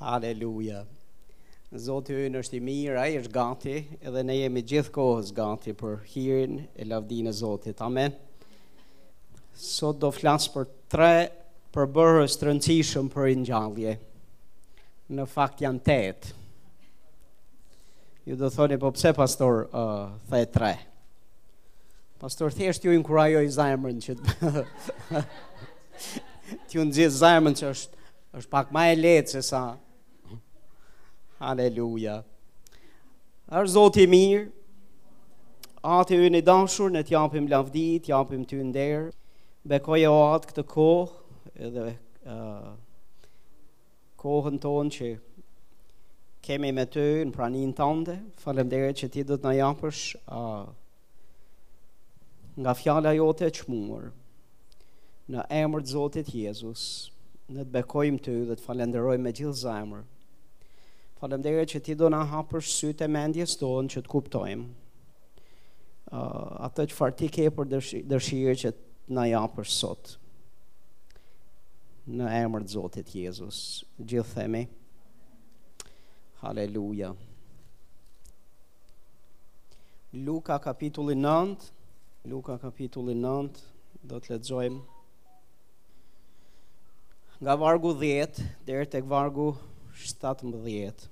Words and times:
Haleluja. 0.00 0.86
Zotë 1.76 2.14
ju 2.16 2.28
është 2.40 2.56
i 2.56 2.60
mirë, 2.64 2.94
a 2.98 3.02
i 3.12 3.18
është 3.20 3.32
gati, 3.34 3.72
edhe 4.08 4.20
ne 4.24 4.36
jemi 4.38 4.60
gjithë 4.66 4.92
kohës 4.96 5.28
gati 5.36 5.74
për 5.78 5.98
hirin 6.08 6.56
e 6.82 6.86
lavdine 6.88 7.28
e 7.30 7.34
Zotit. 7.36 7.82
Amen. 7.84 8.14
Sot 9.52 9.98
do 10.02 10.08
flasë 10.16 10.54
për 10.54 10.64
tre 10.90 11.10
përbërës 11.76 12.36
të 12.40 12.48
rëndësishëm 12.48 13.10
për 13.12 13.28
i 13.28 13.36
njallje. 13.44 13.92
Në 15.18 15.26
fakt 15.30 15.60
janë 15.66 15.84
tetë. 15.90 16.32
Ju 18.32 18.38
do 18.40 18.50
thoni, 18.56 18.80
po 18.82 18.90
pse 18.96 19.12
pastor 19.16 19.66
uh, 19.70 20.16
e 20.40 20.42
tre? 20.48 20.72
Pastor, 22.24 22.52
thjesht 22.56 22.88
ju 22.88 22.96
inkurajoj 22.96 23.44
zajmërën 23.60 24.00
që 24.08 24.16
të... 24.24 24.50
ju 26.74 26.88
nëzit 26.88 27.14
zajmërën 27.20 27.60
që 27.62 27.68
është, 27.74 28.04
është 28.40 28.54
pak 28.56 28.72
ma 28.76 28.88
e 28.90 28.96
letë 28.98 29.36
se 29.36 29.44
sa 29.52 29.62
Aleluja. 31.40 32.18
Arë 33.48 33.68
Zotë 33.72 34.02
i 34.04 34.08
mirë, 34.12 34.42
atë 35.80 36.12
e 36.18 36.26
unë 36.26 36.42
i 36.42 36.44
dashur, 36.44 36.90
në 36.92 37.00
t'japim 37.08 37.46
lavdi, 37.48 37.84
t'japim 38.04 38.42
ty 38.44 38.58
nderë, 38.60 39.06
bekoj 39.72 40.02
e 40.04 40.10
o 40.10 40.18
atë 40.34 40.50
këtë 40.50 40.64
kohë, 40.74 41.38
edhe 41.64 41.86
uh, 42.28 42.68
kohën 44.20 44.60
tonë 44.60 44.92
që 44.98 45.08
kemi 46.44 46.74
me 46.76 46.84
të 46.92 47.06
në 47.30 47.34
pranin 47.38 47.72
tante, 47.80 48.18
falem 48.44 48.68
që 49.00 49.08
ti 49.16 49.24
do 49.30 49.40
të 49.40 49.48
në 49.48 49.56
japësh 49.62 50.04
uh, 50.28 50.68
nga 52.60 52.74
fjala 52.82 53.16
jote 53.16 53.48
që 53.56 53.64
mërë, 53.72 54.12
në 55.32 55.48
emër 55.62 55.88
të 55.88 55.92
Zotit 55.96 56.34
Jezus, 56.36 56.84
në 57.48 57.64
të 57.64 57.72
bekojmë 57.80 58.24
ty 58.28 58.36
dhe 58.50 58.60
të 58.60 58.66
falenderojmë 58.68 59.24
me 59.24 59.32
gjithë 59.40 59.58
zemër, 59.64 60.04
Falem 61.20 61.36
Falemderit 61.36 61.68
që 61.74 61.78
ti 61.84 61.94
do 62.00 62.08
në 62.08 62.18
hapër 62.30 62.62
sytë 62.64 63.04
e 63.04 63.08
mendjes 63.12 63.52
tonë 63.60 63.90
që 63.92 64.00
të 64.00 64.08
kuptojmë. 64.08 64.68
Uh, 66.08 66.52
atë 66.66 66.86
që 66.88 66.96
farë 66.96 67.16
ti 67.20 67.28
ke 67.34 67.44
për 67.58 67.68
dërshirë 68.08 68.54
që 68.62 68.70
të 68.72 68.88
në 69.18 69.24
japër 69.34 69.68
sot. 69.68 70.14
Në 72.16 72.30
emër 72.38 72.64
të 72.66 72.72
Zotit 72.72 73.12
Jezus. 73.18 73.60
Gjithë 74.00 74.32
themi. 74.32 74.62
Haleluja. 76.40 77.12
Luka 80.24 80.56
kapitulli 80.64 81.18
9. 81.20 81.68
Luka 82.32 82.56
kapitulli 82.64 83.12
9. 83.20 83.60
Do 84.14 84.22
të 84.24 84.38
ledzojmë. 84.38 84.80
Nga 87.44 87.54
vargu 87.60 87.92
10, 88.02 88.40
dhe 88.68 88.82
e 88.98 89.02
vargu 89.08 89.52
17 90.00 91.06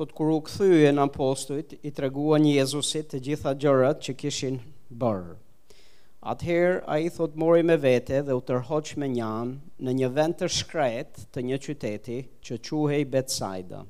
thot 0.00 0.12
kur 0.16 0.30
u 0.32 0.38
kthyen 0.40 0.98
apostujt 0.98 1.74
i 1.84 1.90
treguan 1.92 2.46
Jezusit 2.48 3.10
të 3.12 3.18
gjitha 3.26 3.50
gjërat 3.60 3.98
që 4.06 4.14
kishin 4.22 4.54
bërë. 4.88 5.34
Atëherë 6.32 6.78
ai 6.92 7.10
thot 7.12 7.34
mori 7.42 7.62
me 7.68 7.76
vete 7.80 8.22
dhe 8.24 8.34
u 8.36 8.40
tërhoq 8.40 8.94
me 9.02 9.08
njan 9.12 9.50
në 9.80 9.94
një 9.98 10.10
vend 10.16 10.38
të 10.40 10.48
shkret 10.56 11.20
të 11.36 11.44
një 11.50 11.58
qyteti 11.68 12.18
që 12.44 12.58
quhej 12.68 13.04
Betsaida. 13.12 13.82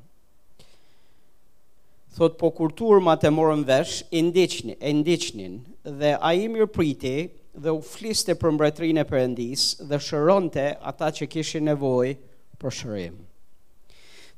Thot 2.19 2.35
po 2.43 2.51
kur 2.59 2.73
turma 2.79 3.15
të 3.17 3.31
morën 3.31 3.63
vesh, 3.69 4.01
i 4.11 4.23
ndiqni, 4.27 4.75
e 4.83 4.91
ndiqnin 4.93 5.59
dhe 5.99 6.17
ai 6.19 6.47
mirë 6.51 6.71
priti 6.75 7.17
dhe 7.55 7.71
u 7.71 7.79
fliste 7.83 8.35
për 8.35 8.57
mbretërinë 8.59 9.05
e 9.05 9.09
Perëndis 9.13 9.69
dhe 9.87 9.99
shëronte 10.09 10.71
ata 10.91 11.13
që 11.21 11.31
kishin 11.37 11.71
nevojë 11.71 12.17
për 12.61 12.81
shërim. 12.83 13.27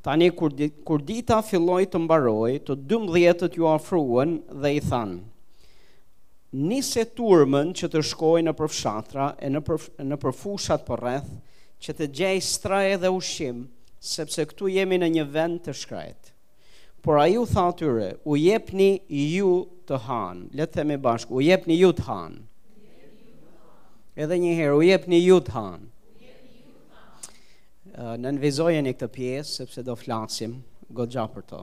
Tani 0.03 0.31
kur, 0.35 0.51
kur 0.85 0.99
dita 1.07 1.37
filloj 1.47 1.85
të 1.93 1.99
mbaroj, 2.03 2.57
të 2.67 2.75
dëmë 2.91 3.13
djetët 3.15 3.55
ju 3.59 3.69
afruen 3.71 4.33
dhe 4.63 4.73
i 4.75 4.81
thanë, 4.83 5.21
nise 6.67 7.05
turmën 7.19 7.71
që 7.79 7.89
të 7.93 8.03
shkoj 8.09 8.43
në 8.49 8.55
përfshatra 8.59 9.29
e 9.47 9.51
në, 9.53 9.61
përf, 9.69 9.87
në 10.03 10.19
përfushat 10.25 10.83
për 10.89 11.05
rreth, 11.07 11.31
që 11.83 11.95
të 12.01 12.11
gjej 12.19 12.41
straje 12.49 12.99
dhe 13.05 13.13
ushim, 13.21 13.63
sepse 14.15 14.43
këtu 14.51 14.73
jemi 14.75 14.99
në 14.99 15.13
një 15.21 15.29
vend 15.39 15.63
të 15.69 15.77
shkretë. 15.85 16.35
Por 17.03 17.23
a 17.23 17.29
ju 17.31 17.47
tha 17.51 17.69
atyre: 17.71 18.11
u 18.31 18.35
jepni 18.39 18.91
ju 19.39 19.55
të 19.91 20.03
hanë, 20.09 20.45
të 20.59 20.67
themi 20.75 20.99
bashkë, 21.07 21.35
u 21.39 21.43
jepni 21.47 21.79
ju 21.79 21.91
të 22.01 22.07
hanë. 22.11 22.45
Edhe 24.23 24.39
një 24.43 24.53
herë, 24.59 24.77
u 24.79 24.85
jepni 24.87 25.23
ju 25.29 25.39
të 25.47 25.55
hanë 25.57 25.92
në 27.93 28.21
nënvizojën 28.25 28.87
e 28.89 28.95
këtë 28.97 29.09
pjesë, 29.13 29.59
sepse 29.61 29.83
do 29.85 29.95
flasim, 29.99 30.57
go 30.95 31.05
gja 31.11 31.27
për 31.29 31.45
to. 31.51 31.61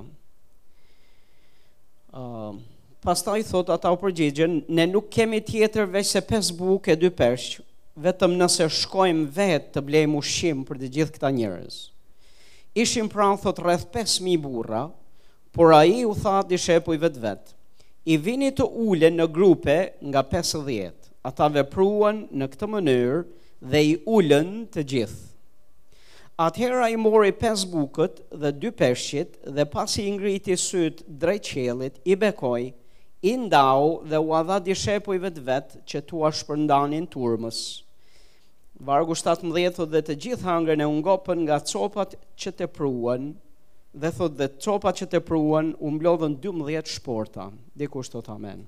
Uh, 2.10 2.58
pas 3.04 3.22
ta 3.24 3.36
i 3.38 3.46
thot, 3.46 3.70
ata 3.74 3.92
u 3.94 3.98
përgjigjen, 4.02 4.60
ne 4.70 4.86
nuk 4.90 5.10
kemi 5.14 5.42
tjetër 5.46 5.88
veç 5.94 6.12
se 6.16 6.22
pes 6.26 6.52
buk 6.58 6.90
e 6.94 6.98
dy 7.02 7.10
përshqë, 7.18 7.66
vetëm 8.06 8.36
nëse 8.40 8.68
shkojmë 8.84 9.26
vetë 9.36 9.74
të 9.76 9.84
blejmë 9.90 10.16
u 10.16 10.22
shimë 10.24 10.66
për 10.70 10.80
të 10.84 10.90
gjithë 10.98 11.16
këta 11.18 11.32
njërës. 11.36 11.80
Ishim 12.80 13.10
pra, 13.12 13.32
thot, 13.42 13.58
rreth 13.66 13.88
5.000 13.94 14.38
burra, 14.44 14.86
por 15.52 15.74
a 15.76 15.82
i 15.90 16.04
u 16.08 16.14
tha 16.16 16.42
di 16.48 16.60
shepu 16.62 16.94
i 16.96 17.02
vetë 17.02 17.24
vetë. 17.26 17.56
I 18.10 18.18
vini 18.22 18.52
të 18.56 18.66
ule 18.66 19.10
në 19.12 19.26
grupe 19.36 19.80
nga 20.06 20.24
50. 20.26 20.96
Ata 21.28 21.50
vepruan 21.52 22.24
në 22.32 22.46
këtë 22.54 22.68
mënyrë 22.78 23.18
dhe 23.70 23.82
i 23.84 23.98
ulen 24.08 24.62
të 24.72 24.86
gjithë. 24.88 25.29
Atëhera 26.40 26.86
i 26.90 26.96
mori 26.96 27.32
5 27.36 27.66
bukët 27.68 28.20
dhe 28.40 28.52
2 28.56 28.70
peshqit 28.72 29.34
dhe 29.56 29.66
pasi 29.72 30.04
i 30.08 30.12
ngriti 30.16 30.56
syt 30.56 31.02
drejt 31.20 31.50
qelit, 31.52 31.98
i 32.12 32.16
bekoj, 32.22 32.62
i 33.28 33.34
ndau 33.38 33.88
dhe 34.10 34.16
u 34.16 34.32
adha 34.40 34.60
dishepujve 34.64 35.34
të 35.36 35.44
vetë 35.50 35.82
që 35.90 36.02
tua 36.08 36.32
shpërndanin 36.40 37.10
turmës. 37.16 37.60
Vargu 38.88 39.18
17 39.20 39.84
dhe 39.92 40.02
të 40.08 40.16
gjithë 40.26 40.48
hangër 40.48 40.80
në 40.80 40.88
ungopën 40.94 41.44
nga 41.44 41.58
copat 41.74 42.16
që 42.40 42.56
të 42.62 42.70
pruën, 42.78 43.28
dhe 44.00 44.14
thot 44.20 44.40
dhe 44.40 44.48
copat 44.66 45.02
që 45.04 45.10
të 45.12 45.22
pruën, 45.28 45.74
umblodhën 45.90 46.40
12 46.48 46.88
shporta. 46.96 47.50
Dikur 47.76 48.08
shtot 48.08 48.32
amen. 48.32 48.64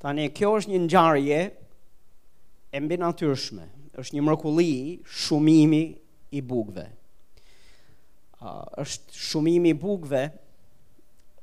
Tani, 0.00 0.30
kjo 0.32 0.56
është 0.62 0.72
një 0.72 0.82
njarje 0.88 1.42
e 2.72 2.80
mbinatyrshme 2.80 3.68
është 4.00 4.16
një 4.16 4.22
mrekulli, 4.24 4.72
shumimi 5.26 5.84
i 6.32 6.40
bugve. 6.40 6.86
Uh, 8.42 8.64
është 8.82 9.14
shumimi 9.14 9.70
i 9.72 9.78
bugve, 9.78 10.24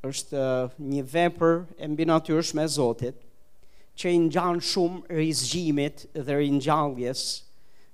është 0.04 0.40
uh, 0.42 0.78
një 0.82 1.04
vepër 1.14 1.62
e 1.80 1.88
mbi 1.94 2.08
natyrshme 2.10 2.66
e 2.66 2.72
Zotit 2.74 3.22
që 4.00 4.12
i 4.14 4.20
ngjan 4.26 4.60
shumë 4.64 5.16
rizgjimit 5.20 6.06
dhe 6.16 6.38
ringjalljes 6.42 7.22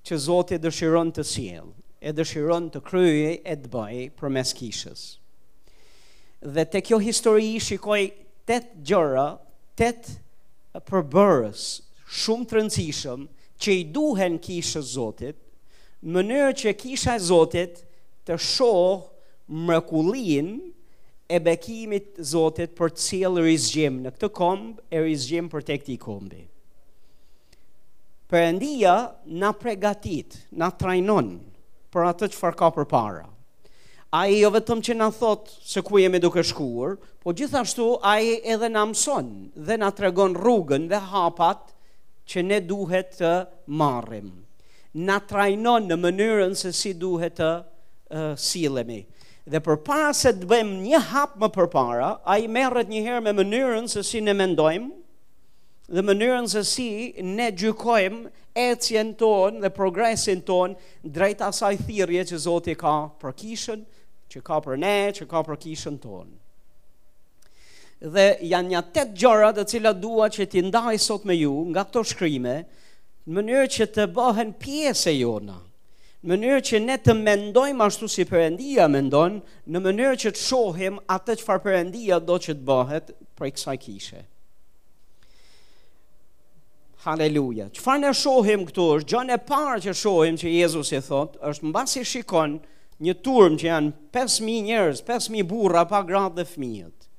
që 0.05 0.19
Zoti 0.23 0.59
dëshiron 0.61 1.09
të 1.17 1.23
sjell, 1.25 1.69
e 2.05 2.11
dëshiron 2.13 2.67
të 2.73 2.81
kryejë 2.89 3.31
e 3.49 3.55
të 3.61 3.71
bëjë 3.73 4.29
mes 4.35 4.51
kishës. 4.59 5.05
Dhe 6.45 6.65
te 6.69 6.81
kjo 6.85 6.99
histori 7.01 7.55
shikoj 7.65 8.03
tet 8.45 8.67
gjëra, 8.85 9.27
tet 9.79 10.11
përbërës 10.85 11.63
shumë 12.21 12.49
të 12.51 12.57
rëndësishëm 12.59 13.25
që 13.63 13.79
i 13.81 13.87
duhen 13.95 14.37
kishës 14.45 14.93
Zotit 14.99 15.41
mënyrë 16.13 16.49
që 16.61 16.71
kisha 16.77 17.15
e 17.17 17.21
Zotit 17.25 17.79
të 18.27 18.35
shoh 18.37 19.05
mrekullin 19.49 20.51
e 21.25 21.39
bekimit 21.41 22.19
Zotit 22.29 22.75
për 22.77 22.93
të 22.93 23.03
cilë 23.07 23.45
rizgjim 23.47 23.99
në 24.05 24.13
këtë 24.13 24.29
kombë 24.39 24.85
e 24.85 25.01
rizgjim 25.07 25.47
për 25.49 25.65
të 25.65 25.77
këti 25.81 25.95
kombi. 26.03 26.43
Përëndia 28.29 28.93
na 29.41 29.49
pregatit, 29.53 30.37
na 30.57 30.69
trajnon 30.73 31.27
për 31.93 32.07
atë 32.11 32.29
që 32.33 32.39
farka 32.41 32.69
për 32.73 32.87
para. 32.89 33.25
A 34.15 34.25
i 34.31 34.37
jo 34.43 34.49
vetëm 34.53 34.81
që 34.85 34.95
na 34.95 35.09
thot 35.11 35.49
se 35.67 35.81
ku 35.83 35.99
jemi 35.99 36.21
duke 36.23 36.41
shkuar, 36.45 36.95
po 37.21 37.33
gjithashtu 37.37 37.85
a 38.05 38.15
i 38.21 38.37
edhe 38.53 38.69
na 38.71 38.85
mëson 38.91 39.29
dhe 39.67 39.77
na 39.81 39.89
tregon 39.97 40.37
rrugën 40.37 40.85
dhe 40.91 41.01
hapat 41.11 41.65
që 42.29 42.45
ne 42.47 42.61
duhet 42.69 43.17
të 43.19 43.33
marrim 43.67 44.31
na 44.95 45.19
trajnon 45.19 45.89
në 45.91 45.97
mënyrën 45.99 46.53
se 46.55 46.71
si 46.71 46.93
duhet 46.95 47.35
të 47.37 47.49
uh, 47.61 48.35
sillemi. 48.39 49.01
Dhe 49.45 49.59
përpara 49.61 50.13
se 50.15 50.31
të 50.39 50.47
bëjmë 50.49 50.77
një 50.85 51.01
hap 51.11 51.33
më 51.41 51.49
përpara, 51.53 52.13
ai 52.23 52.47
merret 52.49 52.87
një 52.89 53.01
herë 53.07 53.23
me 53.27 53.33
mënyrën 53.41 53.89
se 53.91 54.03
si 54.07 54.23
ne 54.25 54.33
mendojmë 54.33 55.01
dhe 55.85 56.01
mënyrën 56.01 56.47
se 56.49 56.63
si 56.65 56.85
ne 57.21 57.51
gjykojmë 57.53 58.31
ecjen 58.57 59.11
tonë 59.19 59.59
dhe 59.61 59.69
progresin 59.75 60.39
tonë 60.47 61.11
drejt 61.13 61.43
asaj 61.45 61.75
thirje 61.83 62.23
që 62.31 62.39
Zoti 62.47 62.73
ka 62.79 62.93
për 63.21 63.35
kishën, 63.37 63.83
që 64.31 64.41
ka 64.47 64.57
për 64.65 64.79
ne, 64.81 64.95
që 65.13 65.27
ka 65.29 65.43
për 65.45 65.59
kishën 65.61 65.99
tonë. 66.01 66.31
Dhe 68.15 68.25
janë 68.49 68.71
një 68.73 68.81
tetë 68.95 69.13
gjëra 69.21 69.51
të 69.59 69.67
cilat 69.75 70.01
dua 70.01 70.31
që 70.33 70.49
ti 70.55 70.65
ndaj 70.71 70.97
sot 71.05 71.27
me 71.29 71.37
ju 71.37 71.53
nga 71.69 71.83
këto 71.85 72.01
shkrime, 72.15 72.55
në 73.25 73.33
mënyrë 73.39 73.69
që 73.73 73.85
të 73.89 74.03
bëhen 74.13 74.49
pjesë 74.61 75.09
e 75.11 75.15
jona, 75.17 75.55
në 76.25 76.29
mënyrë 76.29 76.63
që 76.69 76.79
ne 76.83 76.95
të 77.01 77.15
mendojmë 77.17 77.85
ashtu 77.87 78.09
si 78.09 78.25
përëndia 78.29 78.85
mendon, 78.89 79.39
në 79.65 79.81
mënyrë 79.85 80.19
që 80.23 80.31
të 80.35 80.41
shohim 80.45 80.99
atë 81.13 81.35
që 81.41 81.47
farë 81.47 81.63
përëndia 81.65 82.19
do 82.21 82.37
që 82.45 82.53
të 82.59 82.67
bëhet 82.69 83.11
për 83.37 83.49
i 83.49 83.53
kësaj 83.57 83.75
kishe. 83.85 84.21
Haleluja. 87.05 87.67
Që 87.73 87.81
farë 87.85 88.03
në 88.05 88.13
shohim 88.17 88.65
këtu 88.69 88.85
është, 88.99 89.09
gjën 89.13 89.33
e 89.35 89.39
parë 89.49 89.81
që 89.87 89.95
shohim 89.99 90.37
që 90.41 90.53
Jezus 90.59 90.93
i 90.97 91.01
thotë, 91.05 91.41
është 91.49 91.69
mba 91.69 91.85
si 91.89 92.05
shikon 92.09 92.59
një 93.05 93.17
turm 93.25 93.57
që 93.61 93.67
janë 93.71 93.93
5.000 94.13 94.65
njerës, 94.69 95.03
5.000 95.09 95.49
burra 95.49 95.85
pa 95.89 96.05
gratë 96.09 96.39
dhe 96.43 96.47
fmijët. 96.53 97.09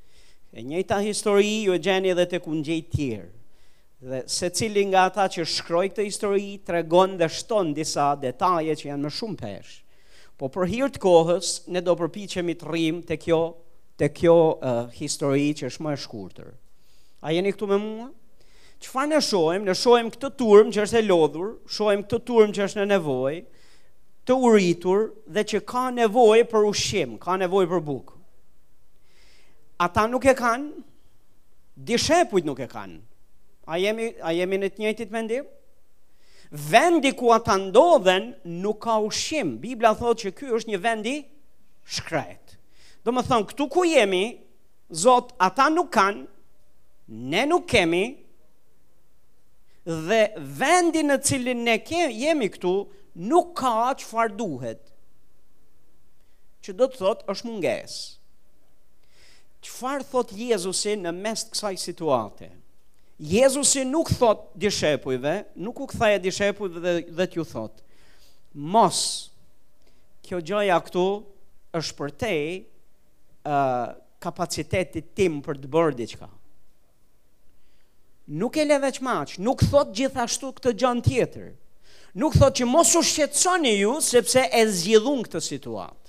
E 0.56 0.62
njëta 0.62 1.02
histori 1.04 1.52
ju 1.66 1.74
e 1.76 1.82
gjeni 1.86 2.14
dhe 2.18 2.26
të 2.30 2.38
kundjej 2.46 2.80
tjerë 2.94 3.32
dhe 3.98 4.22
se 4.28 4.50
cili 4.52 4.84
nga 4.92 5.06
ata 5.08 5.24
që 5.32 5.44
shkroj 5.48 5.86
këtë 5.90 6.04
histori 6.04 6.46
të 6.66 6.74
regon 6.76 7.14
dhe 7.16 7.28
shton 7.32 7.70
disa 7.76 8.10
detaje 8.20 8.74
që 8.76 8.90
janë 8.90 9.06
më 9.06 9.12
shumë 9.18 9.38
pesh. 9.40 9.70
Po 10.36 10.50
për 10.52 10.68
hirtë 10.72 10.98
të 10.98 11.00
kohës, 11.06 11.52
ne 11.72 11.80
do 11.80 11.94
mi 11.96 12.54
të 12.54 12.66
rrim 12.68 12.98
të 13.08 13.16
kjo, 13.24 13.38
të 13.96 14.10
kjo 14.12 14.34
uh, 14.60 14.90
histori 14.92 15.46
që 15.56 15.70
është 15.72 15.82
më 15.86 15.92
e 15.96 16.00
shkurëtër. 16.04 16.50
A 17.24 17.32
jeni 17.32 17.54
këtu 17.56 17.66
me 17.70 17.78
mua? 17.80 18.10
Që 18.80 18.90
fa 18.92 19.06
në 19.08 19.22
shojmë? 19.24 19.64
Në 19.70 19.74
shojmë 19.80 20.10
këtë 20.18 20.30
turm 20.36 20.68
që 20.76 20.82
është 20.84 20.98
e 21.00 21.04
lodhur, 21.08 21.54
shojmë 21.72 22.04
këtë 22.10 22.20
turm 22.28 22.52
që 22.52 22.66
është 22.68 22.82
në 22.82 22.86
nevoj, 22.92 23.36
të 24.28 24.36
uritur 24.44 25.06
dhe 25.32 25.40
që 25.48 25.62
ka 25.72 25.86
nevoj 25.96 26.42
për 26.52 26.68
ushqim, 26.68 27.16
ka 27.24 27.38
nevoj 27.40 27.64
për 27.72 27.80
bukë. 27.88 28.20
Ata 29.86 30.04
nuk 30.12 30.28
e 30.28 30.36
kanë, 30.36 30.84
dishepujt 31.88 32.44
nuk 32.48 32.60
e 32.60 32.68
kanë, 32.72 33.00
A 33.66 33.78
jemi, 33.82 34.12
a 34.22 34.30
jemi 34.34 34.58
në 34.62 34.68
të 34.70 34.78
njëjtit 34.82 35.10
mendim? 35.14 35.46
Vendi 36.70 37.10
ku 37.18 37.32
ata 37.34 37.56
ndodhen 37.58 38.28
nuk 38.62 38.78
ka 38.84 38.98
ushim. 39.02 39.56
Bibla 39.60 39.90
thotë 39.98 40.22
që 40.26 40.32
ky 40.38 40.50
është 40.54 40.70
një 40.72 40.78
vendi 40.84 41.14
shkret. 41.96 42.54
Do 43.02 43.14
më 43.14 43.24
thonë, 43.28 43.46
këtu 43.52 43.68
ku 43.68 43.86
jemi, 43.86 44.24
Zot, 45.02 45.32
ata 45.42 45.64
nuk 45.74 45.88
kanë, 45.90 46.20
ne 47.32 47.40
nuk 47.50 47.64
kemi, 47.72 48.04
dhe 50.06 50.18
vendi 50.60 51.00
në 51.02 51.16
cilin 51.26 51.64
ne 51.66 51.74
kemi, 51.82 52.14
jemi 52.20 52.46
këtu, 52.54 52.70
nuk 53.18 53.48
ka 53.58 53.88
që 53.98 54.28
duhet. 54.38 54.84
Që 56.62 56.76
do 56.78 56.86
të 56.86 57.00
thotë, 57.02 57.26
është 57.34 57.48
munges. 57.50 57.96
Që 59.66 59.74
thot 59.82 60.06
thotë 60.12 60.38
Jezusi 60.54 60.94
në 61.02 61.10
mes 61.18 61.42
kësaj 61.50 61.74
situatën? 61.88 62.54
Jezusi 63.18 63.80
nuk 63.84 64.10
thot 64.12 64.50
dishepujve, 64.60 65.46
nuk 65.64 65.78
u 65.80 65.86
këthaj 65.88 66.18
e 66.18 66.20
dishepujve 66.20 66.96
dhe 67.16 67.24
t'ju 67.32 67.44
thot. 67.48 67.78
Mos, 68.52 68.98
kjo 70.24 70.42
gjoja 70.44 70.76
këtu 70.84 71.04
është 71.80 71.96
për 71.96 72.12
te, 72.20 72.32
kapacitetit 74.20 75.14
tim 75.16 75.38
për 75.44 75.60
të 75.62 75.70
bërë 75.70 75.94
diçka. 75.98 76.28
Nuk 78.36 78.56
e 78.58 78.64
leveq 78.66 79.00
maqë, 79.06 79.40
nuk 79.46 79.64
thot 79.70 79.92
gjithashtu 79.96 80.52
këtë 80.56 80.74
gjanë 80.80 81.04
tjetër. 81.08 81.48
Nuk 82.20 82.36
thot 82.36 82.56
që 82.58 82.68
mos 82.68 82.92
u 82.98 83.04
shqetsoni 83.04 83.76
ju, 83.78 83.94
sepse 84.04 84.42
e 84.50 84.62
zgjidhun 84.72 85.22
këtë 85.26 85.42
situatë. 85.46 86.02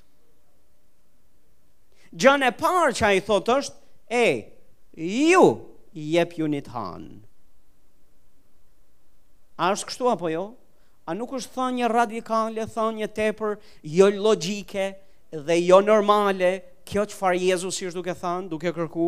Gjanë 2.17 2.51
e 2.51 2.53
parë 2.57 2.93
që 2.99 3.03
a 3.09 3.15
i 3.19 3.23
thot 3.31 3.55
është, 3.59 3.79
e, 4.11 4.27
ju 5.31 5.47
i 5.97 6.05
jep 6.15 6.33
ju 6.37 6.47
një 6.53 6.59
të 6.67 6.73
hanë. 6.77 7.09
A 9.57 9.71
është 9.73 9.87
kështu 9.89 10.09
apo 10.11 10.29
jo? 10.29 10.43
A 11.09 11.15
nuk 11.17 11.31
është 11.33 11.55
thënë 11.55 11.77
një 11.79 11.89
radikale, 11.89 12.65
thënje 12.69 12.99
një 13.01 13.07
tepër, 13.17 13.55
jo 13.97 14.09
logike 14.21 14.83
dhe 15.47 15.55
jo 15.63 15.79
normale, 15.81 16.51
kjo 16.87 17.07
që 17.09 17.17
farë 17.19 17.39
Jezus 17.49 17.79
ishtë 17.81 17.97
duke 17.97 18.13
thënë, 18.19 18.49
duke 18.51 18.73
kërku? 18.77 19.07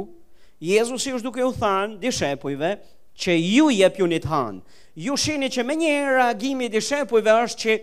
Jezus 0.65 1.05
ishtë 1.05 1.27
duke 1.27 1.45
u 1.45 1.51
thënë, 1.61 1.99
di 2.01 2.11
shepujve, 2.11 2.71
që 3.19 3.37
ju 3.37 3.69
jep 3.75 3.99
ju 4.01 4.09
një 4.09 4.23
hanë. 4.25 4.59
Ju 5.05 5.15
shini 5.19 5.49
që 5.53 5.63
me 5.67 5.77
një 5.83 5.93
reagimi 6.17 6.69
di 6.73 6.81
shepujve 6.83 7.35
është 7.45 7.59
që 7.65 7.77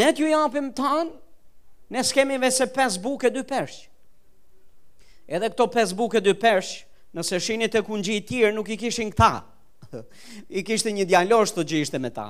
ne 0.00 0.10
t'ju 0.14 0.32
japim 0.34 0.72
të 0.74 0.90
hanë, 0.90 1.14
ne 1.94 2.02
s'kemi 2.04 2.40
vese 2.42 2.66
5 2.66 2.98
buke 3.04 3.30
2 3.30 3.46
përshë. 3.52 3.86
Edhe 5.30 5.52
këto 5.52 5.68
5 5.76 5.94
buke 6.04 6.20
2 6.26 6.34
përshë, 6.42 6.78
nëse 7.16 7.38
shini 7.42 7.66
të 7.70 7.80
kungji 7.86 8.18
i 8.22 8.42
nuk 8.54 8.68
i 8.70 8.76
kishin 8.78 9.10
këta. 9.10 9.32
I 10.58 10.62
kishte 10.62 10.92
një 10.94 11.08
djallosh 11.10 11.54
të 11.56 11.64
gjishtë 11.70 11.98
me 12.04 12.10
ta. 12.14 12.28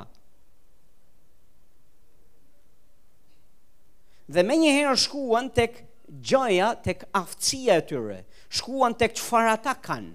Dhe 4.30 4.42
me 4.46 4.56
njëherë 4.56 4.96
shkuan 4.96 5.48
tek 5.52 5.82
gjoja, 6.22 6.70
tek 6.84 7.04
aftësia 7.12 7.80
e 7.80 7.84
tyre, 7.88 8.18
shkuan 8.48 8.94
tek 8.96 9.16
qëfar 9.18 9.50
ata 9.56 9.74
kanë. 9.82 10.14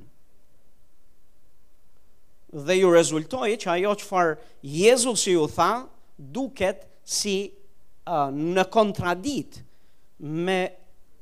Dhe 2.66 2.78
ju 2.80 2.92
rezultoj 2.94 3.50
që 3.60 3.72
ajo 3.74 3.92
qëfar 4.00 4.36
Jezus 4.64 5.26
ju 5.28 5.44
tha, 5.52 5.72
duket 6.18 6.86
si 7.04 7.38
uh, 8.08 8.30
në 8.32 8.64
kontradit 8.72 9.60
me 10.24 10.62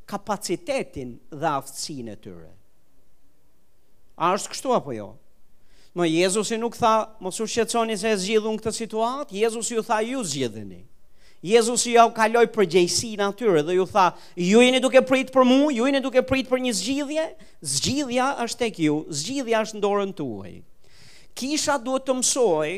kapacitetin 0.05 1.17
dhe 1.31 1.49
aftësin 1.57 2.13
e 2.13 2.21
tyre. 2.21 2.51
Të 2.53 2.62
A 4.15 4.33
është 4.37 4.51
kështu 4.53 4.73
apo 4.77 4.93
jo? 4.93 5.07
Më 5.97 6.07
Jezusi 6.09 6.57
nuk 6.57 6.77
tha, 6.77 6.91
mos 7.21 7.37
u 7.41 7.45
shqetësoni 7.49 7.95
se 8.01 8.09
e 8.13 8.17
zgjidhun 8.17 8.55
këtë 8.61 8.73
situatë, 8.79 9.37
Jezusi 9.41 9.75
ju 9.77 9.83
tha 9.85 9.99
ju 10.05 10.21
zgjidheni. 10.25 10.79
Jezusi 11.43 11.93
ja 11.97 12.05
u 12.07 12.13
kaloi 12.15 12.45
përgjegjësinë 12.55 13.25
atyre 13.27 13.63
dhe 13.67 13.75
ju 13.75 13.85
tha, 13.89 14.07
ju 14.39 14.61
jeni 14.63 14.79
duke 14.81 15.01
prit 15.05 15.33
për 15.33 15.45
mua, 15.45 15.73
ju 15.75 15.85
jeni 15.89 15.99
duke 16.01 16.23
prit 16.25 16.47
për 16.49 16.61
një 16.65 16.73
zgjidhje, 16.79 17.25
zgjidhja 17.75 18.29
është 18.45 18.61
tek 18.63 18.79
ju, 18.87 18.97
zgjidhja 19.21 19.61
është 19.65 19.77
në 19.79 19.83
dorën 19.83 20.13
tuaj. 20.21 20.53
Kisha 21.35 21.75
duhet 21.83 22.07
të 22.07 22.15
mësoj 22.21 22.71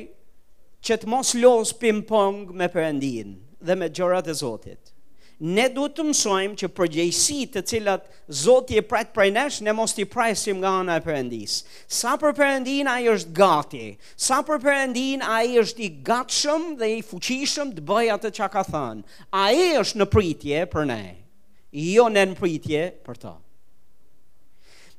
që 0.88 0.98
të 1.02 1.12
mos 1.14 1.36
los 1.40 1.76
ping 1.82 2.04
pong 2.10 2.52
me 2.56 2.68
Perëndin 2.74 3.36
dhe 3.62 3.76
me 3.78 3.88
gjërat 3.92 4.32
e 4.34 4.38
Zotit 4.42 4.95
ne 5.44 5.68
duhet 5.70 5.96
të 5.98 6.04
mësojmë 6.08 6.56
që 6.62 6.68
përgjegjësi 6.78 7.40
të 7.52 7.62
cilat 7.68 8.06
Zoti 8.32 8.78
e 8.78 8.82
prit 8.88 9.10
prej 9.14 9.30
nesh 9.36 9.58
ne 9.66 9.74
mos 9.76 9.92
t'i 9.94 10.06
prajsim 10.08 10.58
nga 10.62 10.72
ana 10.80 10.96
e 10.96 11.02
Perëndis. 11.04 11.58
Sa 11.92 12.14
për 12.18 12.34
Perëndin 12.38 12.88
ai 12.88 13.08
është 13.12 13.34
gati, 13.36 13.86
sa 14.16 14.40
për 14.48 14.62
Perëndin 14.64 15.22
ai 15.26 15.60
është 15.60 15.82
i 15.82 15.90
gatshëm 16.08 16.70
dhe 16.80 16.90
i 16.98 17.02
fuqishëm 17.04 17.76
të 17.76 17.84
bëjë 17.90 18.14
atë 18.16 18.32
çka 18.38 18.48
ka 18.56 18.64
thënë. 18.66 19.04
Ai 19.32 19.78
është 19.82 20.00
në 20.02 20.08
pritje 20.16 20.64
për 20.72 20.88
ne. 20.90 21.02
Jo 21.76 22.08
ne 22.10 22.24
në 22.32 22.38
pritje 22.40 22.86
për 23.06 23.20
ta. 23.26 23.36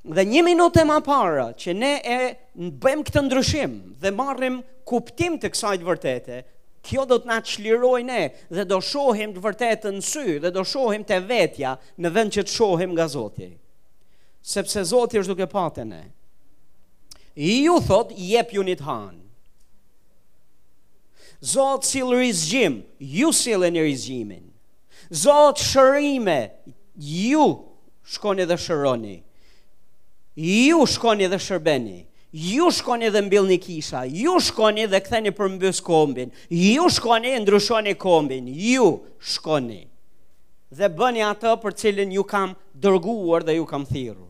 Dhe 0.07 0.23
një 0.23 0.45
minutë 0.47 0.85
më 0.87 1.01
para 1.03 1.49
që 1.59 1.73
ne 1.75 1.95
e 2.19 2.21
bëjmë 2.61 3.07
këtë 3.09 3.25
ndryshim 3.27 3.73
dhe 4.05 4.13
marrim 4.15 4.61
kuptim 4.87 5.41
të 5.43 5.51
kësaj 5.51 5.81
vërtete, 5.83 6.45
kjo 6.87 7.05
do 7.11 7.17
të 7.21 7.33
na 7.33 7.41
ne 8.07 8.21
dhe 8.55 8.65
do 8.71 8.79
shohim 8.85 9.33
të 9.35 9.43
vërtetën 9.47 9.97
në 9.99 10.03
sy 10.07 10.27
dhe 10.45 10.51
do 10.55 10.63
shohim 10.65 11.05
te 11.09 11.19
vetja 11.27 11.75
në 11.99 12.13
vend 12.15 12.35
që 12.37 12.45
të 12.47 12.55
shohim 12.59 12.93
nga 12.95 13.09
Zoti. 13.11 13.49
Sepse 14.47 14.85
Zoti 14.87 15.19
është 15.19 15.35
duke 15.35 15.47
patë 15.51 15.85
ne. 15.91 16.05
I 17.37 17.65
ju 17.67 17.81
thot 17.87 18.13
jep 18.17 18.53
ju 18.55 18.63
nit 18.65 18.81
han. 18.87 19.17
Zot 21.43 21.85
sill 21.85 22.13
rizgjim, 22.17 22.79
ju 22.99 23.29
silleni 23.33 23.83
rizgjimin. 23.85 24.47
Zot 25.11 25.61
shërime, 25.61 26.39
ju 26.97 27.45
shkoni 28.15 28.47
dhe 28.49 28.57
shëroni. 28.59 29.19
Ju 30.37 30.87
shkoni 30.89 31.29
dhe 31.29 31.39
shërbeni 31.41 31.99
ju 32.31 32.71
shkoni 32.71 33.11
dhe 33.13 33.23
mbil 33.23 33.47
një 33.47 33.59
kisha, 33.63 34.05
ju 34.07 34.39
shkoni 34.43 34.87
dhe 34.91 35.01
këtheni 35.01 35.31
për 35.37 35.51
mbës 35.57 35.81
kombin, 35.87 36.33
ju 36.51 36.89
shkoni 36.91 37.31
e 37.37 37.41
ndryshoni 37.43 37.95
kombin, 37.99 38.49
ju 38.49 38.87
shkoni 39.21 39.83
dhe 40.77 40.89
bëni 40.99 41.23
atë 41.23 41.53
për 41.63 41.77
cilin 41.79 42.11
ju 42.13 42.25
kam 42.25 42.55
dërguar 42.83 43.47
dhe 43.47 43.55
ju 43.61 43.65
kam 43.67 43.85
thirur. 43.87 44.25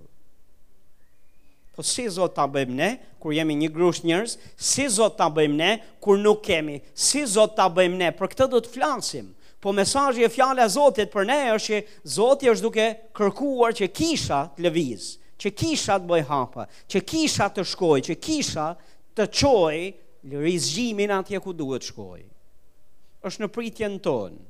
Po 1.76 1.84
si 1.84 2.06
zot 2.08 2.32
ta 2.34 2.46
bëjmë 2.48 2.72
ne 2.74 2.90
kur 3.20 3.34
jemi 3.36 3.52
një 3.56 3.68
grush 3.72 4.04
njerëz, 4.08 4.36
si 4.56 4.86
zot 4.88 5.16
ta 5.18 5.26
bëjmë 5.28 5.56
ne 5.60 5.70
kur 6.00 6.16
nuk 6.16 6.40
kemi, 6.46 6.78
si 6.96 7.24
zot 7.28 7.56
ta 7.56 7.66
bëjmë 7.68 7.98
ne, 8.00 8.12
për 8.16 8.30
këtë 8.32 8.46
do 8.52 8.60
të 8.64 8.72
flasim. 8.76 9.32
Po 9.60 9.72
mesazhi 9.74 10.24
e 10.24 10.28
fjala 10.28 10.64
e 10.66 10.68
Zotit 10.72 11.08
për 11.12 11.26
ne 11.26 11.36
është 11.56 11.66
që 11.66 11.78
Zoti 12.14 12.48
është 12.52 12.62
duke 12.64 12.84
kërkuar 13.16 13.72
që 13.74 13.88
kisha 13.88 14.40
të 14.54 14.64
lëvizë 14.68 15.12
që 15.42 15.52
kisha 15.60 15.96
të 16.00 16.08
bëj 16.08 16.22
hapa, 16.30 16.66
që 16.90 17.02
kisha 17.08 17.48
të 17.52 17.64
shkoj, 17.72 17.98
që 18.08 18.16
kisha 18.24 18.66
të 19.16 19.26
qoj 19.40 19.78
lërizgjimin 20.32 21.12
atje 21.18 21.40
ku 21.44 21.54
duhet 21.56 21.86
shkoj. 21.90 22.22
Êshtë 23.26 23.42
në 23.44 23.50
pritjen 23.56 23.98
tonë. 24.04 24.40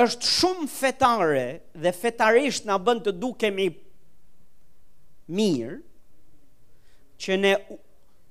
Êshtë 0.00 0.30
shumë 0.30 0.66
fetare 0.70 1.44
dhe 1.82 1.92
fetarisht 1.96 2.66
nga 2.68 2.76
bënd 2.78 3.04
të 3.08 3.14
dukemi 3.22 3.68
mirë, 5.36 5.76
që 7.20 7.36
ne 7.36 7.54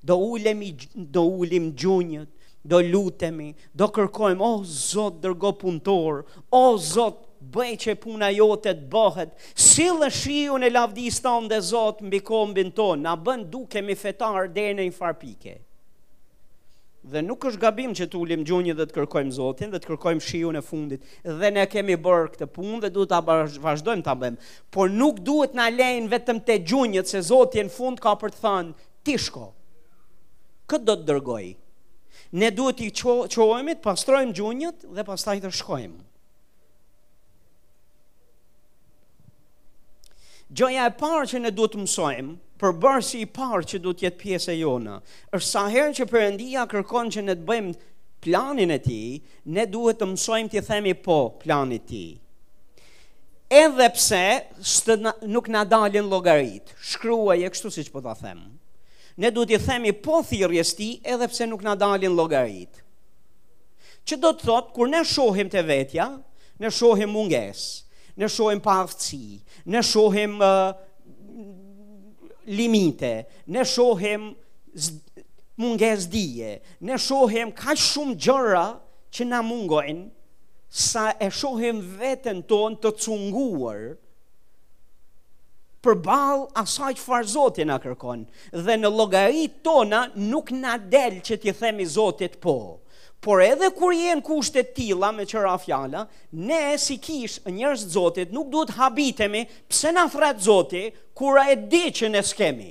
do 0.08 0.16
ulemi, 0.32 0.72
do 0.96 1.22
ulim 1.40 1.70
gjunjët, 1.78 2.30
do 2.66 2.80
lutemi, 2.84 3.52
do 3.72 3.86
kërkojmë, 3.94 4.40
o 4.44 4.48
oh, 4.56 4.64
zotë 4.68 5.22
dërgo 5.24 5.52
punëtor, 5.60 6.24
o 6.50 6.62
oh, 6.64 6.74
zotë, 6.90 7.29
bëj 7.40 7.76
që 7.84 7.94
puna 8.02 8.28
jote 8.34 8.72
të 8.76 8.88
bëhet, 8.92 9.30
si 9.56 9.86
dhe 9.96 10.10
shiju 10.12 10.58
në 10.60 10.68
lavdis 10.74 11.16
të 11.24 11.32
ndë 11.46 11.54
dhe 11.54 11.58
zotë 11.70 12.06
mbi 12.08 12.18
kombin 12.26 12.70
tonë, 12.76 13.02
na 13.06 13.14
bën 13.16 13.46
duke 13.52 13.82
mi 13.82 13.96
fetar 13.96 14.48
dhe 14.52 14.66
në 14.76 14.84
i 14.88 14.90
farpike. 14.92 15.56
Dhe 17.00 17.22
nuk 17.24 17.46
është 17.48 17.60
gabim 17.62 17.94
që 17.96 18.04
të 18.12 18.16
ulim 18.20 18.42
gjunjë 18.44 18.74
dhe 18.76 18.84
të 18.86 18.92
kërkojmë 18.98 19.32
zotin 19.38 19.70
dhe 19.72 19.78
të 19.80 19.88
kërkojmë 19.88 20.20
shiju 20.24 20.50
në 20.52 20.60
fundit, 20.66 21.06
dhe 21.40 21.48
ne 21.54 21.64
kemi 21.72 21.96
bërë 21.96 22.26
këtë 22.34 22.48
pun 22.52 22.76
dhe 22.84 22.90
duhet 22.92 23.14
të 23.14 23.20
vazhdojmë 23.64 24.04
të 24.04 24.14
bëjmë, 24.20 24.50
por 24.74 24.92
nuk 25.00 25.22
duhet 25.24 25.56
në 25.56 25.70
lejnë 25.78 26.12
vetëm 26.12 26.42
të 26.44 26.58
gjunjët 26.68 27.08
se 27.08 27.22
zotin 27.32 27.72
fund 27.72 28.04
ka 28.04 28.12
për 28.20 28.34
të 28.36 28.40
thanë 28.44 28.76
tishko. 29.08 29.46
Këtë 30.68 30.84
do 30.90 30.98
të 31.00 31.08
dërgojë? 31.08 31.56
Ne 32.36 32.52
duhet 32.60 32.84
i 32.84 32.92
qohemi, 33.00 33.78
të 33.80 33.86
pastrojmë 33.88 34.36
gjunjët 34.38 34.84
dhe 34.94 35.08
pastaj 35.08 35.40
të 35.46 35.54
shkojmë. 35.62 35.98
Gjoja 40.50 40.88
e 40.90 40.94
parë 40.98 41.26
që 41.30 41.38
ne 41.44 41.50
duhet 41.54 41.74
të 41.76 41.80
mësojmë 41.84 42.32
për 42.62 43.02
si 43.08 43.20
i 43.22 43.26
parë 43.36 43.66
që 43.70 43.78
duhet 43.84 43.98
të 44.00 44.04
jetë 44.06 44.18
pjesë 44.22 44.50
e 44.54 44.60
jona, 44.60 44.94
është 45.38 45.46
sa 45.48 45.60
herë 45.74 45.92
që 45.98 46.06
përëndia 46.12 46.64
kërkon 46.72 47.10
që 47.16 47.22
ne 47.26 47.34
të 47.38 47.44
bëjmë 47.50 47.74
planin 48.24 48.72
e 48.74 48.78
tij, 48.86 49.20
ne 49.54 49.66
duhet 49.76 50.00
të 50.02 50.08
mësojmë 50.10 50.50
të 50.56 50.62
themi 50.68 50.94
po 51.04 51.18
planit 51.44 51.84
ti, 51.92 52.00
tij. 52.18 53.62
Edhe 53.62 53.86
pse 53.94 54.24
stë, 54.74 54.96
nuk 55.30 55.48
na 55.54 55.62
dalin 55.74 56.10
llogarit, 56.10 56.74
shkruaj 56.90 57.44
e 57.46 57.50
kështu 57.54 57.70
siç 57.76 57.90
po 57.94 58.02
ta 58.08 58.16
them. 58.24 58.42
Ne 59.22 59.30
duhet 59.36 59.54
të 59.54 59.62
themi 59.68 59.92
po 60.08 60.18
thirrjes 60.32 60.74
ti, 60.80 60.90
edhe 61.14 61.28
pse 61.30 61.46
nuk 61.52 61.62
na 61.66 61.76
dalin 61.84 62.18
llogarit. 62.18 62.82
Ço 64.02 64.18
do 64.26 64.34
të 64.34 64.50
thot 64.50 64.74
kur 64.74 64.90
ne 64.90 65.04
shohim 65.14 65.46
te 65.54 65.62
vetja, 65.70 66.10
ne 66.58 66.72
shohim 66.80 67.14
mungesë 67.14 67.76
ne 68.20 68.26
shohim 68.28 68.60
pavci, 68.60 69.40
ne 69.66 69.78
shohim 69.80 70.34
uh, 70.44 70.72
limite, 72.46 73.24
ne 73.46 73.60
shohim 73.64 74.34
munges 75.58 76.04
dije, 76.12 76.58
ne 76.84 76.98
shohim 77.00 77.52
ka 77.56 77.72
shumë 77.72 78.16
gjëra 78.26 78.64
që 79.16 79.26
na 79.30 79.40
mungojnë, 79.46 80.04
sa 80.70 81.08
e 81.18 81.28
shohim 81.34 81.80
vetën 82.02 82.44
tonë 82.50 82.78
të 82.84 82.92
cunguar 83.02 83.80
për 85.82 85.96
balë 86.04 86.44
asaj 86.62 86.92
që 86.98 87.02
farë 87.08 87.30
Zotin 87.32 87.72
a 87.74 87.80
kërkon, 87.80 88.26
dhe 88.66 88.76
në 88.82 88.90
logaritë 89.00 89.62
tona 89.64 90.04
nuk 90.28 90.52
na 90.60 90.76
del 90.92 91.16
që 91.24 91.40
t'i 91.42 91.56
themi 91.62 91.86
Zotit 91.94 92.36
po. 92.36 92.58
Po 92.60 92.79
por 93.24 93.40
edhe 93.44 93.68
kur 93.76 93.92
jenë 93.92 94.22
kushtet 94.24 94.70
tila 94.76 95.10
me 95.12 95.26
qëra 95.28 95.54
fjala, 95.60 96.06
ne 96.40 96.60
si 96.80 96.96
kish 97.04 97.38
njërës 97.52 97.82
zotit 97.92 98.32
nuk 98.32 98.48
duhet 98.52 98.72
habitemi 98.78 99.42
pse 99.68 99.92
na 99.92 100.06
fret 100.08 100.40
zotit 100.40 100.96
kura 101.18 101.44
e 101.52 101.58
di 101.68 101.82
që 101.98 102.08
ne 102.14 102.22
skemi. 102.24 102.70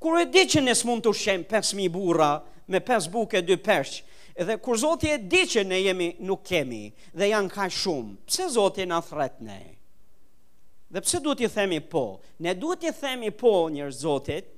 Kura 0.00 0.24
e 0.24 0.28
di 0.32 0.44
që 0.52 0.62
ne 0.66 0.74
s'mund 0.76 1.04
të 1.04 1.14
shemë 1.22 1.48
5.000 1.56 1.88
burra 1.94 2.30
me 2.70 2.80
5 2.84 3.08
buke 3.12 3.40
2 3.44 3.56
përsh, 3.64 3.96
edhe 4.40 4.58
kur 4.62 4.76
zotit 4.80 5.14
e 5.16 5.18
di 5.32 5.42
që 5.48 5.64
ne 5.66 5.80
jemi 5.86 6.10
nuk 6.28 6.44
kemi 6.50 6.86
dhe 7.16 7.30
janë 7.32 7.52
ka 7.52 7.66
shumë, 7.72 8.16
pse 8.28 8.50
zotit 8.56 8.88
na 8.88 9.00
fret 9.04 9.40
ne? 9.44 9.58
Dhe 10.90 11.00
pse 11.04 11.20
duhet 11.22 11.44
i 11.44 11.48
themi 11.48 11.80
po? 11.86 12.04
Ne 12.44 12.52
duhet 12.58 12.84
i 12.88 12.92
themi 13.00 13.30
po 13.38 13.56
njërës 13.72 14.00
zotit, 14.04 14.56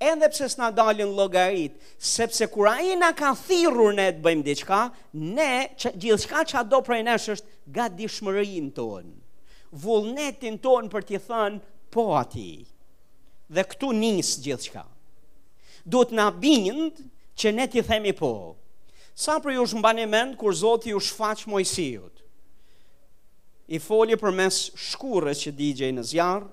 edhe 0.00 0.28
pse 0.30 0.48
s'na 0.52 0.70
dalin 0.76 1.10
llogarit, 1.16 1.74
sepse 1.98 2.46
kur 2.46 2.68
ai 2.70 2.94
na 2.96 3.10
ka 3.18 3.32
thirrur 3.34 3.92
ne 3.94 4.08
të 4.14 4.22
bëjmë 4.22 4.44
diçka, 4.46 4.80
ne 5.12 5.68
gjithçka 5.78 6.44
që 6.52 6.62
do 6.70 6.80
prej 6.86 7.00
nesh 7.06 7.30
është 7.34 7.54
gatishmërinë 7.74 8.72
tonë. 8.78 9.14
Vullnetin 9.82 10.56
tonë 10.64 10.90
për 10.92 11.06
t'i 11.08 11.18
thënë 11.26 11.58
po 11.92 12.04
ati. 12.16 12.66
Dhe 13.50 13.64
këtu 13.64 13.90
nis 13.96 14.36
gjithçka. 14.44 14.84
Duhet 15.84 16.12
na 16.14 16.28
bind 16.30 17.00
që 17.38 17.52
ne 17.56 17.66
t'i 17.70 17.82
themi 17.86 18.12
po. 18.14 18.30
Sa 19.18 19.38
për 19.42 19.56
ju 19.56 19.66
shmbani 19.66 20.04
mend 20.06 20.36
kur 20.38 20.54
Zoti 20.54 20.92
ju 20.94 21.00
shfaq 21.02 21.42
Mojsiut? 21.50 22.14
I 23.68 23.76
foli 23.82 24.16
për 24.16 24.32
mes 24.32 24.56
që 24.78 25.50
digjej 25.52 25.90
në 25.92 26.02
zjarë, 26.12 26.46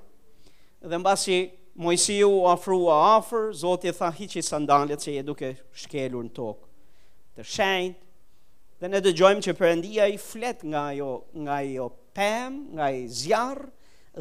dhe 0.83 0.97
mbasi 0.99 1.37
Mojësiu 1.75 2.29
u 2.31 2.43
afrua 2.47 2.93
afër, 3.17 3.49
Zoti 3.51 3.91
tha 3.91 4.07
i 4.23 4.41
sandalet 4.41 4.95
që 5.03 5.11
je 5.11 5.23
duke 5.27 5.47
shkelur 5.75 6.23
në 6.23 6.31
tokë. 6.37 6.61
Të 7.35 7.43
shenjtë 7.51 8.79
dhe 8.79 8.89
ne 8.93 9.01
dëgjojmë 9.03 9.43
që 9.43 9.53
përëndia 9.59 10.05
i 10.07 10.15
flet 10.27 10.63
nga 10.63 10.85
ajo 10.93 11.09
nga 11.35 11.57
ajo 11.59 11.89
pem, 12.15 12.53
nga 12.75 12.87
i 12.95 13.03
zjarr 13.09 13.65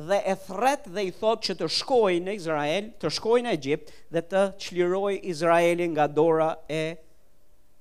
dhe 0.09 0.19
e 0.27 0.35
thret 0.47 0.89
dhe 0.97 1.05
i 1.07 1.13
thot 1.15 1.45
që 1.47 1.55
të 1.61 1.69
shkojë 1.77 2.25
në 2.27 2.35
Izrael, 2.41 2.91
të 2.99 3.13
shkojë 3.21 3.47
në 3.47 3.55
Egjipt 3.55 3.95
dhe 4.11 4.25
të 4.27 4.43
çlirojë 4.65 5.23
Izraelin 5.35 5.93
nga 5.95 6.09
dora 6.11 6.51
e 6.67 6.83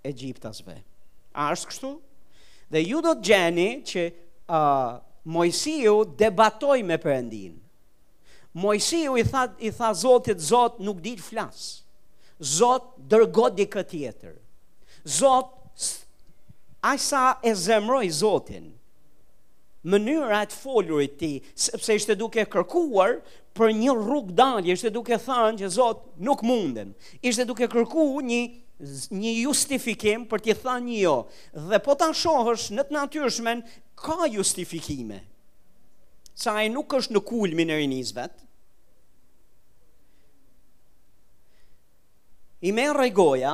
Egjiptasve. 0.05 0.77
A 1.33 1.49
është 1.55 1.71
kështu? 1.71 1.93
Dhe 2.69 2.85
ju 2.85 3.01
do 3.01 3.17
të 3.17 3.25
gjeni 3.31 3.67
që 3.89 4.05
uh, 4.13 5.01
Mojësiu 5.25 6.03
debatoj 6.19 6.77
me 6.85 6.97
përëndinë, 7.01 7.62
Mojësiu 8.53 9.17
i 9.17 9.23
tha 9.25 9.47
i 9.61 9.71
tha 9.73 9.91
Zotit, 9.97 10.37
Zot 10.45 10.77
nuk 10.83 10.99
di 11.01 11.15
të 11.17 11.23
flas. 11.25 11.61
Zot 12.37 12.91
dërgo 13.09 13.47
dikë 13.57 13.81
tjetër. 13.89 14.35
Zot 15.09 15.93
ai 16.85 16.97
sa 17.01 17.23
e 17.41 17.53
zemroi 17.57 18.09
Zotin. 18.13 18.69
Mënyra 19.83 20.43
e 20.45 20.51
të 20.51 20.59
folurit 20.61 21.17
ti, 21.19 21.31
sepse 21.59 21.97
ishte 21.99 22.15
duke 22.15 22.45
kërkuar 22.47 23.17
për 23.57 23.73
një 23.79 23.95
rrug 23.97 24.29
dalje, 24.37 24.75
ishte 24.77 24.93
duke 24.95 25.17
thënë 25.25 25.59
që 25.63 25.71
Zot 25.79 26.05
nuk 26.29 26.45
munden. 26.47 26.93
Ishte 27.21 27.47
duke 27.49 27.67
kërkuar 27.73 28.21
një 28.29 28.41
një 29.17 29.29
justifikim 29.45 30.23
për 30.31 30.41
t'i 30.43 30.53
thënë 30.61 30.95
jo. 31.01 31.17
Dhe 31.71 31.77
po 31.85 31.93
ta 31.99 32.09
shohësh 32.21 32.69
në 32.77 32.83
të 32.89 32.95
natyrshmen 32.97 33.61
ka 34.03 34.19
justifikime, 34.33 35.21
sa 36.35 36.57
e 36.65 36.69
nuk 36.71 36.91
është 36.97 37.13
në 37.15 37.21
kulmin 37.29 37.71
e 37.73 37.77
rinisë 37.79 38.17
vet. 38.17 38.41
I 42.63 42.71
merr 42.75 42.95
rregoja. 42.97 43.53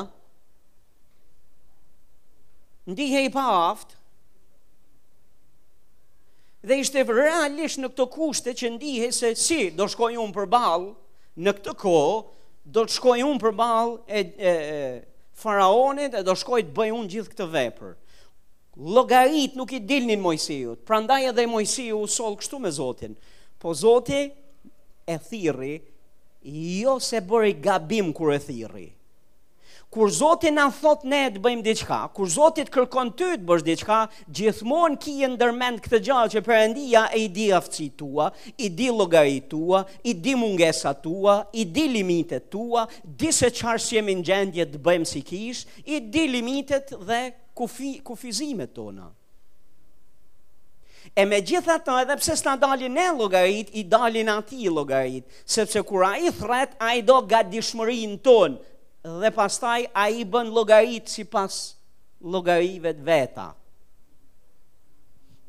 Ndihej 2.90 3.28
pa 3.34 3.44
aft. 3.72 3.96
Dhe 6.66 6.78
ishte 6.84 7.04
realisht 7.08 7.80
në 7.80 7.92
këto 7.94 8.06
kushte 8.12 8.54
që 8.58 8.72
ndihe 8.78 9.12
se 9.16 9.34
si 9.40 9.70
do 9.76 9.88
shkoj 9.90 10.16
unë 10.20 10.36
për 10.36 10.48
bal, 10.52 10.88
në 11.40 11.54
këtë 11.60 11.76
ko, 11.84 11.96
do 12.70 12.84
të 12.86 12.96
shkoj 13.00 13.20
unë 13.26 13.42
për 13.44 13.56
bal 13.60 13.96
e, 14.08 14.20
e, 14.20 14.20
e 14.20 15.32
faraonit 15.40 16.18
e 16.20 16.24
do 16.28 16.36
shkoj 16.36 16.62
të 16.68 16.76
bëj 16.80 16.90
unë 17.00 17.12
gjithë 17.16 17.34
këtë 17.34 17.50
vepër 17.56 17.94
logarit 18.84 19.54
nuk 19.60 19.72
i 19.76 19.80
dilnin 19.84 20.22
Mojsiut. 20.24 20.84
Prandaj 20.88 21.26
edhe 21.30 21.44
Mojsiu 21.52 22.02
u 22.04 22.08
sol 22.08 22.38
kështu 22.40 22.60
me 22.64 22.70
Zotin. 22.72 23.16
Po 23.60 23.74
Zoti 23.76 24.22
e 25.06 25.18
thirri 25.30 25.74
jo 26.82 27.00
se 27.04 27.20
bëri 27.20 27.58
gabim 27.60 28.14
kur 28.16 28.32
e 28.34 28.38
thirri. 28.40 28.86
Kur 29.90 30.10
Zoti 30.14 30.52
na 30.54 30.68
thot 30.72 31.02
ne 31.10 31.24
të 31.34 31.42
bëjmë 31.42 31.64
diçka, 31.66 31.98
kur 32.14 32.30
Zoti 32.30 32.62
të 32.62 32.70
kërkon 32.76 33.10
ty 33.18 33.32
të 33.40 33.48
bësh 33.50 33.64
diçka, 33.66 34.00
gjithmonë 34.30 35.00
ki 35.02 35.16
e 35.26 35.30
ndërmend 35.34 35.82
këtë 35.82 36.00
gjallë 36.06 36.32
që 36.36 36.44
Perëndia 36.46 37.04
e 37.10 37.24
i 37.24 37.26
di 37.36 37.48
aftësitë 37.58 37.98
tua, 37.98 38.30
i 38.62 38.70
di 38.70 38.88
llogaritë 38.94 39.50
tua, 39.50 39.82
i 40.06 40.14
di 40.14 40.36
mungesat 40.38 41.02
tua, 41.08 41.40
i 41.58 41.66
di 41.66 41.88
limitet 41.98 42.52
tua, 42.54 42.86
di 43.02 43.34
se 43.34 43.50
çfarë 43.50 43.90
jemi 43.98 44.16
në 44.22 44.28
gjendje 44.30 44.70
të 44.76 44.84
bëjmë 44.88 45.10
sikish, 45.16 45.66
i 45.90 46.00
di 46.14 46.28
limitet 46.38 46.94
dhe 47.10 47.24
kufi, 47.60 48.00
kufizimet 48.02 48.72
tona. 48.74 49.12
E 51.18 51.26
me 51.26 51.40
gjitha 51.42 51.76
ta 51.84 51.98
edhe 52.06 52.16
pse 52.20 52.36
s'na 52.38 52.56
dalin 52.62 52.98
e 53.04 53.08
logarit, 53.20 53.70
i 53.76 53.84
dalin 53.94 54.30
ati 54.34 54.70
logarit, 54.72 55.26
sepse 55.56 55.82
kur 55.90 56.04
a 56.08 56.12
i 56.28 56.32
thret, 56.40 56.76
a 56.88 56.94
i 56.96 57.02
do 57.10 57.18
ga 57.32 57.42
dishmërin 57.52 58.18
ton, 58.26 58.56
dhe 59.22 59.32
pastaj 59.36 59.88
a 60.04 60.08
i 60.14 60.26
bën 60.34 60.52
logarit 60.56 61.08
si 61.16 61.24
pas 61.36 61.56
logarive 62.22 62.94
të 63.00 63.08
veta. 63.10 63.48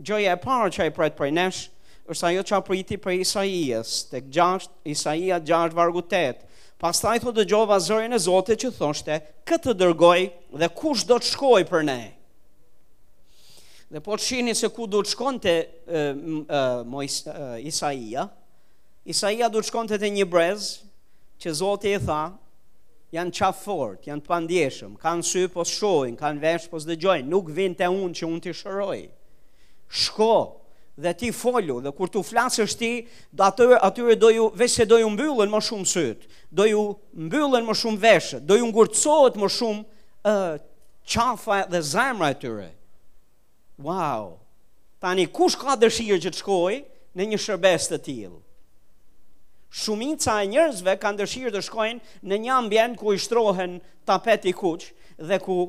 Gjoja 0.00 0.32
e 0.36 0.40
parë 0.42 0.70
që 0.76 0.88
i 0.88 0.94
pretë 0.96 1.18
për 1.18 1.34
neshë, 1.38 1.66
është 2.10 2.26
ajo 2.30 2.42
që 2.50 2.60
priti 2.66 2.96
për 2.98 3.18
Isaias, 3.22 3.90
të 4.10 4.22
gjasht, 4.34 4.70
Isaia 4.90 5.36
gjasht 5.46 5.76
vargutet, 5.76 6.40
Pastaj 6.80 7.18
thotë 7.20 7.42
dëgjova 7.42 7.76
zërin 7.84 8.16
e 8.16 8.18
Zotit 8.24 8.62
që 8.62 8.70
thoshte, 8.78 9.18
"Këtë 9.44 9.72
dërgoj 9.82 10.22
dhe 10.62 10.68
kush 10.78 11.02
do 11.10 11.18
të 11.20 11.28
shkojë 11.34 11.66
për 11.68 11.82
ne?" 11.84 11.98
Dhe 13.92 14.00
po 14.06 14.12
të 14.16 14.26
shini 14.30 14.54
se 14.56 14.70
ku 14.72 14.86
du 14.86 15.02
të 15.02 15.12
shkon 15.12 15.40
të 15.42 15.54
Isaia, 17.68 18.24
Isaia 19.12 19.48
du 19.50 19.58
të 19.60 19.68
shkon 19.68 19.88
të 19.90 19.98
një 20.06 20.24
brez, 20.30 20.70
që 21.42 21.52
zote 21.60 21.84
i 21.84 21.98
tha, 22.06 22.22
janë 23.16 23.32
qafort, 23.40 24.04
janë 24.08 24.22
pandjeshëm, 24.28 24.96
kanë 25.02 25.24
sy 25.32 25.44
po 25.52 25.64
shojnë, 25.66 26.16
kanë 26.20 26.40
vesh 26.44 26.70
po 26.70 26.76
së 26.80 26.94
dëgjojnë, 26.94 27.28
nuk 27.32 27.48
vinë 27.56 27.76
të 27.80 27.90
unë 27.92 28.14
që 28.20 28.30
unë 28.30 28.40
të 28.40 28.52
shërojnë. 28.54 29.10
Shko, 30.04 30.34
dhe 30.96 31.12
ti 31.14 31.30
folu, 31.32 31.80
dhe 31.80 31.90
kur 31.92 32.08
tu 32.08 32.22
flasësht 32.24 32.78
ti, 32.78 32.90
dhe 33.32 33.42
atyre, 33.46 33.78
atyre 33.82 34.16
do 34.18 34.30
ju, 34.30 34.50
vese 34.54 34.74
se 34.82 34.86
do 34.86 34.98
ju 34.98 35.08
mbyllën 35.14 35.50
më 35.50 35.62
shumë 35.68 35.88
sëtë, 35.92 36.28
do 36.50 36.66
ju 36.66 36.82
mbyllën 37.26 37.66
më 37.66 37.76
shumë 37.82 38.02
veshë, 38.04 38.40
do 38.44 38.56
ju 38.58 38.66
ngurëtësot 38.68 39.38
më 39.42 39.48
shumë 39.56 39.84
uh, 40.26 40.56
qafa 41.12 41.60
dhe 41.70 41.80
zemra 41.80 42.30
e 42.34 42.38
tyre. 42.42 42.70
Wow! 43.80 44.38
Tani, 45.00 45.26
kush 45.32 45.56
ka 45.56 45.76
dëshirë 45.80 46.20
që 46.26 46.30
të 46.34 46.42
shkoj 46.42 46.78
në 47.16 47.28
një 47.32 47.38
shërbes 47.44 47.88
të 47.90 48.00
tilë? 48.08 48.38
Shumica 49.70 50.34
e 50.42 50.48
njërzve 50.50 50.96
ka 51.00 51.12
dëshirë 51.16 51.54
të 51.54 51.60
shkojnë 51.64 52.24
në 52.26 52.40
një 52.46 52.54
ambient 52.56 52.98
ku 52.98 53.12
i 53.14 53.20
shtrohen 53.22 53.78
tapet 54.04 54.48
i 54.50 54.52
kuqë 54.58 54.90
dhe 55.30 55.38
ku 55.40 55.62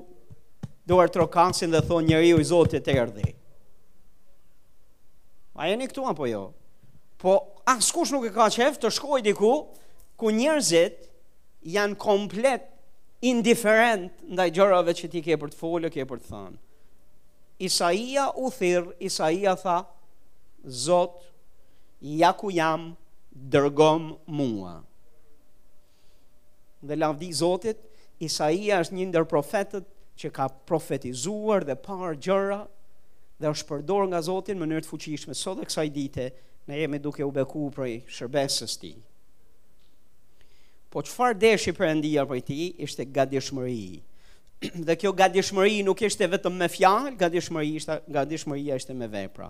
do 0.89 0.97
e 1.03 1.09
dhe 1.11 1.81
thonë 1.87 2.07
njëri 2.09 2.33
u 2.33 2.39
i 2.41 2.43
zotit 2.43 2.87
e 2.87 2.95
A 5.61 5.69
jeni 5.69 5.85
këtu 5.85 6.07
apo 6.09 6.25
jo? 6.25 6.39
Po 7.21 7.35
askush 7.69 8.09
nuk 8.15 8.25
e 8.25 8.31
ka 8.33 8.47
qef 8.55 8.79
të 8.81 8.89
shkoj 8.95 9.19
diku 9.27 9.51
ku 10.17 10.31
njerëzit 10.33 11.03
janë 11.69 11.97
komplet 12.01 12.63
indiferent 13.29 14.23
ndaj 14.33 14.47
gjërave 14.57 14.95
që 14.97 15.09
ti 15.13 15.21
ke 15.27 15.37
për 15.43 15.53
të 15.53 15.59
folë, 15.59 15.91
ke 15.93 16.07
për 16.09 16.21
të 16.23 16.31
thënë. 16.31 16.57
Isaia 17.67 18.23
u 18.41 18.49
thirr, 18.55 18.87
Isaia 19.09 19.53
tha, 19.61 19.75
Zot, 20.87 21.19
ja 22.23 22.31
ku 22.37 22.49
jam, 22.55 22.87
dërgom 23.53 24.15
mua. 24.39 24.73
Dhe 26.81 26.97
lavdi 26.97 27.29
Zotit, 27.37 27.81
Isaia 28.25 28.81
është 28.81 28.97
një 28.97 29.07
ndër 29.11 29.29
profetët 29.35 29.85
që 30.21 30.33
ka 30.39 30.49
profetizuar 30.71 31.65
dhe 31.69 31.77
parë 31.85 32.15
gjëra 32.25 32.61
dhe 33.41 33.49
është 33.53 33.67
përdor 33.71 34.05
nga 34.11 34.19
Zoti 34.27 34.53
në 34.53 34.61
mënyrë 34.63 34.85
të 34.85 34.91
fuqishme. 34.93 35.35
Sot 35.35 35.59
dhe 35.59 35.67
kësaj 35.67 35.89
dite 35.95 36.27
ne 36.69 36.77
jemi 36.81 36.99
duke 37.01 37.25
u 37.25 37.31
bekuar 37.35 37.73
për 37.77 37.89
shërbesës 38.17 38.77
tij. 38.81 38.95
Po 40.91 41.01
çfarë 41.01 41.57
për 41.65 41.75
Perëndia 41.79 42.25
për 42.27 42.41
ti 42.47 42.57
ishte 42.85 43.05
gatishmëri. 43.05 44.01
dhe 44.89 44.95
kjo 44.99 45.11
gatishmëri 45.17 45.79
nuk 45.87 46.01
ishte 46.03 46.27
vetëm 46.29 46.57
me 46.59 46.67
fjalë, 46.69 47.13
gatishmëria 47.21 47.77
ishte 47.79 47.95
gatishmëria 48.13 48.75
ishte 48.77 48.93
me 48.93 49.07
vepra. 49.09 49.47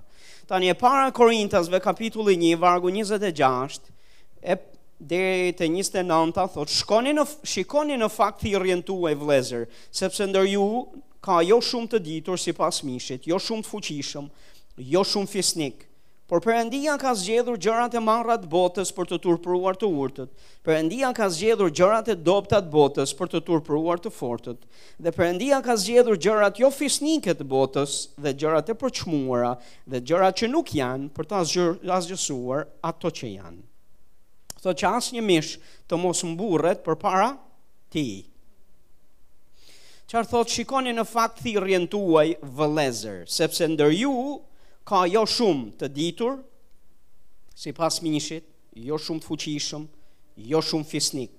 Tani 0.48 0.70
e 0.72 0.76
para 0.78 1.08
Korintasve 1.12 1.82
kapitulli 1.84 2.38
1 2.54 2.60
vargu 2.62 2.92
26 2.94 3.82
e 4.42 4.56
deri 5.02 5.52
te 5.58 5.66
29 5.66 6.48
thot 6.54 6.70
shikoni 6.72 7.12
në 7.18 7.26
shikoni 7.50 7.98
në 7.98 8.10
fakt 8.14 8.44
thirrjen 8.46 8.84
tuaj 8.86 9.16
vëllezër 9.18 9.64
sepse 9.98 10.28
ndër 10.30 10.46
ju 10.54 10.68
ka 11.26 11.40
jo 11.46 11.60
shumë 11.62 11.90
të 11.94 12.00
ditur 12.06 12.40
si 12.42 12.54
pas 12.58 12.82
mishit, 12.86 13.28
jo 13.30 13.38
shumë 13.38 13.64
të 13.66 13.72
fuqishëm, 13.72 14.28
jo 14.92 15.02
shumë 15.06 15.30
fisnik, 15.30 15.84
por 16.32 16.40
përëndia 16.42 16.94
ka 16.98 17.12
zgjedhur 17.20 17.58
gjërat 17.62 17.94
e 17.94 18.02
marrat 18.02 18.46
botës 18.50 18.90
për 18.96 19.10
të 19.10 19.18
turpruar 19.26 19.76
të 19.78 19.90
urtët, 20.02 20.30
përëndia 20.66 21.10
ka 21.16 21.28
zgjedhur 21.36 21.74
gjërat 21.78 22.08
e 22.14 22.16
doptat 22.26 22.70
botës 22.74 23.14
për 23.20 23.32
të 23.36 23.42
turpruar 23.50 24.00
të 24.02 24.14
fortët, 24.16 24.64
dhe 24.98 25.14
përëndia 25.18 25.60
ka 25.66 25.76
zgjedhur 25.84 26.18
gjërat 26.26 26.64
jo 26.64 26.72
fisniket 26.74 27.44
botës 27.54 28.00
dhe 28.26 28.34
gjërat 28.34 28.72
e 28.74 28.78
përçmuara 28.86 29.54
dhe 29.92 30.02
gjërat 30.02 30.42
që 30.42 30.52
nuk 30.56 30.74
janë 30.80 31.12
për 31.20 31.30
të 31.34 31.42
asgjësuar 32.00 32.66
ato 32.92 33.14
që 33.22 33.32
janë. 33.36 33.62
Tho 34.62 34.74
që 34.78 34.90
asë 34.96 35.18
një 35.20 35.26
mishë 35.26 35.72
të 35.90 35.98
mos 36.08 36.22
mburret 36.32 36.86
për 36.86 36.98
para 37.06 37.30
ti 37.94 38.06
i. 38.18 38.20
Qërë 40.12 40.28
thotë 40.28 40.52
shikoni 40.58 40.92
në 40.92 41.04
fakt 41.08 41.38
thirjen 41.40 41.86
tuaj 41.94 42.28
vëlezër, 42.56 43.20
sepse 43.32 43.64
ndër 43.72 43.94
ju 43.96 44.16
ka 44.92 45.06
jo 45.08 45.22
shumë 45.34 45.70
të 45.80 45.88
ditur, 45.98 46.34
si 47.62 47.72
pas 47.78 48.02
mishit, 48.04 48.44
jo 48.90 48.98
shumë 49.00 49.24
të 49.24 49.30
fuqishëm, 49.32 49.86
jo 50.52 50.60
shumë 50.70 50.90
fisnik. 50.92 51.32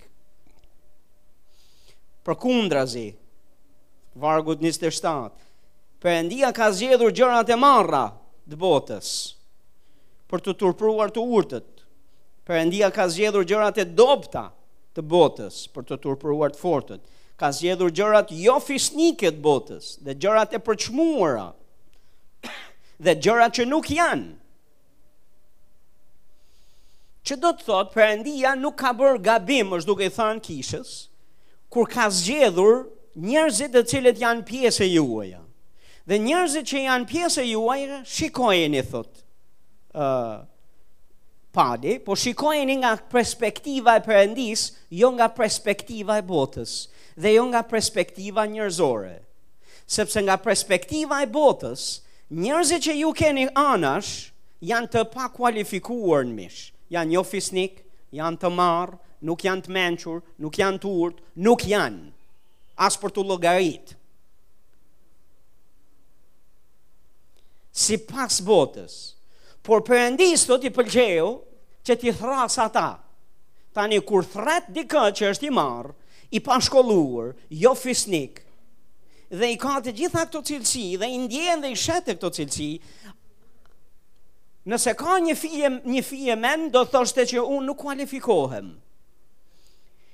Për 2.25 2.39
kundra 2.47 2.87
zi, 2.95 3.05
vargut 4.25 4.65
njës 4.65 4.81
të 4.81 4.95
shtatë, 5.03 5.37
për 6.03 6.17
endia 6.25 6.49
ka 6.57 6.71
zjedhur 6.79 7.13
gjërat 7.21 7.53
e 7.53 7.61
marra 7.67 8.03
të 8.49 8.57
botës, 8.65 9.11
për 10.33 10.47
të 10.49 10.57
turpruar 10.65 11.13
të 11.13 11.27
urtët, 11.37 11.73
për 12.49 12.63
endia 12.65 12.89
ka 12.97 13.05
zjedhur 13.19 13.45
gjërat 13.53 13.85
e 13.85 13.91
dopta 14.01 14.47
të 14.97 15.05
botës, 15.13 15.61
për 15.77 15.91
të 15.91 16.01
turpruar 16.07 16.57
të 16.57 16.63
fortët, 16.65 17.11
ka 17.43 17.51
zjedhur 17.59 17.91
gjërat 17.99 18.31
jo 18.39 18.55
fisnike 18.63 19.33
të 19.35 19.41
botës 19.43 19.89
dhe 20.07 20.15
gjërat 20.23 20.53
e 20.55 20.61
përçmuara 20.67 21.49
dhe 23.05 23.15
gjërat 23.25 23.59
që 23.59 23.67
nuk 23.67 23.91
janë. 23.91 24.29
Që 27.27 27.37
do 27.43 27.51
të 27.55 27.67
thotë, 27.67 27.91
përëndia 27.97 28.55
nuk 28.59 28.77
ka 28.83 28.93
bërë 28.99 29.19
gabim, 29.27 29.75
është 29.77 29.91
duke 29.93 30.07
i 30.09 30.15
thanë 30.17 30.43
kishës, 30.47 30.95
kur 31.73 31.91
ka 31.93 32.07
zgjedhur 32.19 32.85
njerëzit 33.27 33.75
të 33.75 33.83
cilët 33.91 34.23
janë 34.23 34.47
pjesë 34.49 34.87
e 34.87 34.91
juaja. 34.95 35.43
Dhe 36.11 36.19
njerëzit 36.23 36.67
që 36.71 36.85
janë 36.87 37.07
pjesë 37.13 37.43
e 37.45 37.49
juaja, 37.53 38.01
shikojeni, 38.17 38.83
thotë, 38.93 39.23
uh, 40.03 40.41
padi, 41.53 42.01
po 42.01 42.17
shikojeni 42.17 42.81
nga 42.83 42.97
perspektiva 42.97 43.97
e 44.01 44.03
përëndis, 44.09 44.63
jo 44.97 45.11
nga 45.17 45.29
perspektiva 45.37 46.17
e 46.17 46.25
botës, 46.25 46.73
dhe 47.21 47.35
jo 47.37 47.45
nga 47.53 47.61
perspektiva 47.73 48.47
njërzore. 48.49 49.19
Sepse 49.87 50.23
nga 50.25 50.37
perspektiva 50.41 51.21
e 51.23 51.29
botës, 51.29 52.01
njërzit 52.33 52.87
që 52.89 52.95
ju 53.05 53.13
keni 53.13 53.47
anash, 53.55 54.31
janë 54.65 54.89
të 54.95 55.03
pa 55.13 55.29
kualifikuar 55.35 56.25
në 56.29 56.35
mish, 56.41 56.61
janë 56.95 57.13
një 57.13 57.19
jo 57.21 57.25
fisnik, 57.33 57.83
janë 58.17 58.41
të 58.43 58.49
marë, 58.57 58.97
nuk 59.29 59.45
janë 59.47 59.67
të 59.69 59.71
menqur, 59.77 60.23
nuk 60.43 60.57
janë 60.59 60.81
të 60.83 60.89
urt, 61.03 61.21
nuk 61.47 61.67
janë, 61.71 62.07
asë 62.87 63.01
për 63.03 63.13
të 63.17 63.27
logaritë. 63.29 63.99
Si 67.73 67.97
pas 68.09 68.37
botës, 68.45 68.97
por 69.67 69.83
përëndisë 69.87 70.49
të 70.51 70.57
t'i 70.63 70.71
pëlqeju 70.75 71.27
që 71.87 71.97
t'i 72.01 72.13
thras 72.19 72.57
ata. 72.63 72.89
Tani, 73.73 74.01
kur 74.05 74.27
thret 74.33 74.67
dikë 74.75 75.03
që 75.19 75.31
është 75.33 75.49
i 75.49 75.53
marë, 75.55 75.93
i 76.37 76.41
pashkolluar, 76.45 77.33
jo 77.63 77.73
fisnik, 77.79 78.43
dhe 79.33 79.53
i 79.53 79.57
ka 79.61 79.79
të 79.85 79.95
gjitha 79.99 80.27
këto 80.27 80.43
cilësi, 80.49 80.87
dhe 81.01 81.09
i 81.15 81.19
ndjen 81.25 81.63
dhe 81.65 81.71
i 81.73 81.79
shetë 81.83 82.17
këto 82.19 82.31
cilësi, 82.37 82.71
nëse 84.69 84.93
ka 84.99 85.17
një 85.25 85.37
fije, 85.41 85.71
një 85.95 86.03
fije 86.11 86.37
men, 86.41 86.69
do 86.75 86.83
thoshte 86.89 87.25
që 87.33 87.45
unë 87.47 87.67
nuk 87.71 87.77
kualifikohem. 87.77 87.77
Nuk 87.77 87.85
kualifikohem. 87.85 88.75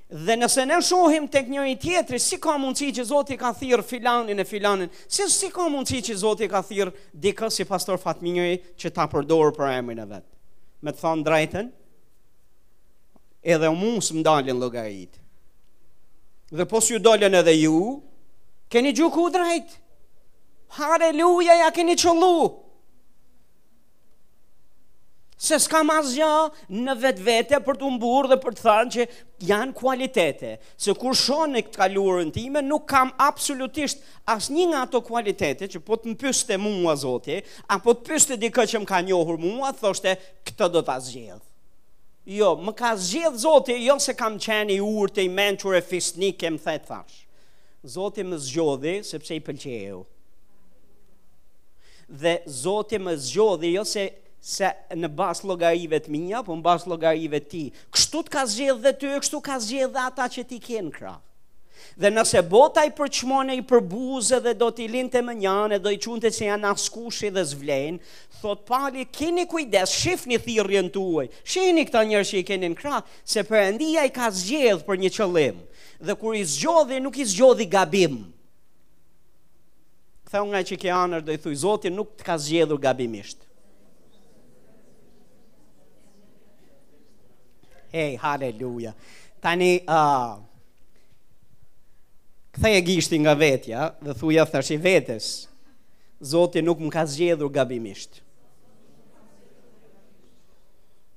Dhe 0.09 0.37
nëse 0.41 0.65
ne 0.65 0.79
shohim 0.81 1.27
tek 1.29 1.51
njëri 1.53 1.75
tjetri, 1.83 2.17
si 2.17 2.39
ka 2.41 2.55
mundësi 2.57 2.95
që 2.97 3.03
Zoti 3.05 3.37
ka 3.37 3.51
thirë 3.53 3.85
filanin 3.85 4.39
e 4.41 4.45
filanin? 4.49 4.89
Si 5.05 5.27
si 5.29 5.51
ka 5.53 5.67
mundësi 5.69 5.99
që 6.07 6.15
Zoti 6.23 6.49
ka 6.49 6.63
thirë 6.65 6.95
dikë 7.13 7.51
si 7.53 7.67
pastor 7.69 8.01
Fatmiri 8.01 8.57
që 8.81 8.89
ta 8.97 9.05
përdor 9.13 9.53
për 9.53 9.69
emrin 9.75 10.01
e 10.01 10.07
vet? 10.09 10.25
Me 10.81 10.95
të 10.97 11.01
thënë 11.03 11.27
drejtën, 11.27 11.69
edhe 13.53 13.73
mua 13.77 14.01
s'm 14.01 14.23
dalin 14.25 14.57
llogarit. 14.57 15.21
Dhe 16.57 16.65
pos 16.65 16.89
ju 16.89 16.97
dalën 17.05 17.37
edhe 17.43 17.53
ju, 17.59 17.77
keni 18.73 18.95
gjuku 18.97 19.29
drejt. 19.37 19.77
Haleluja, 20.81 21.61
ja 21.67 21.69
keni 21.71 21.99
çollu 22.01 22.35
se 25.39 25.55
s'kam 25.63 25.91
asgjë 25.95 26.29
në 26.75 26.95
vetë 26.99 27.25
vete 27.29 27.61
për 27.63 27.77
të 27.79 27.89
mbur 27.95 28.27
dhe 28.33 28.39
për 28.43 28.57
të 28.59 28.65
thënë 28.65 28.93
që 28.95 29.05
janë 29.53 29.75
kualitete, 29.79 30.51
se 30.75 30.95
kur 30.99 31.15
shonë 31.17 31.61
e 31.61 31.63
këtë 31.69 31.77
kalurën 31.85 32.33
time, 32.35 32.63
nuk 32.67 32.89
kam 32.91 33.13
absolutisht 33.23 34.03
asë 34.35 34.65
nga 34.73 34.81
ato 34.89 35.01
kualitete 35.07 35.69
që 35.71 35.83
po 35.87 35.95
të 35.97 36.11
më 36.11 36.19
pyshte 36.25 36.59
mua 36.59 36.97
Zoti, 36.99 37.39
a 37.71 37.79
po 37.79 37.95
të 37.95 38.09
pyste 38.11 38.41
dikë 38.43 38.67
që 38.73 38.83
më 38.83 38.91
ka 38.91 39.01
njohur 39.07 39.39
mua, 39.39 39.71
thoshte 39.79 40.17
këtë 40.51 40.71
do 40.75 40.83
të 40.89 40.97
asgjëdhë. 40.99 41.45
Jo, 42.29 42.51
më 42.61 42.75
ka 42.77 42.91
zgjedh 43.01 43.39
Zoti, 43.41 43.79
jo 43.87 43.95
se 44.05 44.13
kam 44.19 44.35
qenë 44.43 44.75
i 44.75 44.83
urt 44.85 45.17
e 45.17 45.25
i 45.25 45.31
mençur 45.33 45.79
e 45.79 45.81
fisnik 45.87 46.43
e 46.45 46.51
më 46.57 46.61
thetë 46.67 46.89
thash. 46.91 47.23
Zoti 47.89 48.25
më 48.27 48.37
zgjodhi 48.45 48.97
sepse 49.07 49.33
i 49.33 49.41
pëlqeu. 49.47 50.03
Dhe 52.11 52.35
Zoti 52.59 52.99
më 53.01 53.15
zgjodhi 53.29 53.73
jo 53.79 53.85
se 53.87 54.11
se 54.49 54.69
në 54.97 55.11
bas 55.13 55.43
logarive 55.45 55.99
të 56.01 56.11
minja, 56.15 56.41
po 56.47 56.57
në 56.57 56.65
bas 56.65 56.87
logarive 56.89 57.41
ti, 57.53 57.67
kështu 57.93 58.23
të 58.29 58.33
ka 58.33 58.47
zgjedhë 58.49 58.83
dhe 58.87 58.93
ty, 59.03 59.09
kështu 59.21 59.41
ka 59.49 59.59
zgjedhë 59.61 59.93
dhe 59.93 60.05
ata 60.09 60.29
që 60.33 60.45
ti 60.49 60.59
kënë 60.65 60.93
kra. 60.95 61.17
Dhe 61.99 62.11
nëse 62.11 62.41
bota 62.51 62.83
i 62.87 62.91
përqmone 62.97 63.55
i 63.59 63.61
përbuze 63.69 64.41
dhe 64.43 64.55
do 64.59 64.71
t'i 64.75 64.87
linë 64.91 65.13
të 65.13 65.21
mënjane 65.29 65.79
dhe 65.83 65.93
i 65.95 65.99
qunë 66.03 66.25
të 66.25 66.31
që 66.39 66.47
janë 66.49 66.69
askushi 66.73 67.29
dhe 67.37 67.45
zvlenë, 67.51 68.01
thot 68.41 68.65
pali, 68.67 69.05
keni 69.15 69.45
kujdes, 69.51 69.93
shif 70.01 70.25
një 70.31 70.39
thirë 70.47 70.83
tuaj, 70.97 71.27
shini 71.53 71.85
këta 71.87 72.03
njërë 72.09 72.29
që 72.33 72.39
i 72.41 72.47
keni 72.49 72.71
në 72.73 72.79
kra, 72.81 72.99
se 73.29 73.45
përëndia 73.47 74.07
i 74.09 74.15
ka 74.17 74.31
zgjedhë 74.41 74.87
për 74.89 75.03
një 75.05 75.11
qëllim, 75.19 75.59
dhe 76.09 76.15
kur 76.19 76.39
i 76.39 76.43
zgjodhi, 76.57 77.03
nuk 77.05 77.21
i 77.23 77.29
zgjodhi 77.35 77.69
gabim. 77.77 78.17
Këtheu 80.29 80.49
nga 80.51 80.65
që 80.69 80.81
ke 80.83 80.91
anër 80.93 81.23
dhe 81.27 81.37
i 81.39 81.43
thuj, 81.43 81.55
Zotin 81.63 81.95
nuk 81.97 82.17
ka 82.27 82.35
zgjedhur 82.41 82.81
gabimisht. 82.85 83.45
Hey, 87.91 88.19
haleluja. 88.21 88.93
Tani, 89.41 89.81
uh, 89.89 90.37
këthej 92.53 92.75
e 92.77 92.81
gishti 92.85 93.17
nga 93.25 93.33
vetja, 93.35 93.87
dhe 94.05 94.13
thuja 94.13 94.45
i 94.71 94.77
vetës, 94.77 95.49
zote 96.21 96.61
nuk 96.63 96.79
më 96.85 96.91
ka 96.93 97.05
zgjedhur 97.09 97.49
gabimisht. 97.49 98.21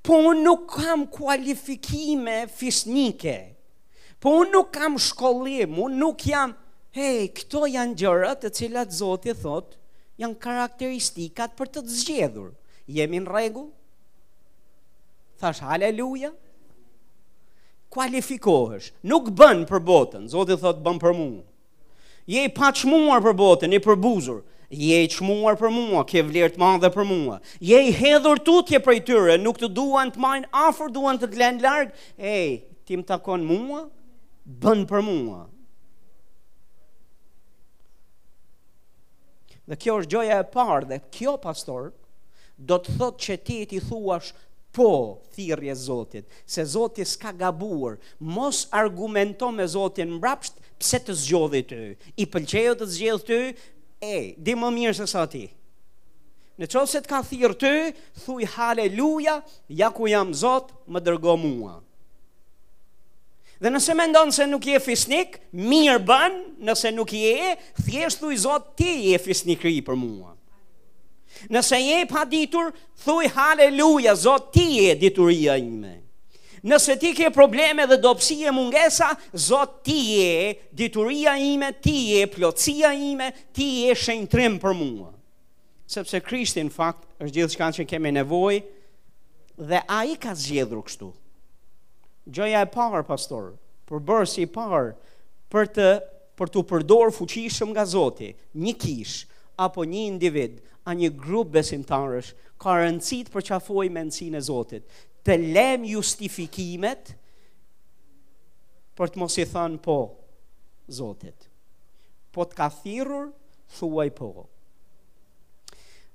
Po 0.02 0.16
unë 0.32 0.40
nuk 0.44 0.62
kam 0.80 1.08
kualifikime 1.12 2.48
fisnike, 2.48 3.56
po 4.24 4.40
unë 4.40 4.52
nuk 4.54 4.72
kam 4.74 4.96
shkollim, 4.98 5.76
unë 5.76 5.98
nuk 6.00 6.24
jam, 6.26 6.54
hej, 6.96 7.30
këto 7.36 7.68
janë 7.68 7.98
gjërët 8.00 8.40
të 8.46 8.52
cilat 8.58 8.94
zote 8.96 9.36
thot, 9.44 9.76
janë 10.22 10.40
karakteristikat 10.42 11.52
për 11.60 11.68
të 11.68 11.84
zgjedhur. 11.98 12.54
Jemi 12.88 13.20
në 13.20 13.28
regu, 13.36 13.66
Thash, 15.42 15.58
haleluja, 15.66 16.30
haleluja, 16.30 16.32
kualifikohesh, 17.92 18.92
nuk 19.04 19.30
bën 19.36 19.66
për 19.68 19.82
botën, 19.86 20.28
Zoti 20.32 20.56
thot 20.62 20.80
bën 20.86 20.98
për 21.02 21.14
mua. 21.18 21.44
Je 22.30 22.44
i 22.44 22.50
pa 22.54 22.70
qmuar 22.78 23.22
për 23.26 23.36
botën, 23.36 23.74
i 23.76 23.80
përbuzur. 23.84 24.42
Je 24.72 24.98
i 25.04 25.08
çmuar 25.12 25.58
për 25.60 25.68
mua, 25.74 26.06
ke 26.08 26.22
vlerë 26.24 26.54
të 26.56 26.60
madhe 26.62 26.88
për 26.94 27.04
mua. 27.10 27.42
Je 27.60 27.76
i 27.76 27.90
hedhur 27.98 28.40
tutje 28.48 28.80
prej 28.80 29.02
tyre, 29.04 29.34
nuk 29.42 29.58
të 29.60 29.68
duan 29.76 30.08
të 30.16 30.22
majn 30.24 30.46
afër, 30.56 30.94
duan 30.96 31.20
të 31.20 31.28
të 31.34 31.40
lënë 31.42 31.64
larg. 31.66 31.90
Ej, 32.16 32.62
ti 32.88 32.96
më 32.96 33.04
takon 33.10 33.44
mua, 33.44 33.82
bën 34.48 34.86
për 34.88 35.04
mua. 35.04 35.42
Dhe 39.68 39.76
kjo 39.80 40.00
është 40.00 40.14
gjoja 40.16 40.40
e 40.40 40.48
parë 40.56 40.88
dhe 40.94 41.02
kjo 41.18 41.36
pastor 41.44 41.92
do 42.58 42.80
të 42.80 42.96
thot 43.00 43.20
që 43.26 43.38
ti 43.46 43.60
i 43.66 43.68
ti 43.74 43.84
thuash 43.90 44.32
po 44.72 45.20
thirrje 45.36 45.76
Zotit, 45.76 46.26
se 46.46 46.64
Zoti 46.66 47.06
s'ka 47.06 47.32
gabuar. 47.34 47.98
Mos 48.20 48.68
argumento 48.72 49.52
me 49.52 49.68
Zotin 49.68 50.16
mbrapsht 50.20 50.56
pse 50.80 51.00
të 51.06 51.14
zgjodhi 51.24 51.62
ty. 51.70 51.82
I 52.18 52.26
pëlqejo 52.34 52.72
të 52.80 52.88
zgjedh 52.96 53.26
ty, 53.28 53.38
e, 54.02 54.16
di 54.42 54.56
më 54.58 54.72
mirë 54.78 54.96
se 55.02 55.06
sa 55.12 55.28
ti. 55.30 55.44
Në 56.60 56.68
çonse 56.72 56.96
se 57.00 57.04
të 57.06 57.10
ka 57.12 57.20
thirë 57.28 57.58
ty, 57.62 57.74
thuj 58.26 58.46
haleluja, 58.56 59.36
ja 59.80 59.90
ku 59.94 60.08
jam 60.10 60.34
Zot, 60.34 60.72
më 60.90 61.00
dërgo 61.06 61.36
mua. 61.38 61.76
Dhe 63.62 63.70
nëse 63.70 63.94
me 63.94 64.08
ndonë 64.10 64.34
se 64.34 64.46
nuk 64.50 64.66
je 64.66 64.80
fisnik, 64.82 65.38
mirë 65.54 66.02
bën, 66.10 66.38
nëse 66.66 66.90
nuk 66.96 67.12
je, 67.14 67.54
thjesht 67.86 68.22
thuj 68.24 68.38
Zot, 68.46 68.74
ti 68.78 69.12
je 69.12 69.18
fisnikri 69.22 69.78
për 69.86 69.96
mua. 69.98 70.32
Nëse 71.50 71.78
je 71.80 72.06
pa 72.06 72.24
ditur, 72.30 72.70
thuj 73.02 73.30
haleluja, 73.34 74.14
zot 74.20 74.52
ti 74.54 74.68
je 74.82 74.94
dituria 75.00 75.56
ime. 75.58 75.98
Nëse 76.62 76.94
ti 77.02 77.14
ke 77.18 77.32
probleme 77.34 77.88
dhe 77.90 77.98
dopsi 78.04 78.40
e 78.46 78.52
mungesa, 78.54 79.08
zot 79.42 79.80
ti 79.88 79.98
je 80.20 80.60
dituria 80.78 81.34
ime, 81.42 81.72
ti 81.82 81.96
je 82.14 82.28
plotësia 82.30 82.94
ime, 82.94 83.32
ti 83.58 83.68
je 83.88 83.96
shëntrim 83.98 84.60
për 84.62 84.78
mua. 84.78 85.10
Sepse 85.92 86.22
Krishti 86.24 86.62
në 86.64 86.72
fakt 86.72 87.08
është 87.20 87.34
gjithë 87.40 87.56
shkanë 87.56 87.78
që 87.80 87.90
keme 87.90 88.14
nevoj 88.22 88.62
dhe 89.68 89.82
a 89.92 90.04
i 90.08 90.14
ka 90.22 90.36
zjedhru 90.40 90.84
kështu. 90.86 91.10
Gjoja 92.32 92.62
e 92.64 92.70
parë, 92.72 93.02
pastor, 93.10 93.56
për 93.90 94.06
bërë 94.08 94.38
i 94.46 94.46
parë 94.56 94.86
për 95.50 96.52
të 96.54 96.64
përdorë 96.70 97.12
fuqishëm 97.18 97.74
nga 97.74 97.84
zoti, 97.90 98.30
një 98.56 98.78
kishë 98.78 99.28
apo 99.62 99.84
një 99.84 100.06
individë 100.14 100.62
a 100.90 100.94
një 100.98 101.12
grup 101.20 101.52
besimtarësh 101.54 102.32
ka 102.62 102.76
rëndësi 102.80 103.20
të 103.28 103.34
përqafoj 103.36 103.88
mendsinë 103.94 104.40
e 104.40 104.46
Zotit, 104.48 104.86
të 105.26 105.36
lëm 105.56 105.84
justifikimet 105.92 107.14
për 108.98 109.12
të 109.14 109.22
mos 109.22 109.38
i 109.38 109.46
thënë 109.52 109.78
po 109.86 109.98
Zotit. 110.98 111.48
Po 112.34 112.46
të 112.48 112.58
ka 112.58 112.70
thirrur, 112.80 113.30
thuaj 113.78 114.10
po. 114.18 114.32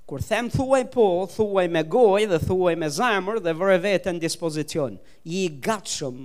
Kur 0.06 0.22
them 0.22 0.48
thuaj 0.54 0.84
po, 0.94 1.06
thuaj 1.34 1.66
me 1.74 1.82
gojë 1.90 2.28
dhe 2.30 2.38
thuaj 2.46 2.74
me 2.78 2.90
zemër 2.94 3.40
dhe 3.42 3.54
vërë 3.58 3.78
vetë 3.86 4.12
në 4.14 4.22
dispozicion. 4.22 4.98
Je 5.26 5.44
i 5.46 5.50
gatshëm 5.66 6.20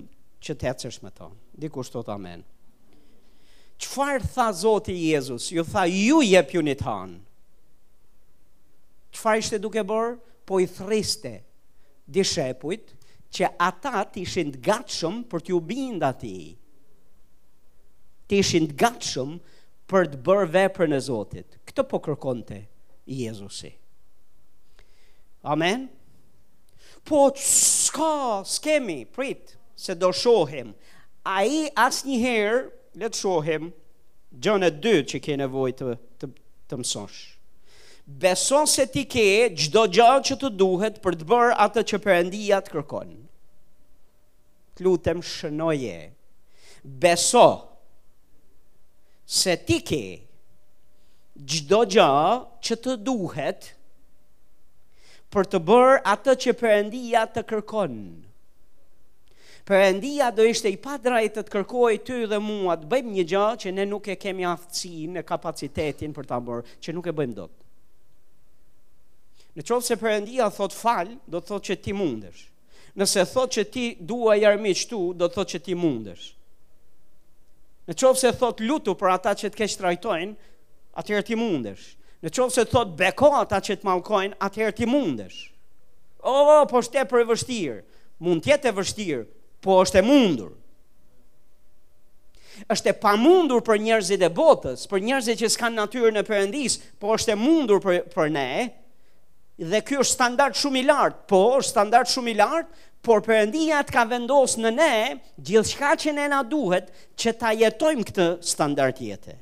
që 0.45 0.56
të 0.60 0.69
ecësh 0.73 0.99
me 1.06 1.13
to. 1.17 1.30
Dikush 1.62 1.89
thot 1.93 2.10
amen. 2.13 2.43
Çfarë 3.82 4.30
tha 4.36 4.47
Zoti 4.54 4.93
Jezus? 5.10 5.49
Ju 5.54 5.63
tha 5.65 5.86
ju 5.89 6.21
jepuni 6.21 6.49
pjunit 6.73 6.82
Ju 6.82 7.31
që 9.12 9.19
fa 9.19 9.34
ishte 9.38 9.60
duke 9.62 9.84
borë, 9.84 10.13
po 10.47 10.60
i 10.63 10.67
thriste 10.67 11.36
dishepujt, 12.12 12.95
që 13.32 13.47
ata 13.63 14.02
të 14.12 14.24
ishin 14.26 14.50
të 14.58 14.62
gatshëm 14.65 15.21
për 15.32 15.43
t'ju 15.47 15.60
binda 15.67 16.10
ti, 16.19 16.34
të 18.28 18.39
ishin 18.41 18.65
të 18.71 18.76
gatshëm 18.82 19.38
për 19.91 20.10
të 20.12 20.19
bërë 20.26 20.50
vepër 20.56 20.89
në 20.91 21.00
Zotit. 21.06 21.56
Këtë 21.67 21.86
po 21.91 22.00
kërkonte 22.04 22.58
Jezusi. 23.08 23.71
Amen? 25.47 25.88
Po, 27.08 27.24
s'ka, 27.36 28.43
s'kemi, 28.45 29.02
prit, 29.15 29.56
se 29.76 29.95
do 29.95 30.12
shohim. 30.15 30.74
A 31.28 31.41
i 31.47 31.65
as 31.80 32.04
njëherë, 32.08 32.62
letë 33.00 33.19
shohim, 33.24 33.71
gjënë 34.43 34.67
e 34.67 34.76
dytë 34.84 35.08
që 35.15 35.24
kene 35.28 35.47
vojtë 35.52 35.88
të, 35.93 36.00
të, 36.26 36.32
të 36.71 36.84
mësosh 36.84 37.21
beson 38.12 38.67
se 38.67 38.88
ti 38.91 39.06
ke 39.10 39.52
gjdo 39.56 39.86
gjallë 39.93 40.24
që 40.28 40.36
të 40.41 40.50
duhet 40.60 40.97
për 41.04 41.15
të 41.21 41.28
bërë 41.30 41.56
atë 41.65 41.84
që 41.91 42.00
përëndia 42.04 42.58
të 42.65 42.74
kërkon. 42.76 43.13
Të 44.76 44.86
lutëm 44.86 45.21
shënoje, 45.32 45.97
beso 47.04 47.47
se 49.32 49.56
ti 49.67 49.80
ke 49.88 50.04
gjdo 51.41 51.86
gjallë 51.95 52.36
që 52.67 52.78
të 52.84 52.95
duhet 53.08 53.71
për 55.32 55.47
të 55.54 55.62
bërë 55.71 55.95
atë 56.15 56.36
që 56.43 56.56
përëndia 56.60 57.24
të 57.32 57.45
kërkon. 57.52 57.95
Përëndia 59.71 60.28
do 60.36 60.43
ishte 60.50 60.67
i 60.67 60.76
pa 60.82 60.97
drajtë 61.00 61.36
të 61.38 61.43
të 61.47 61.54
kërkoj 61.56 61.93
ty 62.06 62.24
dhe 62.28 62.39
mua 62.43 62.74
të 62.82 62.88
bëjmë 62.91 63.13
një 63.19 63.26
gjallë 63.32 63.60
që 63.63 63.74
ne 63.78 63.86
nuk 63.91 64.10
e 64.12 64.17
kemi 64.19 64.43
aftësi 64.50 65.06
në 65.15 65.21
kapacitetin 65.30 66.12
për 66.17 66.28
të 66.34 66.39
bërë, 66.50 66.65
që 66.82 66.95
nuk 66.97 67.08
e 67.08 67.15
bëjmë 67.19 67.38
dhëtë. 67.38 67.61
Në 69.56 69.66
qovë 69.68 69.84
se 69.84 69.98
përëndia 70.00 70.46
thot 70.56 70.72
falë, 70.76 71.18
do 71.28 71.42
të 71.42 71.50
thot 71.50 71.66
që 71.68 71.76
ti 71.84 71.96
mundesh. 71.98 72.46
Nëse 73.00 73.24
thot 73.34 73.52
që 73.56 73.64
ti 73.72 73.84
dua 74.12 74.38
i 74.40 74.46
armi 74.48 74.72
qëtu, 74.76 75.00
do 75.20 75.28
të 75.28 75.38
thot 75.38 75.52
që 75.54 75.60
ti 75.66 75.76
mundesh. 75.80 76.30
Në 77.92 77.98
qovë 78.00 78.22
se 78.22 78.32
thot 78.40 78.64
lutu 78.64 78.94
për 79.00 79.12
ata 79.18 79.34
që 79.42 79.52
të 79.52 79.60
kesh 79.64 79.76
trajtojnë, 79.82 80.32
atëherë 81.02 81.28
ti 81.30 81.38
mundesh. 81.40 81.90
Në 82.24 82.32
qovë 82.36 82.56
se 82.56 82.66
thot 82.72 82.96
beko 83.00 83.32
ata 83.42 83.60
që 83.64 83.80
të 83.80 83.88
malkojnë, 83.90 84.38
atëherë 84.48 84.76
ti 84.80 84.88
mundesh. 84.92 85.40
O, 86.24 86.32
oh, 86.32 86.64
po 86.70 86.80
shte 86.86 87.04
për 87.10 87.24
e 87.24 87.28
vështirë, 87.32 87.78
mund 88.24 88.44
tjetë 88.48 88.72
e 88.72 88.76
vështirë, 88.78 89.24
po 89.66 89.82
është 89.84 90.00
e 90.04 90.08
mundur. 90.08 90.58
është 92.70 92.90
e 92.90 92.94
pamundur 93.02 93.62
për 93.66 93.78
njerëzit 93.82 94.22
e 94.22 94.28
botës, 94.38 94.84
për 94.92 95.00
njerëzit 95.02 95.40
që 95.40 95.48
s'kan 95.54 95.74
natyrë 95.80 96.12
në 96.14 96.24
përëndisë, 96.28 96.82
po 97.02 97.16
është 97.16 97.32
e 97.34 97.38
mundur 97.40 97.80
për, 97.82 98.02
për 98.12 98.28
ne, 98.36 98.50
për 98.64 98.81
dhe 99.69 99.82
ky 99.86 99.97
është 100.02 100.15
standard 100.15 100.56
shumë 100.58 100.82
i 100.82 100.86
lartë, 100.89 101.19
po 101.30 101.39
është 101.60 101.69
standard 101.69 102.10
shumë 102.10 102.32
i 102.34 102.38
lartë, 102.39 102.80
por 103.06 103.21
Perëndia 103.26 103.80
të 103.86 103.93
ka 103.95 104.04
vendosur 104.10 104.62
në 104.62 104.71
ne 104.74 104.91
gjithçka 105.47 105.93
që 106.04 106.12
ne 106.17 106.28
na 106.30 106.39
duhet 106.45 106.89
që 107.17 107.32
ta 107.41 107.50
jetojmë 107.58 108.06
këtë 108.12 108.28
standard 108.45 109.00
jetë. 109.02 109.36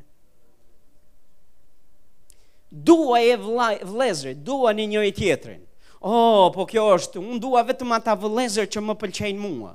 Dua 2.88 3.19
e 3.27 3.34
vëllezrit, 3.41 4.39
dua 4.47 4.71
një 4.77 4.86
njëri 4.93 5.12
tjetrin. 5.17 5.62
Oh, 5.99 6.47
po 6.55 6.63
kjo 6.69 6.86
është, 6.95 7.19
unë 7.19 7.41
dua 7.43 7.63
vetëm 7.67 7.91
ata 7.95 8.13
vëllezër 8.15 8.69
që 8.71 8.84
më 8.86 8.95
pëlqejnë 9.01 9.39
mua 9.43 9.73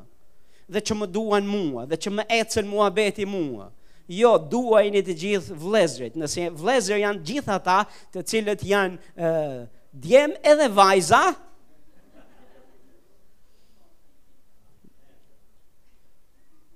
dhe 0.73 0.81
që 0.81 0.95
më 0.97 1.07
duan 1.13 1.45
mua 1.45 1.83
dhe 1.91 1.99
që 2.01 2.11
më 2.17 2.25
ecën 2.41 2.69
mua 2.71 2.87
beti 2.97 3.27
mua. 3.29 3.67
Jo, 4.09 4.35
duajini 4.39 5.01
të 5.05 5.17
gjithë 5.21 5.57
vëllezërit, 5.61 6.17
nëse 6.21 6.49
vëllezër 6.57 7.03
janë 7.03 7.25
gjithë 7.29 7.53
ata 7.59 7.79
të 8.17 8.25
cilët 8.33 8.65
janë 8.69 9.13
ë 9.17 9.65
djem 9.95 10.33
edhe 10.43 10.69
vajza, 10.75 11.23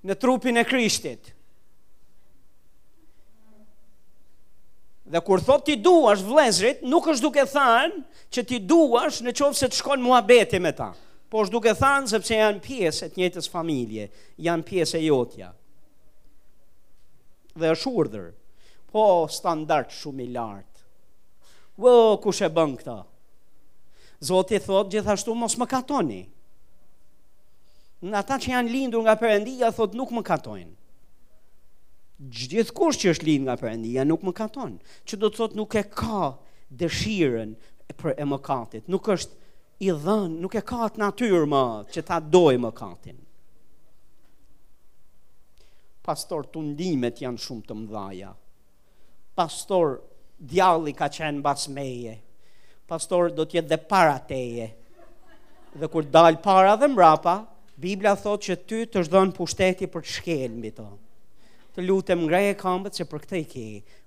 në 0.08 0.14
trupin 0.22 0.56
e 0.56 0.64
Krishtit. 0.64 1.34
Dhe 5.08 5.20
kur 5.24 5.40
thot 5.40 5.64
ti 5.66 5.74
duash 5.80 6.20
vlezrit, 6.28 6.82
nuk 6.86 7.08
është 7.10 7.24
duke 7.24 7.44
thanë 7.48 8.02
që 8.30 8.44
ti 8.48 8.58
duash 8.68 9.22
në 9.24 9.34
qovë 9.38 9.56
se 9.62 9.68
të 9.72 9.78
shkon 9.80 10.02
mua 10.04 10.20
beti 10.22 10.60
me 10.60 10.72
ta. 10.76 10.90
Po 11.28 11.42
është 11.44 11.52
duke 11.56 11.74
thanë 11.76 12.10
sepse 12.12 12.38
janë 12.38 12.62
pjesë 12.64 13.06
e 13.08 13.12
të 13.12 13.22
njëtës 13.22 13.50
familje, 13.52 14.06
janë 14.40 14.66
pjesë 14.68 15.00
e 15.00 15.02
jotja. 15.08 15.50
Dhe 17.58 17.72
është 17.74 17.92
urdhër, 18.00 18.30
po 18.92 19.06
standart 19.32 19.92
shumë 19.96 20.24
i 20.26 20.32
lartë. 20.36 20.67
Vë, 21.78 21.96
kush 22.24 22.42
e 22.42 22.48
bën 22.50 22.72
këta? 22.80 22.96
Zoti 24.26 24.58
thot 24.58 24.88
gjithashtu 24.90 25.34
mos 25.38 25.54
më 25.60 25.66
katoni. 25.70 26.20
Në 28.02 28.16
ata 28.18 28.38
që 28.42 28.50
janë 28.52 28.72
lindur 28.72 29.04
nga 29.06 29.14
përëndia, 29.20 29.70
thot 29.78 29.94
nuk 29.98 30.10
më 30.14 30.24
katojnë. 30.26 30.74
Gjithë 32.34 32.74
kush 32.78 32.98
që 32.98 33.12
është 33.12 33.28
lindur 33.28 33.52
nga 33.52 33.56
përëndia, 33.62 34.04
nuk 34.10 34.26
më 34.26 34.34
katon. 34.40 34.74
Që 35.06 35.20
do 35.22 35.30
të 35.30 35.38
thot 35.42 35.54
nuk 35.58 35.78
e 35.80 35.84
ka 35.86 36.32
dëshiren 36.82 37.54
për 38.00 38.18
e 38.22 38.26
më 38.26 38.40
katit. 38.48 38.90
Nuk 38.90 39.06
është 39.14 39.38
i 39.86 39.94
dhënë, 39.94 40.42
nuk 40.42 40.58
e 40.58 40.64
ka 40.66 40.80
atë 40.90 41.02
natyrë 41.04 41.44
më 41.54 41.62
që 41.94 42.04
ta 42.10 42.18
doj 42.18 42.56
më 42.58 42.72
katin. 42.80 43.22
Pastor, 46.08 46.46
të 46.50 46.66
ndimet 46.72 47.22
janë 47.22 47.38
shumë 47.44 47.66
të 47.68 47.78
mdhaja. 47.84 48.34
Pastor, 49.38 50.00
djalli 50.38 50.94
ka 50.94 51.08
qenë 51.10 51.42
bas 51.42 51.66
meje. 51.72 52.16
Pastor, 52.88 53.32
do 53.34 53.44
tjetë 53.44 53.72
dhe 53.74 53.78
para 53.90 54.16
teje. 54.20 54.70
Dhe 55.74 55.88
kur 55.92 56.04
dal 56.06 56.38
para 56.42 56.76
dhe 56.80 56.88
mrapa, 56.88 57.44
Biblia 57.78 58.14
thot 58.16 58.42
që 58.46 58.54
ty 58.66 58.78
të 58.90 59.02
shdojnë 59.06 59.34
pushteti 59.36 59.86
për 59.90 60.04
të 60.06 60.12
shkel 60.18 60.54
mbi 60.58 60.70
to. 60.74 60.86
Të 61.74 61.84
lutem 61.86 62.24
ngrej 62.26 62.52
e 62.54 62.56
kambët 62.58 62.96
për 63.10 63.22
këtë 63.24 63.40
i 63.42 63.44
ki, 63.52 63.66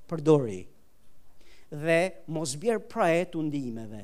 për 0.09 0.23
dori. 0.27 0.61
Dhe 1.71 1.99
mos 2.35 2.55
bjerë 2.59 2.87
prajet 2.91 3.37
undimeve. 3.39 4.01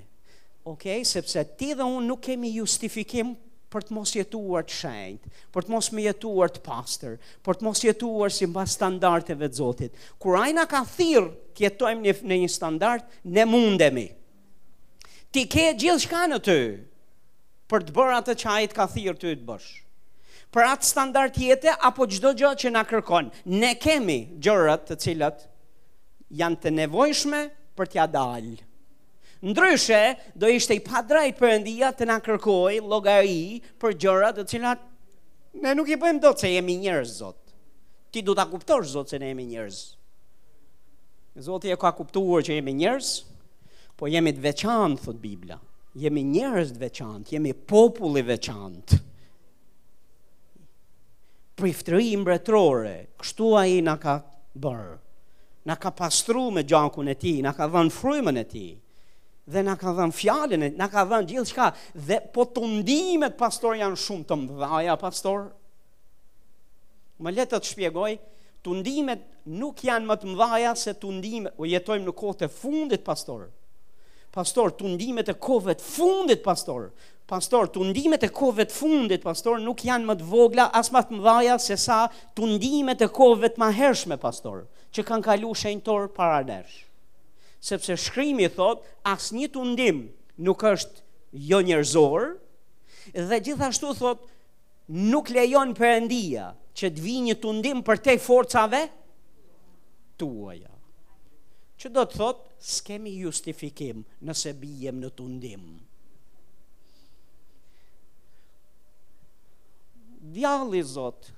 Okej, 0.67 1.01
okay? 1.01 1.07
sepse 1.07 1.43
ti 1.59 1.73
dhe 1.73 1.83
unë 1.83 2.07
nuk 2.11 2.21
kemi 2.27 2.53
justifikim 2.59 3.33
për 3.77 3.85
të 3.85 3.93
mos 3.93 4.11
jetuar 4.17 4.63
të 4.65 4.73
shenjt, 4.81 5.25
për 5.53 5.67
të 5.67 5.69
mos 5.73 5.87
më 5.93 6.05
jetuar 6.07 6.49
të 6.53 6.61
pastër, 6.65 7.17
për 7.45 7.59
të 7.59 7.65
mos 7.67 7.81
jetuar 7.85 8.33
si 8.33 8.47
mba 8.49 8.63
standardeve 8.69 9.45
të 9.45 9.53
Zotit. 9.61 9.99
Kur 10.17 10.39
ajna 10.41 10.63
ka 10.71 10.81
thirrë 10.97 11.29
të 11.53 11.65
jetojmë 11.65 12.01
në 12.01 12.15
një, 12.23 12.39
një 12.41 12.49
standard, 12.53 13.05
ne 13.37 13.45
mundemi. 13.51 14.07
Ti 15.29 15.43
ke 15.51 15.67
gjithçka 15.77 16.23
në 16.31 16.39
ty 16.47 16.59
për 17.69 17.85
të 17.85 17.93
bërë 17.99 18.17
atë 18.17 18.35
që 18.41 18.49
ai 18.57 18.67
ka 18.73 18.89
thirrë 18.95 19.21
ty 19.21 19.35
të 19.37 19.45
bësh. 19.51 19.69
Për 20.55 20.69
atë 20.73 20.89
standard 20.89 21.37
jetë 21.37 21.77
apo 21.85 22.07
çdo 22.09 22.33
gjë 22.39 22.55
që 22.63 22.73
na 22.77 22.81
kërkon, 22.89 23.29
ne 23.61 23.75
kemi 23.83 24.17
gjërat 24.41 24.87
të 24.89 25.01
cilat 25.05 25.45
janë 26.39 26.63
të 26.63 26.73
nevojshme 26.81 27.43
për 27.77 27.93
t'ia 27.93 28.07
dalë. 28.09 28.55
Ndryshe, 29.41 30.15
do 30.35 30.49
ishte 30.49 30.73
i 30.73 30.79
padrajt 30.81 31.37
për 31.37 31.51
endia 31.59 31.91
të 31.93 32.05
na 32.09 32.15
kërkoj 32.25 32.79
logari 32.89 33.59
për 33.83 33.93
gjërat 34.01 34.39
dhe 34.39 34.45
cilat 34.49 34.85
ne 35.61 35.73
nuk 35.77 35.91
i 35.93 35.97
bëjmë 36.01 36.21
do 36.23 36.31
të 36.33 36.41
se 36.45 36.49
jemi 36.55 36.77
njërës, 36.81 37.11
Zot. 37.21 37.37
Ti 38.11 38.23
du 38.25 38.33
të 38.33 38.47
kuptosh, 38.49 38.87
Zot, 38.95 39.13
se 39.13 39.19
ne 39.21 39.29
jemi 39.29 39.45
njërës. 39.51 39.81
Zot 41.45 41.67
i 41.69 41.73
e 41.73 41.77
ka 41.77 41.91
kuptuar 41.93 42.41
që 42.47 42.55
jemi 42.57 42.73
njërës, 42.79 43.11
po 43.97 44.09
jemi 44.09 44.33
të 44.33 44.41
veçantë, 44.47 45.03
thot 45.05 45.21
Biblia. 45.21 45.59
Jemi 45.97 46.23
njërës 46.31 46.73
të 46.75 46.81
veçantë, 46.81 47.35
jemi 47.37 47.53
populli 47.73 48.23
veçantë. 48.25 48.97
Priftëri 51.57 52.09
i 52.09 53.05
kështu 53.21 53.51
a 53.57 53.65
i 53.65 53.77
nga 53.85 53.95
ka 54.07 54.17
bërë, 54.65 54.93
nga 55.65 55.75
ka 55.77 55.91
pastru 55.91 56.49
me 56.51 56.63
gjankun 56.63 57.09
e 57.09 57.15
ti, 57.15 57.35
nga 57.41 57.53
ka 57.53 57.67
dhënë 57.69 57.93
frymën 57.99 58.41
e 58.41 58.41
E 58.41 58.43
ti 58.53 58.65
dhe 59.47 59.63
na 59.63 59.75
ka 59.79 59.91
dhënë 59.95 60.15
fjalën, 60.19 60.63
na 60.75 60.87
ka 60.91 61.03
dhënë 61.07 61.27
gjithçka 61.29 61.69
dhe 61.95 62.17
po 62.35 62.45
tundimet 62.51 63.37
pastor 63.39 63.77
janë 63.79 63.97
shumë 64.03 64.25
të 64.29 64.37
mëdha 64.43 64.97
pastor. 65.03 65.47
Më 67.23 67.33
le 67.33 67.45
të 67.47 67.55
të 67.63 67.69
shpjegoj, 67.71 68.11
tundimet 68.67 69.23
nuk 69.61 69.79
janë 69.87 70.07
më 70.11 70.17
të 70.21 70.33
mëdha 70.33 70.73
se 70.77 70.93
tundimet 70.99 71.55
u 71.57 71.67
jetojmë 71.71 72.09
në 72.09 72.13
kohët 72.19 72.43
e 72.47 72.51
fundit 72.51 73.05
pastor. 73.07 73.47
Pastor, 74.37 74.73
tundimet 74.77 75.31
e 75.31 75.37
kohëve 75.41 75.77
të 75.79 75.87
fundit 75.95 76.43
pastor. 76.45 76.89
Pastor, 77.27 77.67
tundimet 77.73 78.23
e 78.27 78.29
kohëve 78.29 78.67
të 78.69 78.75
fundit 78.75 79.23
pastor 79.23 79.57
nuk 79.63 79.81
janë 79.87 80.05
më 80.11 80.17
të 80.19 80.27
vogla 80.29 80.67
as 80.77 80.91
më 80.93 81.01
të 81.09 81.17
mëdha 81.21 81.55
se 81.63 81.79
sa 81.79 82.03
tundimet 82.37 82.99
e 82.99 83.07
kohëve 83.09 83.53
të 83.55 83.63
mëhershme 83.63 84.19
pastor, 84.21 84.65
që 84.93 85.07
kanë 85.09 85.25
kaluar 85.31 85.59
shenjtor 85.63 86.11
para 86.15 86.43
nesh 86.47 86.83
sepse 87.69 87.95
shkrimi 88.05 88.47
thot 88.57 88.83
asnjë 89.13 89.49
tundim 89.55 90.03
nuk 90.47 90.63
është 90.69 91.03
jo 91.49 91.59
njerëzor 91.69 92.27
dhe 93.29 93.39
gjithashtu 93.47 93.91
thot 93.99 94.23
nuk 95.13 95.31
lejon 95.35 95.73
Perëndia 95.75 96.49
që 96.77 96.91
të 96.95 97.03
vijë 97.05 97.23
një 97.29 97.35
tundim 97.43 97.81
për 97.87 98.01
te 98.07 98.13
forcave 98.27 98.83
tuaja. 100.21 100.71
Që 101.77 101.91
do 101.93 102.03
të 102.09 102.17
thot, 102.19 102.39
s'kemi 102.73 103.11
justifikim 103.21 103.99
nëse 104.25 104.51
bijem 104.57 104.97
në 105.01 105.09
tundim. 105.17 105.65
Djalli 110.33 110.81
Zot, 110.89 111.29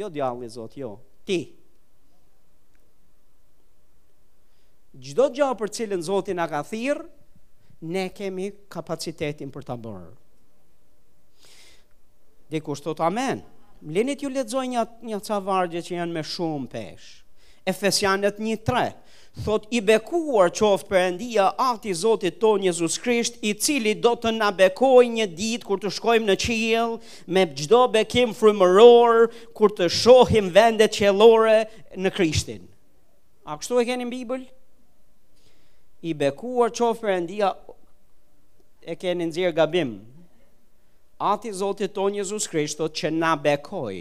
jo 0.00 0.10
djalli 0.12 0.50
Zot, 0.52 0.76
jo, 0.76 0.90
ti, 1.28 1.40
gjdo 5.04 5.28
gjahë 5.34 5.56
për 5.60 5.70
cilën 5.78 6.04
Zotin 6.06 6.40
a 6.42 6.46
ka 6.50 6.62
thirë, 6.66 7.04
ne 7.86 8.06
kemi 8.16 8.50
kapacitetin 8.72 9.50
për 9.52 9.66
të 9.68 9.76
bërë. 9.82 10.14
Dhe 12.52 12.60
kushtë 12.64 12.94
të 12.98 13.04
amen, 13.08 13.40
më 13.84 14.14
ju 14.22 14.30
letëzoj 14.32 14.66
një, 14.72 14.84
një 15.10 15.18
ca 15.26 15.40
vargje 15.44 15.82
që 15.86 15.96
janë 15.98 16.14
me 16.14 16.22
shumë 16.24 16.68
pesh. 16.72 17.08
Efesianet 17.66 18.36
një 18.38 18.60
tre, 18.62 18.84
thot 19.42 19.64
i 19.74 19.80
bekuar 19.82 20.52
qoftë 20.54 20.86
për 20.88 20.98
endia 21.02 21.48
ati 21.58 21.90
Zotit 21.98 22.36
tonë 22.40 22.68
Jezus 22.70 23.00
Krisht, 23.02 23.40
i 23.42 23.52
cili 23.58 23.96
do 23.98 24.12
të 24.14 24.30
nabekoj 24.38 25.02
një 25.10 25.26
ditë 25.34 25.66
kur 25.66 25.82
të 25.82 25.90
shkojmë 25.96 26.30
në 26.30 26.36
qilë, 26.44 26.84
me 27.26 27.42
gjdo 27.50 27.82
bekim 27.96 28.32
frumëror, 28.38 29.26
kur 29.52 29.74
të 29.74 29.90
shohim 29.90 30.52
vendet 30.54 30.94
qelore 30.94 31.64
në 31.98 32.14
Krishtin. 32.14 32.62
A 33.46 33.58
kështu 33.58 33.82
e 33.82 33.86
keni 33.90 34.06
në 34.06 34.14
Bibëllë? 34.14 34.46
i 36.06 36.14
bekuar 36.14 36.70
qofë 36.74 37.02
për 37.02 37.34
e 38.86 38.94
keni 38.98 39.26
nëzirë 39.26 39.54
gabim. 39.56 39.94
Ati 41.32 41.50
Zotit 41.56 41.94
tonë 41.96 42.20
Jezus 42.20 42.46
Krishto 42.52 42.86
që 42.92 43.10
na 43.16 43.32
bekoj, 43.40 43.94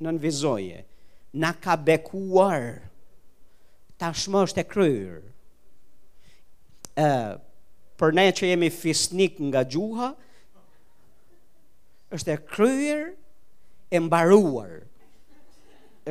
në 0.00 0.06
nënvizoje, 0.06 0.78
na 1.42 1.50
ka 1.60 1.74
bekuar, 1.76 2.68
ta 4.00 4.12
është 4.14 4.62
e 4.62 4.68
kryrë. 4.72 5.20
Uh, 7.02 7.34
për 7.98 8.14
ne 8.14 8.24
që 8.38 8.48
jemi 8.52 8.68
fisnik 8.72 9.40
nga 9.50 9.62
gjuha, 9.64 10.10
është 12.14 12.34
e 12.34 12.40
kryrë 12.54 13.12
e 13.96 14.06
mbaruar. 14.06 14.78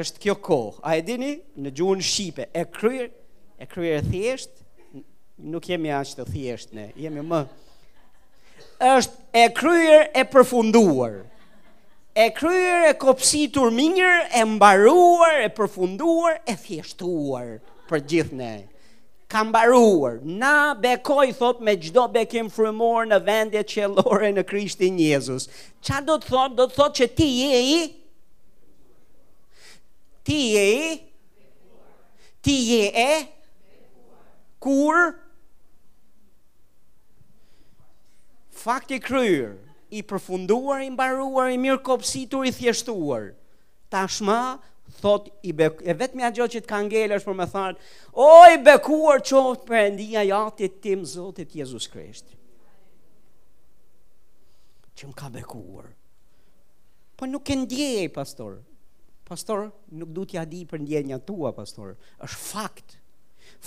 është 0.02 0.20
kjo 0.24 0.34
kohë. 0.40 0.80
A 0.88 0.94
e 0.96 1.02
dini, 1.04 1.34
në 1.60 1.70
gjuhën 1.76 2.00
Shqipe, 2.08 2.46
e 2.56 2.62
kryrë, 2.72 3.10
e 3.60 3.66
kryrë 3.68 3.98
e 3.98 4.04
thjeshtë, 4.08 4.61
nuk 5.42 5.66
jemi 5.68 5.90
ashtë 5.96 6.22
të 6.22 6.30
thjesht 6.34 6.74
ne, 6.78 6.90
jemi 7.02 7.24
më. 7.26 7.42
Êshtë 8.92 9.40
e 9.42 9.46
kryer 9.58 10.04
e 10.18 10.24
përfunduar, 10.32 11.20
e 12.18 12.26
kryer 12.38 12.88
e 12.92 12.96
kopsitur 13.02 13.72
minjër, 13.76 14.24
e 14.40 14.44
mbaruar, 14.56 15.42
e 15.46 15.50
përfunduar, 15.58 16.40
e 16.50 16.56
thjeshtuar 16.64 17.52
për 17.90 18.04
gjithë 18.14 18.40
ne. 18.42 18.52
Ka 19.32 19.46
mbaruar, 19.48 20.18
na 20.28 20.74
bekoj 20.78 21.28
thot 21.40 21.62
me 21.64 21.78
gjdo 21.80 22.08
bekim 22.12 22.50
frumor 22.52 23.06
në 23.08 23.22
vendet 23.26 23.70
që 23.72 23.86
e 23.86 23.92
lore 23.94 24.32
në 24.36 24.44
krishtin 24.50 24.98
Jezus. 25.00 25.46
Qa 25.82 26.02
do 26.06 26.18
të 26.22 26.32
thot, 26.34 26.58
do 26.58 26.66
të 26.68 26.76
thot 26.78 26.98
që 27.00 27.08
ti 27.18 27.30
je 27.42 27.62
i, 27.70 27.82
Ti 30.24 30.38
je 30.54 30.64
i? 30.72 31.02
ti 32.46 32.54
je 32.70 32.84
e, 33.02 33.14
kur, 34.62 35.00
fakti 38.62 39.00
kryer, 39.02 39.56
i 39.92 40.04
përfunduar, 40.08 40.82
i 40.86 40.92
mbaruar, 40.94 41.50
i 41.52 41.58
mirë 41.60 41.82
kopësitur, 41.84 42.46
i 42.48 42.52
thjeshtuar. 42.56 43.32
Tashmë 43.92 44.38
thot 45.02 45.28
i 45.44 45.52
be, 45.58 45.68
e 45.84 45.96
vetmja 46.00 46.30
gjë 46.36 46.48
që 46.54 46.62
të 46.64 46.70
ka 46.70 46.80
ngelë 46.86 47.18
është 47.20 47.28
për 47.32 47.38
me 47.42 47.48
thartë, 47.52 47.90
o 48.22 48.28
i 48.54 48.60
bekuar 48.64 49.20
qoftë 49.26 49.68
për 49.68 49.80
endia 49.82 50.24
jatit 50.30 50.78
tim 50.86 51.04
Zotit 51.08 51.58
Jezus 51.60 51.90
Krisht. 51.92 52.30
Që 54.96 55.10
më 55.10 55.18
ka 55.22 55.32
bekuar. 55.34 55.90
Po 57.20 57.28
nuk 57.30 57.52
e 57.54 57.60
ndjej, 57.64 58.06
pastor. 58.16 58.62
Pastor, 59.28 59.68
nuk 59.96 60.14
du 60.16 60.24
t'ja 60.28 60.46
di 60.50 60.64
për 60.68 60.84
ndjenjat 60.86 61.28
tua, 61.28 61.52
pastor. 61.56 61.98
është 62.26 62.42
fakt. 62.54 62.90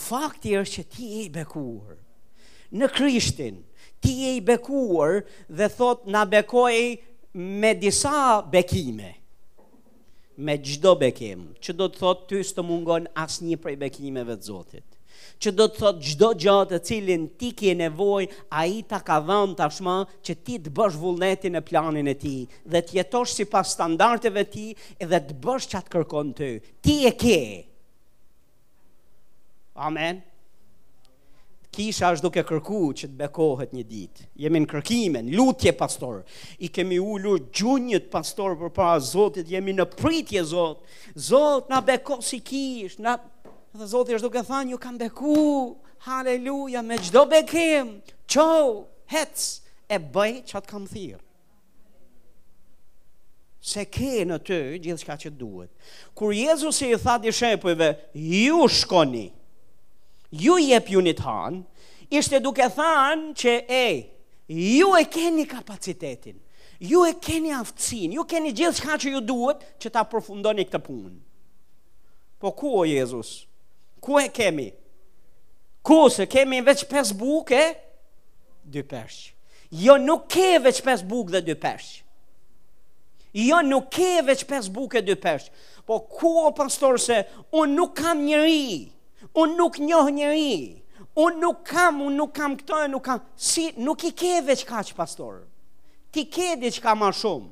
Fakti 0.08 0.56
është 0.60 0.72
që 0.78 0.88
ti 0.94 1.04
je 1.12 1.20
i 1.28 1.30
bekuar 1.32 2.00
në 2.74 2.88
Krishtin, 2.90 3.60
ti 4.02 4.12
je 4.22 4.34
i 4.36 4.40
bekuar 4.44 5.22
dhe 5.48 5.68
thot 5.76 6.06
na 6.10 6.24
bekoi 6.26 6.96
me 7.62 7.74
disa 7.78 8.42
bekime. 8.50 9.12
Me 10.36 10.56
çdo 10.66 10.96
bekim, 10.98 11.44
që 11.62 11.72
do 11.78 11.86
të 11.92 12.00
thot 12.02 12.24
ty 12.30 12.40
s'të 12.42 12.62
mungon 12.66 13.04
asnjë 13.22 13.58
prej 13.62 13.76
bekimeve 13.78 14.34
të 14.40 14.46
Zotit. 14.48 14.86
Që 15.38 15.52
do 15.54 15.68
të 15.70 15.78
thot 15.78 16.00
çdo 16.08 16.32
gjë 16.42 16.54
të 16.72 16.80
cilin 16.88 17.28
ti 17.38 17.52
ke 17.56 17.70
nevojë, 17.78 18.32
ai 18.58 18.80
ta 18.90 18.98
ka 19.06 19.20
dhënë 19.28 19.54
tashmë 19.60 19.94
që 20.26 20.36
ti 20.48 20.56
të 20.66 20.72
bësh 20.74 20.98
vullnetin 20.98 21.54
e 21.54 21.62
planin 21.68 22.10
e 22.10 22.16
tij 22.18 22.48
dhe 22.72 22.82
të 22.82 22.98
jetosh 22.98 23.36
sipas 23.38 23.76
standardeve 23.76 24.42
të 24.50 24.54
tij 24.98 25.06
dhe 25.12 25.22
të 25.30 25.38
bësh 25.46 25.70
çka 25.70 25.84
të 25.86 25.92
kërkon 25.94 26.34
ty. 26.38 26.50
Ti 26.82 26.94
e 27.10 27.14
ke. 27.22 27.40
Amen 29.86 30.22
kisha 31.76 32.10
është 32.14 32.24
duke 32.28 32.42
kërku 32.46 32.80
që 33.00 33.08
të 33.10 33.18
bekohet 33.18 33.72
një 33.74 33.84
ditë. 33.90 34.24
Jemi 34.44 34.60
në 34.62 34.68
kërkime, 34.70 35.22
në 35.26 35.34
lutje 35.38 35.72
pastor. 35.78 36.20
I 36.64 36.70
kemi 36.74 36.98
ullur 37.02 37.40
gjunjët 37.54 38.08
pastor 38.12 38.54
për 38.60 38.72
para 38.76 39.00
Zotit, 39.02 39.50
jemi 39.50 39.74
në 39.76 39.86
pritje 39.98 40.44
Zot. 40.52 40.84
Zot, 41.16 41.68
na 41.70 41.82
beko 41.84 42.20
si 42.22 42.40
kish, 42.44 42.98
na... 43.02 43.16
Dhe 43.74 43.84
është 43.88 44.22
duke 44.22 44.44
thënë 44.46 44.70
ju 44.70 44.76
kam 44.78 44.94
beku, 45.00 45.74
haleluja, 46.06 46.78
me 46.86 46.94
gjdo 47.02 47.24
bekim, 47.26 47.88
qo, 48.30 48.44
hec, 49.10 49.42
e 49.90 49.98
bëj 49.98 50.34
që 50.46 50.58
atë 50.60 50.70
kam 50.70 50.84
thirë. 50.86 51.18
Se 53.66 53.82
ke 53.90 54.12
në 54.30 54.38
të 54.46 54.60
gjithë 54.84 55.00
shka 55.02 55.16
që 55.24 55.32
duhet. 55.40 55.90
Kur 56.14 56.30
Jezus 56.38 56.78
i 56.86 56.92
tha 57.02 57.16
dishepujve, 57.24 57.88
ju 58.14 58.62
shkoni, 58.76 59.24
ju 60.40 60.58
jep 60.60 60.90
ju 60.90 61.00
një 61.02 61.14
ishte 62.14 62.40
duke 62.40 62.66
thanë 62.70 63.30
që, 63.34 63.52
e, 63.68 63.88
ju 64.46 64.90
e 65.00 65.04
keni 65.10 65.46
kapacitetin, 65.48 66.36
ju 66.78 67.00
e 67.08 67.14
keni 67.20 67.50
aftësin, 67.56 68.12
ju 68.14 68.24
keni 68.28 68.52
gjithë 68.54 68.78
shka 68.80 68.96
që 69.02 69.12
ju 69.14 69.20
duhet 69.24 69.64
që 69.82 69.90
ta 69.90 70.02
përfundoni 70.04 70.66
këtë 70.68 70.80
punë. 70.86 71.16
Po 72.38 72.52
ku 72.52 72.74
o 72.80 72.84
Jezus? 72.86 73.46
Ku 74.04 74.18
e 74.20 74.28
kemi? 74.34 74.68
Ku 75.84 76.10
se 76.10 76.26
kemi 76.26 76.60
veç 76.66 76.84
5 76.90 77.14
buke? 77.18 77.62
2 78.68 78.84
përshë. 78.90 79.30
Jo 79.74 79.96
nuk 79.98 80.28
ke 80.30 80.58
veç 80.62 80.82
5 80.86 81.02
buke 81.08 81.32
dhe 81.38 81.42
2 81.50 81.56
përshë. 81.64 81.94
Jo 83.48 83.62
nuk 83.66 83.88
ke 83.90 84.20
veç 84.22 84.44
5 84.46 84.68
buke 84.72 85.00
dhe 85.02 85.14
2 85.16 85.20
përshë. 85.24 85.50
Po 85.88 85.98
ku 86.06 86.30
o 86.46 86.52
pastor 86.54 87.00
se 87.00 87.22
unë 87.52 87.74
nuk 87.78 87.96
kam 87.96 88.20
njëri? 88.20 88.50
Njëri? 88.50 88.93
Un 89.32 89.54
nuk 89.56 89.78
njoh 89.78 90.08
njëri. 90.12 90.82
Un 91.14 91.38
nuk 91.40 91.62
kam, 91.68 92.00
un 92.02 92.16
nuk 92.16 92.32
kam 92.34 92.56
këto, 92.58 92.84
nuk 92.90 93.04
kam. 93.06 93.20
Si 93.36 93.70
nuk 93.76 94.02
i 94.04 94.10
ke 94.12 94.40
veç 94.46 94.64
kaç 94.68 94.94
pastor. 94.96 95.44
Ti 96.14 96.24
ke 96.30 96.54
diçka 96.62 96.94
më 96.94 97.08
shumë. 97.18 97.50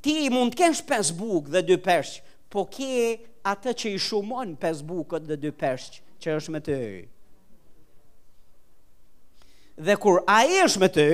Ti 0.00 0.14
mund 0.32 0.54
të 0.54 0.62
kesh 0.62 0.84
pesë 0.88 1.14
bukë 1.18 1.50
dhe 1.52 1.60
2 1.76 1.80
peshq, 1.84 2.22
po 2.48 2.62
ke 2.64 3.18
atë 3.44 3.74
që 3.82 3.90
i 3.92 3.98
shumon 4.00 4.54
5 4.56 4.78
bukët 4.88 5.26
dhe 5.28 5.36
2 5.42 5.50
peshq, 5.60 5.98
që 6.22 6.36
është 6.38 6.54
me 6.54 6.60
ty. 6.64 6.78
Dhe 9.76 9.96
kur 10.00 10.22
ai 10.24 10.62
është 10.64 10.80
me 10.80 10.88
ty, 10.88 11.06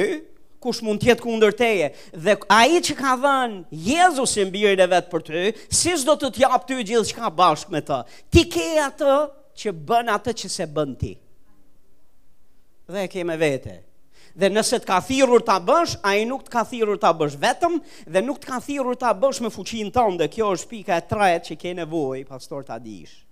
kush 0.63 0.85
mund 0.87 1.03
të 1.03 1.11
jetë 1.11 1.25
kundër 1.27 1.59
teje? 1.59 1.89
Dhe 2.15 2.37
ai 2.55 2.79
që 2.87 2.95
ka 3.03 3.17
dhënë 3.25 3.59
Jezusin 3.89 4.55
birin 4.55 4.79
e 4.79 4.87
vet 4.95 5.11
për 5.11 5.27
ty, 5.27 5.43
si 5.67 5.99
do 6.07 6.15
të 6.15 6.31
të 6.31 6.47
jap 6.47 6.67
ty 6.71 6.79
gjithçka 6.87 7.33
bashkë 7.39 7.75
me 7.75 7.83
të? 7.83 7.99
Ti 8.31 8.47
ke 8.55 8.69
atë 8.87 9.19
që 9.57 9.73
bën 9.73 10.11
atë 10.13 10.35
që 10.43 10.51
se 10.59 10.67
bën 10.77 10.93
ti. 11.01 11.13
Dhe 12.87 13.05
e 13.07 13.11
kemë 13.11 13.37
vete. 13.41 13.77
Dhe 14.37 14.51
nëse 14.53 14.83
të 14.83 14.89
ka 14.91 14.99
thirrur 15.05 15.41
ta 15.43 15.57
bësh, 15.65 15.97
ai 16.05 16.27
nuk 16.29 16.45
të 16.47 16.53
ka 16.53 16.63
thirrur 16.69 16.99
ta 17.01 17.11
bësh 17.17 17.39
vetëm 17.41 17.79
dhe 18.13 18.23
nuk 18.25 18.39
të 18.43 18.51
ka 18.51 18.59
thirrur 18.67 18.99
ta 19.01 19.15
bësh 19.17 19.41
me 19.43 19.51
fuqinë 19.55 19.93
tënde. 19.97 20.29
Kjo 20.33 20.51
është 20.59 20.71
pika 20.75 20.99
e 21.01 21.07
tretë 21.09 21.49
që 21.51 21.57
ke 21.63 21.73
nevojë, 21.81 22.27
pastor 22.29 22.67
ta 22.69 22.77
dish. 22.85 23.23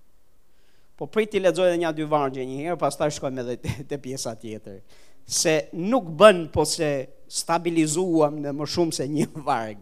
Po 0.94 1.08
prit 1.10 1.28
ti 1.34 1.42
lexoj 1.42 1.68
edhe 1.68 1.80
nja 1.82 1.92
dy 1.92 2.06
vargje 2.08 2.44
një 2.46 2.58
herë, 2.64 2.78
pastaj 2.80 3.10
shkojmë 3.16 3.42
edhe 3.44 3.56
te, 3.88 3.98
pjesa 3.98 4.32
tjetër. 4.38 4.78
Se 5.26 5.54
nuk 5.76 6.08
bën 6.20 6.44
po 6.54 6.64
se 6.68 6.92
stabilizuam 7.32 8.38
në 8.44 8.52
më 8.56 8.68
shumë 8.70 8.96
se 8.98 9.06
një 9.10 9.28
varg. 9.44 9.80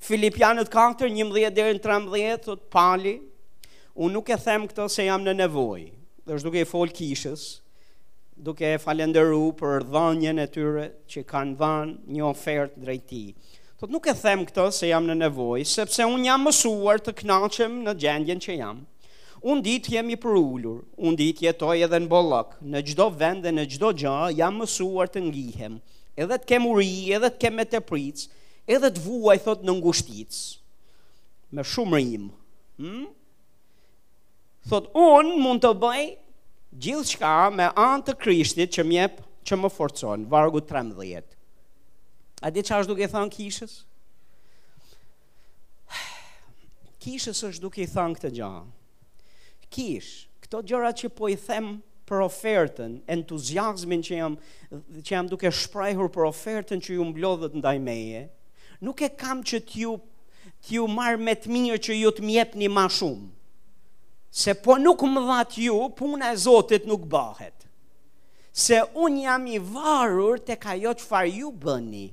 Filipianët 0.00 0.70
4, 0.72 1.10
11-13, 1.12 2.46
të 2.46 2.54
pali, 2.72 3.18
Unë 3.94 4.12
nuk 4.14 4.28
e 4.30 4.36
them 4.38 4.68
këto 4.70 4.86
se 4.88 5.04
jam 5.08 5.24
në 5.26 5.32
nevoj 5.40 5.80
Dhe 6.26 6.34
është 6.36 6.46
duke 6.46 6.60
e 6.62 6.68
folë 6.70 6.94
kishës 6.94 7.44
Duke 8.40 8.68
e 8.74 8.78
falenderu 8.80 9.40
për 9.58 9.84
dhanjën 9.90 10.38
e 10.38 10.46
tyre 10.54 10.84
Që 11.10 11.24
kanë 11.30 11.56
dhanë 11.62 12.14
një 12.16 12.24
ofert 12.28 12.76
drejti 12.78 13.22
Thot 13.80 13.90
nuk 13.90 14.06
e 14.06 14.14
them 14.22 14.44
këto 14.46 14.68
se 14.76 14.92
jam 14.92 15.08
në 15.10 15.18
nevoj 15.24 15.64
Sepse 15.66 16.06
unë 16.06 16.28
jam 16.30 16.46
mësuar 16.46 17.02
të 17.02 17.16
knaqem 17.24 17.80
në 17.88 17.96
gjendjen 18.04 18.44
që 18.46 18.56
jam 18.62 18.80
Unë 19.42 19.64
ditë 19.66 19.94
jemi 19.98 20.18
për 20.22 20.38
ullur 20.38 20.78
Unë 20.96 21.18
ditë 21.24 21.48
jetoj 21.48 21.74
edhe 21.86 22.00
në 22.04 22.10
bollak 22.14 22.54
Në 22.62 22.84
gjdo 22.92 23.10
vend 23.24 23.42
dhe 23.46 23.54
në 23.58 23.66
gjdo 23.74 23.92
gja 24.04 24.14
Jam 24.38 24.62
mësuar 24.62 25.10
të 25.10 25.26
ngihem 25.26 25.80
Edhe 26.20 26.36
të 26.42 26.48
kem 26.52 26.66
uri, 26.70 26.90
edhe 27.16 27.26
të 27.32 27.44
kem 27.46 27.58
me 27.58 27.66
të 27.66 27.82
pritë 27.82 28.30
Edhe 28.76 28.92
të 28.92 29.00
vuaj 29.02 29.38
thot 29.44 29.64
në 29.66 29.74
ngushticë, 29.82 30.42
Me 31.58 31.64
shumë 31.66 31.96
rrimë 31.98 32.36
Hmm? 32.80 33.08
thot 34.70 34.86
unë 34.94 35.36
mund 35.42 35.64
të 35.64 35.70
bëj 35.82 36.02
gjithë 36.84 37.08
shka 37.16 37.34
me 37.58 37.66
antë 37.82 38.12
të 38.12 38.16
krishtit 38.22 38.74
që 38.76 38.84
mjep 38.86 39.16
që 39.48 39.58
më 39.58 39.70
forcon, 39.74 40.26
vargu 40.30 40.60
13. 40.62 41.28
A 42.46 42.50
di 42.54 42.62
që 42.64 42.78
është 42.82 42.92
duke 42.92 43.08
thënë 43.12 43.34
kishës? 43.34 43.74
Kishës 47.00 47.40
është 47.50 47.64
duke 47.64 47.80
i 47.82 47.88
thënë 47.88 48.18
këtë 48.18 48.30
gjahë. 48.38 48.64
Kishë, 49.70 50.16
këto 50.44 50.60
gjërat 50.68 51.02
që 51.02 51.10
po 51.16 51.28
i 51.32 51.36
them 51.40 51.72
për 52.10 52.24
ofertën, 52.26 52.94
entuziasmin 53.14 54.02
që 54.06 54.18
jam, 54.20 54.36
që 54.70 55.14
jam 55.14 55.28
duke 55.30 55.50
shprejhur 55.54 56.08
për 56.14 56.26
ofertën 56.30 56.82
që 56.82 56.96
ju 56.96 57.08
mblodhët 57.12 57.54
ndaj 57.60 57.76
meje, 57.84 58.22
nuk 58.84 59.02
e 59.06 59.10
kam 59.20 59.42
që 59.46 59.62
t'ju 59.70 59.96
t'ju 60.60 60.84
marrë 60.92 61.22
me 61.24 61.32
të 61.40 61.50
mirë 61.54 61.78
që 61.86 61.94
ju 62.02 62.10
t'mjep 62.18 62.56
një 62.60 62.68
ma 62.74 62.86
shumë 62.92 63.28
se 64.30 64.54
po 64.54 64.78
nuk 64.78 65.02
më 65.04 65.20
dhatë 65.26 65.64
ju, 65.66 65.76
puna 65.98 66.30
e 66.32 66.36
Zotit 66.38 66.86
nuk 66.88 67.02
bëhet. 67.10 67.66
Se 68.52 68.78
unë 68.94 69.24
jam 69.26 69.44
i 69.50 69.58
varur 69.58 70.38
të 70.42 70.56
ka 70.62 70.74
jo 70.78 70.92
që 70.96 71.06
farë 71.06 71.32
ju 71.40 71.50
bëni. 71.54 72.06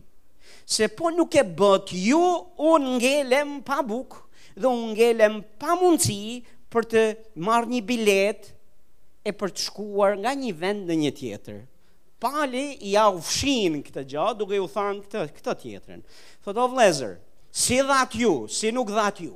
Se 0.67 0.89
po 0.93 1.09
nuk 1.13 1.35
e 1.37 1.43
bët 1.45 1.93
ju, 1.97 2.21
unë 2.57 2.97
ngelem 2.97 3.55
pa 3.65 3.81
bukë 3.85 4.23
dhe 4.57 4.65
unë 4.67 4.89
ngelem 4.95 5.35
pa 5.61 5.75
mundësi 5.79 6.41
për 6.73 6.85
të 6.91 7.01
marrë 7.45 7.71
një 7.75 7.81
bilet 7.87 8.47
e 9.27 9.31
për 9.37 9.53
të 9.53 9.63
shkuar 9.67 10.17
nga 10.23 10.33
një 10.35 10.51
vend 10.57 10.89
në 10.89 10.97
një 11.03 11.11
tjetër. 11.19 11.59
Pali 12.21 12.65
ja 12.89 13.03
u 13.13 13.21
fshin 13.21 13.75
këtë 13.85 14.03
gjë, 14.09 14.25
duke 14.39 14.57
u 14.57 14.65
thënë 14.65 15.03
këtë 15.05 15.25
këtë 15.37 15.55
tjetrën. 15.61 16.01
Thotë 16.43 16.63
o 16.63 16.71
vlezër, 16.73 17.13
si 17.53 17.77
dhat 17.85 18.17
ju, 18.17 18.33
si 18.49 18.73
nuk 18.73 18.89
dhat 18.89 19.21
ju 19.21 19.35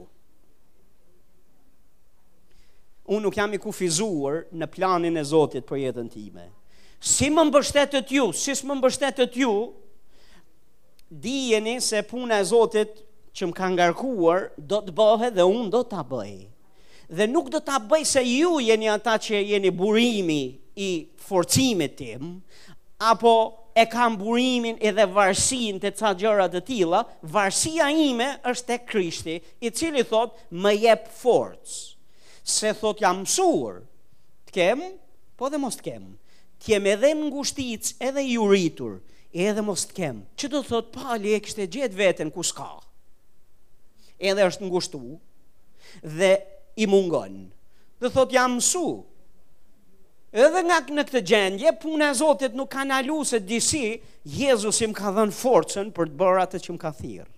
unë 3.12 3.26
nuk 3.28 3.36
jam 3.38 3.54
i 3.56 3.60
kufizuar 3.60 4.43
në 4.56 4.67
planin 4.71 5.19
e 5.19 5.24
Zotit 5.28 5.65
për 5.67 5.80
jetën 5.84 6.08
time. 6.13 6.45
Si 7.13 7.30
më 7.34 7.43
mbështetët 7.50 8.12
ju, 8.13 8.28
si 8.41 8.54
më 8.69 8.78
mbështetët 8.80 9.38
ju, 9.41 9.52
dijeni 11.24 11.76
se 11.84 12.02
puna 12.08 12.38
e 12.43 12.47
Zotit 12.52 13.04
që 13.36 13.50
më 13.50 13.58
ka 13.60 13.69
ngarkuar, 13.74 14.39
do 14.71 14.80
të 14.86 14.95
bëhe 14.97 15.30
dhe 15.36 15.45
unë 15.56 15.69
do 15.74 15.82
të 15.91 16.04
bëhe. 16.08 16.50
Dhe 17.17 17.26
nuk 17.28 17.50
do 17.52 17.60
të 17.60 17.76
bëhe 17.91 18.08
se 18.08 18.21
ju 18.28 18.60
jeni 18.63 18.88
ata 18.93 19.17
që 19.26 19.41
jeni 19.52 19.71
burimi 19.82 20.43
i 20.80 20.91
forcimit 21.28 21.97
tim, 22.00 22.38
apo 23.12 23.36
e 23.76 23.84
kam 23.93 24.15
burimin 24.19 24.78
edhe 24.89 25.04
varsin 25.15 25.80
të 25.82 25.91
ca 26.00 26.13
gjërat 26.19 26.54
të 26.56 26.62
tila, 26.69 27.04
varsia 27.34 27.89
ime 28.08 28.30
është 28.52 28.76
e 28.78 28.84
krishti, 28.89 29.36
i 29.65 29.69
cili 29.78 30.04
thot 30.12 30.32
më 30.63 30.71
jep 30.84 31.10
forcë 31.24 31.82
se 32.44 32.74
thot 32.78 33.02
jam 33.02 33.22
mësuar 33.24 33.82
të 34.50 34.54
kem, 34.56 34.82
po 35.38 35.50
dhe 35.50 35.60
mos 35.62 35.78
të 35.80 35.86
kem. 35.88 36.08
Të 36.62 36.66
kem 36.72 36.88
edhe 36.94 37.12
ngushtic, 37.18 37.92
edhe 38.02 38.24
i 38.30 38.36
uritur, 38.38 39.00
edhe 39.34 39.64
mos 39.66 39.88
të 39.89 39.96
kem. 39.98 40.20
Që 40.38 40.52
do 40.54 40.62
thot 40.66 40.92
pali 40.94 41.36
e 41.38 41.42
kishte 41.42 41.66
gjet 41.74 41.96
veten 41.98 42.32
ku 42.34 42.44
s'ka. 42.46 42.72
Edhe 44.22 44.46
është 44.50 44.68
ngushtu 44.70 45.02
dhe 46.04 46.32
i 46.78 46.86
mungon. 46.88 47.50
Dhe 48.02 48.10
thot 48.14 48.34
jam 48.34 48.58
mësu. 48.60 48.89
Edhe 50.32 50.62
nga 50.64 50.78
në 50.88 51.04
këtë 51.10 51.22
gjendje, 51.28 51.72
puna 51.82 52.12
e 52.14 52.16
Zotit 52.16 52.54
nuk 52.56 52.70
ka 52.72 52.86
nalu 52.88 53.24
se 53.28 53.42
disi, 53.44 53.98
Jezus 54.24 54.80
im 54.86 54.94
ka 54.96 55.12
dhenë 55.12 55.34
forcen 55.36 55.89
për 55.92 56.08
të 56.14 56.20
bërë 56.22 56.44
atë 56.46 56.62
që 56.64 56.76
më 56.76 56.82
ka 56.86 56.92
thirë 57.02 57.32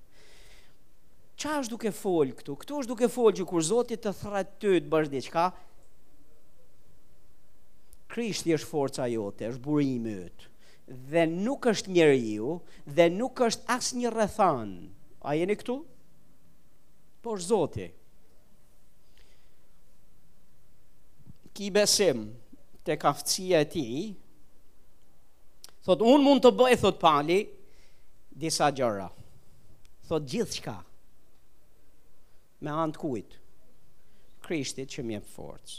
qa 1.42 1.56
është 1.62 1.74
duke 1.74 1.92
folë 1.96 2.36
këtu? 2.40 2.56
Këtu 2.62 2.80
është 2.84 2.92
duke 2.94 3.10
folë 3.14 3.38
që 3.40 3.46
kur 3.50 3.66
Zotit 3.66 4.02
të 4.06 4.14
thratë 4.20 4.58
të 4.62 4.74
të 4.88 4.92
bërë 4.94 5.22
qka? 5.28 5.46
Krishti 8.14 8.54
është 8.54 8.70
forca 8.70 9.08
jote, 9.10 9.48
është 9.50 9.64
burimi 9.66 10.14
jote. 10.20 10.50
Dhe 11.10 11.24
nuk 11.32 11.66
është 11.72 11.90
njeriu, 11.96 12.58
dhe 12.98 13.06
nuk 13.10 13.42
është 13.46 13.66
asë 13.78 14.02
një 14.02 14.12
rëthan. 14.14 14.74
A 15.30 15.34
jeni 15.40 15.56
këtu? 15.58 15.78
Por 17.26 17.42
Zotit. 17.42 17.96
Ki 21.54 21.68
besim 21.70 22.28
të 22.86 22.96
kaftësia 23.02 23.60
e 23.62 23.66
ti, 23.70 23.88
thot 25.86 26.02
unë 26.02 26.24
mund 26.26 26.42
të 26.44 26.50
bëjë, 26.60 26.80
thot 26.82 26.98
pali, 27.02 27.42
disa 28.34 28.72
gjëra. 28.74 29.06
Thot 29.08 29.14
gjithë 30.04 30.04
shka. 30.04 30.08
Thot 30.10 30.30
gjithë 30.34 30.58
shka 30.62 30.76
me 32.64 32.72
antë 32.72 32.96
të 32.98 33.02
kujt. 33.04 33.34
Krishtit 34.44 34.92
që 34.96 35.04
mjep 35.08 35.28
forcë. 35.36 35.78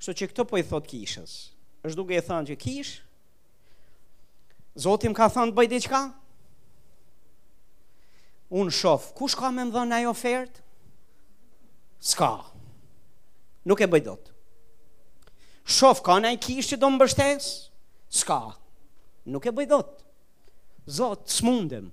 Kështu 0.00 0.14
që 0.18 0.28
këto 0.32 0.46
po 0.52 0.58
i 0.60 0.66
thot 0.68 0.88
kishës. 0.90 1.34
është 1.82 1.96
duke 1.98 2.14
i 2.14 2.22
thënë 2.22 2.46
që 2.48 2.56
kish 2.62 2.90
Zoti 4.84 5.08
më 5.10 5.14
ka 5.18 5.26
thënë 5.34 5.50
të 5.52 5.56
bëj 5.56 5.68
diçka? 5.72 6.00
Unë 8.60 8.72
shof, 8.76 9.08
kush 9.18 9.34
ka 9.36 9.50
më 9.50 9.64
dhënë 9.74 9.94
ai 9.96 10.06
ofertë? 10.08 10.62
S'ka. 12.10 12.30
Nuk 13.66 13.80
e 13.82 13.86
bëj 13.90 14.04
dot. 14.06 14.30
Shof 15.76 16.02
ka 16.06 16.18
nai 16.22 16.36
kishë 16.38 16.74
që 16.74 16.80
do 16.84 16.90
bështes 17.02 17.50
S'ka. 18.20 18.38
Nuk 19.32 19.46
e 19.46 19.52
bëj 19.56 19.68
dot. 19.74 20.04
Zot, 20.86 21.26
smundem. 21.30 21.90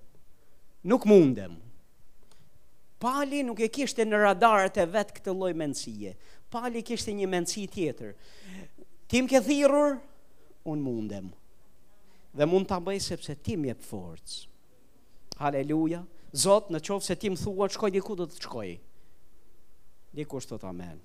Nuk 0.85 1.05
mundem. 1.09 1.57
Pali 2.99 3.43
nuk 3.47 3.61
e 3.63 3.69
kishte 3.71 4.03
në 4.03 4.17
radarët 4.19 4.77
e 4.83 4.83
vetë 4.91 5.15
këtë 5.17 5.31
loj 5.39 5.49
mendësie. 5.55 6.11
Pali 6.51 6.81
kishte 6.83 7.13
një 7.15 7.29
mendësi 7.31 7.63
tjetër. 7.71 8.09
Tim 9.09 9.27
ke 9.31 9.39
thirur, 9.45 9.95
unë 10.67 10.83
mundem. 10.83 11.29
Dhe 12.35 12.45
mund 12.47 12.67
të 12.69 12.79
bëjë 12.89 13.03
sepse 13.05 13.35
tim 13.47 13.63
jep 13.69 13.85
forcë. 13.87 14.41
Haleluja. 15.39 16.01
Zot, 16.43 16.67
në 16.75 16.81
qovë 16.85 17.07
se 17.07 17.15
tim 17.23 17.37
thua, 17.39 17.69
qkoj 17.71 17.89
diku 17.95 18.17
do 18.19 18.27
të 18.29 18.41
qkoj. 18.43 18.71
Diku 20.19 20.41
është 20.43 20.59
të 20.61 20.67
amen. 20.69 20.97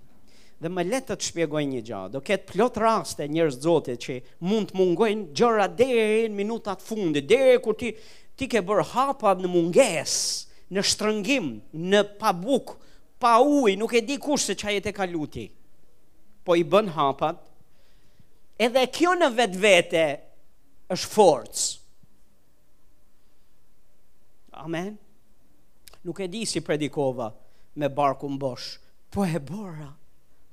Dhe 0.59 0.71
më 0.71 0.85
letë 0.89 1.11
të 1.13 1.19
të 1.23 1.27
shpjegoj 1.29 1.63
një 1.71 1.85
gjatë. 1.93 2.13
Do 2.17 2.25
ketë 2.27 2.49
plot 2.51 2.81
raste 2.83 3.29
njërës 3.31 3.61
zotit 3.65 4.03
që 4.05 4.19
mund 4.51 4.73
të 4.73 4.81
mungojnë 4.83 5.29
gjëra 5.39 5.69
dhe 5.79 5.89
e 5.95 6.27
në 6.27 6.39
minutat 6.43 6.83
fundi, 6.85 7.23
dhe 7.23 7.41
kur 7.65 7.79
ti, 7.81 7.93
ti 8.35 8.51
ke 8.51 8.65
bërë 8.71 8.89
hapa 8.93 9.37
në 9.39 9.53
mungesë, 9.55 10.51
në 10.73 10.83
shtrëngim, 10.85 11.49
në 11.75 12.01
pabuk, 12.21 12.77
pa 13.21 13.37
uj, 13.41 13.75
nuk 13.81 13.93
e 13.97 14.03
di 14.05 14.17
kush 14.21 14.47
se 14.51 14.57
qa 14.57 14.73
jetë 14.73 14.93
e 14.93 14.97
kaluti. 14.97 15.45
Po 16.45 16.57
i 16.61 16.65
bën 16.69 16.91
hapat, 16.97 17.41
edhe 18.61 18.85
kjo 18.93 19.15
në 19.19 19.29
vetë 19.39 19.61
vete 19.63 20.05
është 20.95 21.11
forcë. 21.15 21.67
Amen. 24.65 24.95
Nuk 26.07 26.21
e 26.25 26.29
di 26.31 26.45
si 26.49 26.61
predikova 26.61 27.31
me 27.81 27.89
barku 27.91 28.29
mbosh, 28.31 28.77
po 29.13 29.25
e 29.25 29.41
bora. 29.41 29.91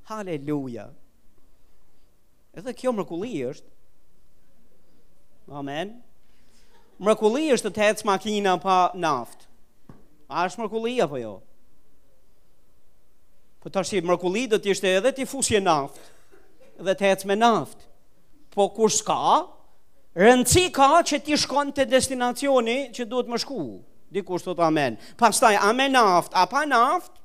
Haleluja. 0.09 0.87
Edhe 2.57 2.73
kjo 2.75 2.91
mrekulli 2.97 3.41
është. 3.51 3.67
Amen. 5.51 5.97
Mrekulli 7.01 7.49
është 7.55 7.69
të 7.71 7.75
të 7.77 7.85
ecë 7.91 8.07
makina 8.07 8.55
pa 8.63 8.79
naftë. 8.95 9.50
A 10.31 10.45
është 10.47 10.61
mërkulli 10.63 10.93
apo 11.03 11.19
jo? 11.19 11.31
Po 13.61 13.69
të 13.69 13.81
ashtë 13.83 13.99
mërkulli 14.07 14.45
dhe 14.53 14.61
t'ishtë 14.63 14.93
edhe 14.97 15.11
t'i 15.15 15.25
fusje 15.27 15.59
naft 15.63 15.97
Dhe 16.81 16.95
t'hec 16.97 17.25
me 17.29 17.35
naft 17.37 17.83
Po 18.55 18.69
kur 18.75 18.91
s'ka 18.95 19.17
Rëndësi 20.17 20.63
ka 20.75 20.87
që 21.07 21.19
t'i 21.27 21.37
shkon 21.39 21.73
të 21.75 21.85
destinacioni 21.91 22.77
Që 22.95 23.07
duhet 23.11 23.29
më 23.33 23.41
shku 23.43 23.63
Dikur 24.15 24.39
s'to 24.43 24.55
t'amen 24.57 24.95
Pastaj, 25.19 25.57
a 25.59 25.69
me 25.75 25.89
naft, 25.91 26.31
a 26.35 26.47
pa 26.51 26.63
naft 26.67 27.19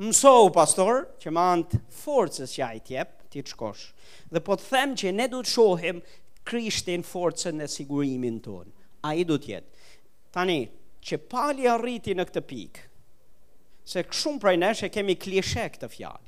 Mëso 0.00 0.34
pastor 0.56 1.04
Që 1.20 1.32
ma 1.36 1.50
antë 1.58 1.82
forcës 2.00 2.56
që 2.56 2.64
a 2.64 2.72
i 2.80 2.82
tjep 2.88 3.12
T'i 3.28 3.44
të 3.44 3.52
shkosh 3.52 3.84
Dhe 4.32 4.40
po 4.44 4.56
të 4.56 4.72
them 4.72 4.96
që 4.96 5.12
ne 5.20 5.28
duhet 5.28 5.52
shohim 5.52 6.00
Krishtin 6.48 7.04
forcën 7.04 7.60
e 7.60 7.68
sigurimin 7.68 8.40
ton 8.44 8.68
A 9.04 9.12
i 9.20 9.28
duhet 9.28 9.52
jetë 9.52 9.74
Tani, 10.36 10.60
që 11.08 11.18
pali 11.32 11.68
arriti 11.72 12.12
në 12.16 12.24
këtë 12.28 12.42
pikë, 12.50 12.84
se 13.88 14.02
shumë 14.12 14.42
prej 14.42 14.56
nesh 14.60 14.84
e 14.84 14.90
kemi 14.92 15.14
klishe 15.20 15.64
këtë 15.74 15.88
fjalë, 15.90 16.24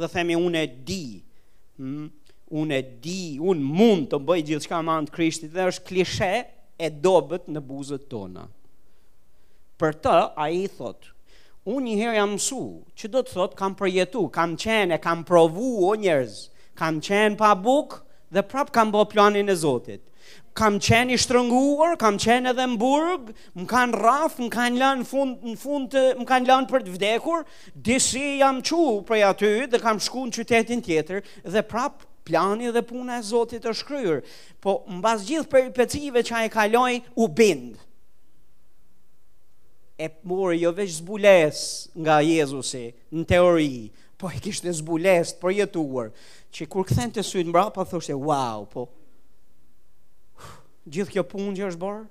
dhe 0.00 0.08
themi 0.12 0.36
unë 0.40 0.62
e 0.62 0.68
di, 0.88 1.04
unë 1.84 2.78
e 2.78 2.84
di, 3.04 3.18
unë 3.52 3.68
mund 3.80 4.08
të 4.12 4.20
bëj 4.28 4.44
gjithë 4.50 4.66
shka 4.68 4.80
mandë 4.88 5.14
krishtit, 5.16 5.52
dhe 5.52 5.68
është 5.72 5.86
klishe 5.90 6.30
e 6.74 6.90
dobet 7.04 7.50
në 7.52 7.62
buzët 7.68 8.08
tona. 8.12 8.46
Për 9.80 10.00
të, 10.06 10.16
a 10.44 10.48
i 10.54 10.64
thot, 10.78 11.10
unë 11.68 11.92
njëherë 11.92 12.18
jam 12.20 12.34
su, 12.48 12.62
që 12.96 13.12
do 13.12 13.22
të 13.24 13.36
thot, 13.36 13.54
kam 13.58 13.76
përjetu, 13.78 14.24
kam 14.32 14.56
qenë 14.64 15.00
kam 15.04 15.24
provu 15.28 15.68
o 15.84 15.92
njerëz, 16.00 16.40
kam 16.78 17.00
qenë 17.04 17.36
pa 17.40 17.52
bukë, 17.60 18.00
dhe 18.34 18.42
prap 18.50 18.72
kam 18.74 18.90
bo 18.94 19.04
planin 19.10 19.52
e 19.52 19.56
Zotit 19.58 20.02
kam 20.54 20.76
qenë 20.82 21.14
i 21.14 21.18
shtrënguar, 21.18 21.96
kam 21.98 22.16
qenë 22.20 22.52
edhe 22.52 22.66
në 22.70 22.76
burg, 22.78 23.32
më 23.58 23.64
kanë 23.70 24.00
raf, 24.00 24.36
më 24.38 24.50
kanë 24.54 24.78
lanë 24.80 25.06
fund, 25.08 25.40
në 25.42 25.54
fund 25.60 25.88
të, 25.90 26.04
më 26.20 26.26
kanë 26.28 26.48
lanë 26.50 26.70
për 26.70 26.84
të 26.86 26.92
vdekur, 26.94 27.42
disi 27.88 28.24
jam 28.42 28.60
çu 28.62 28.84
prej 29.08 29.24
aty 29.32 29.50
dhe 29.72 29.80
kam 29.82 29.98
shku 30.00 30.28
në 30.28 30.36
qytetin 30.38 30.84
tjetër 30.86 31.24
dhe 31.50 31.64
prap 31.66 32.06
plani 32.24 32.70
dhe 32.72 32.84
puna 32.86 33.18
e 33.18 33.26
Zotit 33.26 33.66
është 33.66 33.80
shkruar. 33.82 34.20
Po 34.62 34.76
mbas 34.94 35.26
gjithë 35.26 35.50
peripecive 35.50 36.22
që 36.24 36.38
ai 36.44 36.52
kaloi 36.54 37.00
u 37.18 37.26
bind. 37.28 37.74
E 39.98 40.06
mori 40.26 40.62
jo 40.62 40.70
veç 40.74 40.94
zbules 41.00 41.58
nga 41.98 42.20
Jezusi 42.24 42.88
në 43.12 43.26
teori, 43.32 43.72
po 44.18 44.30
e 44.30 44.38
kishte 44.42 44.70
zbules 44.74 45.34
për 45.42 45.58
jetuar, 45.58 46.14
që 46.54 46.66
kur 46.70 46.86
kthente 46.86 47.22
syt 47.26 47.46
mbrapa 47.50 47.84
thoshte 47.86 48.14
wow, 48.14 48.62
po 48.70 48.86
gjithë 50.84 51.14
kjo 51.16 51.22
punë 51.30 51.54
që 51.58 51.68
është 51.70 51.80
bërë? 51.84 52.04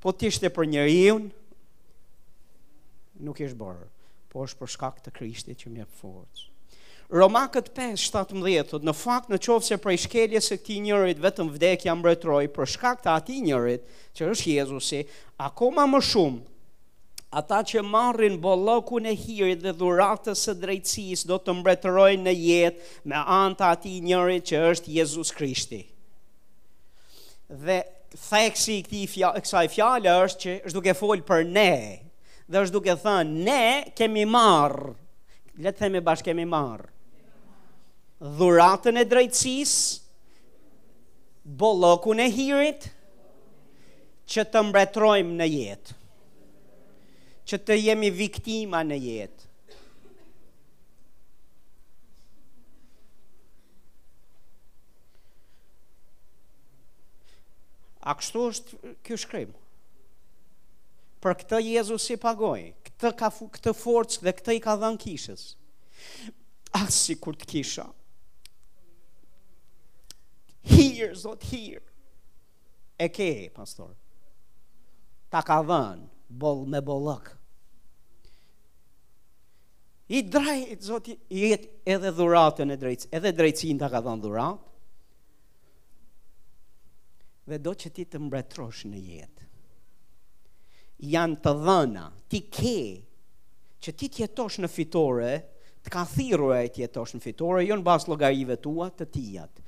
Po 0.00 0.12
të 0.16 0.30
ishte 0.30 0.48
për 0.52 0.68
njëri 0.74 0.98
unë, 1.14 1.32
nuk 3.26 3.40
ishte 3.44 3.58
bërë, 3.60 3.88
po 4.32 4.44
është 4.46 4.60
për 4.62 4.72
shkak 4.76 5.00
të 5.06 5.14
krishtit 5.18 5.60
që 5.64 5.72
një 5.78 5.86
forës. 6.00 6.46
Roma 7.10 7.42
këtë 7.50 7.72
5, 7.74 7.98
17, 8.06 8.84
në 8.86 8.92
fakt 8.94 9.32
në 9.32 9.40
qovë 9.42 9.66
se 9.66 9.78
për 9.82 9.96
ishkelje 9.96 10.40
se 10.46 10.60
këti 10.62 10.76
njërit, 10.86 11.18
vetëm 11.24 11.48
vdekja 11.50 11.96
mbretroj, 11.98 12.44
për 12.54 12.70
shkak 12.76 13.00
të 13.02 13.14
ati 13.16 13.40
njërit, 13.48 13.88
që 14.14 14.28
është 14.30 14.52
Jezusi, 14.60 15.00
akoma 15.42 15.88
më 15.90 16.00
shumë, 16.06 16.44
ata 17.40 17.58
që 17.66 17.82
marrin 17.86 18.38
bollokun 18.42 19.08
në 19.08 19.16
hirit 19.24 19.64
dhe 19.66 19.74
dhuratës 19.80 20.46
së 20.46 20.54
drejtsis, 20.62 21.26
do 21.26 21.40
të 21.42 21.58
mbretërojnë 21.60 22.28
në 22.28 22.36
jetë 22.46 22.94
me 23.10 23.24
të 23.58 23.72
ati 23.74 23.98
njërit 24.06 24.52
që 24.52 24.66
është 24.70 24.96
Jezus 25.00 25.34
Krishti 25.38 25.82
dhe 27.50 27.82
theksi 28.28 28.74
i 28.78 28.84
këtij 28.86 29.06
fjalë, 29.10 29.40
kësaj 29.44 29.64
fjalë 29.74 30.14
është 30.26 30.40
që 30.44 30.52
është 30.68 30.76
duke 30.76 30.94
fol 30.98 31.22
për 31.26 31.44
ne. 31.46 31.74
Dhe 32.50 32.62
është 32.62 32.74
duke 32.76 32.94
thënë 33.02 33.44
ne 33.46 33.90
kemi 33.98 34.24
marr. 34.26 34.94
Le 35.60 35.72
të 35.72 35.82
themi 35.84 36.00
bashkë 36.06 36.30
kemi 36.30 36.46
marr. 36.48 36.86
Dhuratën 38.38 39.00
e 39.00 39.04
drejtësisë 39.08 40.06
bollokun 41.60 42.20
e 42.20 42.28
hirit 42.30 42.88
që 44.30 44.44
të 44.52 44.62
mbretrojmë 44.68 45.38
në 45.40 45.46
jetë. 45.50 45.96
Që 47.50 47.60
të 47.66 47.78
jemi 47.90 48.12
viktima 48.14 48.84
në 48.86 48.98
jetë. 49.06 49.49
A 58.00 58.14
kështu 58.16 58.42
është 58.50 58.92
kjo 59.04 59.16
shkrim? 59.20 59.50
Për 61.20 61.34
këtë 61.42 61.58
Jezus 61.66 62.06
i 62.14 62.16
pagoj, 62.22 62.62
këtë, 62.86 63.10
ka, 63.20 63.28
këtë 63.58 63.74
forcë 63.76 64.22
dhe 64.24 64.32
këtë 64.38 64.54
i 64.56 64.62
ka 64.64 64.76
dhënë 64.80 65.00
kishës. 65.02 65.42
Asë 66.78 66.96
si 66.96 67.16
kur 67.20 67.36
të 67.36 67.48
kisha. 67.50 67.84
Here, 70.70 71.10
zot, 71.24 71.44
here. 71.50 71.82
E 73.00 73.10
ke, 73.12 73.28
pastor. 73.56 73.92
Ta 75.32 75.44
ka 75.46 75.60
dhanë, 75.68 76.08
bol 76.40 76.64
me 76.72 76.80
bolëk. 76.84 77.28
I 80.20 80.24
drejt, 80.26 80.86
zot, 80.88 81.08
i 81.12 81.44
jetë 81.52 81.92
edhe 81.96 82.14
dhuratën 82.16 82.72
e 82.74 82.80
drejtës. 82.80 83.12
Edhe 83.14 83.34
drejtësin 83.40 83.80
ta 83.84 83.92
ka 83.92 84.00
dhënë 84.08 84.24
dhuratë 84.24 84.66
dhe 87.50 87.58
do 87.62 87.72
që 87.82 87.90
ti 87.96 88.04
të 88.10 88.20
mbretrosh 88.22 88.84
në 88.90 89.00
jetë. 89.10 89.48
Janë 91.14 91.38
të 91.44 91.52
dhëna, 91.64 92.04
ti 92.30 92.40
ke, 92.52 92.76
që 93.82 93.92
ti 93.98 94.08
tjetosh 94.16 94.58
në 94.60 94.68
fitore, 94.70 95.30
të 95.80 95.92
ka 95.94 96.02
thiru 96.12 96.50
e 96.52 96.66
tjetosh 96.74 97.14
në 97.16 97.22
fitore, 97.24 97.64
jo 97.64 97.78
në 97.80 97.86
basë 97.86 98.12
logarive 98.12 98.58
tua 98.62 98.90
të 98.92 99.06
tijat. 99.14 99.62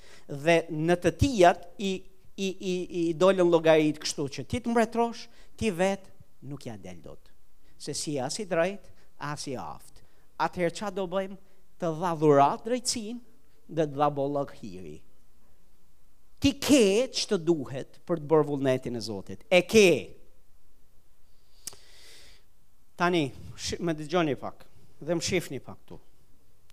Dhe 0.45 0.59
në 0.89 0.99
të 1.07 1.14
tijat 1.22 1.62
i, 1.89 1.93
i, 2.37 2.49
i, 2.49 2.74
i 3.05 3.05
dollën 3.16 3.49
logarit 3.49 4.01
kështu 4.03 4.26
që 4.37 4.45
ti 4.53 4.61
të 4.62 4.72
mbretrosh, 4.74 5.24
ti 5.57 5.72
vetë 5.80 6.11
nuk 6.51 6.68
ja 6.68 6.76
deldot. 6.83 7.33
Se 7.83 7.97
si 7.97 8.18
as 8.22 8.37
i 8.43 8.47
drejt, 8.51 8.91
as 9.33 9.49
i 9.51 9.57
aftë. 9.59 10.05
Atëherë 10.45 10.76
qa 10.78 10.93
do 10.95 11.09
bëjmë 11.11 11.39
të 11.80 11.89
dhadhurat 11.99 12.62
drejtsin 12.66 13.22
dhe 13.72 13.89
të 13.89 13.97
dha 14.03 14.45
hiri 14.59 14.99
ti 16.43 16.55
ke 16.59 16.86
që 17.14 17.26
të 17.30 17.36
duhet 17.47 18.01
për 18.07 18.18
të 18.22 18.28
bërë 18.32 18.47
vullnetin 18.49 18.99
e 18.99 19.03
Zotit. 19.05 19.45
E 19.49 19.61
ke. 19.70 19.86
Tani, 22.99 23.20
më 23.78 23.95
dëgjoni 23.99 24.11
gjoni 24.11 24.38
pak, 24.43 24.64
dhe 25.07 25.14
më 25.14 25.22
shifni 25.26 25.61
pak 25.62 25.80
tu. 25.86 25.99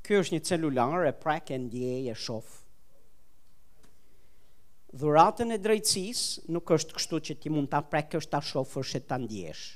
Kjo 0.05 0.23
është 0.23 0.35
një 0.39 0.47
celular 0.49 1.05
e 1.05 1.13
prek 1.21 1.51
e 1.53 1.59
ndjej 1.67 2.09
e 2.09 2.15
shof. 2.17 2.47
Dhuratën 4.99 5.53
e 5.53 5.59
drejtsis 5.61 6.23
nuk 6.49 6.71
është 6.73 6.95
kështu 6.97 7.17
që 7.27 7.35
ti 7.43 7.51
mund 7.53 7.69
ta 7.69 7.83
prek 7.85 8.17
është 8.17 8.33
ta 8.33 8.41
shof 8.41 8.73
është 8.81 9.03
ta 9.05 9.19
ndjesh. 9.21 9.67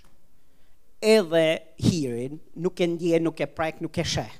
Edhe 1.05 1.45
hirin 1.85 2.39
nuk 2.65 2.81
e 2.81 2.87
ndje, 2.95 3.19
nuk 3.21 3.39
e 3.39 3.45
prek, 3.45 3.83
nuk 3.85 3.97
e 4.01 4.05
sheh. 4.15 4.33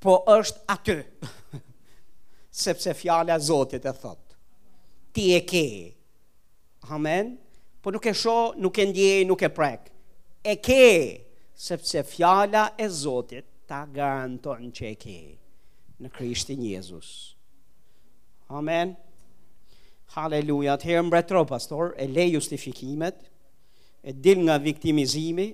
Po 0.00 0.22
është 0.38 0.64
aty. 0.72 0.98
sepse 2.56 2.92
fjale 2.94 3.32
a 3.32 3.38
Zotit 3.38 3.84
e 3.84 3.92
thot. 3.92 4.36
Ti 5.12 5.34
e 5.36 5.40
ke. 5.44 5.64
Amen. 6.90 7.34
Po 7.84 7.90
nuk 7.92 8.06
e 8.08 8.14
sho, 8.16 8.54
nuk 8.56 8.78
e 8.80 8.86
ndje, 8.88 9.10
nuk 9.28 9.42
e 9.46 9.50
prek. 9.58 9.90
E 10.40 10.54
ke, 10.60 10.86
sepse 11.52 12.02
fjala 12.08 12.72
e 12.76 12.88
Zotit 12.88 13.44
ta 13.68 13.84
garanton 13.92 14.70
që 14.76 14.84
e 14.88 14.94
ke 15.04 15.18
në 16.04 16.10
Krishtin 16.16 16.64
Jezus. 16.70 17.36
Amen. 18.52 18.94
Haleluja. 20.16 20.78
Atëherë 20.78 21.04
mbretro, 21.08 21.44
pastor, 21.50 21.92
e 22.00 22.06
le 22.08 22.24
justifikimet, 22.32 23.20
e 24.06 24.14
dil 24.16 24.44
nga 24.46 24.56
viktimizimi, 24.62 25.48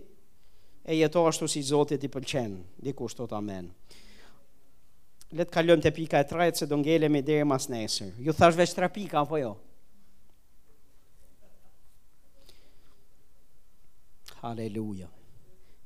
e 0.87 0.99
jeto 1.03 1.27
ashtu 1.27 1.51
si 1.51 1.65
Zotit 1.67 2.05
i 2.07 2.11
pëlqen. 2.13 2.61
Dikush 2.85 3.19
thot 3.19 3.35
Amen 3.39 3.73
le 5.33 5.47
të 5.49 5.55
kalojmë 5.55 5.85
te 5.87 5.91
pika 5.97 6.19
e 6.21 6.27
tretë 6.29 6.61
se 6.63 6.67
do 6.69 6.77
ngelemi 6.83 7.23
deri 7.25 7.45
mas 7.49 7.69
nesër. 7.73 8.11
Ju 8.21 8.33
thash 8.37 8.57
veç 8.59 8.75
tre 8.77 8.89
pika 8.93 9.23
apo 9.23 9.39
jo? 9.41 9.55
Haleluja. 14.43 15.07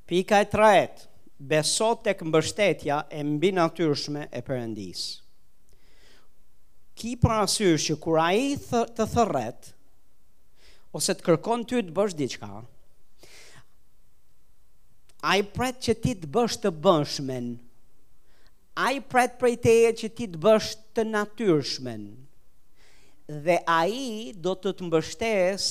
Pika 0.07 0.39
e 0.43 0.47
tretë, 0.51 1.07
beso 1.39 1.93
tek 2.03 2.23
mbështetja 2.25 3.01
e 3.13 3.21
mbi 3.23 3.51
natyrshme 3.55 4.27
e 4.33 4.41
Perëndis. 4.47 5.03
Ki 6.97 7.11
pra 7.21 7.43
syrë 7.47 7.77
që 7.85 7.95
kur 8.01 8.17
a 8.19 8.31
i 8.33 8.49
të 8.57 9.05
thërret, 9.13 9.69
ose 10.97 11.13
të 11.13 11.27
kërkon 11.27 11.63
ty 11.69 11.83
të 11.85 11.93
bësh 11.93 12.15
diqka, 12.17 12.49
a 15.29 15.35
i 15.37 15.45
pret 15.55 15.77
që 15.85 15.95
ti 16.01 16.15
të 16.23 16.31
bësh 16.35 16.57
të 16.63 16.71
bëshmen 16.87 17.51
a 18.77 18.91
i 18.93 18.99
pret 19.01 19.37
prej 19.41 19.57
teje 19.63 19.89
që 20.03 20.09
ti 20.13 20.27
të 20.29 20.39
bësh 20.43 20.65
të 20.97 21.03
natyrshmen, 21.09 22.03
dhe 23.27 23.55
a 23.73 23.79
i 23.89 24.31
do 24.37 24.53
të 24.55 24.75
të 24.77 24.85
mbështes 24.87 25.65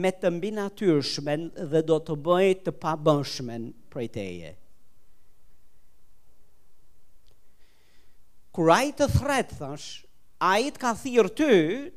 me 0.00 0.12
të 0.14 0.30
mbi 0.36 0.52
natyrshmen 0.58 1.48
dhe 1.72 1.82
do 1.88 1.98
të 2.06 2.14
bëj 2.28 2.48
të 2.68 2.76
pa 2.80 2.92
bëshmen 3.08 3.66
prej 3.92 4.06
teje. 4.14 4.52
Kur 8.54 8.70
a 8.70 8.78
i 8.86 8.94
të 8.94 9.10
thret, 9.16 9.50
thash, 9.58 9.88
a 10.38 10.52
i 10.62 10.70
të 10.70 10.78
ka 10.84 10.94
thirë 11.02 11.34
ty 11.40 11.50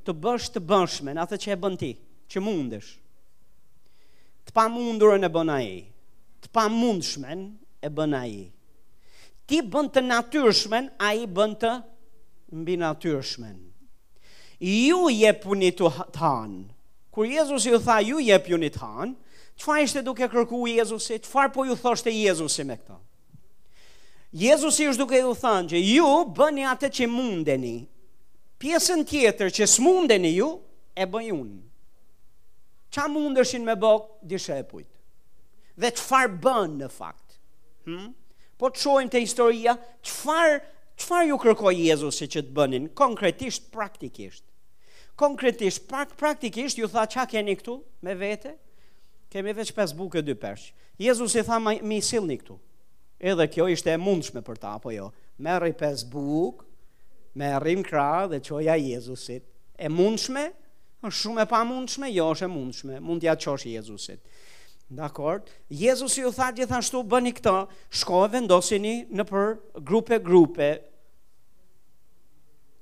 të 0.08 0.18
bësh 0.26 0.50
të 0.56 0.66
bëshmen, 0.72 1.22
atë 1.22 1.38
që 1.44 1.54
e 1.54 1.60
bën 1.66 1.78
ti, 1.84 1.92
që 2.34 2.42
mundesh. 2.42 2.90
Të 4.48 4.58
pa 4.58 4.66
mundurën 4.74 5.22
e 5.22 5.32
bën 5.38 5.54
i, 5.62 5.82
të 6.42 6.50
pa 6.50 6.66
mundshmen 6.74 7.52
e 7.86 7.94
bën 7.94 7.94
a 7.94 7.94
i. 7.94 7.94
Të 7.94 7.94
pa 7.94 7.94
mundshmen 7.94 7.94
e 7.94 7.98
bën 8.02 8.22
a 8.26 8.26
i 8.26 8.38
ti 9.48 9.62
bën 9.64 9.88
të 9.96 10.02
natyrshmen, 10.04 10.90
a 11.00 11.14
i 11.16 11.24
bën 11.28 11.54
të 11.62 11.72
mbi 12.60 12.76
natyrshmen. 12.82 13.58
Ju 14.60 15.08
je 15.14 15.32
puni 15.42 15.70
të 15.78 15.92
hanë. 16.20 16.64
Kur 17.14 17.26
Jezus 17.32 17.66
ju 17.66 17.80
tha, 17.82 18.00
ju 18.04 18.20
je 18.22 18.38
puni 18.46 18.70
të 18.74 18.82
hanë, 18.84 19.14
qëfa 19.58 19.78
ishte 19.86 20.02
duke 20.06 20.28
kërku 20.30 20.60
Jezusit, 20.70 21.26
qëfar 21.26 21.52
po 21.56 21.64
ju 21.66 21.76
thoshte 21.80 22.12
Jezusi 22.14 22.66
me 22.68 22.76
këta? 22.78 23.00
Jezusi 24.38 24.86
është 24.92 25.00
duke 25.02 25.18
ju 25.24 25.32
thanë 25.40 25.72
që 25.72 25.80
ju 25.82 26.10
bëni 26.38 26.66
atë 26.70 26.90
që 26.94 27.08
mundeni, 27.10 27.78
pjesën 28.62 29.02
tjetër 29.10 29.54
që 29.58 29.66
s'mundeni 29.76 30.36
ju, 30.36 30.52
e 30.94 31.08
bëni 31.10 31.34
unë. 31.34 31.60
Qa 32.94 33.08
mundëshin 33.12 33.66
me 33.66 33.76
bëk, 33.82 34.04
dishe 34.28 34.60
e 34.62 34.66
pujtë. 34.66 34.94
Dhe 35.82 35.94
qëfar 35.96 36.34
bën 36.44 36.78
në 36.84 36.92
fakt? 36.94 37.40
Hmm? 37.88 38.12
po 38.58 38.72
të 38.74 38.82
shojmë 38.82 39.12
të 39.14 39.22
historia, 39.24 39.74
qëfar, 40.06 40.60
qëfar 40.98 41.26
ju 41.30 41.38
kërkoj 41.46 41.76
Jezusi 41.86 42.28
që 42.36 42.46
të 42.48 42.56
bënin, 42.58 42.90
konkretisht, 42.98 43.70
praktikisht. 43.74 44.44
Konkretisht, 45.18 45.86
prak, 45.90 46.12
praktikisht, 46.18 46.78
ju 46.78 46.90
tha 46.94 47.08
qa 47.10 47.24
keni 47.30 47.56
këtu, 47.58 47.78
me 48.06 48.14
vete, 48.18 48.54
kemi 49.34 49.54
veç 49.58 49.72
5 49.78 49.96
buke, 49.98 50.22
2 50.26 50.38
përsh. 50.42 50.72
Jezusi 51.02 51.42
tha 51.48 51.58
ma, 51.62 51.74
mi 51.82 51.98
silni 52.06 52.38
këtu, 52.38 52.58
edhe 53.34 53.48
kjo 53.54 53.68
ishte 53.74 53.94
e 53.96 54.02
mundshme 54.02 54.44
për 54.46 54.60
ta, 54.62 54.76
po 54.82 54.94
jo, 54.94 55.10
meri 55.46 55.74
5 55.78 56.06
buke, 56.14 56.66
meri 57.38 57.76
më 57.78 57.86
kra 57.90 58.08
dhe 58.32 58.42
qoja 58.46 58.78
Jezusit, 58.78 59.46
e 59.78 59.90
mundshme, 59.94 60.50
më 61.06 61.12
shumë 61.14 61.44
e 61.46 61.50
pa 61.50 61.64
mundshme, 61.66 62.10
jo 62.14 62.30
është 62.34 62.46
e 62.48 62.54
mundshme, 62.54 63.02
mund 63.06 63.22
t'ja 63.22 63.38
qosh 63.38 63.70
Jezusit. 63.74 64.22
Dakor, 64.96 65.42
Jezus 65.70 66.18
ju 66.18 66.30
tha 66.32 66.52
gjithashtu 66.56 67.02
bëni 67.12 67.34
këtë, 67.36 67.54
shko 68.00 68.22
e 68.32 68.40
në 68.40 69.24
për 69.32 69.50
grupe 69.90 70.20
grupe, 70.28 70.70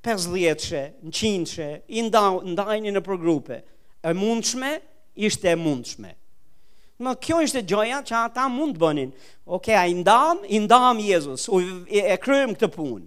pëzdhjetëshe, 0.06 0.82
100 1.02 1.12
qinëshe, 1.18 1.70
i 1.98 2.04
ndajni 2.06 2.94
në 2.94 3.02
për 3.08 3.18
grupe. 3.24 3.58
E 4.06 4.14
mundshme, 4.14 4.70
ishte 5.18 5.50
e 5.50 5.56
mundshme. 5.58 6.12
Më 7.02 7.16
kjo 7.20 7.40
ishte 7.42 7.66
gjoja 7.68 8.04
që 8.06 8.16
ata 8.30 8.46
mund 8.54 8.78
të 8.78 8.84
bënin. 8.86 9.10
Oke, 9.44 9.74
okay, 9.74 9.76
a 9.76 9.88
i 9.90 9.96
ndam, 9.98 10.44
i 10.46 10.62
ndam 10.62 11.02
Jezus, 11.02 11.50
u, 11.50 11.58
e, 11.90 12.14
kryëm 12.22 12.54
këtë 12.54 12.70
punë. 12.78 13.06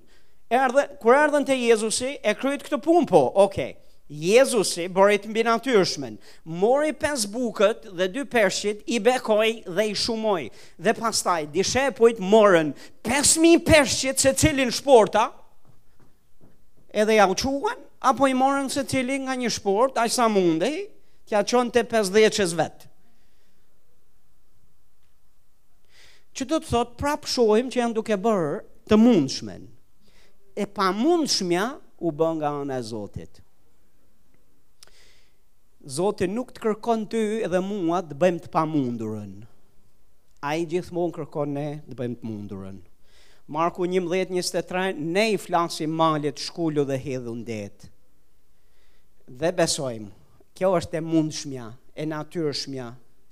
Erdhe, 0.50 0.88
kur 1.00 1.14
erdhen 1.14 1.46
te 1.48 1.54
Jezusi, 1.56 2.16
e 2.18 2.34
kryët 2.34 2.66
këtë 2.66 2.82
punë 2.84 3.06
po, 3.08 3.22
oke. 3.30 3.46
Okay. 3.46 3.76
Jezusi 4.10 4.88
borit 4.88 5.26
mbi 5.28 5.42
natyrshmen, 5.44 6.16
mori 6.44 6.92
pes 6.96 7.26
bukët 7.28 7.84
dhe 7.96 8.06
dy 8.14 8.24
pershit, 8.24 8.80
i 8.88 8.96
bekoj 9.00 9.66
dhe 9.76 9.84
i 9.90 9.92
shumoj. 9.94 10.46
Dhe 10.80 10.92
pastaj, 10.96 11.44
dishe 11.52 11.80
e 11.90 11.92
pojtë 11.92 12.24
morën 12.24 12.72
5.000 13.04 13.60
pershit 13.66 14.18
se 14.22 14.32
cilin 14.32 14.72
shporta, 14.72 15.26
edhe 16.90 17.18
ja 17.18 17.26
uquan 17.28 17.76
apo 18.00 18.26
i 18.28 18.32
morën 18.32 18.70
se 18.72 18.86
cilin 18.88 19.26
nga 19.28 19.36
një 19.36 19.50
shport, 19.52 20.00
aj 20.00 20.08
sa 20.08 20.28
mundi, 20.32 20.88
tja 21.28 21.44
qonë 21.44 21.74
të 21.76 21.82
pes 21.92 22.08
dheqes 22.14 22.54
vetë. 22.56 22.86
Që 26.32 26.46
do 26.46 26.62
të 26.62 26.70
thotë, 26.70 26.96
prapë 27.00 27.28
shohim 27.32 27.68
që 27.68 27.80
janë 27.82 27.96
duke 27.98 28.16
bërë 28.16 28.54
të 28.88 28.96
mundshmen. 29.04 29.66
E 30.56 30.64
pa 30.70 30.88
mundshmja 30.94 31.66
u 31.98 32.12
bën 32.14 32.34
nga 32.40 32.52
anë 32.62 32.76
e 32.78 32.82
Zotit. 32.86 33.42
Zoti 35.88 36.26
nuk 36.28 36.50
të 36.52 36.60
kërkon 36.60 37.06
ty 37.08 37.20
edhe 37.46 37.60
mua 37.64 38.02
të 38.04 38.16
bëjmë 38.20 38.42
të 38.44 38.50
pamundurën. 38.52 39.30
Ai 40.44 40.66
gjithmonë 40.68 41.14
kërkon 41.16 41.54
ne 41.56 41.62
të 41.86 41.94
bëjmë 41.96 42.18
të 42.20 42.26
mundurën. 42.28 42.80
Marku 43.56 43.86
11:23 43.88 44.98
ne 45.14 45.22
i 45.32 45.38
flasim 45.40 45.94
malit 45.96 46.36
shkullu 46.44 46.84
dhe 46.90 46.98
hedhu 47.00 47.32
ndet. 47.38 47.86
Dhe 49.40 49.52
besojmë, 49.62 50.10
kjo 50.52 50.70
është 50.76 50.98
e 50.98 51.02
mundshmja, 51.08 51.70
e 51.96 52.04
natyrshmja 52.12 52.90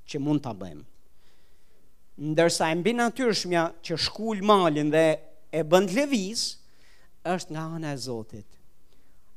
që 0.09 0.23
mund 0.25 0.43
ta 0.47 0.55
bëjmë. 0.63 0.83
Ndërsa 2.31 2.71
e 2.73 2.79
mbi 2.81 2.97
natyrshmja 2.97 3.65
që 3.85 4.01
shkull 4.07 4.41
malin 4.49 4.91
dhe 4.97 5.05
e 5.53 5.61
bën 5.73 5.93
lëviz, 5.93 6.47
është 7.35 7.53
nga 7.53 7.69
ana 7.77 7.93
e 7.93 8.01
Zotit. 8.07 8.49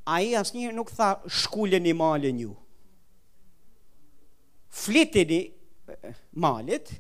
Ai 0.08 0.32
asnjëherë 0.40 0.80
nuk 0.80 0.96
tha 0.96 1.10
shkuleni 1.42 1.92
malin 2.06 2.40
ju 2.46 2.56
flitini 4.70 5.42
eh, 5.88 6.16
malit 6.36 6.92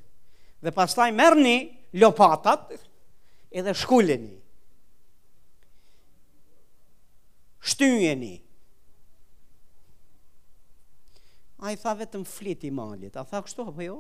dhe 0.62 0.72
pastaj 0.74 1.10
merrni 1.16 1.56
lopatat 1.94 2.74
edhe 3.52 3.74
shkuleni. 3.74 4.36
Shtyjeni. 7.70 8.36
A 11.60 11.74
i 11.74 11.80
tha 11.80 11.92
vetëm 12.00 12.24
flit 12.28 12.64
i 12.68 12.72
malit, 12.72 13.16
a 13.20 13.26
tha 13.28 13.42
kështu 13.44 13.66
apo 13.68 13.84
jo? 13.84 13.98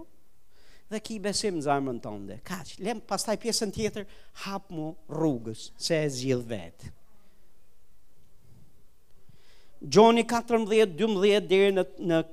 Dhe 0.89 0.99
ki 1.05 1.19
besim 1.21 1.57
në 1.59 1.65
zarmën 1.67 1.97
tënde. 2.01 2.39
Kaq, 2.47 2.71
lem 2.81 3.01
pastaj 3.07 3.35
pjesën 3.43 3.71
tjetër 3.75 4.05
hap 4.45 4.71
mu 4.73 4.93
rrugës 5.13 5.67
se 5.77 5.99
e 5.99 6.07
zgjidh 6.09 6.47
vet. 6.49 6.87
Gjoni 9.79 10.23
14, 10.27 10.65
12 11.03 11.43
deri 11.51 11.75
në, 11.77 11.83
në 12.09 12.23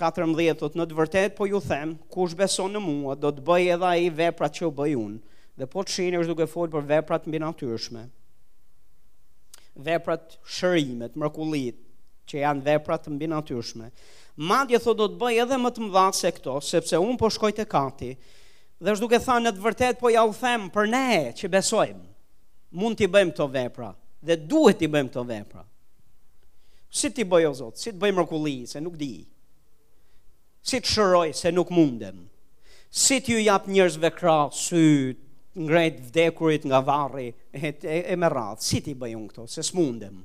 14, 0.00 0.58
thot, 0.58 0.74
në 0.74 0.88
të 0.90 0.96
vërtet 0.98 1.34
po 1.38 1.46
ju 1.46 1.60
them, 1.62 1.92
kush 2.10 2.32
beson 2.34 2.72
në 2.74 2.80
mua, 2.82 3.14
do 3.14 3.30
të 3.30 3.42
bëj 3.46 3.66
edhe 3.76 3.92
i 4.02 4.08
veprat 4.10 4.54
që 4.56 4.66
u 4.66 4.72
bëj 4.74 4.92
unë, 4.98 5.20
dhe 5.60 5.66
po 5.70 5.84
të 5.86 5.94
shini 5.94 6.18
është 6.18 6.32
duke 6.32 6.48
folë 6.50 6.72
për 6.72 6.86
veprat 6.88 7.26
mbi 7.30 7.38
natyrshme, 7.44 8.02
veprat 9.86 10.34
shërimet, 10.56 11.14
mërkulit, 11.20 11.78
që 12.26 12.40
janë 12.42 12.64
veprat 12.64 13.06
mbi 13.12 13.28
natyrshme. 13.30 13.90
Madje 14.48 14.80
thot 14.82 14.98
do 14.98 15.06
të 15.12 15.20
bëj 15.20 15.38
edhe 15.44 15.58
më 15.62 15.70
të 15.76 15.82
mëdha 15.84 16.04
se 16.18 16.30
këto, 16.38 16.56
sepse 16.64 16.98
unë 16.98 17.18
po 17.20 17.28
shkoj 17.30 17.52
te 17.54 17.66
kati, 17.70 18.08
dhe 18.82 18.94
është 18.96 19.04
duke 19.04 19.20
thënë 19.22 19.44
në 19.44 19.52
të 19.58 19.62
vërtet 19.68 20.00
po 20.00 20.10
ja 20.10 20.24
u 20.26 20.32
them 20.34 20.64
për 20.74 20.88
ne 20.90 21.04
që 21.38 21.50
besojmë, 21.52 22.02
mund 22.80 22.98
t'i 22.98 23.06
bëjmë 23.14 23.30
këto 23.36 23.46
vepra 23.54 23.92
dhe 24.24 24.36
duhet 24.50 24.80
t'i 24.80 24.88
bëjmë 24.90 25.12
këto 25.12 25.22
vepra. 25.28 25.62
Si 26.90 27.12
t'i 27.14 27.26
bëjë 27.30 27.52
o 27.52 27.70
Si 27.76 27.92
të 27.92 27.98
bëjmë 28.02 28.18
mërkulli, 28.22 28.56
se 28.66 28.80
nuk 28.80 28.94
di 28.96 29.12
si 30.64 30.80
të 30.80 30.88
shëroj 30.94 31.26
se 31.36 31.50
nuk 31.52 31.68
mundem, 31.74 32.22
si 32.88 33.20
t'ju 33.22 33.36
japë 33.42 33.72
njërzve 33.74 34.10
kra 34.16 34.36
sy 34.54 34.84
ngrejt 35.58 35.98
vdekurit 36.08 36.64
nga 36.66 36.80
varri 36.82 37.28
e, 37.52 37.70
e, 37.70 37.98
e 38.14 38.16
me 38.18 38.30
radhë, 38.32 38.62
si 38.64 38.80
t'i 38.82 38.94
bëjun 38.98 39.26
këto, 39.30 39.44
se 39.50 39.62
s'mundem. 39.62 40.22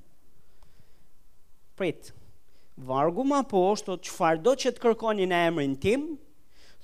Prit, 1.78 2.14
vargu 2.88 3.26
ma 3.28 3.44
po 3.48 3.66
është 3.76 3.98
qëfar 4.08 4.40
do 4.46 4.56
që 4.58 4.72
të 4.78 4.84
kërkoni 4.86 5.28
në 5.30 5.42
emrin 5.50 5.76
tim, 5.84 6.08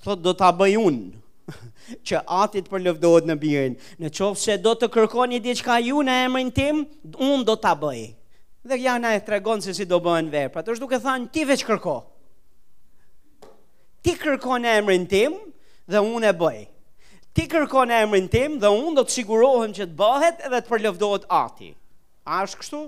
thot 0.04 0.22
do 0.26 0.36
t'a 0.38 0.52
bëjun 0.56 1.00
që 2.08 2.20
atit 2.44 2.68
për 2.72 2.84
lëvdohet 2.90 3.30
në 3.30 3.38
birin, 3.40 3.80
në 4.02 4.12
qofë 4.18 4.42
se 4.44 4.58
do 4.66 4.76
të 4.76 4.92
kërkoni 4.98 5.40
diçka 5.44 5.80
ju 5.88 6.04
në 6.08 6.20
emrin 6.28 6.52
tim, 6.56 6.84
unë 7.16 7.48
do 7.48 7.56
t'a 7.62 7.74
bëj. 7.80 8.04
Dhe 8.66 8.82
jana 8.82 9.14
e 9.16 9.22
tregon 9.22 9.62
se 9.62 9.76
si 9.78 9.86
do 9.86 10.00
bëhen 10.02 10.32
Pra 10.50 10.64
të 10.66 10.74
është 10.74 10.82
duke 10.82 10.98
thanë 11.00 11.30
ti 11.30 11.44
veç 11.46 11.64
kërkoj 11.68 12.02
ti 14.06 14.14
kërkon 14.22 14.68
emrin 14.70 15.08
tim 15.10 15.34
dhe 15.90 16.02
unë 16.06 16.30
e 16.30 16.36
bëj. 16.38 16.60
Ti 17.36 17.48
kërkon 17.50 17.90
emrin 17.92 18.28
tim 18.32 18.60
dhe 18.62 18.70
unë 18.70 18.92
do 19.00 19.04
të 19.08 19.16
sigurohem 19.18 19.72
që 19.74 19.88
të 19.90 19.96
bëhet 19.98 20.44
edhe 20.46 20.60
të 20.62 20.70
përlëvdohet 20.70 21.26
ati. 21.40 21.72
A 22.30 22.44
është 22.46 22.60
kështu? 22.62 22.82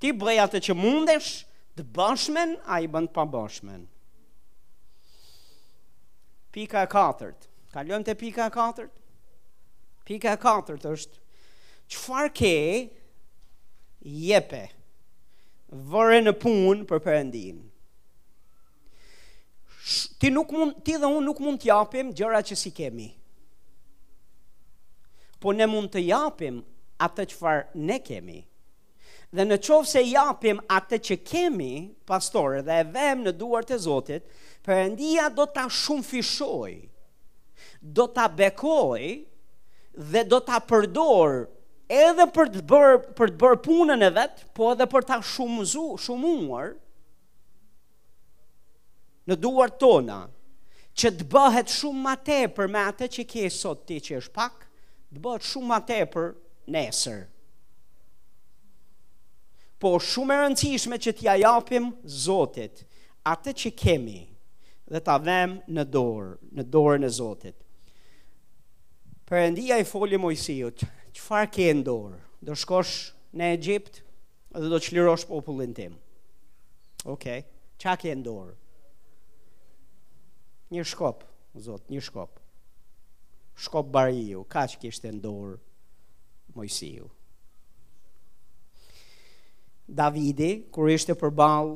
Ti 0.00 0.12
bëj 0.22 0.38
atë 0.44 0.60
që 0.68 0.76
mundesh 0.78 1.32
të 1.74 1.86
bëshmen, 1.96 2.54
a 2.70 2.78
i 2.84 2.86
bënd 2.94 3.10
pa 3.16 3.24
bëshmen. 3.34 3.82
Pika 6.54 6.84
e 6.86 6.90
katërt. 6.92 7.48
Kalëm 7.74 8.04
të 8.06 8.14
pika 8.22 8.46
e 8.50 8.54
katërt? 8.54 8.94
Pika 10.06 10.34
e 10.34 10.38
katërt 10.42 10.86
është, 10.92 11.20
qëfar 11.92 12.30
ke 12.36 12.54
jepe 14.26 14.62
vërë 15.92 16.22
në 16.30 16.36
punë 16.42 16.86
për 16.90 17.02
përëndinë? 17.10 17.62
ti 20.18 20.30
nuk 20.30 20.50
mund 20.54 20.74
ti 20.86 20.94
dhe 21.02 21.08
unë 21.08 21.24
nuk 21.26 21.40
mund 21.42 21.60
të 21.62 21.70
japim 21.72 22.12
gjëra 22.18 22.40
që 22.46 22.56
si 22.62 22.70
kemi. 22.76 23.08
Po 25.42 25.54
ne 25.56 25.66
mund 25.66 25.90
të 25.94 26.02
japim 26.08 26.60
atë 27.02 27.24
çfarë 27.32 27.82
ne 27.88 27.96
kemi. 28.06 28.38
Dhe 29.32 29.46
në 29.48 29.56
qovë 29.64 29.88
se 29.94 30.02
japim 30.06 30.60
atë 30.76 30.98
që 31.08 31.16
kemi, 31.30 31.70
pastore, 32.06 32.60
dhe 32.66 32.78
e 32.82 32.86
vem 32.94 33.22
në 33.24 33.32
duart 33.40 33.72
e 33.74 33.78
Zotit, 33.80 34.26
përëndia 34.66 35.30
do 35.34 35.46
të 35.48 35.64
shumë 35.72 36.06
fishoj, 36.10 36.74
do 37.96 38.06
të 38.12 38.26
bekoj 38.38 39.08
dhe 40.12 40.22
do 40.32 40.38
të 40.44 40.60
përdor 40.68 41.40
edhe 42.02 42.28
për 42.36 42.52
të 42.54 42.62
bërë, 42.70 42.92
për 43.18 43.32
të 43.32 43.40
bërë 43.42 43.60
punën 43.64 44.04
e 44.08 44.12
vetë, 44.20 44.46
po 44.56 44.70
edhe 44.76 44.86
për 44.94 45.08
të 45.08 45.18
shumë 45.32 45.66
shumuar, 45.72 45.96
shumë 46.04 46.36
në 49.28 49.36
duar 49.38 49.70
tona, 49.78 50.20
që 50.98 51.10
të 51.18 51.26
bëhet 51.32 51.70
shumë 51.72 52.02
ma 52.04 52.14
tepër 52.26 52.68
me 52.70 52.80
atë 52.90 53.08
që 53.16 53.24
ke 53.30 53.44
sot 53.54 53.84
ti 53.88 54.00
që 54.04 54.18
është 54.20 54.34
pak, 54.36 54.64
të 55.12 55.22
bëhet 55.24 55.48
shumë 55.50 55.70
ma 55.70 55.78
tepër 55.88 56.28
nesër. 56.74 57.22
Po 59.82 59.94
shumë 59.98 60.34
e 60.36 60.40
rëndësishme 60.42 60.96
që 61.02 61.10
t'ja 61.20 61.32
japim 61.40 61.88
Zotit, 62.06 62.84
atë 63.26 63.54
që 63.62 63.72
kemi 63.82 64.20
dhe 64.92 65.00
t'a 65.02 65.16
vem 65.24 65.56
në 65.72 65.84
dorë, 65.94 66.36
në 66.58 66.66
dorë 66.74 67.00
në 67.02 67.10
Zotit. 67.16 67.56
Përëndia 69.32 69.80
i 69.80 69.88
foli 69.88 70.18
Mojësijut, 70.20 70.84
që 71.16 71.24
farë 71.24 71.50
ke 71.56 71.68
në 71.80 71.86
dorë? 71.88 72.18
Do 72.46 72.54
shkosh 72.58 72.94
në 73.38 73.50
Egjipt 73.56 74.02
dhe 74.54 74.70
do 74.72 74.78
qlirosh 74.82 75.26
popullin 75.28 75.74
tim. 75.76 75.96
Okej, 77.02 77.42
okay. 77.42 77.48
që 77.82 77.96
ke 78.04 78.14
në 78.18 78.22
dorë? 78.28 78.58
një 80.72 80.84
shkop, 80.88 81.24
zot, 81.60 81.88
një 81.92 82.00
shkop. 82.02 82.38
Shkop 83.60 83.90
bariu, 83.92 84.44
kaq 84.48 84.78
kishte 84.80 85.10
në 85.12 85.18
ndorë 85.20 85.58
Mojsiu. 86.56 87.06
Davidi, 89.96 90.50
kur 90.72 90.90
ishte 90.92 91.14
për 91.18 91.32
balë, 91.36 91.72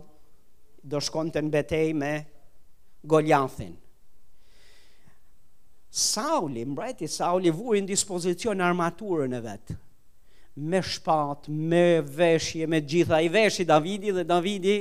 do 0.86 1.00
shkonte 1.02 1.40
në 1.42 1.52
betej 1.54 1.90
me 1.98 2.12
Goljathin. 3.06 3.74
Sauli, 5.96 6.64
mbreti 6.68 7.08
Sauli, 7.08 7.50
vuri 7.54 7.80
në 7.84 7.90
dispozicion 7.94 8.60
armaturën 8.64 9.32
e 9.32 9.40
vetë. 9.44 9.76
Me 10.72 10.80
shpatë, 10.84 11.52
me 11.70 11.82
veshje, 12.18 12.68
me 12.72 12.80
gjitha 12.80 13.18
i 13.24 13.28
veshje 13.32 13.66
Davidi 13.68 14.12
dhe 14.16 14.24
Davidi 14.28 14.76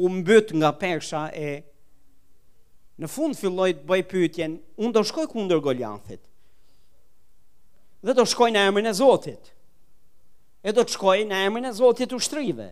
u 0.00 0.08
mbyt 0.12 0.54
nga 0.58 0.72
pesha 0.80 1.26
e 1.32 1.50
Goljathin 1.50 1.70
Në 3.00 3.08
fund 3.08 3.36
filloi 3.38 3.72
të 3.74 3.86
bëj 3.88 4.00
pytjen, 4.10 4.58
unë 4.80 4.92
do 4.98 5.02
shkoj 5.08 5.24
kundër 5.32 5.60
Goljanthit. 5.64 6.20
Dhe 8.04 8.14
do 8.18 8.24
shkoj 8.28 8.50
në 8.52 8.64
emrin 8.68 8.88
e 8.88 8.92
Zotit. 8.98 9.52
E 10.62 10.72
do 10.72 10.84
të 10.86 10.96
shkoj 10.98 11.16
në 11.30 11.38
emrin 11.48 11.68
e 11.68 11.72
Zotit 11.74 12.12
u 12.14 12.18
shtrive. 12.20 12.66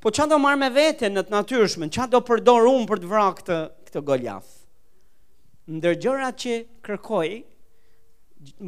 Po 0.00 0.12
që 0.14 0.26
do 0.30 0.38
marr 0.38 0.58
me 0.60 0.68
veten 0.70 1.16
në 1.16 1.26
të 1.26 1.34
natyrshme, 1.34 1.88
që 1.92 2.06
do 2.12 2.20
përdor 2.28 2.68
unë 2.70 2.86
për 2.92 3.02
të 3.02 3.10
vra 3.10 3.24
këtë, 3.40 3.56
këtë 3.88 4.04
Ndër 4.06 5.74
Ndërgjëra 5.76 6.26
që 6.38 6.52
kërkoj, 6.86 7.30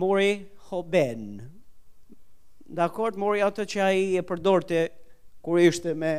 mori 0.03 0.33
hoben. 0.73 1.21
Dakor, 2.75 3.15
mori 3.23 3.41
ato 3.47 3.63
që 3.71 3.79
a 3.85 3.93
i 3.95 4.17
e 4.19 4.25
përdor 4.27 4.67
të 4.67 4.81
kur 5.47 5.61
ishte 5.63 5.95
me, 5.95 6.17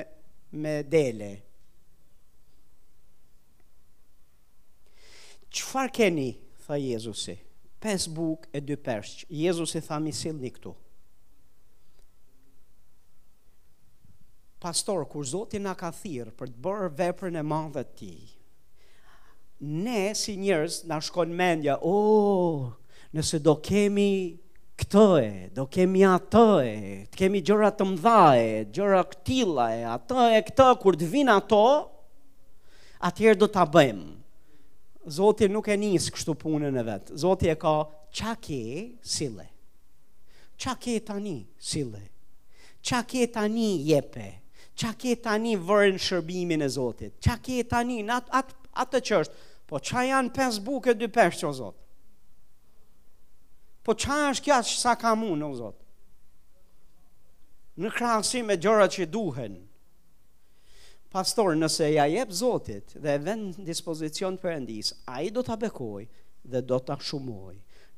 me 0.64 0.78
dele. 0.88 1.34
Qëfar 5.50 5.90
keni, 5.92 6.28
tha 6.66 6.78
Jezusi? 6.78 7.34
Pes 7.82 8.06
buk 8.12 8.44
e 8.54 8.60
dy 8.62 8.76
përshqë. 8.84 9.30
Jezusi 9.40 9.82
tha 9.82 9.98
mi 10.04 10.12
si 10.14 10.30
këtu. 10.54 10.74
Pastor, 14.60 15.06
kur 15.08 15.24
Zotin 15.24 15.70
a 15.72 15.74
ka 15.80 15.90
thirë 15.96 16.34
për 16.36 16.50
të 16.52 16.62
bërë 16.66 16.90
veprën 17.00 17.38
e 17.40 17.44
madhe 17.48 17.86
ti, 17.96 18.14
ne 19.86 20.02
si 20.20 20.36
njërës 20.38 20.82
në 20.90 20.98
shkon 21.08 21.32
mendja, 21.40 21.78
o, 21.80 21.96
oh, 21.96 23.00
nëse 23.16 23.40
do 23.40 23.54
kemi 23.64 24.10
këtë 24.84 25.06
e, 25.24 25.32
do 25.56 25.64
kemi 25.72 26.04
atë 26.08 26.44
e, 26.68 26.76
të 27.08 27.22
kemi 27.24 27.40
gjëra 27.48 27.72
të 27.80 27.88
mdha 27.94 28.18
e, 28.44 28.52
gjëra 28.76 29.02
këtila 29.16 29.70
e, 29.78 29.82
atë 29.96 30.28
e 30.36 30.44
këtë, 30.52 30.70
kur 30.84 31.00
të 31.00 31.08
vinë 31.16 31.38
ato, 31.40 31.64
atjerë 33.10 33.40
do 33.40 33.48
të 33.56 33.66
bëjmë 33.78 34.19
Zoti 35.08 35.48
nuk 35.48 35.68
e 35.72 35.78
nis 35.80 36.10
kështu 36.12 36.34
punën 36.42 36.76
e 36.76 36.84
vet. 36.84 37.12
Zoti 37.16 37.48
e 37.50 37.56
ka 37.56 37.88
çka 38.12 38.34
ke 38.42 38.60
sille. 39.02 39.46
Çka 40.58 40.76
ke 40.80 41.00
tani 41.06 41.48
sille? 41.60 42.02
Çka 42.82 43.04
ke 43.08 43.32
tani 43.32 43.84
jepe? 43.88 44.34
Çka 44.76 44.94
ke 44.98 45.16
tani 45.22 45.58
vërën 45.68 45.98
shërbimin 45.98 46.60
e 46.62 46.70
Zotit? 46.70 47.22
Çka 47.22 47.42
ke 47.42 47.64
tani 47.68 48.04
nat 48.08 48.28
at 48.32 48.50
atë 48.76 49.00
që 49.08 49.16
është? 49.24 49.34
Po 49.68 49.80
çka 49.80 50.04
janë 50.08 50.34
pes 50.36 50.60
bukë 50.66 50.98
dy 51.00 51.08
peshë 51.08 51.48
o 51.50 51.54
Zot? 51.54 51.76
Po 53.84 53.96
çka 53.96 54.18
është 54.32 54.44
kjo 54.52 54.60
sa 54.68 54.94
kam 55.00 55.24
unë 55.28 55.48
o 55.50 55.56
Zot? 55.60 55.78
Në 57.80 57.92
krahasim 57.96 58.48
me 58.52 58.56
gjërat 58.60 58.98
që 59.00 59.08
duhen 59.12 59.56
pastor, 61.10 61.56
nëse 61.58 61.88
ja 61.96 62.04
jep 62.10 62.30
Zotit 62.38 62.92
dhe 63.02 63.16
e 63.18 63.22
vend 63.26 63.58
në 63.58 63.66
dispozicion 63.72 64.36
për 64.40 64.56
endis, 64.60 64.92
a 65.10 65.24
i 65.26 65.32
do 65.34 65.42
të 65.46 65.56
bekoj 65.66 66.06
dhe 66.52 66.62
do 66.70 66.78
të 66.86 67.00
shumoj. 67.08 67.56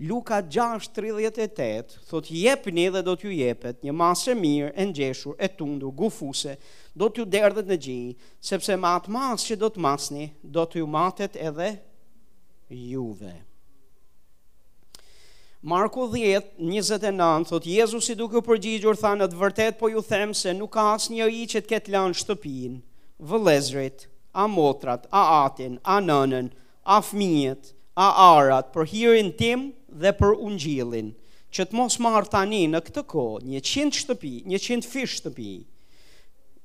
Luka 0.10 0.40
6, 0.48 0.88
38, 0.98 2.00
thot 2.10 2.26
jepni 2.34 2.88
dhe 2.90 3.04
do 3.06 3.14
t'ju 3.22 3.30
jepet 3.36 3.84
një 3.86 3.94
masë 3.94 4.32
e 4.34 4.38
mirë, 4.40 4.72
e 4.82 4.86
njëshur, 4.90 5.36
e 5.38 5.50
tundu, 5.60 5.92
gufuse, 5.94 6.56
do 6.98 7.06
t'ju 7.10 7.28
derdhet 7.30 7.68
në 7.70 7.78
gjinë, 7.86 8.16
sepse 8.50 8.78
matë 8.82 9.14
masë 9.14 9.52
që 9.52 9.60
do 9.62 9.70
t'masni, 9.76 10.30
do 10.42 10.64
t'ju 10.66 10.88
matet 10.90 11.38
edhe 11.38 11.68
juve. 12.72 13.36
Marku 15.62 16.08
10, 16.10 16.56
29, 16.66 17.46
thot 17.52 17.68
Jezus 17.70 18.10
i 18.10 18.18
duke 18.18 18.42
përgjigjur, 18.48 18.98
thanë 18.98 19.28
të 19.30 19.38
vërtet, 19.44 19.78
po 19.78 19.92
ju 19.94 20.02
themë 20.02 20.34
se 20.42 20.56
nuk 20.58 20.80
asë 20.82 21.14
një 21.20 21.30
i 21.30 21.44
që 21.54 21.62
t'ket 21.68 21.94
lanë 21.94 22.18
shtëpinë, 22.24 22.80
vëlezrit, 23.22 24.10
a 24.34 24.46
motrat, 24.48 25.06
a 25.10 25.24
atin, 25.44 25.78
a 25.84 25.98
nënën, 26.02 26.48
a 26.96 27.00
fminjet, 27.04 27.74
a 28.00 28.08
arat, 28.38 28.70
për 28.74 28.88
hirin 28.90 29.32
tim 29.38 29.66
dhe 29.92 30.14
për 30.18 30.38
ungjilin, 30.48 31.12
që 31.52 31.66
të 31.68 31.76
mos 31.78 31.98
marë 32.02 32.32
tani 32.32 32.62
në 32.72 32.80
këtë 32.88 33.04
ko, 33.12 33.26
një 33.44 33.60
qindë 33.68 34.00
shtëpi, 34.04 34.34
një 34.50 34.62
qindë 34.66 34.88
fish 34.88 35.18
shtëpi, 35.20 35.52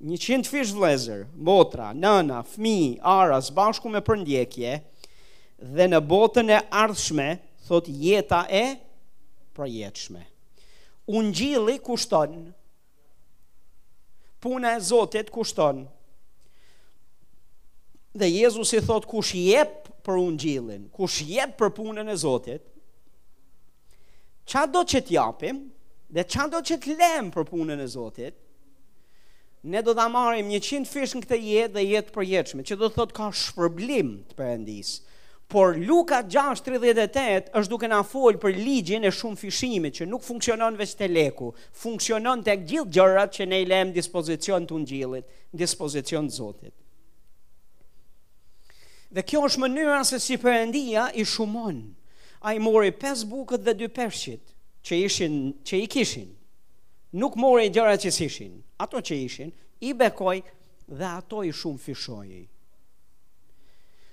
një 0.06 0.20
qindë 0.22 0.52
fish 0.52 0.70
vëlezr, 0.76 1.24
motra, 1.48 1.90
nëna, 1.98 2.38
fmi, 2.54 2.96
aras, 3.16 3.50
bashku 3.56 3.90
me 3.92 4.00
përndjekje, 4.06 4.76
dhe 5.76 5.88
në 5.90 6.00
botën 6.12 6.54
e 6.54 6.62
ardhshme, 6.84 7.28
thot 7.66 7.88
jeta 7.98 8.44
e 8.48 8.62
prajetshme. 9.56 10.22
Ungjili 11.10 11.76
kushton, 11.82 12.48
puna 14.40 14.76
e 14.78 14.80
Zotit 14.86 15.30
kushton, 15.34 15.84
Dhe 18.16 18.28
Jezus 18.30 18.72
i 18.72 18.80
thot 18.80 19.04
kush 19.10 19.34
jep 19.36 19.86
për 20.06 20.18
unë 20.22 20.38
gjilin 20.40 20.84
kush 20.96 21.18
jep 21.30 21.50
për 21.60 21.70
punën 21.78 22.08
e 22.08 22.14
Zotit, 22.22 22.62
qa 24.48 24.62
do 24.76 24.84
që 24.88 25.02
t'japim 25.08 25.58
dhe 26.16 26.24
qa 26.24 26.46
do 26.54 26.62
që 26.70 26.78
t'lem 26.86 27.28
për 27.34 27.44
punën 27.50 27.82
e 27.84 27.88
Zotit, 27.96 28.38
ne 29.74 29.82
do 29.84 29.94
t'a 29.98 30.06
marim 30.14 30.48
një 30.54 30.62
qindë 30.68 30.92
fish 30.94 31.12
në 31.18 31.26
këtë 31.26 31.40
jet 31.42 31.74
dhe 31.76 31.84
jet 31.90 32.08
për 32.16 32.28
jetëshme, 32.30 32.62
që 32.70 32.78
do 32.84 32.90
thot 32.96 33.12
ka 33.18 33.28
shpërblim 33.42 34.12
të 34.30 34.38
përëndis, 34.40 34.92
por 35.52 35.76
Luka 35.90 36.22
6.38 36.38 37.52
është 37.60 37.70
duke 37.74 37.90
na 37.90 38.00
folë 38.12 38.40
për 38.46 38.56
ligjin 38.62 39.04
e 39.06 39.12
shumë 39.20 39.38
fishimit 39.44 39.98
që 40.00 40.08
nuk 40.12 40.24
funksionon 40.30 40.78
veç 40.80 40.96
të 41.02 41.10
leku, 41.12 41.52
funksionon 41.84 42.42
të 42.46 42.56
gjithë 42.72 42.92
gjërat 42.98 43.36
që 43.38 43.46
ne 43.52 43.60
i 43.62 43.68
lem 43.74 43.92
dispozicion 44.00 44.66
të 44.70 44.80
unë 44.80 45.04
dispozicion 45.60 46.26
të 46.32 46.38
Zotit. 46.40 46.74
Dhe 49.10 49.22
kjo 49.22 49.42
është 49.46 49.60
mënyra 49.62 50.00
se 50.06 50.18
si 50.22 50.36
përëndia 50.42 51.10
i 51.14 51.24
shumon. 51.24 51.76
A 52.46 52.54
i 52.54 52.58
mori 52.60 52.90
5 52.90 53.24
bukët 53.30 53.62
dhe 53.66 53.74
2 53.84 53.88
peshqit 53.94 54.42
që, 54.86 54.98
ishin, 55.06 55.36
që 55.66 55.78
i 55.84 55.86
kishin. 55.86 56.30
Nuk 57.14 57.36
mori 57.38 57.68
i 57.68 57.72
që 57.72 58.10
sishin. 58.12 58.62
Ato 58.78 58.98
që 59.00 59.14
ishin, 59.24 59.52
i 59.80 59.92
bekoj 59.94 60.42
dhe 60.88 61.04
ato 61.18 61.42
i 61.42 61.50
shumë 61.52 61.78
fishojë. 61.84 62.42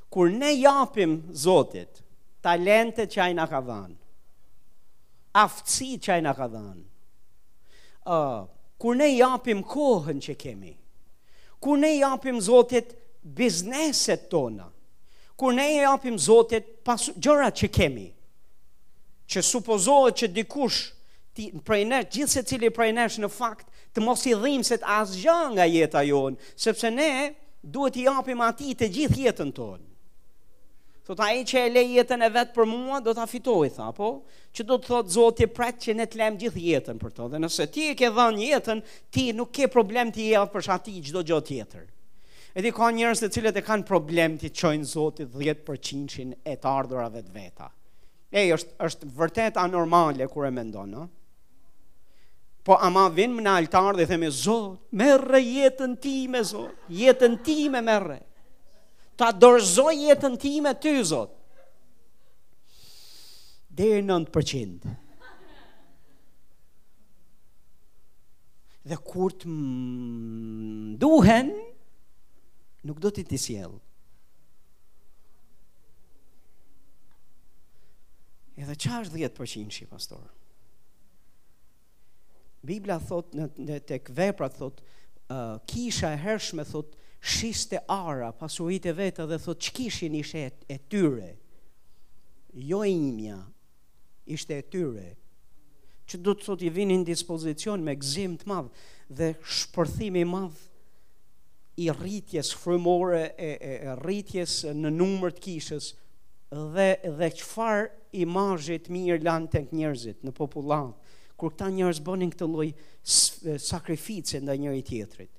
Kur 0.10 0.30
ne 0.30 0.52
japim 0.54 1.22
Zotit 1.34 2.04
talentet 2.42 3.10
që 3.10 3.22
ai 3.22 3.34
na 3.34 3.48
ka 3.48 3.60
dhënë, 3.62 3.96
aftësi 5.34 5.98
që 5.98 6.12
ai 6.14 6.22
na 6.22 6.34
ka 6.38 6.48
dhënë. 6.48 6.84
Uh, 8.06 8.46
kur 8.78 8.96
ne 8.96 9.08
japim 9.16 9.64
kohën 9.64 10.20
që 10.22 10.36
kemi, 10.38 10.76
kur 11.60 11.78
ne 11.80 11.96
japim 11.98 12.40
Zotit 12.42 12.94
bizneset 13.24 14.30
tona, 14.30 14.68
kur 15.36 15.54
ne 15.54 15.68
i 15.74 15.78
japim 15.82 16.18
Zotit 16.20 16.66
pas 16.86 17.10
gjërat 17.16 17.58
që 17.62 17.70
kemi 17.74 18.08
që 19.34 19.42
supozohet 19.48 20.20
që 20.22 20.28
dikush 20.36 20.82
ti 21.34 21.48
prej 21.66 21.82
nesh 21.90 22.10
gjithë 22.14 22.34
secili 22.36 22.70
prej 22.76 22.92
nesh 22.98 23.18
në 23.24 23.30
fakt 23.34 23.70
të 23.96 24.04
mos 24.06 24.26
i 24.30 24.36
dhimbë 24.42 24.68
se 24.68 24.78
asgjë 24.98 25.38
nga 25.56 25.66
jeta 25.70 26.02
jon, 26.08 26.36
sepse 26.66 26.90
ne 26.94 27.08
duhet 27.62 27.98
i 28.02 28.06
japim 28.08 28.42
atij 28.42 28.74
të 28.80 28.88
gjithë 28.96 29.20
jetën 29.28 29.52
tonë. 29.54 29.84
Thot 31.06 31.20
ai 31.22 31.44
që 31.46 31.62
e 31.62 31.70
le 31.76 31.84
jetën 31.98 32.24
e 32.26 32.30
vet 32.34 32.54
për 32.56 32.66
mua 32.70 33.00
do 33.06 33.14
ta 33.14 33.26
fitoj 33.30 33.70
tha, 33.76 33.90
po 33.94 34.08
që 34.56 34.66
do 34.70 34.78
të 34.80 34.90
thot 34.92 35.12
Zoti 35.14 35.48
pret 35.52 35.82
që 35.86 35.96
ne 36.00 36.06
të 36.10 36.22
lëm 36.22 36.38
gjithë 36.42 36.64
jetën 36.68 37.02
për 37.02 37.14
to 37.18 37.30
dhe 37.34 37.42
nëse 37.44 37.70
ti 37.76 37.90
e 37.92 37.98
ke 38.00 38.10
dhënë 38.16 38.46
jetën, 38.50 38.84
ti 39.14 39.26
nuk 39.40 39.54
ke 39.60 39.70
problem 39.74 40.14
të 40.16 40.26
i 40.26 40.30
japësh 40.36 40.72
atij 40.78 41.02
çdo 41.10 41.26
gjë 41.30 41.42
tjetër. 41.50 41.86
E 42.54 42.62
ka 42.70 42.86
njërës 42.94 43.18
të 43.24 43.30
cilët 43.34 43.56
e 43.58 43.64
kanë 43.66 43.82
problem 43.90 44.36
të 44.38 44.52
qojnë 44.60 44.86
zotit 44.86 45.28
10% 45.34 46.36
e 46.46 46.54
të 46.62 46.68
ardhurave 46.70 47.18
dhe 47.18 47.26
të 47.26 47.34
veta. 47.34 47.70
E, 48.30 48.44
është, 48.54 48.76
është 48.88 49.10
vërtet 49.18 49.58
anormale 49.58 50.28
kur 50.30 50.46
e 50.46 50.52
mendon, 50.54 50.88
no? 50.94 51.08
Po 52.64 52.74
ama 52.78 53.08
vinë 53.12 53.34
më 53.34 53.42
në 53.42 53.50
altar 53.58 53.96
dhe 53.98 54.06
theme, 54.08 54.30
zot, 54.32 54.80
merr 55.02 55.36
jetën 55.42 55.96
ti 56.00 56.14
me 56.32 56.44
zot, 56.46 56.72
jetën 56.94 57.40
ti 57.44 57.58
me 57.70 57.82
Ta 59.16 59.32
dorëzoj 59.32 59.94
jetën 60.08 60.38
ti 60.40 60.62
me 60.62 60.74
ty, 60.76 61.04
zot. 61.04 61.30
Dhe 63.70 64.00
9%. 64.02 64.82
Dhe 68.86 68.96
kur 68.98 69.32
të 69.42 69.48
mduhen, 69.50 71.52
nuk 72.84 73.00
do 73.02 73.12
ti 73.16 73.24
të 73.26 73.38
sjell. 73.40 73.78
Edhe 78.60 78.76
qa 78.78 79.00
është 79.02 79.18
10% 79.24 79.74
shi 79.74 79.88
pastor? 79.90 80.26
Bibla 82.64 83.00
thot 83.04 83.34
në, 83.36 83.48
në 83.68 83.78
tek 83.90 84.12
veprat 84.16 84.54
thot 84.56 84.84
uh, 84.86 85.58
kisha 85.68 86.14
e 86.16 86.20
hershme 86.22 86.64
thot 86.70 86.94
shiste 87.24 87.80
ara 87.92 88.30
pasurit 88.36 88.86
e 88.86 88.94
veta 88.96 89.26
dhe 89.28 89.40
thot 89.46 89.60
çkishin 89.70 90.16
ishe 90.20 90.46
e 90.70 90.78
tyre. 90.92 91.34
Jo 92.70 92.84
e 92.86 92.92
imja 92.92 93.42
ishte 94.26 94.60
e 94.60 94.64
tyre. 94.72 95.10
do 96.14 96.34
të 96.38 96.46
thot 96.46 96.62
i 96.62 96.70
vinin 96.70 97.02
në 97.02 97.08
dispozicion 97.10 97.82
me 97.82 97.96
gzim 97.98 98.36
të 98.38 98.46
madh 98.48 98.68
dhe 99.18 99.32
shpërthim 99.56 100.16
i 100.22 100.26
madh 100.30 100.60
i 101.76 101.92
rritjes 101.92 102.54
frumore 102.54 103.34
e, 103.38 103.58
e, 103.60 103.78
e 103.84 103.96
rritjes 103.98 104.60
në 104.76 104.92
numër 104.94 105.34
të 105.38 105.44
kishës 105.48 105.92
dhe 106.76 106.90
dhe 107.18 107.30
çfarë 107.34 107.88
imazhi 108.26 108.76
të 108.78 108.94
mirë 108.94 109.24
lanë 109.26 109.50
tek 109.56 109.72
njerëzit 109.74 110.22
në 110.28 110.34
popullat 110.38 110.92
kur 111.34 111.52
këta 111.56 111.72
njerëz 111.74 112.02
bënin 112.06 112.30
këtë 112.30 112.48
lloj 112.48 112.68
sakrifice 113.60 114.38
ndaj 114.40 114.58
njëri 114.62 114.84
tjetrit. 114.86 115.32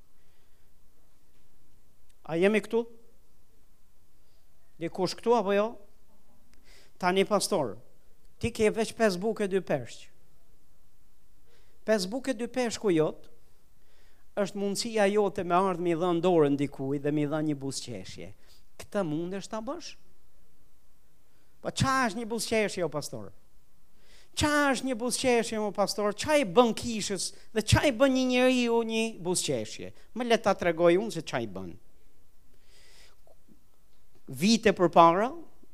A 2.26 2.35
jemi 2.41 2.61
këtu? 2.64 2.80
Dhe 4.82 4.91
kush 4.91 5.14
këtu 5.16 5.37
apo 5.39 5.55
jo? 5.55 5.68
Tani 7.01 7.22
pastor, 7.28 7.76
ti 8.43 8.51
ke 8.55 8.72
veç 8.74 8.91
5 8.99 9.20
bukë 9.22 9.49
dy 9.55 9.62
peshq. 9.64 10.11
5 11.89 12.09
bukë 12.11 12.35
dy 12.43 12.49
peshku 12.51 12.91
jot, 12.97 13.30
është 14.43 14.59
mundësia 14.59 15.05
jote 15.12 15.45
me 15.47 15.55
ardhë 15.57 15.82
mi 15.87 15.93
dhe 15.99 16.09
dorën 16.24 16.57
dikujt 16.59 17.05
dhe 17.05 17.12
mi 17.14 17.24
dhe 17.30 17.41
një 17.49 17.55
busqeshje. 17.62 18.28
Këtë 18.80 19.05
mund 19.07 19.37
është 19.39 19.61
bësh? 19.68 19.91
Po 21.62 21.70
qa 21.70 21.93
është 22.09 22.20
një 22.22 22.30
busqeshje, 22.35 22.85
o 22.87 22.91
pastor? 22.95 23.30
qa 24.35 24.49
është 24.72 24.89
një 24.89 24.95
busqeshje, 24.99 25.59
o 25.62 25.68
pastor, 25.70 26.09
qa 26.18 26.35
i 26.35 26.43
bën 26.43 26.72
kishës 26.74 27.28
dhe 27.55 27.62
qa 27.62 27.85
i 27.87 27.93
bën 27.95 28.11
një 28.16 28.24
njëri 28.32 28.64
një 28.89 29.03
busqeshje. 29.22 29.93
Më 30.18 30.26
le 30.26 30.39
ta 30.43 30.51
të 30.59 30.66
regoj 30.72 30.97
unë 30.99 31.14
se 31.14 31.22
qa 31.22 31.39
i 31.39 31.47
bën. 31.47 31.70
Vite 34.43 34.72
për 34.74 34.91
para, 34.91 35.28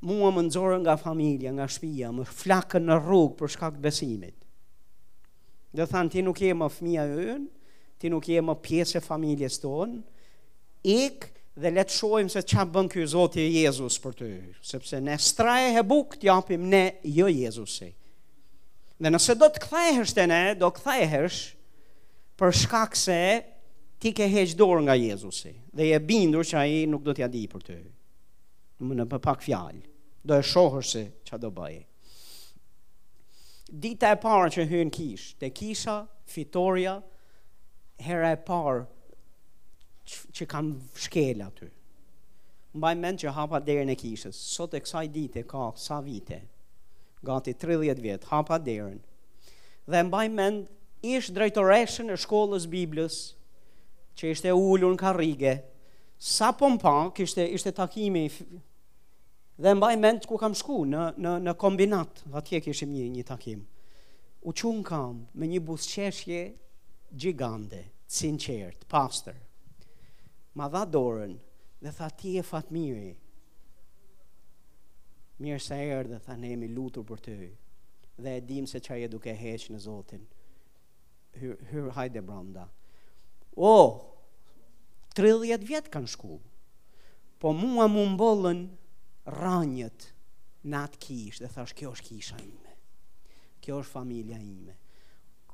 mua 0.04 0.28
më 0.36 0.44
nxorën 0.50 0.84
nga 0.84 0.98
familja, 1.00 1.54
nga 1.56 1.70
shpia, 1.72 2.12
më 2.12 2.26
flakën 2.28 2.84
në 2.90 3.00
rrugë 3.00 3.38
për 3.40 3.52
shkak 3.56 3.80
besimit. 3.80 4.36
Dhe 5.72 5.88
thanë, 5.88 6.12
ti 6.12 6.20
nuk 6.28 6.44
je 6.44 6.52
më 6.52 6.68
fëmija 6.76 7.08
e 7.24 7.38
ti 8.00 8.08
nuk 8.08 8.24
je 8.32 8.40
më 8.40 8.54
pjesë 8.64 8.98
e 8.98 9.04
familjes 9.04 9.58
tonë, 9.60 9.98
ik 10.88 11.26
dhe 11.60 11.72
le 11.74 11.82
të 11.84 11.92
shohim 11.92 12.30
se 12.32 12.40
ç'a 12.48 12.64
bën 12.64 12.88
ky 12.88 13.04
Zoti 13.12 13.42
Jezus 13.52 13.98
për 14.00 14.14
ty, 14.16 14.30
sepse 14.64 15.02
ne 15.04 15.18
strahe 15.20 15.74
e 15.76 15.82
buk 15.84 16.16
të 16.16 16.30
japim 16.30 16.64
ne 16.72 16.84
jo 17.12 17.28
Jezusi. 17.28 17.90
Dhe 19.00 19.12
nëse 19.12 19.36
do 19.36 19.48
të 19.52 19.60
kthehesh 19.66 20.16
e 20.16 20.24
ne, 20.30 20.40
do 20.56 20.70
kthehesh 20.72 21.40
për 22.40 22.56
shkak 22.62 22.96
se 22.96 23.18
ti 24.00 24.14
ke 24.16 24.28
heqë 24.32 24.56
dorë 24.56 24.86
nga 24.86 24.96
Jezusi 24.96 25.52
dhe 25.76 25.90
je 25.90 26.00
bindur 26.00 26.46
që 26.48 26.56
ai 26.62 26.80
nuk 26.88 27.04
do 27.04 27.12
t'ja 27.12 27.28
di 27.28 27.44
për 27.52 27.64
ty. 27.68 27.78
Më 28.80 28.96
në 28.96 29.04
pak 29.12 29.42
fjalë, 29.44 29.82
do 30.24 30.40
e 30.40 30.44
shohësh 30.48 30.92
se 30.94 31.04
qa 31.28 31.36
do 31.36 31.52
bëj. 31.52 31.82
Dita 33.68 34.14
e 34.14 34.16
parë 34.18 34.48
që 34.56 34.64
hyn 34.72 34.88
kish, 34.90 35.34
te 35.38 35.52
kisha 35.54 36.00
fitoria, 36.24 36.96
hera 38.04 38.32
e 38.34 38.38
parë 38.38 38.84
që 40.34 40.46
kam 40.50 40.72
shkel 41.04 41.44
aty. 41.46 41.68
Mbaj 42.76 42.94
mend 43.02 43.22
që 43.22 43.32
hapa 43.34 43.60
derën 43.66 43.90
e 43.92 43.96
kishës. 43.98 44.38
Sot 44.56 44.74
e 44.74 44.80
kësaj 44.82 45.06
dite 45.14 45.42
ka 45.50 45.68
sa 45.78 46.00
vite? 46.04 46.38
Gati 47.26 47.54
30 47.58 48.00
vjet 48.04 48.28
hapa 48.30 48.58
derën. 48.62 49.00
Dhe 49.90 50.02
mbaj 50.06 50.26
mend 50.30 50.68
ish 51.02 51.30
drejtoreshën 51.34 52.12
e 52.14 52.18
shkollës 52.22 52.68
Biblës 52.70 53.20
që 54.18 54.30
ishte 54.34 54.54
ulur 54.54 54.94
në 54.94 55.00
karrige. 55.00 55.54
Sa 56.20 56.50
po 56.52 56.68
pa, 56.82 56.96
kishte 57.16 57.46
ishte 57.56 57.72
takimi 57.74 58.26
dhe 59.60 59.74
mbaj 59.76 59.94
mend 60.00 60.24
ku 60.28 60.38
kam 60.40 60.54
shku 60.56 60.82
në 60.88 61.02
në 61.20 61.34
në 61.50 61.54
kombinat, 61.60 62.22
atje 62.32 62.60
kishim 62.64 62.92
një 62.94 63.06
një 63.18 63.26
takim. 63.28 63.62
U 64.48 64.54
çun 64.56 64.80
kam 64.84 65.26
me 65.34 65.48
një 65.50 65.60
busqeshje 65.60 66.40
gjigande, 67.16 67.86
sinqert, 68.06 68.84
pastor. 68.88 69.34
Ma 70.54 70.68
dha 70.68 70.84
dorën 70.84 71.36
dhe 71.80 71.92
tha 71.92 72.08
ti 72.10 72.36
e 72.38 72.42
Fatmiri. 72.42 73.00
miri. 73.00 73.18
Mirë 75.40 75.60
se 75.62 75.74
erë 75.80 76.08
dhe 76.10 76.18
tha 76.24 76.36
ne 76.36 76.52
e 76.52 76.68
lutur 76.68 77.04
për 77.08 77.20
të 77.22 77.30
hyrë. 77.38 77.56
Dhe 78.20 78.34
e 78.36 78.40
dim 78.40 78.66
se 78.66 78.80
qaj 78.80 79.08
duke 79.08 79.32
heqë 79.32 79.72
në 79.72 79.78
Zotin. 79.80 80.24
Hyrë 81.32 81.56
hyr, 81.70 81.88
hajde 81.96 82.22
branda. 82.22 82.66
O, 83.56 83.70
oh, 83.70 83.90
30 85.16 85.64
vjetë 85.66 85.90
kanë 85.90 86.08
shku. 86.12 86.38
Po 87.40 87.52
mua 87.56 87.86
mu 87.88 88.04
mbollën 88.12 88.66
ranjët 89.26 90.10
në 90.64 90.76
atë 90.84 90.98
kishë. 91.06 91.42
Dhe 91.46 91.52
thash 91.54 91.72
kjo 91.74 91.94
është 91.96 92.08
kisha 92.10 92.36
ime. 92.44 92.74
Kjo 93.62 93.80
është 93.80 93.92
familja 93.96 94.38
ime. 94.42 94.76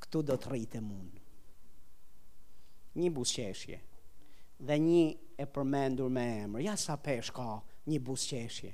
Këtu 0.02 0.22
do 0.24 0.36
të 0.40 0.50
rritë 0.50 0.80
e 0.80 0.80
mundë 0.90 1.15
një 3.00 3.10
busqeshje 3.16 3.78
dhe 4.66 4.76
një 4.80 5.04
e 5.36 5.44
përmendur 5.52 6.08
me 6.16 6.22
emër. 6.44 6.62
Ja 6.64 6.74
sa 6.80 6.96
pesh 6.96 7.30
ka 7.36 7.58
një 7.92 7.98
busqeshje. 8.00 8.72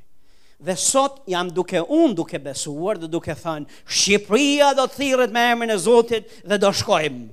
Dhe 0.62 0.76
sot 0.78 1.24
jam 1.26 1.50
duke 1.50 1.80
unë 1.82 2.14
duke 2.20 2.38
besuar 2.38 3.00
dhe 3.02 3.08
duke 3.10 3.34
thënë 3.34 3.82
Shqipëria 3.82 4.68
do 4.78 4.84
të 4.86 4.98
thirret 5.00 5.34
me 5.34 5.42
emrin 5.50 5.74
e 5.74 5.78
Zotit 5.82 6.30
dhe 6.46 6.58
do 6.62 6.70
shkojmë. 6.70 7.26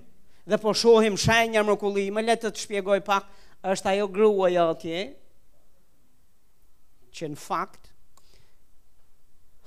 Dhe 0.49 0.57
po 0.57 0.73
shohim 0.73 1.13
shenja 1.17 1.61
më 1.63 2.25
le 2.25 2.35
të 2.41 2.49
të 2.49 2.57
shpjegoj 2.63 3.03
pak, 3.05 3.29
është 3.61 3.89
ajo 3.93 4.07
grua 4.07 4.49
jo 4.49 4.65
atje 4.73 4.99
që 7.13 7.25
në 7.29 7.37
fakt 7.41 7.89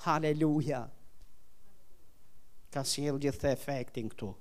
Haleluja 0.03 0.83
ka 2.73 2.83
sjell 2.89 3.19
gjithë 3.23 3.53
efektin 3.53 4.09
këtu 4.11 4.33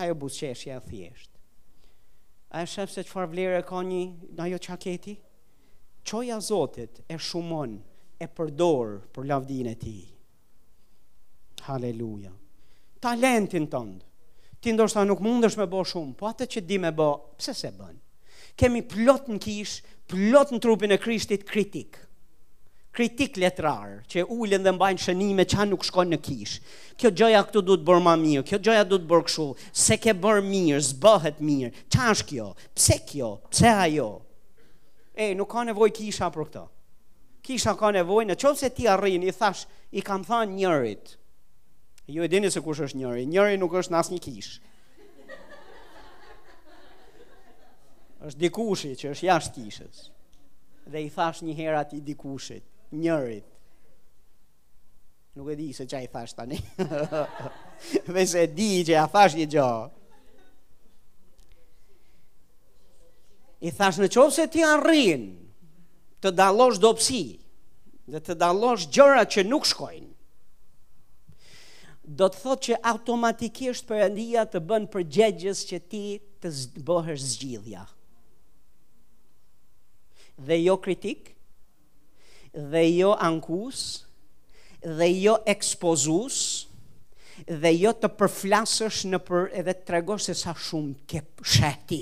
ajo 0.00 0.14
busqeshja 0.14 0.76
e 0.76 0.80
thjesht. 0.88 1.30
A 2.56 2.62
e 2.62 2.68
shëpë 2.70 2.92
se 2.94 3.02
që 3.04 3.10
farë 3.12 3.30
vlerë 3.32 3.60
e 3.60 3.64
ka 3.66 3.80
një 3.84 4.00
ajo 4.46 4.60
qaketi? 4.68 5.16
Qoja 6.06 6.36
Zotit 6.40 7.00
e 7.10 7.16
shumon, 7.18 7.78
e 8.18 8.26
përdor 8.28 8.94
për 9.12 9.26
lavdine 9.28 9.72
e 9.74 9.78
ti. 9.82 9.96
Haleluja. 11.66 12.30
Talentin 13.02 13.66
tëndë. 13.72 14.02
Ti 14.60 14.72
ndoshta 14.72 15.02
nuk 15.04 15.20
mundesh 15.20 15.56
me 15.60 15.66
bo 15.68 15.82
shumë, 15.84 16.14
po 16.16 16.28
atë 16.30 16.46
që 16.52 16.62
di 16.66 16.78
me 16.80 16.92
bo, 16.96 17.10
pse 17.38 17.52
se 17.54 17.72
bën? 17.76 17.98
Kemi 18.56 18.86
plot 18.88 19.26
në 19.34 19.40
kish, 19.42 19.80
plot 20.08 20.54
në 20.54 20.62
trupin 20.64 20.94
e 20.94 21.00
krishtit 21.02 21.44
kritikë 21.44 22.05
kritik 22.96 23.36
letrar, 23.36 23.98
që 24.08 24.22
ulen 24.32 24.64
dhe 24.64 24.72
mbajnë 24.72 25.02
shënime 25.04 25.44
që 25.52 25.66
nuk 25.68 25.84
shkojnë 25.84 26.14
në 26.14 26.18
kish. 26.24 26.54
Kjo 26.96 27.10
gjoja 27.12 27.42
këtu 27.44 27.60
du 27.68 27.74
të 27.76 27.84
bërë 27.84 28.04
ma 28.06 28.14
mirë, 28.16 28.44
kjo 28.48 28.58
gjoja 28.64 28.86
du 28.88 28.96
të 29.02 29.08
bërë 29.10 29.26
këshu, 29.26 29.44
se 29.76 29.98
ke 30.00 30.14
bërë 30.16 30.44
mirë, 30.46 30.78
zbëhet 30.86 31.42
mirë, 31.44 31.72
që 31.92 32.06
ash 32.08 32.22
kjo, 32.30 32.46
pse 32.78 32.96
kjo, 33.10 33.28
pse 33.52 33.68
ajo? 33.82 34.06
E, 35.12 35.28
nuk 35.36 35.50
ka 35.52 35.66
nevoj 35.68 35.90
kisha 35.98 36.30
për 36.32 36.46
këta. 36.48 36.62
Kisha 37.44 37.74
ka 37.78 37.90
nevoj, 37.98 38.22
në 38.30 38.36
qovë 38.40 38.60
se 38.62 38.70
ti 38.74 38.88
arrin, 38.94 39.26
i 39.28 39.34
thash, 39.36 39.66
i 39.92 40.02
kam 40.04 40.24
tha 40.26 40.40
njërit, 40.54 41.18
ju 42.08 42.22
jo, 42.22 42.24
e 42.24 42.32
dini 42.32 42.48
se 42.52 42.62
kush 42.64 42.80
është 42.86 43.00
njëri, 43.02 43.26
njëri 43.28 43.60
nuk 43.60 43.76
është 43.82 43.92
nas 43.98 44.10
një 44.14 44.22
kish. 44.28 44.54
është 48.26 48.40
dikushi 48.42 48.88
që 48.98 49.10
është 49.12 49.26
jashtë 49.28 49.52
kishës 49.54 49.98
dhe 50.90 51.02
i 51.04 51.10
thash 51.14 51.42
një 51.46 51.52
herat 51.58 51.92
i 51.94 52.00
dikushit 52.02 52.64
njërit. 53.00 53.44
Nuk 55.36 55.50
e 55.52 55.56
di 55.58 55.68
se 55.76 55.84
qa 55.90 55.98
i 56.00 56.08
thash 56.12 56.32
tani. 56.38 56.58
Dhe 58.12 58.24
se 58.30 58.42
di 58.56 58.70
që 58.88 58.94
a 59.02 59.06
thash 59.14 59.34
një 59.36 59.46
gjo. 59.52 59.70
I 63.66 63.70
thash 63.76 64.00
në 64.00 64.08
qovë 64.16 64.34
se 64.38 64.46
ti 64.52 64.64
arrin 64.64 65.26
të 66.24 66.32
dalosh 66.38 66.80
dopsi 66.82 67.22
dhe 68.10 68.20
të 68.24 68.36
dalosh 68.40 68.88
gjëra 68.94 69.26
që 69.34 69.44
nuk 69.48 69.68
shkojnë. 69.68 70.12
Do 72.20 72.28
të 72.30 72.38
thot 72.44 72.60
që 72.68 72.80
automatikisht 72.86 73.88
endia 73.90 74.44
të 74.46 74.60
bën 74.70 74.84
përgjegjës 74.94 75.64
që 75.68 75.78
ti 75.92 76.04
të 76.44 76.52
bëhesh 76.86 77.24
zgjidhja. 77.34 77.82
Dhe 80.46 80.58
jo 80.62 80.76
kritikë, 80.84 81.32
dhe 82.56 82.84
jo 82.96 83.12
ankus, 83.20 84.06
dhe 84.80 85.08
jo 85.22 85.36
ekspozus, 85.48 86.38
dhe 87.44 87.72
jo 87.76 87.92
të 88.00 88.08
përflasësh 88.16 89.02
në 89.12 89.20
për 89.28 89.48
edhe 89.60 89.72
të 89.76 89.86
tregosh 89.90 90.30
se 90.30 90.34
sa 90.40 90.54
shumë 90.56 90.94
ke 91.08 91.20
sheti, 91.44 92.00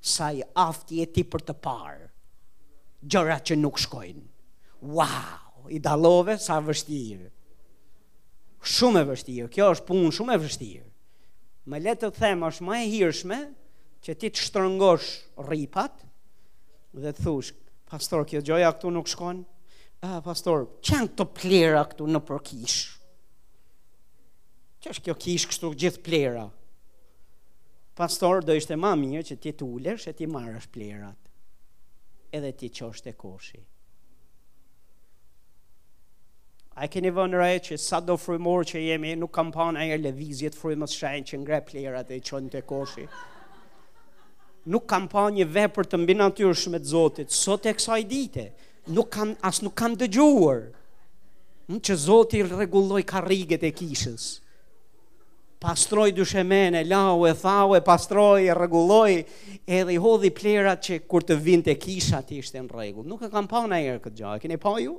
sa 0.00 0.32
i 0.34 0.42
afti 0.58 0.98
e 1.02 1.06
ti 1.14 1.22
për 1.26 1.46
të 1.46 1.54
parë, 1.62 2.08
gjëra 3.06 3.38
që 3.38 3.56
nuk 3.58 3.78
shkojnë. 3.78 4.24
Wow, 4.98 5.68
i 5.70 5.78
dalove 5.82 6.38
sa 6.42 6.58
vështirë. 6.62 7.28
Shumë 8.58 9.04
e 9.04 9.08
vështirë, 9.12 9.46
kjo 9.54 9.70
është 9.76 9.86
punë 9.88 10.10
shumë 10.16 10.34
e 10.34 10.40
vështirë. 10.42 10.84
Me 11.70 11.78
le 11.84 11.92
të 11.98 12.10
them 12.16 12.42
është 12.48 12.66
më 12.66 12.76
e 12.84 12.88
hirshme 12.90 13.38
që 14.04 14.14
ti 14.22 14.30
të 14.32 14.42
shtrëngosh 14.48 15.08
rripat 15.48 16.02
dhe 16.98 17.12
të 17.14 17.22
thush, 17.26 17.52
pastor, 17.90 18.24
kjo 18.30 18.42
gjoja 18.46 18.70
këtu 18.74 18.90
nuk 18.94 19.10
shkojnë 19.12 19.44
Ah, 20.06 20.20
pastor, 20.22 20.66
që 20.78 20.94
janë 20.94 21.08
të 21.18 21.24
plera 21.34 21.80
këtu 21.90 22.06
në 22.06 22.20
përkish? 22.28 22.74
Që 24.84 24.92
është 24.94 25.06
kjo 25.08 25.14
kish 25.24 25.46
kështu 25.50 25.70
gjithë 25.74 26.02
plera? 26.06 26.44
Pastor, 27.98 28.44
do 28.46 28.54
ishte 28.54 28.76
ma 28.78 28.92
mirë 28.94 29.24
që 29.32 29.38
ti 29.42 29.54
të 29.58 29.66
ulesh 29.74 30.06
e 30.06 30.12
ti 30.14 30.28
marrësh 30.30 30.68
plerat, 30.70 31.18
edhe 32.30 32.52
ti 32.60 32.68
që 32.78 32.84
është 32.92 33.10
e 33.10 33.16
koshi. 33.24 33.60
A 36.78 36.86
e 36.86 36.92
keni 36.94 37.10
vënë 37.10 37.40
rejë 37.42 37.62
që 37.70 37.80
sa 37.82 37.98
do 37.98 38.14
frimor 38.22 38.62
që 38.70 38.84
jemi, 38.84 39.16
nuk 39.18 39.32
kam 39.34 39.50
pan 39.50 39.74
e 39.82 39.88
e 39.90 39.98
levizjet 39.98 40.54
frimës 40.54 40.94
shajnë 40.94 41.28
që 41.32 41.40
ngre 41.42 41.58
plerat 41.72 42.14
e 42.14 42.20
i 42.20 42.22
në 42.22 42.52
të 42.54 42.62
koshi. 42.70 43.08
Nuk 44.70 44.86
kam 44.94 45.08
pan 45.10 45.34
një 45.34 45.48
vepër 45.58 45.90
të 45.90 45.98
mbinatyrshme 46.04 46.78
të 46.84 46.92
zotit, 46.94 47.34
sot 47.34 47.66
e 47.66 47.74
kësaj 47.78 48.02
dite, 48.14 48.46
nuk 48.92 49.08
kanë 49.12 49.36
as 49.44 49.60
nuk 49.64 49.74
kanë 49.78 49.98
dëgjuar 50.04 50.60
që 51.84 51.96
Zoti 52.00 52.40
rregulloi 52.48 53.04
karriget 53.04 53.64
e 53.68 53.70
kishës. 53.76 54.28
Pastroi 55.60 56.12
dyshemen, 56.14 56.76
e 56.78 56.84
lau 56.86 57.26
e 57.28 57.32
thau 57.36 57.74
e 57.76 57.80
pastroi 57.84 58.46
e 58.48 58.54
rregulloi 58.56 59.18
edhe 59.66 59.92
i 59.92 59.98
hodhi 60.00 60.30
plerat 60.32 60.80
që 60.86 61.00
kur 61.10 61.26
të 61.26 61.36
vinte 61.44 61.74
kisha 61.82 62.22
të 62.24 62.38
ishte 62.38 62.62
në 62.62 62.70
rregull. 62.72 63.08
Nuk 63.10 63.26
e 63.26 63.30
kam 63.34 63.48
pa 63.50 63.64
në 63.68 63.82
herë 63.84 64.04
këtë 64.06 64.20
gjë. 64.22 64.36
Keni 64.46 64.58
pa 64.62 64.72
ju? 64.80 64.94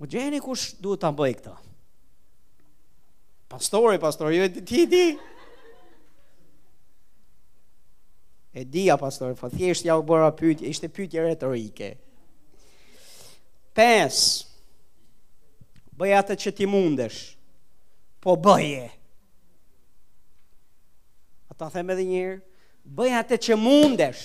U 0.00 0.08
gjeni 0.08 0.40
kush 0.40 0.70
duhet 0.80 1.02
ta 1.02 1.10
bëj 1.12 1.34
këtë? 1.40 1.56
Pastori, 3.50 3.98
pastori, 4.00 4.38
ju 4.38 4.46
e 4.46 4.52
ti, 4.62 4.84
ti, 4.94 5.04
E 8.52 8.64
dija, 8.64 8.96
pastor, 8.98 9.34
po 9.38 9.48
thjesht 9.50 9.84
ja 9.86 9.94
u 9.98 10.02
bëra 10.06 10.32
pyetje, 10.36 10.66
ishte 10.66 10.88
pyetje 10.90 11.22
retorike. 11.22 11.94
pes 13.70 14.16
Bëj 16.00 16.14
atë 16.16 16.34
që 16.42 16.50
ti 16.56 16.66
mundesh. 16.66 17.36
Po 18.20 18.34
bëje. 18.36 18.88
Ata 21.52 21.68
them 21.76 21.90
edhe 21.92 22.06
një 22.08 22.20
herë, 22.24 22.38
bëj 22.88 23.10
atë 23.20 23.38
që 23.46 23.58
mundesh. 23.60 24.22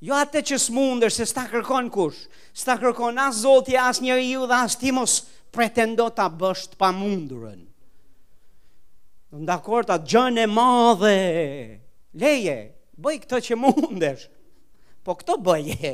Jo 0.00 0.16
atë 0.16 0.40
që 0.48 0.56
s'mundesh, 0.58 1.20
se 1.20 1.26
s'ta 1.28 1.44
kërkon 1.50 1.90
kush. 1.92 2.24
S'ta 2.56 2.78
kërkon 2.80 3.18
as 3.20 3.42
Zoti, 3.44 3.76
as 3.76 4.00
njeriu, 4.00 4.46
dhe 4.48 4.56
as 4.64 4.74
ti 4.80 4.90
mos 4.90 5.20
pretendo 5.52 6.08
ta 6.16 6.26
bësh 6.32 6.72
të 6.72 6.80
pamundurën. 6.80 7.60
Ndakor 9.44 9.86
ta 9.86 10.00
gjën 10.00 10.40
e 10.42 10.46
madhe 10.48 11.20
leje, 12.14 12.70
bëj 12.98 13.18
këtë 13.24 13.38
që 13.48 13.58
mundesh, 13.58 14.24
po 15.06 15.14
këto 15.20 15.36
bëje. 15.42 15.92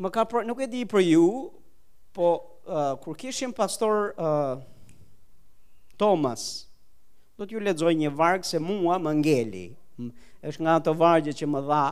Më 0.00 0.08
ka 0.14 0.22
pra, 0.24 0.42
nuk 0.46 0.60
e 0.64 0.68
di 0.70 0.84
për 0.88 1.02
ju, 1.04 1.24
po 2.16 2.30
uh, 2.66 2.94
kur 3.02 3.16
kishim 3.20 3.52
pastor 3.52 4.12
uh, 4.16 4.56
Thomas, 6.00 6.66
do 7.36 7.44
t'ju 7.48 7.60
lexoj 7.60 7.92
një 7.96 8.10
vargë 8.16 8.48
se 8.48 8.60
mua 8.60 8.96
më 9.00 9.12
ngeli, 9.20 9.66
është 10.46 10.64
nga 10.64 10.78
të 10.80 10.94
vargje 10.96 11.34
që 11.36 11.48
më 11.52 11.60
dha, 11.68 11.84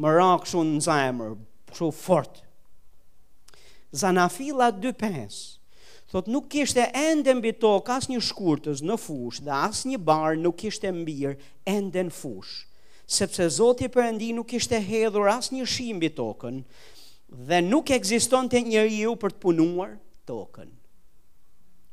më 0.00 0.14
rakë 0.18 0.50
shumë 0.52 0.76
në 0.76 0.82
zemër, 0.86 1.34
shumë 1.76 1.98
fort. 1.98 2.44
Zanafila 3.90 4.70
Thot 6.12 6.26
nuk 6.26 6.48
kishte 6.50 6.84
ende 6.98 7.32
mbi 7.38 7.52
tok 7.62 7.86
as 7.94 8.08
një 8.10 8.18
shkurtës 8.28 8.80
në 8.82 8.96
fush 8.98 9.38
dhe 9.46 9.52
as 9.68 9.84
një 9.86 10.00
bar 10.08 10.34
nuk 10.38 10.56
kishte 10.58 10.90
mbir 10.96 11.36
ende 11.72 12.02
në 12.02 12.10
fush. 12.16 12.54
Sepse 13.10 13.46
Zoti 13.56 13.86
Perëndi 13.94 14.32
nuk 14.34 14.48
kishte 14.50 14.80
hedhur 14.82 15.28
as 15.30 15.52
një 15.54 15.66
shi 15.70 15.86
mbi 15.94 16.10
tokën 16.18 16.58
dhe 17.50 17.60
nuk 17.68 17.92
ekzistonte 17.94 18.58
njeriu 18.66 19.14
për 19.22 19.36
të 19.36 19.42
punuar 19.44 19.92
tokën. 20.26 20.72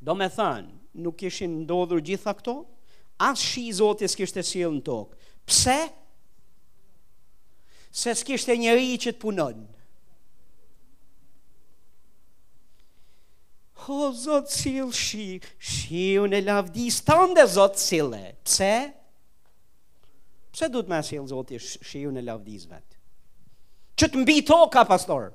Do 0.02 0.18
me 0.18 0.30
than, 0.34 0.74
nuk 0.98 1.18
kishin 1.22 1.60
ndodhur 1.68 2.02
gjitha 2.06 2.34
këto, 2.40 2.56
as 3.28 3.42
shi 3.50 3.68
i 3.70 3.76
Zotit 3.82 4.14
s'kishte 4.14 4.42
në 4.42 4.82
tokë. 4.82 5.18
Pse? 5.46 5.78
Se 7.94 8.14
s'kishte 8.24 8.58
njeriu 8.58 8.98
që 9.06 9.14
të 9.14 9.22
punonë. 9.26 9.66
o 13.94 14.12
zotë 14.14 14.52
cilë 14.52 14.94
shi, 14.96 15.26
shi 15.58 16.02
unë 16.22 16.40
e 16.42 16.46
lavdi 16.46 16.88
së 16.92 17.06
tënde 17.08 17.46
zotë 17.54 17.80
cilë, 17.82 18.22
pse? 18.46 18.70
Pse 20.52 20.70
du 20.74 20.82
të 20.84 20.92
me 20.92 21.00
cilë 21.06 21.28
zotë 21.32 21.60
shi 21.64 22.02
unë 22.10 22.22
e 22.24 22.28
lavdi 22.28 22.58
së 22.60 22.70
vetë? 22.74 22.96
Që 23.98 24.10
të 24.14 24.20
mbi 24.24 24.40
to 24.48 24.60
ka 24.74 24.86
pastorë, 24.92 25.34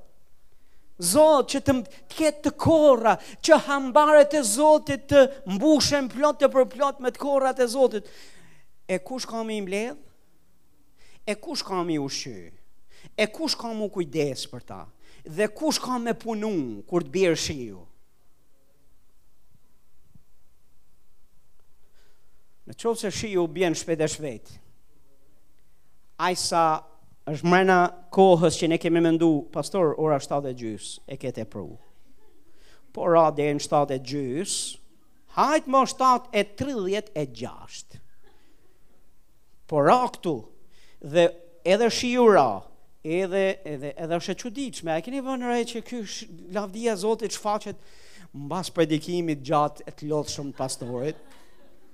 Zotë 1.03 1.47
që 1.51 1.59
të 1.67 1.73
ketë 2.13 2.41
të 2.45 2.51
korra, 2.63 3.15
që 3.43 3.57
hambaret 3.65 4.35
e 4.39 4.43
Zotit 4.47 5.07
të 5.11 5.23
mbushen 5.57 6.11
plot 6.13 6.37
të 6.43 6.51
për 6.53 6.67
plot 6.75 7.01
me 7.03 7.11
të 7.11 7.19
korrat 7.19 7.59
e 7.65 7.67
Zotit. 7.73 8.07
E 8.87 8.99
kush 9.03 9.25
ka 9.27 9.41
i 9.41 9.61
mbledh? 9.65 9.97
E 11.27 11.35
kush 11.43 11.65
ka 11.67 11.81
i 11.91 11.97
ushy? 11.99 12.53
E 13.19 13.27
kush 13.27 13.57
ka 13.59 13.73
u 13.73 13.89
kujdes 13.89 14.45
për 14.53 14.63
ta? 14.69 14.83
Dhe 15.25 15.49
kush 15.51 15.81
ka 15.81 15.99
me 15.99 16.15
punu 16.15 16.85
kur 16.87 17.03
të 17.03 17.11
bjerë 17.17 17.41
shiju? 17.47 17.67
ju? 17.67 17.87
Në 22.69 22.77
qovë 22.79 23.01
se 23.03 23.11
shi 23.19 23.31
ju 23.35 23.47
bjen 23.51 23.75
shpet 23.75 24.03
e 24.05 24.09
shvet 24.11 24.51
Ajsa 26.23 26.65
është 27.33 27.51
mrena 27.51 27.79
kohës 28.15 28.57
që 28.61 28.69
ne 28.73 28.79
kemi 28.83 29.03
mendu 29.03 29.33
Pastor, 29.55 29.95
ora 29.99 30.21
7 30.23 30.51
e 30.53 30.55
gjys 30.61 30.93
E 31.11 31.17
kete 31.19 31.43
e 31.47 31.49
pru 31.53 31.67
Por 32.95 33.15
ra 33.17 33.27
dhe 33.35 33.49
në 33.57 33.65
7 33.67 33.97
e 33.97 33.99
gjys 34.13 34.55
Hajt 35.39 35.67
më 35.73 35.83
7 35.95 36.31
e 36.43 36.47
30 36.63 37.11
e 37.23 37.27
6 37.41 37.83
Por 39.71 39.89
ra 39.91 39.99
këtu 40.15 40.37
Dhe 41.17 41.27
edhe 41.67 41.91
shi 41.91 42.15
ju 42.15 42.29
ra 42.35 42.51
Edhe, 43.03 43.41
edhe, 43.67 43.91
edhe 43.99 44.19
është 44.23 44.37
e 44.39 44.43
quditshme 44.47 44.93
A 44.95 45.01
keni 45.03 45.19
vënëre 45.27 45.65
që 45.67 45.81
kësh 45.91 46.21
Lavdia 46.55 46.95
Zotit 47.03 47.35
shfaqet 47.35 47.81
Mbas 48.39 48.71
predikimit 48.73 49.43
gjatë 49.45 49.83
e 49.91 49.93
të 49.97 50.13
lotë 50.13 50.37
shumë 50.39 50.55
pastorit 50.57 51.19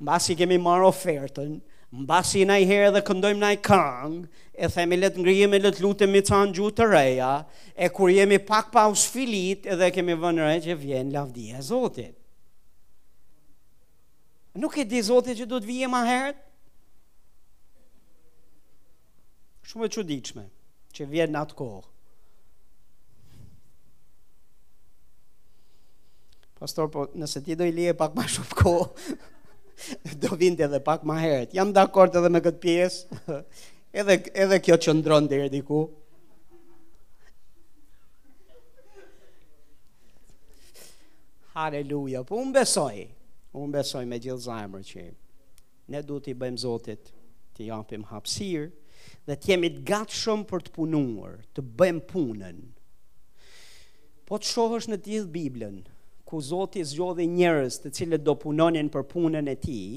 mbasi 0.00 0.36
kemi 0.38 0.58
marë 0.62 0.86
ofertën, 0.92 1.56
mbasi 2.02 2.44
na 2.46 2.58
i 2.60 2.66
herë 2.68 2.90
dhe 2.96 3.00
këndojmë 3.08 3.40
na 3.42 3.50
i 3.56 3.60
këngë, 3.62 4.20
e 4.58 4.68
themi 4.74 4.98
let 4.98 5.16
ngrihemi 5.18 5.60
let 5.62 5.80
lutem 5.82 6.12
me 6.14 6.22
çan 6.26 6.52
gjutë 6.54 6.76
të 6.82 6.88
reja, 6.92 7.30
e 7.74 7.88
kur 7.94 8.10
jemi 8.12 8.38
pak 8.48 8.70
pa 8.74 8.86
usfilit 8.92 9.66
edhe 9.74 9.90
kemi 9.94 10.16
vënë 10.18 10.50
që 10.66 10.78
vjen 10.80 11.12
lavdia 11.14 11.62
Zotit. 11.62 12.14
Nuk 14.58 14.74
e 14.78 14.84
di 14.86 15.00
Zotit 15.06 15.38
që 15.38 15.46
do 15.46 15.58
të 15.62 15.68
vijë 15.70 15.90
më 15.92 16.02
herët? 16.10 16.44
Shumë 19.68 19.86
e 19.86 19.92
çuditshme 19.92 20.44
që 20.96 21.06
vjen 21.10 21.34
në 21.34 21.40
atë 21.44 21.56
kohë. 21.58 21.86
Pastor, 26.58 26.88
po, 26.90 27.04
nëse 27.14 27.38
ti 27.46 27.54
do 27.54 27.62
i 27.68 27.70
lije 27.70 27.92
pak 27.98 28.14
ma 28.18 28.24
shumë 28.26 28.56
kohë, 28.62 29.16
do 30.22 30.34
vinte 30.36 30.64
edhe 30.64 30.80
pak 30.84 31.04
më 31.06 31.16
herët. 31.22 31.54
Jam 31.56 31.72
dakord 31.74 32.16
edhe 32.18 32.30
me 32.32 32.40
këtë 32.42 32.60
pjesë. 32.64 33.38
Edhe 33.98 34.14
edhe 34.44 34.58
kjo 34.60 34.76
çndron 34.84 35.24
deri 35.30 35.46
diku. 35.48 35.78
Halleluja. 41.54 42.20
Po 42.28 42.36
un 42.36 42.52
besoj. 42.54 43.06
Un 43.56 43.72
besoj 43.72 44.04
me 44.06 44.18
gjithë 44.20 44.44
zemrën 44.44 44.84
që 44.84 45.06
ne 45.94 46.02
duhet 46.04 46.28
i 46.28 46.36
bëjmë 46.36 46.60
Zotit 46.66 47.08
të 47.56 47.70
japim 47.70 48.04
hapësir 48.12 48.68
dhe 49.26 49.34
t'jemi 49.40 49.72
t'gatë 49.78 50.12
shumë 50.12 50.44
gatshëm 50.44 50.46
për 50.52 50.66
të 50.68 50.74
punuar, 50.76 51.38
të 51.56 51.64
bëjmë 51.80 52.06
punën. 52.12 52.60
Po 54.28 54.36
të 54.36 54.52
shohësh 54.52 54.90
në 54.92 55.00
t'jithë 55.06 55.32
Biblën, 55.38 55.80
ku 56.28 56.36
Zoti 56.44 56.84
zgjodhi 56.84 57.24
njerëz 57.26 57.78
të 57.80 57.90
cilët 57.96 58.22
do 58.26 58.34
punonin 58.36 58.90
për 58.92 59.04
punën 59.10 59.46
e 59.48 59.56
tij, 59.64 59.92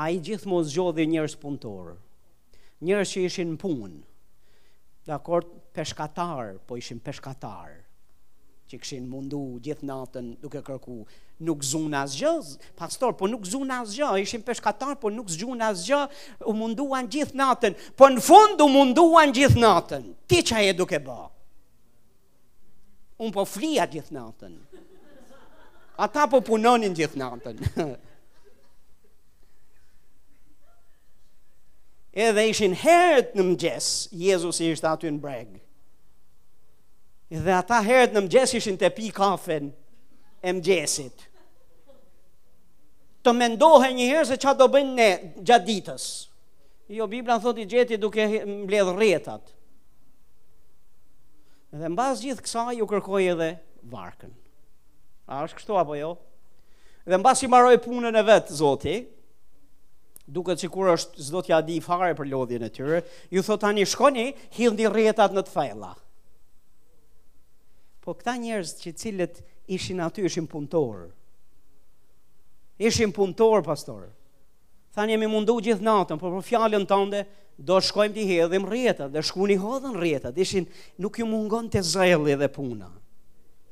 ai 0.00 0.14
gjithmonë 0.24 0.70
zgjodhi 0.70 1.04
njerëz 1.12 1.34
punëtorë. 1.42 1.92
Njerëz 2.86 3.12
që 3.12 3.24
ishin 3.28 3.52
në 3.52 3.60
punë. 3.62 4.00
Dakor, 5.10 5.44
peshkatar, 5.76 6.56
po 6.66 6.78
ishin 6.80 7.02
peshkatar 7.04 7.76
që 8.68 8.76
kishin 8.82 9.04
mundu 9.08 9.38
gjithë 9.64 9.86
natën 9.88 10.26
duke 10.42 10.60
kërku 10.64 10.96
nuk 11.46 11.62
zunë 11.64 12.00
asgjë, 12.02 12.32
pastor, 12.76 13.14
po 13.16 13.28
nuk 13.30 13.44
zunë 13.48 13.78
asgjë, 13.82 14.10
ishin 14.22 14.42
peshkatar, 14.44 14.96
po 15.00 15.08
nuk 15.12 15.28
zgjunë 15.32 15.64
asgjë, 15.70 16.00
u 16.50 16.56
munduan 16.56 17.08
gjithë 17.12 17.36
natën, 17.40 17.76
po 17.96 18.08
në 18.12 18.24
fund 18.26 18.60
u 18.60 18.66
munduan 18.72 19.32
gjithë 19.36 19.62
natën, 19.64 20.10
ti 20.28 20.40
që 20.50 20.66
e 20.72 20.78
duke 20.80 21.00
bë, 21.04 21.20
Unë 23.18 23.34
po 23.34 23.42
flia 23.50 23.82
gjithë 23.90 24.12
natën, 24.14 24.52
Ata 25.98 26.28
po 26.30 26.38
punonin 26.46 26.92
gjithë 26.94 27.18
natën. 27.18 27.56
Edhe 32.26 32.42
ishin 32.52 32.72
herët 32.82 33.32
në 33.36 33.42
mëgjes, 33.50 33.86
Jezus 34.18 34.60
i 34.62 34.64
ishtë 34.74 34.88
aty 34.94 35.08
në 35.12 35.18
breg. 35.24 35.50
Edhe 37.34 37.52
ata 37.56 37.78
herët 37.84 38.12
në 38.14 38.20
mëgjes 38.28 38.50
ishin 38.60 38.76
të 38.80 38.88
pi 38.96 39.06
kafen 39.16 39.66
e 40.38 40.40
mëgjesit. 40.56 41.18
Të 43.26 43.30
mendohen 43.34 43.94
një 43.98 44.06
herë 44.12 44.24
se 44.30 44.36
qa 44.40 44.50
do 44.56 44.66
bëjnë 44.76 44.94
ne 45.00 45.08
gjatë 45.50 45.66
ditës. 45.68 46.04
Jo, 46.94 47.04
Biblia 47.10 47.36
thot 47.42 47.56
i 47.60 47.66
gjeti 47.68 47.96
duke 48.00 48.22
mbledhë 48.48 48.92
rretat. 48.96 49.44
Edhe 51.74 51.86
në 51.90 51.98
bazë 51.98 52.22
gjithë 52.28 52.44
kësa 52.46 52.62
ju 52.78 52.84
kërkoj 52.94 53.24
edhe 53.34 53.50
varkën. 53.92 54.32
A 55.28 55.42
është 55.44 55.58
kështu 55.60 55.76
apo 55.76 55.94
jo? 55.98 56.14
Dhe 57.04 57.18
në 57.20 57.24
basi 57.24 57.48
maroj 57.52 57.74
punën 57.84 58.16
e 58.16 58.22
vetë, 58.24 58.54
zoti, 58.56 58.94
duke 60.28 60.56
sikur 60.60 60.90
është 60.94 61.24
zdo 61.28 61.42
t'ja 61.46 61.58
di 61.64 61.78
fare 61.84 62.10
për 62.16 62.30
lodhjën 62.32 62.64
e 62.66 62.70
tyre, 62.72 63.00
ju 63.32 63.44
thot 63.44 63.60
tani 63.62 63.84
shkoni, 63.88 64.26
hildi 64.58 64.88
rjetat 64.92 65.36
në 65.36 65.44
të 65.46 65.54
fejla. 65.54 65.92
Po 68.04 68.14
këta 68.16 68.34
njerës 68.40 68.74
që 68.80 68.92
cilët 69.04 69.42
ishin 69.76 70.00
aty, 70.04 70.24
ishin 70.28 70.48
punëtorë. 70.48 71.06
Ishin 72.88 73.12
punëtorë, 73.16 73.64
pastorë. 73.68 74.08
Thani 74.96 75.12
jemi 75.16 75.28
mundu 75.28 75.58
gjithë 75.62 75.84
natën, 75.84 76.20
por 76.20 76.32
për 76.38 76.46
fjallën 76.48 76.86
tënde, 76.90 77.24
do 77.58 77.76
shkojmë 77.82 78.14
të 78.16 78.24
hedhim 78.30 78.68
rjetët, 78.70 79.12
dhe 79.16 79.24
shkuni 79.26 79.56
hodhën 79.60 79.96
rjetët, 80.00 80.38
ishin 80.44 80.68
nuk 81.02 81.18
ju 81.20 81.26
mungon 81.26 81.68
të 81.72 81.82
zajli 81.92 82.36
dhe 82.40 82.48
puna 82.54 82.88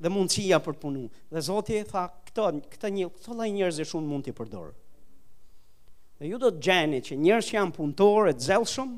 dhe 0.00 0.10
mundësia 0.12 0.58
për 0.64 0.76
punu. 0.80 1.06
Dhe 1.32 1.42
Zoti 1.46 1.78
tha, 1.88 2.06
këtë 2.28 2.46
këto 2.74 2.90
një 2.96 3.08
këtë 3.16 3.36
lloj 3.36 3.48
njerëzi 3.56 3.86
shumë 3.88 4.10
mund 4.10 4.26
t'i 4.26 4.34
përdor. 4.36 4.72
Dhe 6.20 6.30
ju 6.30 6.40
do 6.40 6.50
të 6.52 6.62
gjeni 6.66 7.00
që 7.04 7.18
njerëz 7.20 7.50
që 7.50 7.56
janë 7.58 7.74
punëtorë, 7.76 8.34
të 8.38 8.46
zellshëm, 8.48 8.92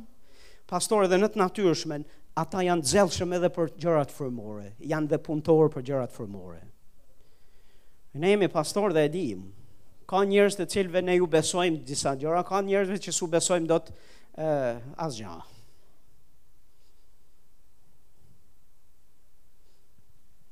pastorë 0.71 1.09
dhe 1.11 1.19
në 1.19 1.31
të 1.35 1.41
natyrshmen 1.43 2.05
ata 2.39 2.63
janë 2.67 2.85
të 2.85 2.93
zellshëm 2.93 3.33
edhe 3.39 3.51
për 3.55 3.73
gjërat 3.83 4.13
frymore, 4.15 4.69
janë 4.87 5.11
dhe 5.13 5.19
punëtorë 5.27 5.73
për 5.75 5.87
gjërat 5.91 6.15
frymore. 6.15 6.61
Ne 8.19 8.33
jemi 8.33 8.49
pastor 8.51 8.95
dhe 8.95 9.05
e 9.09 9.13
dim. 9.13 9.45
Ka 10.09 10.23
njerëz 10.27 10.57
të 10.61 10.67
cilëve 10.73 11.03
ne 11.05 11.19
ju 11.19 11.27
besojmë 11.31 11.83
disa 11.87 12.15
gjëra, 12.19 12.43
ka 12.49 12.63
njerëz 12.65 12.99
që 13.05 13.13
su 13.15 13.27
besojmë 13.35 13.69
dot 13.71 13.91
ë 14.39 14.51
asgjë. 15.05 15.37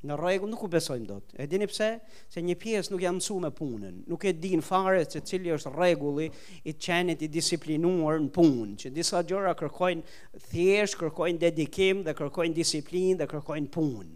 në 0.07 0.17
rregull 0.21 0.51
nuk 0.53 0.63
u 0.67 0.71
besojm 0.71 1.05
dot. 1.09 1.33
E 1.39 1.47
dini 1.51 1.67
pse? 1.69 1.89
Se 2.33 2.43
një 2.45 2.57
pjesë 2.63 2.93
nuk 2.95 3.03
janë 3.05 3.19
mësuar 3.19 3.43
me 3.47 3.51
punën. 3.57 3.97
Nuk 4.11 4.27
e 4.27 4.33
din 4.37 4.63
fare 4.65 5.03
se 5.11 5.23
cili 5.27 5.51
është 5.55 5.73
rregulli 5.75 6.29
i 6.71 6.75
qenit 6.83 7.25
i 7.27 7.31
disiplinuar 7.35 8.21
në 8.23 8.31
punë. 8.37 8.75
Që 8.85 8.93
disa 8.97 9.23
gjëra 9.29 9.55
kërkojnë 9.59 10.45
thjesht 10.53 10.99
kërkojnë 11.01 11.43
dedikim 11.47 12.05
dhe 12.07 12.15
kërkojnë 12.19 12.59
disiplinë 12.61 13.21
dhe 13.23 13.29
kërkojnë 13.35 13.71
punë. 13.75 14.13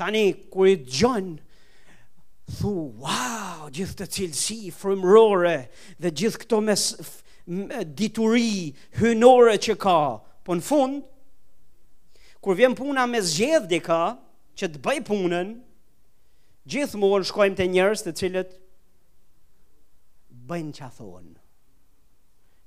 Tani 0.00 0.24
ku 0.50 0.66
i 0.72 0.78
djon 0.82 1.34
thu 2.58 2.70
wow, 3.02 3.66
gjithë 3.72 4.02
të 4.02 4.08
cilësi 4.18 4.62
from 4.76 5.04
rore, 5.06 5.58
dhe 6.02 6.10
gjithë 6.12 6.42
këto 6.44 6.60
mes 6.66 6.86
dituri 7.98 8.70
hynore 9.00 9.56
që 9.64 9.76
ka. 9.84 9.98
Po 10.44 10.52
në 10.52 10.64
fund 10.66 11.02
kur 12.44 12.54
vjen 12.58 12.74
puna 12.76 13.06
me 13.08 13.20
zgjedh 13.24 13.64
dika, 13.72 14.16
që 14.54 14.68
të 14.74 14.80
bëj 14.84 14.98
punën 15.08 15.54
gjithmonë 16.70 17.26
shkojmë 17.30 17.56
te 17.58 17.66
njerëz 17.66 18.02
të 18.04 18.12
cilët 18.20 18.50
bëjnë 20.52 20.74
ça 20.76 20.90
thonë. 20.94 21.32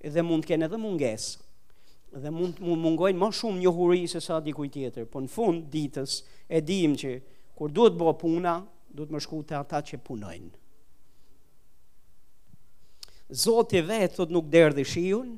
Edhe 0.02 0.24
mund 0.26 0.44
të 0.44 0.52
kenë 0.56 0.66
edhe 0.68 0.80
mungesë 0.82 1.46
dhe 2.24 2.32
mund 2.34 2.58
të 2.58 2.66
mungojnë 2.82 3.20
më 3.22 3.30
shumë 3.38 3.62
njohuri 3.62 4.02
se 4.10 4.20
sa 4.24 4.40
dikujt 4.44 4.74
tjetër, 4.74 5.06
por 5.12 5.22
në 5.24 5.30
fund 5.38 5.68
ditës 5.74 6.18
e 6.58 6.62
dim 6.66 6.96
që 6.98 7.14
kur 7.58 7.70
duhet 7.72 7.94
bëj 8.00 8.14
puna, 8.24 8.56
duhet 8.90 9.14
më 9.14 9.22
shku 9.24 9.44
te 9.48 9.56
ata 9.62 9.84
që 9.86 10.00
punojnë. 10.08 10.50
Zoti 13.44 13.84
vetë 13.90 14.16
thot 14.18 14.32
nuk 14.34 14.50
derdhi 14.54 14.88
shiun, 14.88 15.36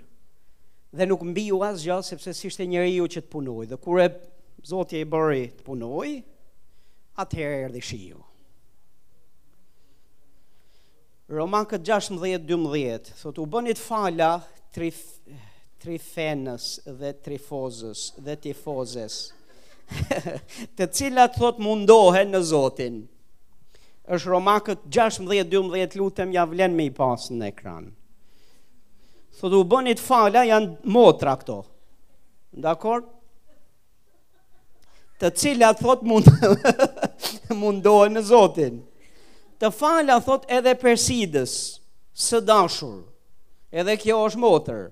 dhe 0.91 1.05
nuk 1.05 1.21
mbi 1.23 1.45
ju 1.49 1.59
asë 1.61 1.99
sepse 2.05 2.33
si 2.33 2.49
shte 2.49 2.65
njëri 2.67 2.95
ju 2.97 3.05
që 3.07 3.21
të 3.21 3.29
punoj, 3.31 3.65
dhe 3.69 3.77
kure 3.77 4.07
zotje 4.65 5.01
i 5.01 5.05
bëri 5.05 5.43
të 5.59 5.65
punoj, 5.67 6.09
atëherë 7.21 7.59
e 7.63 7.67
rëdhë 7.69 8.19
Romakët 11.29 11.35
Roman 11.37 11.65
këtë 11.69 12.41
16-12, 12.41 13.11
thot 13.21 13.37
u 13.37 13.45
bënit 13.45 13.77
fala 13.77 14.31
trif, 14.73 14.97
trifenës 15.83 16.65
dhe 16.99 17.13
trifozës 17.21 18.07
dhe 18.25 18.33
tifozës, 18.47 19.19
të 20.77 20.89
cilat 20.93 21.37
thot 21.39 21.61
mundohen 21.65 22.33
në 22.33 22.41
zotin. 22.49 22.97
është 24.09 24.29
Roman 24.31 24.57
këtë 24.65 24.89
16-12 24.89 26.01
lutëm 26.01 26.33
javlen 26.33 26.73
me 26.73 26.89
i 26.89 26.91
pasë 26.97 27.37
në 27.37 27.47
ekranë. 27.53 27.98
Tho 29.37 29.47
du 29.49 29.61
bënit 29.65 29.99
fala 30.01 30.43
janë 30.47 30.89
motra 30.93 31.35
këto 31.39 31.61
Dakor? 32.63 33.05
Të 35.19 35.29
cilat 35.39 35.81
thot 35.83 36.03
mund 36.07 36.27
Mundohen 37.61 38.17
në 38.17 38.23
zotin 38.31 38.81
Të 39.61 39.71
fala 39.75 40.19
thot 40.23 40.47
edhe 40.57 40.73
persides 40.81 41.53
Së 42.19 42.41
dashur 42.49 42.97
Edhe 43.71 43.95
kjo 44.01 44.19
është 44.27 44.41
motër 44.43 44.83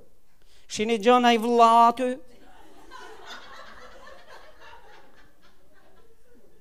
Shini 0.72 1.00
gjona 1.04 1.34
i 1.36 1.42
vla 1.44 1.72
aty 1.90 2.14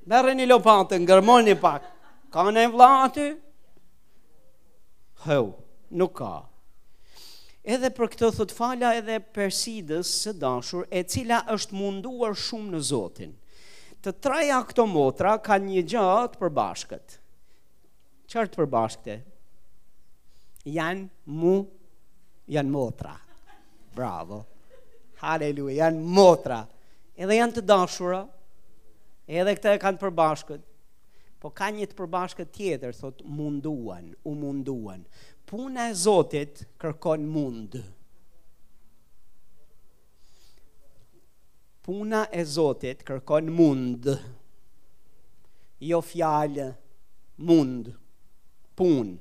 Merë 0.06 0.32
një 0.38 0.44
lopatë, 0.46 1.00
në 1.02 1.38
një 1.48 1.56
pak 1.62 1.86
Ka 2.34 2.42
në 2.50 2.66
e 2.68 2.72
vla 2.74 2.86
aty? 3.06 3.28
nuk 5.98 6.12
ka 6.20 6.28
edhe 7.66 7.88
për 7.90 8.10
këtë 8.12 8.28
thot 8.36 8.52
fala 8.54 8.92
edhe 9.00 9.16
persidës 9.34 10.10
së 10.22 10.32
dashur 10.38 10.84
e 10.94 11.00
cila 11.10 11.40
është 11.56 11.74
munduar 11.74 12.36
shumë 12.38 12.70
në 12.76 12.82
Zotin. 12.90 13.32
Të 14.04 14.12
treja 14.22 14.60
këto 14.68 14.84
motra 14.86 15.32
kanë 15.42 15.72
një 15.72 15.82
gjatë 15.94 16.30
të 16.36 16.42
përbashkët. 16.44 17.16
Çfarë 18.30 18.52
të 18.52 18.60
përbashkëte? 18.62 19.16
Janë 20.76 21.32
mu 21.40 21.56
janë 22.50 22.70
motra. 22.74 23.16
Bravo. 23.96 24.44
Haleluja, 25.22 25.78
janë 25.88 26.06
motra. 26.20 26.60
Edhe 27.18 27.38
janë 27.40 27.56
të 27.58 27.66
dashura. 27.70 28.20
Edhe 29.26 29.56
këta 29.58 29.74
e 29.74 29.82
kanë 29.82 30.02
përbashkët. 30.04 30.62
Po 31.42 31.50
ka 31.52 31.72
një 31.74 31.90
të 31.90 31.98
përbashkët 31.98 32.50
tjetër, 32.56 32.94
thot 32.96 33.24
munduan, 33.26 34.12
u 34.26 34.32
munduan 34.38 35.02
puna 35.46 35.88
e 35.90 35.94
Zotit 35.94 36.64
kërkon 36.80 37.26
mund. 37.30 37.76
Puna 41.86 42.24
e 42.34 42.42
Zotit 42.44 43.04
kërkon 43.06 43.52
mund. 43.54 44.08
Jo 45.86 46.00
fjalë, 46.02 46.72
mund, 47.46 47.92
pun. 48.78 49.14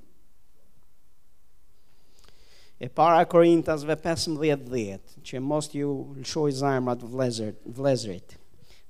E 2.79 2.87
para 2.91 3.21
Korintasve 3.29 3.95
15.10, 4.01 5.03
që 5.25 5.41
most 5.43 5.75
ju 5.77 5.91
lëshoj 6.17 6.55
zajmrat 6.61 7.03
vlezrit. 7.77 8.37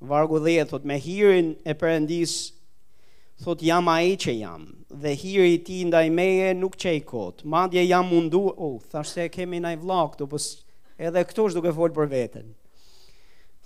Vargu 0.06 0.38
10, 0.44 0.70
thot, 0.72 0.86
me 0.86 0.98
hirin 1.02 1.52
e 1.66 1.74
përëndisë 1.80 2.55
thot 3.44 3.60
jam 3.64 3.88
a 3.92 3.98
që 4.16 4.34
jam, 4.40 4.66
dhe 4.88 5.12
hiri 5.20 5.58
ti 5.68 5.82
ndaj 5.88 6.06
meje 6.12 6.54
nuk 6.56 6.78
që 6.80 6.92
i 7.00 7.02
kotë, 7.08 7.48
madje 7.52 7.82
jam 7.84 8.08
mundu, 8.08 8.40
u, 8.48 8.54
oh, 8.56 8.78
thasht 8.92 9.18
se 9.18 9.26
kemi 9.30 9.60
na 9.60 9.74
i 9.76 9.80
vlak, 9.82 10.16
du 10.20 10.28
po 10.28 10.40
edhe 10.96 11.24
këtu 11.32 11.50
është 11.50 11.58
duke 11.60 11.74
folë 11.76 11.96
për 11.98 12.08
vetën. 12.14 12.46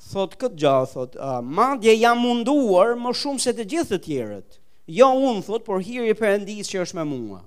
Thot 0.10 0.34
këtë 0.42 0.58
gjallë, 0.64 0.90
thot, 0.96 1.18
uh, 1.22 1.38
madje 1.46 1.94
jam 2.00 2.18
munduar 2.24 2.96
më 2.98 3.14
shumë 3.22 3.44
se 3.46 3.54
të 3.58 3.68
gjithë 3.76 3.94
të 3.94 4.02
tjerët, 4.08 4.58
jo 5.00 5.12
unë, 5.30 5.44
thot, 5.46 5.68
por 5.68 5.86
hiri 5.86 6.16
për 6.18 6.38
endis 6.40 6.72
që 6.74 6.82
është 6.88 6.98
me 7.02 7.06
mua. 7.14 7.40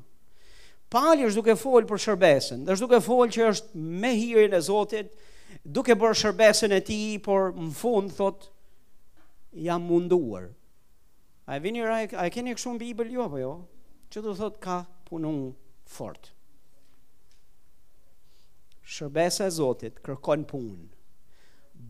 Pali 0.95 1.25
është 1.27 1.41
duke 1.41 1.57
folë 1.59 1.89
për 1.91 2.03
shërbesën, 2.07 2.63
dhe 2.67 2.77
është 2.77 2.87
duke 2.87 3.03
folë 3.07 3.35
që 3.35 3.45
është 3.51 3.87
me 4.05 4.11
hirin 4.19 4.55
e 4.55 4.61
Zotit, 4.63 5.11
duke 5.65 5.97
për 5.99 6.15
shërbesën 6.23 6.77
e 6.79 6.83
ti, 6.87 7.01
por 7.25 7.51
më 7.57 7.71
fundë, 7.81 8.15
thot, 8.21 8.47
jam 9.65 9.89
munduar, 9.89 10.53
A 11.45 11.55
e 11.55 11.59
vini 11.59 11.81
rai, 11.81 12.07
a 12.15 12.27
e 12.27 12.31
keni 12.31 12.53
kështu 12.55 12.75
në 12.77 12.81
Bibël 12.83 13.09
jo 13.15 13.25
apo 13.27 13.41
jo? 13.41 13.53
Që 14.13 14.23
do 14.27 14.35
thot 14.39 14.61
ka 14.63 14.77
punon 15.09 15.51
fort. 15.91 16.31
Shërbesa 18.93 19.49
e 19.49 19.55
Zotit 19.57 19.99
kërkon 20.05 20.47
punë. 20.51 20.91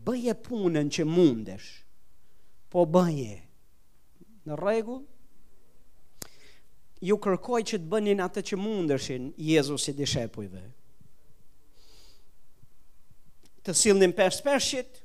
Bëje 0.07 0.33
punën 0.45 0.89
që 0.91 1.05
mundesh. 1.07 1.67
Po 2.73 2.85
bëje. 2.89 3.35
Në 4.47 4.57
rregull. 4.57 5.03
Ju 7.03 7.17
kërkoj 7.21 7.61
që 7.69 7.81
të 7.83 7.91
bëni 7.91 8.13
atë 8.23 8.41
që 8.49 8.57
mundëshin 8.61 9.29
Jezusi 9.51 9.91
i 9.91 10.05
shepujve. 10.07 10.61
Të 13.63 13.73
silnim 13.79 14.11
pesh 14.15 14.39
peshit, 14.43 15.02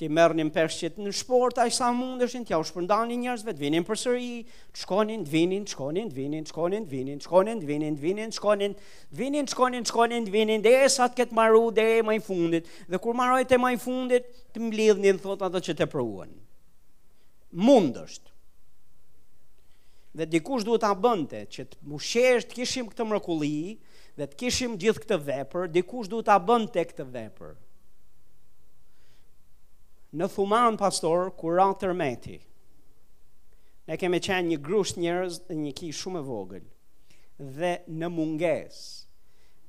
ti 0.00 0.08
mërnin 0.10 0.50
peshqit 0.52 0.96
në 1.04 1.12
shport, 1.14 1.58
a 1.60 1.66
i 1.68 1.72
sa 1.74 1.90
mundeshin, 1.94 2.46
tja 2.48 2.58
u 2.60 2.64
shpërndani 2.66 3.18
njerëzve, 3.20 3.52
të 3.58 3.64
vinin 3.64 3.84
për 3.86 4.00
sëri, 4.02 4.30
të 4.72 4.82
shkonin, 4.82 5.24
të 5.26 5.32
vinin, 5.34 5.64
të 5.66 5.74
shkonin, 5.74 6.08
të 6.12 6.16
vinin, 6.22 6.44
të 6.48 6.52
shkonin, 6.52 6.86
të 6.88 6.92
vinin, 6.96 7.20
të 7.20 7.26
shkonin, 7.26 7.60
të 7.60 7.66
vinin, 7.70 7.96
të 7.98 8.04
vinin, 8.06 8.32
të 8.32 8.38
shkonin, 8.38 8.74
të 8.74 9.20
vinin, 9.22 9.46
të 9.46 9.52
shkonin, 9.54 9.84
të 9.86 9.92
shkonin, 9.92 10.26
të 10.30 10.34
vinin, 10.36 10.64
dhe 10.66 10.72
e 10.80 10.88
sa 10.96 11.08
të 11.12 11.18
ketë 11.22 11.36
maru, 11.36 11.64
dhe 11.76 11.86
e 11.98 12.02
maj 12.08 12.16
fundit, 12.26 12.70
dhe 12.94 13.00
kur 13.04 13.16
maroj 13.20 13.42
të 13.52 13.60
maj 13.66 13.74
fundit, 13.84 14.28
të 14.54 14.64
mblidhnin, 14.66 15.20
thot 15.26 15.44
ato 15.46 15.60
që 15.68 15.76
të 15.82 15.88
përruan. 15.92 16.32
Mundësht. 17.52 18.30
Dhe 20.16 20.26
dikush 20.28 20.64
duhet 20.64 20.82
të 20.84 20.94
bënte, 21.04 21.44
që 21.52 21.68
të 21.70 21.78
mushesht 21.88 22.52
kishim 22.56 22.88
këtë 22.90 23.04
mrekulli 23.08 23.54
dhe 24.18 24.26
të 24.28 24.36
kishim 24.42 24.72
gjithë 24.76 25.02
këtë 25.06 25.16
vepër, 25.28 25.70
dikush 25.72 26.10
duhet 26.12 26.28
të 26.28 26.34
abënte 26.36 26.82
këtë 26.90 27.06
vepër 27.14 27.54
në 30.20 30.26
thuman 30.34 30.76
pastor 30.76 31.30
kur 31.40 31.54
ra 31.56 31.70
tërmeti. 31.80 32.36
Ne 33.88 33.96
kemi 33.98 34.20
qenë 34.22 34.48
një 34.52 34.58
grusht 34.64 34.98
njerëz 35.00 35.40
dhe 35.48 35.56
një 35.58 35.72
ki 35.78 35.88
shumë 35.96 36.20
e 36.20 36.26
vogël. 36.26 36.66
Dhe 37.56 37.70
në 37.90 38.08
munges, 38.12 38.82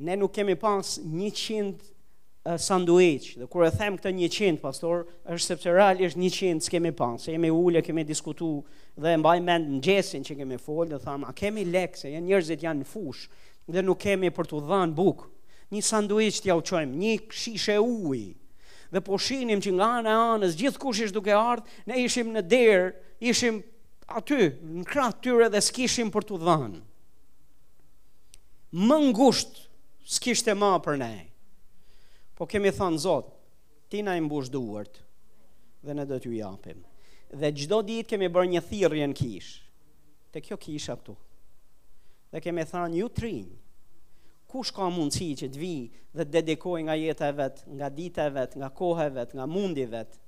ne 0.04 0.18
nuk 0.20 0.34
kemi 0.36 0.54
pas 0.60 0.98
100 1.08 1.32
qind 1.40 1.88
sanduic, 2.60 3.30
dhe 3.40 3.48
kur 3.48 3.64
e 3.66 3.72
them 3.72 3.96
këtë 3.98 4.12
100, 4.12 4.60
pastor, 4.62 5.06
është 5.32 5.46
sepse 5.54 5.74
realisht 5.74 6.20
një 6.20 6.30
qind 6.36 6.66
s'kemi 6.66 6.92
pas, 6.94 7.24
se 7.24 7.32
jemi 7.34 7.50
ulë, 7.56 7.82
kemi 7.88 8.04
diskutu 8.06 8.50
dhe 9.00 9.16
mbaj 9.22 9.40
mend 9.48 9.72
në 9.78 9.82
gjesin 9.88 10.28
që 10.28 10.36
kemi 10.42 10.60
folë 10.62 10.98
dhe 10.98 11.02
thamë, 11.08 11.30
a 11.32 11.34
kemi 11.40 11.64
lekë, 11.72 12.02
se 12.04 12.12
janë 12.18 12.36
janë 12.36 12.82
në 12.84 12.90
fush, 12.92 13.30
dhe 13.72 13.82
nuk 13.88 14.04
kemi 14.04 14.30
për 14.36 14.52
të 14.52 14.62
dhanë 14.70 14.94
bukë, 15.00 15.30
një 15.74 15.84
sanduic 15.88 16.42
t'ja 16.44 16.60
u 16.60 16.66
qojmë, 16.68 17.00
një 17.06 17.16
shishe 17.32 17.80
ujë, 17.80 18.36
dhe 18.94 19.02
po 19.02 19.18
shihnim 19.18 19.62
që 19.64 19.72
nga 19.74 19.88
ana 20.00 20.12
e 20.14 20.20
anës 20.38 20.54
gjithkush 20.60 21.02
ishte 21.08 21.18
duke 21.18 21.34
ardh, 21.34 21.66
ne 21.90 21.98
ishim 22.06 22.30
në 22.36 22.44
derë, 22.52 22.90
ishim 23.32 23.58
aty 24.20 24.52
në 24.54 24.84
krah 24.86 25.12
tyre 25.26 25.48
dhe 25.50 25.62
s'kishim 25.66 26.12
për 26.14 26.28
t'u 26.30 26.38
dhënë. 26.44 26.82
Më 28.86 28.98
ngusht 29.08 29.60
s'kishte 30.18 30.54
më 30.58 30.70
për 30.86 31.00
ne. 31.02 31.14
Po 32.38 32.46
kemi 32.50 32.72
thënë 32.76 33.02
Zot, 33.06 33.34
ti 33.90 34.02
na 34.06 34.16
i 34.18 34.22
mbush 34.26 34.50
duart 34.54 35.02
dhe 35.86 35.94
ne 35.98 36.06
do 36.10 36.18
t'ju 36.22 36.34
japim. 36.38 36.84
Dhe 37.34 37.50
çdo 37.58 37.80
ditë 37.86 38.12
kemi 38.14 38.30
bërë 38.34 38.52
një 38.54 38.64
thirrje 38.70 39.08
në 39.10 39.18
kish. 39.20 39.52
Te 40.34 40.42
kjo 40.42 40.58
kisha 40.58 40.94
këtu. 41.00 41.16
Dhe 42.34 42.42
kemi 42.42 42.66
thënë 42.70 43.00
ju 43.02 43.10
trinj, 43.14 43.50
kush 44.54 44.70
ka 44.76 44.86
mundësi 44.94 45.32
që 45.40 45.48
të 45.50 45.60
vinë 45.60 46.02
dhe 46.14 46.26
të 46.26 46.32
dedikoj 46.36 46.84
nga 46.86 46.96
jetë 47.00 47.30
e 47.32 47.36
vetë, 47.40 47.64
nga 47.80 47.88
ditë 47.98 48.26
e 48.30 48.34
vetë, 48.36 48.58
nga 48.62 48.70
kohë 48.78 49.08
e 49.10 49.14
vetë, 49.16 49.38
nga 49.40 49.46
mundi 49.50 49.86
vetë, 49.90 50.20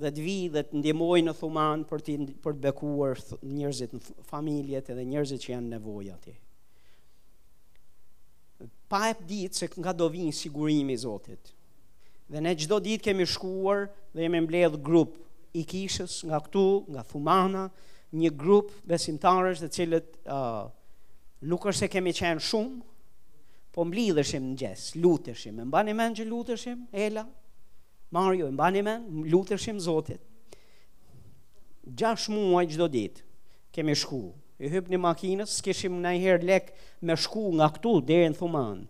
dhe 0.00 0.08
të 0.16 0.22
vi 0.24 0.36
dhe 0.54 0.62
të 0.70 0.78
ndimoj 0.80 1.18
në 1.26 1.34
thuman 1.36 1.82
për 1.90 2.04
të, 2.06 2.14
për 2.40 2.54
të 2.56 2.62
bekuar 2.64 3.20
njërzit 3.52 3.92
në 3.92 4.14
familjet 4.30 4.88
edhe 4.94 5.04
njërzit 5.12 5.44
që 5.44 5.52
janë 5.52 5.70
nevoj 5.74 6.06
ati. 6.14 6.32
Pa 8.88 9.02
e 9.10 9.18
për 9.20 9.28
ditë 9.28 9.60
se 9.60 9.68
nga 9.82 9.92
do 10.00 10.08
vinë 10.14 10.32
sigurimi 10.40 10.96
zotit. 11.02 11.52
Dhe 12.32 12.40
ne 12.40 12.54
gjdo 12.56 12.78
ditë 12.86 13.04
kemi 13.10 13.26
shkuar 13.28 13.90
dhe 14.16 14.24
jemi 14.24 14.40
mbledhë 14.46 14.80
grup 14.86 15.18
i 15.60 15.66
kishës 15.68 16.22
nga 16.30 16.40
këtu, 16.46 16.66
nga 16.94 17.04
thumana, 17.12 17.66
një 18.16 18.32
grup 18.36 18.72
besimtarës 18.88 19.60
dhe 19.64 19.68
cilët 19.76 20.08
uh, 20.24 20.70
nuk 21.52 21.68
është 21.68 21.84
se 21.84 21.90
kemi 21.98 22.14
qenë 22.16 22.40
shumë, 22.48 22.80
po 23.72 23.84
mblidheshim 23.88 24.50
në 24.52 24.56
gjes, 24.62 24.86
luteshim, 25.00 25.60
e 25.60 25.64
mbani 25.64 25.94
men 25.96 26.12
që 26.16 26.26
luteshim, 26.28 26.82
Ela, 26.92 27.22
Mario, 28.12 28.50
më 28.52 28.58
bani 28.58 28.82
men, 28.84 29.06
luteshim 29.32 29.78
Zotit. 29.80 30.20
Gjash 31.96 32.28
muaj 32.30 32.66
gjdo 32.74 32.88
dit, 32.92 33.22
kemi 33.74 33.94
shku, 33.96 34.26
i 34.62 34.68
hypë 34.70 34.92
një 34.92 34.98
makinës, 35.02 35.54
s'kishim 35.58 35.96
në 36.04 36.12
njëherë 36.18 36.46
lek 36.50 36.68
me 37.08 37.16
shku 37.18 37.46
nga 37.56 37.70
këtu, 37.74 37.94
dhe 38.06 38.18
në 38.28 38.36
thuman, 38.38 38.84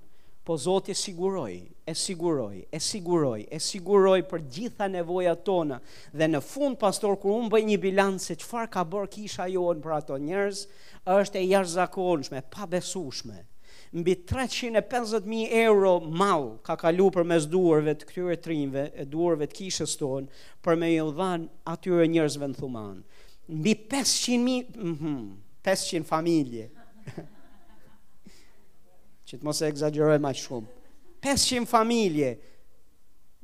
po 0.45 0.59
Zotit 0.59 0.99
siguroj, 0.99 1.55
e 1.89 1.95
siguroj, 2.03 2.65
e 2.75 2.83
siguroj, 2.91 3.47
e 3.47 3.63
siguroj 3.63 4.19
për 4.33 4.43
gjitha 4.57 4.91
nevojat 4.91 5.47
tona, 5.47 5.79
dhe 6.11 6.27
në 6.35 6.43
fund, 6.49 6.81
pastor, 6.83 7.15
kur 7.23 7.39
unë 7.39 7.55
bëj 7.55 7.63
një 7.71 7.79
bilanë 7.87 8.25
se 8.27 8.37
qëfar 8.43 8.67
ka 8.75 8.83
bërë 8.85 9.15
kisha 9.15 9.47
jonë 9.55 9.87
për 9.87 9.97
ato 10.01 10.19
njerës, 10.27 10.67
është 11.21 11.39
e 11.39 11.47
jash 11.55 11.73
zakonshme, 11.79 12.43
pa 12.51 12.67
besushme, 12.67 13.45
mbi 13.93 14.15
350.000 14.15 15.47
euro 15.51 16.01
mall 16.01 16.57
ka 16.65 16.77
kalu 16.81 17.11
për 17.13 17.27
mes 17.29 17.45
duarve 17.47 17.93
të 18.01 18.07
këtyre 18.09 18.37
trinjve, 18.41 18.85
e 18.97 19.05
duarve 19.05 19.47
të 19.49 19.59
kishës 19.59 19.99
tonë, 20.01 20.31
për 20.65 20.79
me 20.81 20.89
i 20.95 21.01
dhën 21.05 21.45
atyre 21.69 22.07
njerëzve 22.09 22.49
në 22.53 22.57
thuman. 22.61 23.03
Mbi 23.53 23.75
500.000, 23.93 24.77
mm 24.81 24.97
-hmm, 25.01 25.29
500 25.67 26.09
familje. 26.09 26.71
që 29.29 29.39
të 29.41 29.45
mos 29.45 29.61
e 29.63 29.69
eksagjeroj 29.69 30.19
më 30.19 30.33
shumë. 30.41 30.67
500 31.27 31.67
familje 31.69 32.31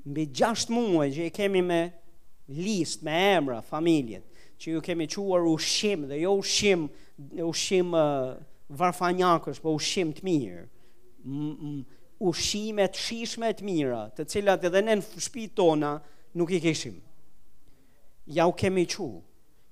mbi 0.08 0.24
6 0.32 0.70
muaj 0.72 1.10
që 1.12 1.26
i 1.26 1.30
kemi 1.30 1.62
me 1.62 1.80
list 2.48 3.02
me 3.02 3.12
emra 3.36 3.60
familjet 3.62 4.24
që 4.58 4.70
ju 4.70 4.80
kemi 4.80 5.06
quar 5.06 5.44
ushim 5.52 6.06
dhe 6.08 6.18
jo 6.20 6.32
ushim 6.40 6.88
ushim 7.50 7.94
uh, 7.94 8.34
varfanjakësh, 8.76 9.60
po 9.62 9.72
ushim 9.76 10.10
të 10.16 10.24
mirë, 10.26 10.62
ushime 12.30 12.86
të 12.92 13.02
shishme 13.04 13.52
të 13.56 13.64
mira, 13.66 14.02
të 14.16 14.26
cilat 14.32 14.64
edhe 14.68 14.82
në 14.84 14.96
shtëpi 15.06 15.46
tona 15.56 15.94
nuk 16.36 16.52
i 16.52 16.60
kishim. 16.60 16.98
Ja 18.36 18.44
u 18.46 18.52
kemi 18.52 18.84
qu, 18.88 19.06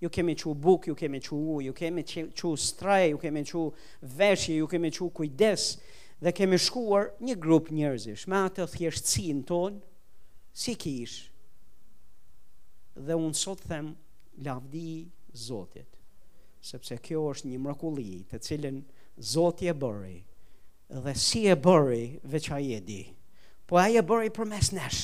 ju 0.01 0.11
kemi 0.13 0.35
qu 0.37 0.55
buk, 0.55 0.87
ju 0.89 0.95
kemi 0.97 1.21
qu 1.21 1.37
u, 1.55 1.59
ju 1.63 1.75
kemi 1.77 2.05
qu 2.41 2.55
strej, 2.57 3.11
ju 3.11 3.19
kemi 3.19 3.45
qu 3.45 3.67
veshje, 4.17 4.57
ju 4.63 4.67
kemi 4.69 4.91
qu 4.91 5.11
kujdes, 5.11 5.77
dhe 6.21 6.33
kemi 6.33 6.57
shkuar 6.59 7.11
një 7.21 7.37
grup 7.41 7.69
njërzish, 7.71 8.25
me 8.29 8.41
atë 8.47 8.65
thjeshtësin 8.77 9.43
ton, 9.49 9.81
si 10.57 10.75
kish, 10.81 11.27
dhe 12.97 13.17
unë 13.19 13.37
sot 13.37 13.61
them, 13.69 13.93
lavdi 14.41 15.11
Zotit 15.37 15.96
sepse 16.71 16.99
kjo 17.07 17.21
është 17.33 17.51
një 17.53 17.59
mrekulli 17.67 18.17
të 18.31 18.41
cilën 18.47 18.79
Zoti 19.33 19.69
e 19.71 19.75
bëri 19.83 20.17
dhe 21.05 21.13
si 21.19 21.45
e 21.47 21.55
bëri 21.65 22.05
veç 22.33 22.49
ai 22.57 22.73
e 22.77 22.81
di. 22.89 23.01
Po 23.67 23.79
ai 23.81 23.97
e 23.99 24.03
bëri 24.09 24.31
mes 24.51 24.69
nesh. 24.77 25.03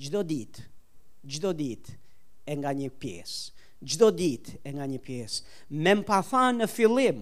Çdo 0.00 0.20
ditë, 0.30 0.62
çdo 1.32 1.50
ditë 1.60 1.90
e 2.46 2.52
nga 2.56 2.70
një 2.78 2.88
pjesë, 3.02 3.52
çdo 3.90 4.08
ditë 4.20 4.52
e 4.68 4.74
nga 4.76 4.86
një 4.88 5.00
pjesë. 5.06 5.42
Më 5.82 5.94
pa 6.08 6.20
thënë 6.30 6.62
në 6.62 6.68
fillim 6.76 7.20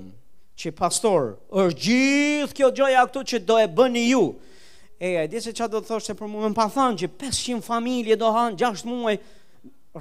që 0.59 0.73
pastor, 0.79 1.33
është 1.59 1.81
gjithë 1.85 2.57
kjo 2.59 2.69
gjoja 2.77 3.03
këtu 3.09 3.23
që 3.33 3.41
do 3.49 3.57
e 3.65 3.71
bëni 3.79 4.05
ju. 4.13 4.23
E, 5.01 5.15
e 5.15 5.25
di 5.33 5.41
se 5.41 5.55
që 5.57 5.71
do 5.73 5.81
të 5.81 5.91
thoshtë 5.91 6.17
për 6.19 6.29
mu, 6.31 6.45
më 6.45 6.57
pa 6.57 6.69
që 6.69 7.09
500 7.09 7.65
familje 7.71 8.21
do 8.21 8.29
hanë 8.37 8.61
6 8.63 8.85
muaj, 8.93 9.17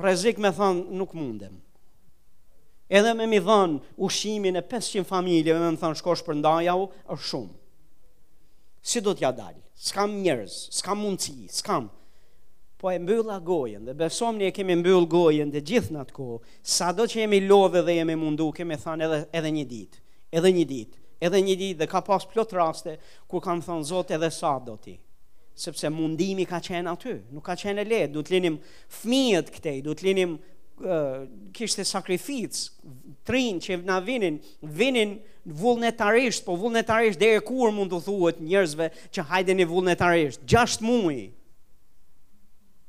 rezik 0.03 0.39
me 0.43 0.51
thonë 0.59 0.99
nuk 1.01 1.15
mundem. 1.17 1.55
Edhe 2.87 3.11
me 3.17 3.25
mi 3.27 3.39
dhënë 3.43 3.81
ushimin 4.07 4.55
e 4.55 4.61
500 4.63 5.03
familje, 5.09 5.53
me 5.55 5.71
më 5.75 5.79
thënë 5.81 5.99
shkosh 5.99 6.21
për 6.23 6.37
ndaja 6.39 6.75
u, 6.79 6.85
është 7.11 7.27
shumë. 7.31 7.55
Si 8.87 9.01
do 9.03 9.13
t'ja 9.19 9.31
dalë? 9.35 9.59
S'kam 9.87 10.13
njerëz, 10.23 10.53
s'kam 10.77 11.01
mundësi, 11.03 11.49
s'kam. 11.57 11.89
Po 12.79 12.89
e 12.93 12.99
mbylla 13.01 13.25
la 13.35 13.41
gojën, 13.43 13.83
dhe 13.89 13.95
besom 13.97 14.39
një 14.39 14.47
e 14.47 14.53
kemi 14.55 14.75
mbyll 14.79 15.07
gojën 15.11 15.51
të 15.53 15.63
gjithë 15.65 15.95
nat 15.97 16.13
sa 16.15 16.39
Sado 16.77 17.07
që 17.09 17.25
jemi 17.25 17.41
lodhë 17.47 17.83
dhe 17.87 17.95
jemi 17.99 18.15
mundu, 18.21 18.47
kemi 18.53 18.77
thënë 18.77 19.05
edhe 19.09 19.19
edhe 19.41 19.51
një 19.57 19.65
ditë, 19.71 19.97
edhe 20.39 20.51
një 20.55 20.65
ditë, 20.71 20.97
edhe 21.21 21.41
një 21.41 21.55
ditë 21.61 21.79
dhe 21.81 21.87
ka 21.91 22.01
pas 22.07 22.25
plot 22.31 22.53
raste 22.55 22.97
ku 23.27 23.41
kanë 23.41 23.65
thënë 23.67 23.83
Zoti 23.91 24.13
edhe 24.17 24.31
sa 24.31 24.55
do 24.59 24.77
ti. 24.77 24.95
Sepse 25.57 25.89
mundimi 25.89 26.45
ka 26.45 26.59
qenë 26.61 26.91
aty, 26.91 27.15
nuk 27.33 27.43
ka 27.49 27.55
qenë 27.57 27.83
lehtë, 27.89 28.13
duhet 28.13 28.29
linim 28.31 28.59
fëmijët 28.99 29.49
këtej, 29.55 29.81
duhet 29.87 30.03
linim 30.05 30.35
kishte 30.77 31.81
sakrificë, 31.85 32.69
trin 33.25 33.57
që 33.61 33.79
na 33.85 33.97
vinin, 34.05 34.37
vinin 34.61 35.15
vullnetarisht, 35.45 36.45
po 36.45 36.55
vullnetarisht 36.59 37.19
dhe 37.19 37.31
e 37.37 37.41
kur 37.41 37.71
mund 37.73 37.91
të 37.91 38.01
thuhet 38.05 38.41
njërzve 38.45 38.89
që 39.15 39.25
hajdeni 39.31 39.65
vullnetarisht, 39.67 40.43
gjasht 40.47 40.83
mui. 40.85 41.31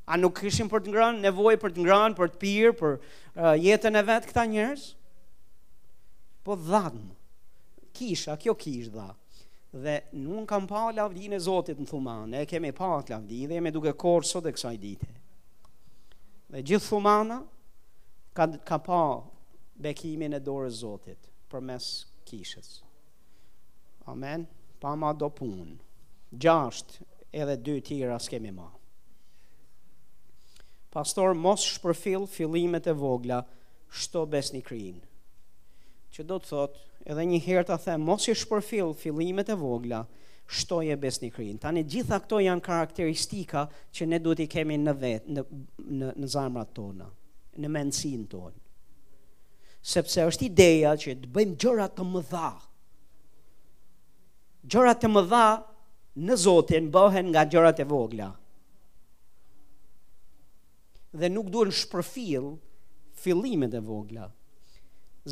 A 0.08 0.16
nuk 0.16 0.40
kishin 0.40 0.68
për 0.72 0.84
të 0.84 0.92
ngranë, 0.92 1.20
nevoj 1.24 1.56
për 1.60 1.74
të 1.76 1.82
ngranë, 1.84 2.16
për 2.16 2.30
të 2.32 2.38
pirë, 2.42 2.74
për 2.80 2.92
uh, 2.92 3.54
jetën 3.60 3.98
e 4.00 4.04
vetë 4.10 4.28
këta 4.30 4.44
njërz? 4.52 4.84
Po 6.44 6.56
dhadmë, 6.60 7.12
kisha, 7.98 8.36
kjo 8.40 8.54
kishë 8.56 8.94
dha. 8.94 9.08
Dhe 9.68 9.98
nuk 10.16 10.46
kam 10.48 10.64
pa 10.66 10.86
lavdhin 10.96 11.34
e 11.36 11.40
Zotit 11.44 11.76
në 11.76 11.84
thumanë, 11.90 12.40
e 12.40 12.46
kemi 12.48 12.70
pa 12.72 12.88
lavdhin 12.96 13.26
dhe 13.28 13.58
jemi 13.58 13.72
duke 13.74 13.92
korë 14.00 14.28
sot 14.28 14.46
e 14.48 14.54
kësaj 14.56 14.78
dite. 14.80 15.10
Dhe 16.48 16.62
gjithë 16.64 16.88
thumana, 16.88 17.42
kanë 18.38 18.58
ka 18.68 18.76
pa 18.86 18.98
bekimin 19.82 20.36
e 20.36 20.42
dorës 20.46 20.76
Zotit 20.84 21.26
për 21.50 21.64
mes 21.66 21.86
kishës. 22.28 22.68
Amen. 24.08 24.44
Pa 24.80 24.92
ma 24.94 25.10
do 25.12 25.26
punë. 25.34 25.74
Gjasht 26.30 26.98
edhe 27.34 27.56
dy 27.66 27.78
tira 27.82 28.18
s'kemi 28.22 28.52
ma. 28.54 28.68
Pastor, 30.94 31.34
mos 31.36 31.64
shpërfil 31.74 32.26
filimet 32.30 32.86
e 32.90 32.94
vogla, 32.96 33.42
shto 34.00 34.22
besni 34.30 34.62
krinë. 34.64 35.02
Që 36.14 36.24
do 36.30 36.38
të 36.40 36.48
thotë, 36.48 36.80
edhe 37.12 37.26
një 37.28 37.40
herë 37.46 37.66
të 37.68 37.76
them 37.84 38.06
mos 38.08 38.28
i 38.32 38.36
shpërfil 38.40 38.94
filimet 38.96 39.50
e 39.52 39.56
vogla, 39.60 40.00
shtoje 40.58 40.96
besni 41.00 41.28
krinë. 41.32 41.58
Tani 41.64 41.84
gjitha 41.84 42.22
këto 42.24 42.40
janë 42.46 42.64
karakteristika 42.70 43.66
që 43.92 44.08
ne 44.08 44.22
duhet 44.24 44.46
i 44.46 44.48
kemi 44.54 44.78
në 44.80 44.96
vetë, 45.02 45.36
në, 45.36 45.46
në, 46.00 46.12
në 46.24 46.32
zamrat 46.36 46.72
tonë 46.80 47.10
në 47.62 47.70
mendësin 47.74 48.24
ton 48.30 48.54
Sepse 49.90 50.24
është 50.30 50.48
ideja 50.48 50.94
që 51.00 51.14
të 51.22 51.30
bëjmë 51.34 51.54
gjërat 51.62 51.92
të 51.96 52.04
mëdha. 52.12 52.46
Gjërat 54.74 55.00
të 55.04 55.10
mëdha 55.14 55.42
në 56.28 56.36
Zotin 56.42 56.88
bëhen 56.92 57.30
nga 57.30 57.44
gjërat 57.52 57.78
e 57.80 57.86
vogla. 57.88 58.26
Dhe 61.14 61.30
nuk 61.30 61.48
duhen 61.54 61.70
shpërfil 61.78 62.50
fillimet 63.22 63.78
e 63.78 63.80
vogla. 63.86 64.26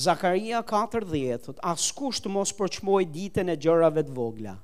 Zakaria 0.07 0.63
4.10, 0.71 1.59
askusht 1.75 2.31
mos 2.33 2.55
përqmoj 2.59 3.03
ditën 3.19 3.51
e 3.51 3.59
gjërave 3.67 4.07
të 4.09 4.17
vogla 4.17 4.57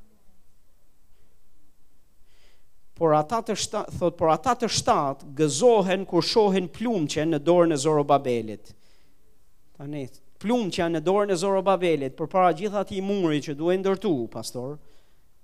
por 3.03 3.17
ata 3.19 3.41
të 3.43 3.57
shtat, 3.59 3.89
thot, 3.99 4.15
por 4.15 4.31
ata 4.31 4.53
të 4.61 4.69
shtat 4.71 5.25
gëzohen 5.35 6.05
kur 6.07 6.23
shohin 6.23 6.69
plumqen 6.71 7.33
në 7.35 7.41
dorën 7.43 7.75
e 7.75 7.79
Zorobabelit. 7.83 8.69
Tani, 9.75 10.03
plumqja 10.39 10.87
në 10.87 11.01
dorën 11.03 11.35
e 11.35 11.39
Zorobabelit, 11.41 12.15
përpara 12.15 12.53
para 12.53 12.55
gjithë 12.61 12.79
atij 12.85 13.03
muri 13.03 13.41
që 13.43 13.57
duhej 13.59 13.81
ndërtu, 13.83 14.13
pastor, 14.37 14.77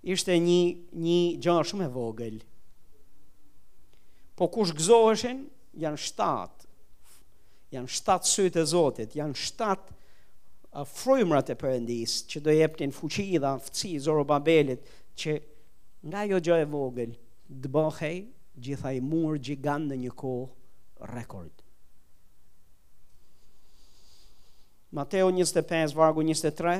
ishte 0.06 0.36
një, 0.39 0.60
një 1.02 1.18
gjë 1.43 1.56
shumë 1.72 1.89
e 1.90 1.94
vogël. 1.98 2.36
Po 4.39 4.47
kush 4.55 4.76
gëzoheshin, 4.78 5.43
janë 5.82 6.02
7. 6.06 6.70
janë 7.74 7.90
7 8.01 8.32
sëjt 8.39 8.60
e 8.62 8.68
Zotit, 8.70 9.18
janë 9.18 9.35
shtat 9.51 9.90
frojmërat 10.94 11.51
e 11.56 11.62
përëndis, 11.66 12.20
që 12.30 12.40
do 12.47 12.55
jepnin 12.62 12.94
fuqi 12.94 13.32
dhe 13.35 13.51
anëfëci 13.56 13.97
Zorobabelit, 14.06 14.86
që 15.18 15.40
nga 16.06 16.22
jo 16.30 16.39
gjë 16.39 16.62
e 16.66 16.74
vogël, 16.76 17.24
të 17.48 17.70
bëhej 17.72 18.16
gjitha 18.64 18.90
i 18.96 19.00
mur 19.00 19.38
gjigan 19.40 19.86
në 19.88 19.96
një 20.04 20.12
kohë 20.20 21.14
rekord. 21.14 21.64
Mateo 24.96 25.30
25, 25.32 25.94
vargu 25.96 26.24
23, 26.24 26.78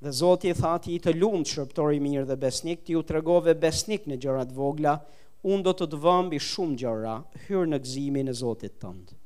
dhe 0.00 0.12
Zotë 0.18 0.50
i 0.52 0.56
thati 0.58 0.94
i 0.94 1.00
të 1.02 1.14
lumë 1.18 1.44
të 1.44 1.54
shërptori 1.54 1.98
mirë 2.02 2.26
dhe 2.30 2.36
besnik, 2.42 2.84
ti 2.86 2.94
u 2.98 3.02
të 3.02 3.16
regove 3.18 3.54
besnik 3.58 4.06
në 4.08 4.20
gjërat 4.22 4.54
vogla, 4.56 4.96
unë 5.42 5.64
do 5.66 5.72
të 5.80 5.88
të 5.92 5.98
vëmbi 6.04 6.40
shumë 6.44 6.76
gjëra, 6.82 7.16
hyrë 7.46 7.68
në 7.72 7.80
gzimi 7.84 8.22
në 8.26 8.34
Zotit 8.40 8.78
tëndë. 8.82 9.16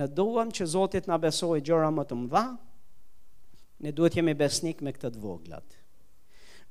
Në 0.00 0.06
duham 0.16 0.52
që 0.54 0.64
Zotit 0.74 1.08
në 1.10 1.16
besoj 1.26 1.60
gjëra 1.66 1.90
më 1.92 2.06
të 2.08 2.18
mdha, 2.24 2.44
ne 3.84 3.92
duhet 3.94 4.16
jemi 4.18 4.34
besnik 4.38 4.80
me 4.82 4.92
këtët 4.94 5.18
voglat. 5.22 5.76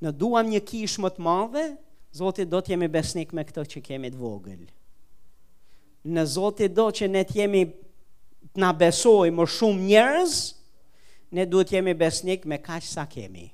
Në 0.02 0.12
duham 0.22 0.50
një 0.52 0.64
kish 0.70 0.98
më 1.04 1.14
të 1.18 1.24
madhe, 1.26 1.66
Zotit 2.16 2.50
do 2.50 2.62
të 2.64 2.74
jemi 2.74 2.88
besnik 2.88 3.34
me 3.36 3.44
këto 3.46 3.64
që 3.74 3.82
kemi 3.90 4.12
të 4.14 4.20
vogël. 4.22 4.64
Në 6.08 6.24
Zotit 6.32 6.74
do 6.78 6.88
që 6.96 7.10
ne 7.12 7.24
të 7.28 7.40
jemi 7.42 7.66
të 7.68 8.64
na 8.64 8.72
besoj 8.74 9.30
më 9.38 9.46
shumë 9.58 9.84
njerëz, 9.90 10.38
ne 11.36 11.46
duhet 11.52 11.70
të 11.70 11.76
jemi 11.80 11.96
besnik 12.00 12.46
me 12.48 12.60
kaq 12.64 12.86
sa 12.88 13.04
kemi. 13.12 13.50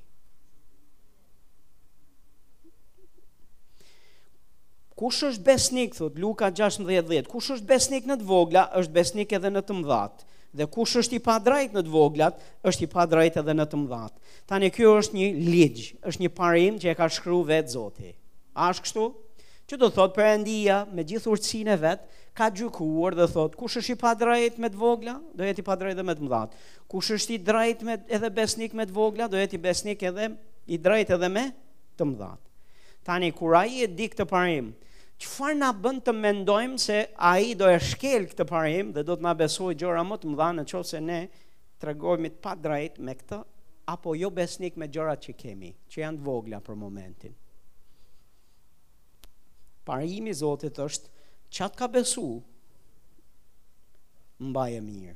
Kush 4.94 5.24
është 5.26 5.44
besnik, 5.48 5.96
thot 5.98 6.20
Luka 6.22 6.52
16:10. 6.52 7.26
Kush 7.34 7.50
është 7.58 7.66
besnik 7.72 8.06
në 8.08 8.20
të 8.22 8.30
vogla, 8.30 8.68
është 8.80 8.94
besnik 9.00 9.34
edhe 9.36 9.50
në 9.52 9.64
të 9.68 9.80
mëdhat. 9.80 10.22
Dhe 10.54 10.68
kush 10.70 10.94
është 11.02 11.16
i 11.18 11.22
drejt 11.50 11.74
në 11.74 11.82
të 11.82 11.90
voglat, 11.96 12.38
është 12.70 12.84
i 12.84 12.88
drejt 13.16 13.38
edhe 13.42 13.54
në 13.58 13.66
të 13.72 13.78
mëdhat. 13.84 14.14
Tani 14.52 14.70
kjo 14.76 14.94
është 15.02 15.18
një 15.18 15.28
ligj, 15.50 15.88
është 16.06 16.22
një 16.22 16.30
parim 16.38 16.80
që 16.80 16.92
e 16.92 16.96
ka 17.00 17.10
shkruar 17.10 17.48
vetë 17.50 17.74
Zoti. 17.74 18.14
A 18.54 18.68
është 18.72 18.86
kështu? 18.88 19.04
Që 19.70 19.78
do 19.82 19.88
thot 19.96 20.12
për 20.18 20.28
endia 20.30 20.80
me 20.98 21.06
gjithë 21.08 21.64
e 21.74 21.78
vetë 21.84 22.12
Ka 22.38 22.48
gjukuar 22.52 23.16
dhe 23.18 23.28
thot 23.32 23.56
Kush 23.56 23.78
është 23.82 23.94
i 23.94 23.98
pa 24.04 24.12
drejt 24.18 24.60
me 24.62 24.70
të 24.70 24.78
vogla 24.82 25.16
Do 25.34 25.46
jeti 25.46 25.64
pa 25.66 25.76
drejt 25.76 25.98
dhe 25.98 26.04
me 26.06 26.14
të 26.18 26.26
mdhat 26.28 26.56
Kush 26.90 27.12
është 27.18 27.34
i 27.34 27.38
drejt 27.50 27.82
me 27.88 27.96
edhe 28.18 28.30
besnik 28.30 28.74
me 28.78 28.86
të 28.86 28.94
vogla 28.98 29.28
Do 29.34 29.38
jeti 29.42 29.58
besnik 29.58 30.04
edhe 30.04 30.28
i 30.68 30.78
drejt 30.78 31.16
edhe 31.18 31.30
me 31.34 31.48
të 31.98 32.08
mdhat 32.12 32.40
Tani 33.04 33.32
kur 33.36 33.56
i 33.60 33.84
e 33.84 33.88
di 34.00 34.10
këtë 34.14 34.28
parim 34.32 34.70
Qëfar 35.24 35.56
nga 35.58 35.72
bënd 35.86 36.04
të 36.06 36.14
mendojmë 36.20 36.80
Se 36.86 37.00
a 37.16 37.34
i 37.42 37.56
do 37.58 37.70
e 37.74 37.80
shkel 37.90 38.28
këtë 38.34 38.46
parim 38.54 38.92
Dhe 38.96 39.06
do 39.08 39.16
të 39.18 39.26
nga 39.26 39.36
besoj 39.46 39.74
gjora 39.82 40.04
më 40.12 40.20
të 40.26 40.34
mdha 40.36 40.50
Në 40.60 40.68
qovë 40.74 40.92
se 40.94 41.02
ne 41.08 41.22
të 41.80 41.94
regojmë 41.94 42.36
të 42.36 42.44
pa 42.46 42.58
drejt 42.68 43.00
me 43.10 43.16
këtë 43.22 43.42
Apo 43.98 44.14
jo 44.16 44.30
besnik 44.32 44.78
me 44.80 44.88
gjora 44.92 45.16
që 45.26 45.40
kemi 45.44 45.72
Që 45.90 46.04
janë 46.06 46.20
të 46.22 46.28
vogla 46.30 46.62
për 46.70 46.80
momentin 46.86 47.40
parimi 49.86 50.30
i 50.32 50.38
Zotit 50.38 50.80
është 50.80 51.08
çat 51.54 51.76
ka 51.80 51.88
besu. 51.92 52.42
Mbaje 54.44 54.80
mirë. 54.82 55.16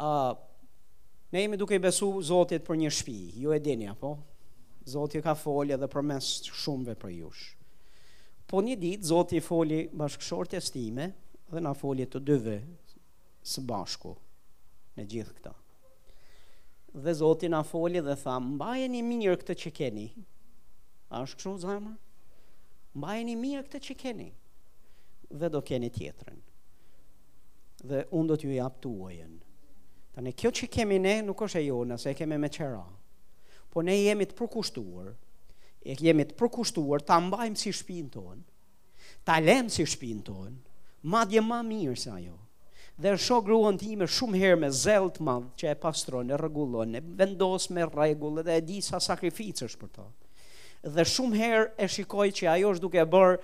ë 0.00 0.10
uh, 0.10 0.34
Ne 1.32 1.40
jemi 1.42 1.56
duke 1.58 1.74
i 1.74 1.82
besu 1.82 2.06
Zotit 2.22 2.62
për 2.64 2.76
një 2.78 2.90
shpi, 2.94 3.16
ju 3.42 3.50
e 3.52 3.58
dini 3.60 3.88
apo? 3.90 4.12
Zotit 4.86 5.24
ka 5.26 5.34
foli 5.34 5.72
edhe 5.74 5.88
për 5.90 6.02
mes 6.06 6.24
shumëve 6.60 6.94
për 7.00 7.10
jush. 7.16 7.48
Po 8.46 8.60
një 8.62 8.76
dit, 8.78 9.02
Zotit 9.04 9.40
i 9.40 9.44
foli 9.44 9.88
bashkëshorët 9.92 10.54
e 10.56 10.60
stime 10.62 11.08
dhe 11.50 11.60
na 11.60 11.72
foli 11.74 12.06
të 12.06 12.20
dyve 12.28 12.56
së 13.52 13.64
bashku 13.68 14.14
me 14.96 15.04
gjithë 15.04 15.34
këta. 15.40 15.52
Dhe 17.04 17.16
Zotit 17.18 17.50
na 17.50 17.64
foli 17.72 18.00
dhe 18.00 18.14
tha, 18.22 18.38
"Mbajeni 18.40 19.02
mirë 19.02 19.36
këtë 19.42 19.58
që 19.64 19.72
keni. 19.78 20.06
A 21.10 21.26
është 21.26 21.36
kështu 21.42 21.56
zama? 21.66 21.96
mbajeni 22.96 23.34
mirë 23.36 23.62
këtë 23.66 23.80
që 23.86 23.94
keni 24.00 24.28
dhe 25.40 25.48
do 25.56 25.60
keni 25.68 25.90
tjetrën 25.92 26.38
dhe 27.90 27.98
unë 28.16 28.28
do 28.32 28.38
t'ju 28.40 28.54
jap 28.56 28.78
tuajën 28.84 29.34
Tanë 30.16 30.32
kjo 30.40 30.48
që 30.56 30.66
kemi 30.72 30.96
ne 31.04 31.10
nuk 31.26 31.42
është 31.44 31.60
e 31.60 31.64
jona 31.66 31.98
se 32.00 32.08
e 32.14 32.16
kemi 32.16 32.38
me 32.40 32.48
qera 32.48 32.84
po 33.74 33.82
ne 33.84 33.96
jemi 33.98 34.24
të 34.30 34.36
përkushtuar 34.38 35.10
e 35.92 35.96
jemi 36.06 36.24
të 36.30 36.38
përkushtuar 36.40 37.04
ta 37.04 37.18
mbajmë 37.26 37.60
si 37.62 37.74
shpinë 37.82 38.12
tonë 38.14 39.10
ta 39.28 39.36
lemë 39.44 39.74
si 39.76 39.84
shpinë 39.92 40.24
tonë 40.30 41.12
madje 41.12 41.42
ma 41.50 41.60
mirë 41.68 41.98
se 42.04 42.10
ajo 42.16 42.38
dhe 42.96 43.12
shoh 43.26 43.42
gruan 43.44 43.76
time 43.82 44.08
shumë 44.16 44.38
herë 44.40 44.60
me 44.64 44.72
zell 44.80 45.10
të 45.12 45.24
madh 45.28 45.50
që 45.60 45.74
e 45.74 45.76
pastron, 45.84 46.30
e 46.32 46.36
rregullon, 46.40 46.94
e 46.96 47.02
vendos 47.20 47.68
me 47.76 47.84
rregull 47.92 48.40
dhe 48.40 48.56
e 48.56 48.62
di 48.70 48.78
sa 48.80 48.96
sakrificesh 48.98 49.74
për 49.80 49.90
to 49.98 50.06
dhe 50.86 51.04
shumë 51.08 51.38
herë 51.40 51.66
e 51.82 51.86
shikoj 51.90 52.26
që 52.38 52.48
ajo 52.52 52.70
është 52.76 52.84
duke 52.84 53.00
e 53.02 53.06
bërë 53.10 53.36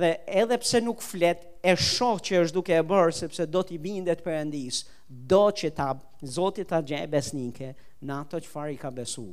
dhe 0.00 0.10
edhe 0.42 0.58
pse 0.60 0.80
nuk 0.84 1.02
flet, 1.04 1.46
e 1.64 1.72
shoh 1.76 2.20
që 2.24 2.42
është 2.44 2.56
duke 2.56 2.76
e 2.76 2.84
bërë 2.88 3.14
sepse 3.22 3.46
do 3.48 3.62
t'i 3.64 3.78
bindet 3.80 4.22
perandis 4.24 4.82
Do 5.08 5.50
që 5.50 5.72
ta 5.74 5.88
Zoti 6.22 6.62
ta 6.70 6.78
gjej 6.86 7.06
besnike 7.10 7.72
në 8.06 8.12
ato 8.20 8.38
që 8.38 8.46
fari 8.46 8.76
ka 8.78 8.92
besu. 8.94 9.24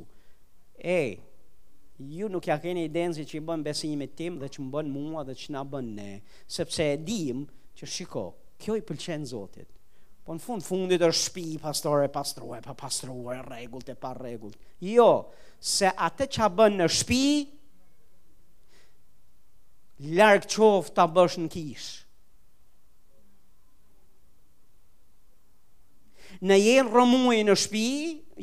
E, 0.74 1.02
ju 1.98 2.26
nuk 2.28 2.48
ja 2.50 2.56
keni 2.58 2.86
i 2.86 2.90
denzi 2.90 3.22
që 3.22 3.36
i 3.38 3.42
bën 3.46 3.62
besimin 3.62 4.10
tim 4.18 4.40
dhe 4.40 4.48
që 4.50 4.64
më 4.64 4.72
bën 4.74 4.88
mua 4.90 5.22
dhe 5.28 5.36
që 5.38 5.52
na 5.54 5.62
bën 5.62 5.92
ne, 6.00 6.16
sepse 6.50 6.82
e 6.82 6.96
dim 6.98 7.44
që 7.78 7.86
shiko, 7.94 8.24
kjo 8.58 8.78
i 8.78 8.82
pëlqen 8.88 9.28
Zotit. 9.30 9.68
Po 10.26 10.34
në 10.34 10.42
fund 10.48 10.66
fundit 10.66 11.00
është 11.06 11.24
shpi, 11.28 11.46
pastore, 11.62 12.08
pastrue, 12.12 12.58
pa 12.66 12.74
pastrue, 12.74 13.38
regullt 13.46 13.88
e 13.88 13.94
pa 13.94 14.10
regullt. 14.18 14.58
Jo, 14.82 15.28
se 15.62 15.92
atë 15.94 16.26
që 16.34 16.42
a 16.42 16.50
bën 16.58 16.80
në 16.82 16.90
shtëpi, 16.90 17.57
Lark 19.98 20.46
qoftë 20.52 20.94
të 20.94 21.04
bësh 21.16 21.36
në 21.42 21.48
kish. 21.50 21.86
Në 26.46 26.56
je 26.60 26.82
rëmuj 26.86 27.38
në 27.48 27.54
shpi, 27.58 27.86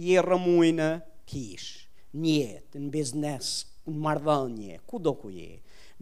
je 0.08 0.24
rëmuj 0.26 0.74
në 0.76 0.88
kish, 1.32 1.70
njetë, 2.26 2.82
në 2.84 2.90
biznes, 2.98 3.52
në 3.88 4.02
mardhënje, 4.04 4.82
ku 4.90 5.00
do 5.00 5.14
ku 5.22 5.32
je. 5.32 5.54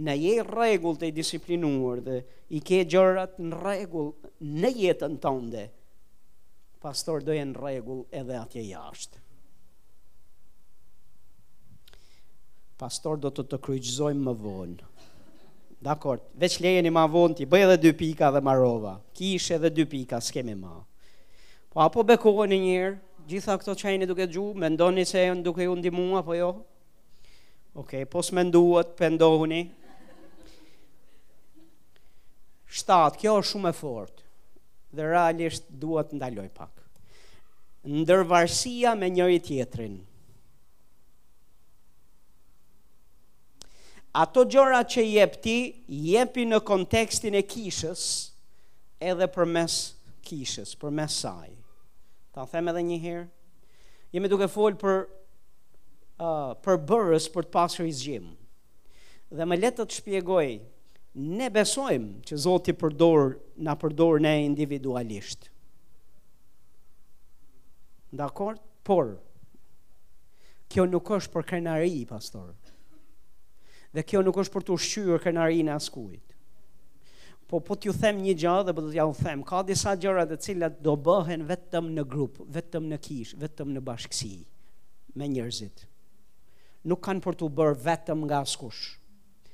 Në 0.01 0.15
je 0.17 0.45
regull 0.47 0.97
të 0.97 1.11
i 1.11 1.13
disiplinuar 1.19 2.01
dhe 2.07 2.23
i 2.57 2.61
ke 2.65 2.79
gjërat 2.89 3.37
në 3.45 3.59
regull 3.61 4.09
në 4.57 4.71
jetën 4.73 5.19
tënde, 5.21 5.67
pastor 6.81 7.21
do 7.29 7.35
e 7.37 7.43
në 7.45 7.53
regull 7.61 8.01
edhe 8.23 8.39
atje 8.41 8.63
jashtë. 8.71 9.21
Pastor 12.81 13.21
do 13.21 13.29
të 13.31 13.45
të 13.53 13.61
kryqëzoj 13.67 14.15
më 14.23 14.33
vonë. 14.41 14.89
Dakor, 15.83 16.19
veç 16.39 16.55
lejeni 16.63 16.91
ma 16.95 17.01
vonë, 17.11 17.35
ti 17.41 17.45
bëj 17.49 17.63
edhe 17.67 17.77
dy 17.83 17.91
pika 17.99 18.29
dhe 18.31 18.39
marova. 18.45 18.93
Kishe 19.17 19.57
edhe 19.57 19.71
dy 19.75 19.83
pika, 19.91 20.21
s'kemi 20.23 20.55
ma. 20.55 20.77
Po 21.73 21.81
apo 21.83 22.05
bekoheni 22.07 22.55
një 22.63 22.69
njërë, 22.69 22.93
gjitha 23.27 23.57
këto 23.59 23.75
qajnë 23.81 24.07
duke 24.07 24.27
gju, 24.31 24.45
mendoni 24.55 25.03
ndoni 25.03 25.05
se 25.09 25.25
duke 25.43 25.67
u 25.67 25.75
ndihmua 25.81 26.21
po 26.23 26.37
jo? 26.39 26.49
Oke, 27.75 27.99
okay, 27.99 28.03
pos 28.05 28.31
me 28.31 28.45
nduat, 28.47 28.93
Shtat, 32.73 33.13
Shtatë, 33.13 33.19
kjo 33.19 33.33
është 33.41 33.49
shumë 33.51 33.69
e 33.73 33.77
fortë, 33.81 34.23
dhe 34.95 35.09
realisht 35.11 35.65
duhet 35.83 36.15
ndaloj 36.15 36.47
pak. 36.55 36.71
Ndërvarsia 37.99 38.95
me 38.95 39.11
njëri 39.11 39.41
tjetrin 39.45 39.99
Ato 44.13 44.43
gjora 44.45 44.83
që 44.85 45.01
jep 45.09 45.39
ti, 45.41 45.53
jepi 45.89 46.43
në 46.45 46.59
kontekstin 46.69 47.33
e 47.33 47.41
kishës 47.49 48.03
edhe 49.01 49.25
për 49.33 49.47
mes 49.49 49.73
kishës, 50.23 50.75
për 50.77 50.91
mes 50.93 51.15
saj. 51.23 51.47
Ta 52.33 52.45
them 52.51 52.69
edhe 52.69 52.83
një 52.85 52.97
herë. 53.01 53.23
Jemi 54.13 54.29
duke 54.29 54.45
fol 54.53 54.77
për 54.77 54.99
uh, 55.01 56.53
për 56.61 56.77
burrës 56.91 57.25
për 57.33 57.47
të 57.47 57.51
pasur 57.55 57.89
zgjim. 57.89 58.27
Dhe 59.33 59.47
më 59.49 59.57
le 59.57 59.71
të 59.73 59.87
të 59.89 59.97
shpjegoj, 59.97 60.45
ne 61.33 61.47
besojmë 61.53 62.21
që 62.29 62.39
Zoti 62.45 62.77
përdor 62.83 63.33
na 63.65 63.73
përdor 63.81 64.21
ne 64.21 64.35
individualisht. 64.45 65.49
Dakor? 68.13 68.61
Por 68.85 69.15
kjo 70.69 70.85
nuk 70.85 71.09
është 71.17 71.33
për 71.39 71.49
krenari, 71.49 72.03
pastor 72.09 72.51
dhe 73.93 74.01
kjo 74.03 74.21
nuk 74.25 74.39
është 74.41 74.53
për 74.57 74.65
të 74.67 74.73
ushqyer 74.75 75.21
krenarinë 75.23 75.71
e 75.71 75.75
askujt. 75.77 76.29
Po 77.49 77.59
po 77.61 77.75
t'ju 77.77 77.93
them 78.01 78.21
një 78.25 78.33
gjë 78.43 78.55
dhe 78.65 78.73
po 78.73 78.81
do 78.81 78.89
t'ja 78.93 79.05
u 79.05 79.13
them, 79.19 79.43
ka 79.45 79.59
disa 79.67 79.93
gjëra 80.01 80.23
të 80.27 80.37
cilat 80.41 80.79
do 80.81 80.95
bëhen 81.05 81.43
vetëm 81.49 81.91
në 81.99 82.05
grup, 82.09 82.39
vetëm 82.55 82.87
në 82.89 82.97
kishë, 83.05 83.37
vetëm 83.43 83.73
në 83.75 83.83
bashkësi 83.85 84.31
me 85.19 85.27
njerëzit. 85.29 85.83
Nuk 86.89 87.03
kanë 87.05 87.21
për 87.23 87.37
të 87.39 87.49
bërë 87.59 87.77
vetëm 87.85 88.25
nga 88.27 88.41
askush 88.45 88.97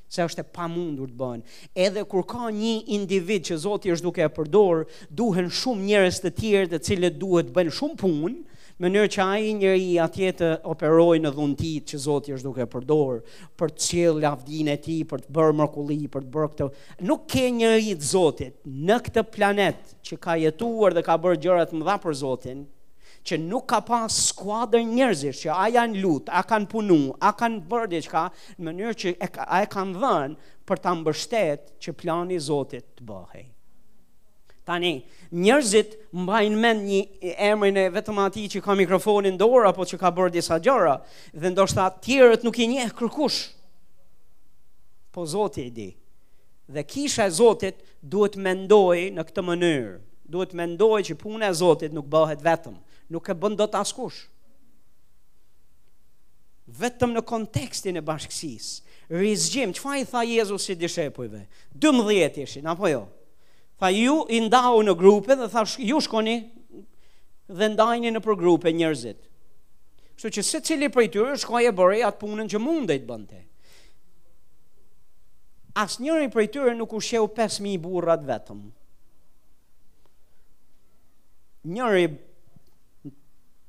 se 0.09 0.23
është 0.25 0.41
e 0.41 0.47
pamundur 0.55 1.09
të 1.11 1.17
bëhen. 1.19 1.43
Edhe 1.77 2.01
kur 2.09 2.23
ka 2.31 2.47
një 2.55 2.71
individ 2.95 3.43
që 3.51 3.59
Zoti 3.65 3.91
është 3.93 4.05
duke 4.07 4.23
e 4.25 4.29
përdor, 4.37 4.85
duhen 5.13 5.51
shumë 5.59 5.85
njerëz 5.89 6.21
të 6.23 6.31
tjerë 6.39 6.69
të 6.71 6.79
cilët 6.87 7.19
duhet 7.21 7.51
të 7.51 7.53
bëjnë 7.59 7.73
shumë 7.77 7.97
punë, 8.01 8.39
mënyrë 8.79 9.09
që 9.11 9.21
ai 9.25 9.49
njëri 9.59 9.87
atje 9.99 10.29
të 10.39 10.49
operojë 10.71 11.21
në 11.25 11.31
dhuntit 11.35 11.91
që 11.91 11.99
Zoti 11.99 12.33
është 12.37 12.47
duke 12.47 12.67
përdor 12.71 13.17
për 13.59 13.73
të 13.75 13.83
cilë 13.89 14.23
lavdin 14.23 14.69
e 14.71 14.77
tij, 14.79 15.01
për 15.09 15.25
të 15.25 15.33
bërë 15.35 15.55
mrekulli, 15.59 15.97
për 16.13 16.23
të 16.25 16.33
bërë 16.35 16.49
këtë. 16.53 16.67
Nuk 17.09 17.25
ka 17.33 17.43
njëri 17.59 17.95
të 17.99 18.09
Zotit 18.13 18.57
në 18.87 18.99
këtë 19.07 19.25
planet 19.35 19.91
që 20.07 20.19
ka 20.23 20.37
jetuar 20.39 20.95
dhe 20.95 21.03
ka 21.09 21.17
bërë 21.23 21.41
gjëra 21.43 21.67
të 21.67 21.79
mëdha 21.81 21.97
për 22.05 22.17
Zotin 22.21 22.63
që 23.29 23.41
nuk 23.43 23.65
ka 23.67 23.81
pas 23.85 24.21
skuadër 24.31 24.85
njerëzish 24.87 25.41
që 25.43 25.57
a 25.59 25.67
janë 25.75 25.99
lut, 25.99 26.31
a 26.31 26.39
kanë 26.47 26.69
punu, 26.71 27.01
a 27.19 27.33
kanë 27.35 27.65
bërë 27.69 27.91
diçka 27.97 28.23
në 28.55 28.69
mënyrë 28.69 28.95
që 29.01 29.11
e, 29.19 29.27
a 29.43 29.59
e 29.65 29.67
kanë 29.69 29.99
dhënë 29.99 30.35
për 30.69 30.83
ta 30.85 30.95
mbështetë 30.95 31.75
që 31.83 31.97
plani 31.99 32.39
i 32.39 32.43
Zotit 32.47 32.87
të 32.95 33.05
bëhej. 33.11 33.43
Tani, 34.69 34.95
njerëzit 35.31 35.95
mbajnë 36.15 36.57
mend 36.57 36.85
një 36.87 37.33
emrin 37.45 37.77
e 37.77 37.83
vetëm 37.93 38.17
atij 38.25 38.47
që 38.55 38.63
ka 38.65 38.73
mikrofonin 38.77 39.35
dorë 39.37 39.69
apo 39.69 39.85
që 39.85 39.97
ka 40.01 40.09
bërë 40.15 40.33
disa 40.33 40.57
gjëra 40.57 40.95
dhe 41.37 41.51
ndoshta 41.53 41.85
të 41.93 42.01
tjerët 42.05 42.45
nuk 42.45 42.57
i 42.63 42.67
njeh 42.71 42.89
kërkush. 42.97 43.39
Po 45.13 45.25
Zoti 45.29 45.67
e 45.69 45.73
di. 45.75 45.89
Dhe 46.69 46.83
kisha 46.85 47.27
e 47.29 47.33
Zotit 47.33 47.77
duhet 48.01 48.35
mendoj 48.37 49.09
në 49.13 49.23
këtë 49.29 49.45
mënyrë. 49.45 49.93
Duhet 50.29 50.51
mendoj 50.57 50.99
që 51.09 51.15
puna 51.21 51.49
e 51.49 51.53
Zotit 51.57 51.93
nuk 51.93 52.05
bëhet 52.09 52.41
vetëm, 52.45 52.75
nuk 53.13 53.29
e 53.29 53.37
bën 53.37 53.55
dot 53.57 53.73
askush. 53.77 54.19
Vetëm 56.69 57.13
në 57.17 57.23
kontekstin 57.25 57.97
e 57.97 58.03
bashkësisë. 58.05 58.75
Rizgjim, 59.09 59.71
që 59.73 59.81
fa 59.81 59.95
i 59.97 60.05
tha 60.05 60.21
Jezus 60.29 60.69
i 60.69 60.75
dishepujve? 60.77 61.41
12 61.81 62.43
ishin, 62.45 62.67
apo 62.69 62.85
jo? 62.91 63.07
Pa 63.79 63.87
ju 63.95 64.25
i 64.27 64.39
ndau 64.43 64.81
në 64.83 64.93
grupe 64.99 65.35
dhe 65.39 65.45
thash 65.53 65.77
ju 65.87 66.01
shkoni 66.03 66.35
dhe 67.59 67.67
ndajni 67.71 68.11
në 68.11 68.19
për 68.25 68.35
grupe 68.41 68.73
njerëzit. 68.75 69.21
Kështu 70.17 70.31
që 70.35 70.43
se 70.49 70.59
cili 70.67 70.89
për 70.91 71.05
i 71.07 71.11
tyre 71.13 71.37
shkoj 71.39 71.69
e 71.69 71.75
bërë 71.79 72.01
atë 72.09 72.19
punën 72.25 72.51
që 72.51 72.59
mund 72.59 72.91
dhe 72.91 72.99
i 72.99 73.01
të 73.01 73.07
bënte. 73.13 73.39
As 75.79 75.95
njëri 76.03 76.27
për 76.33 76.43
i 76.43 76.51
tyre 76.57 76.73
nuk 76.75 76.91
u 76.91 76.99
sheu 77.07 77.23
5.000 77.37 77.79
burrat 77.79 78.27
vetëm. 78.27 78.65
Njëri 81.71 82.03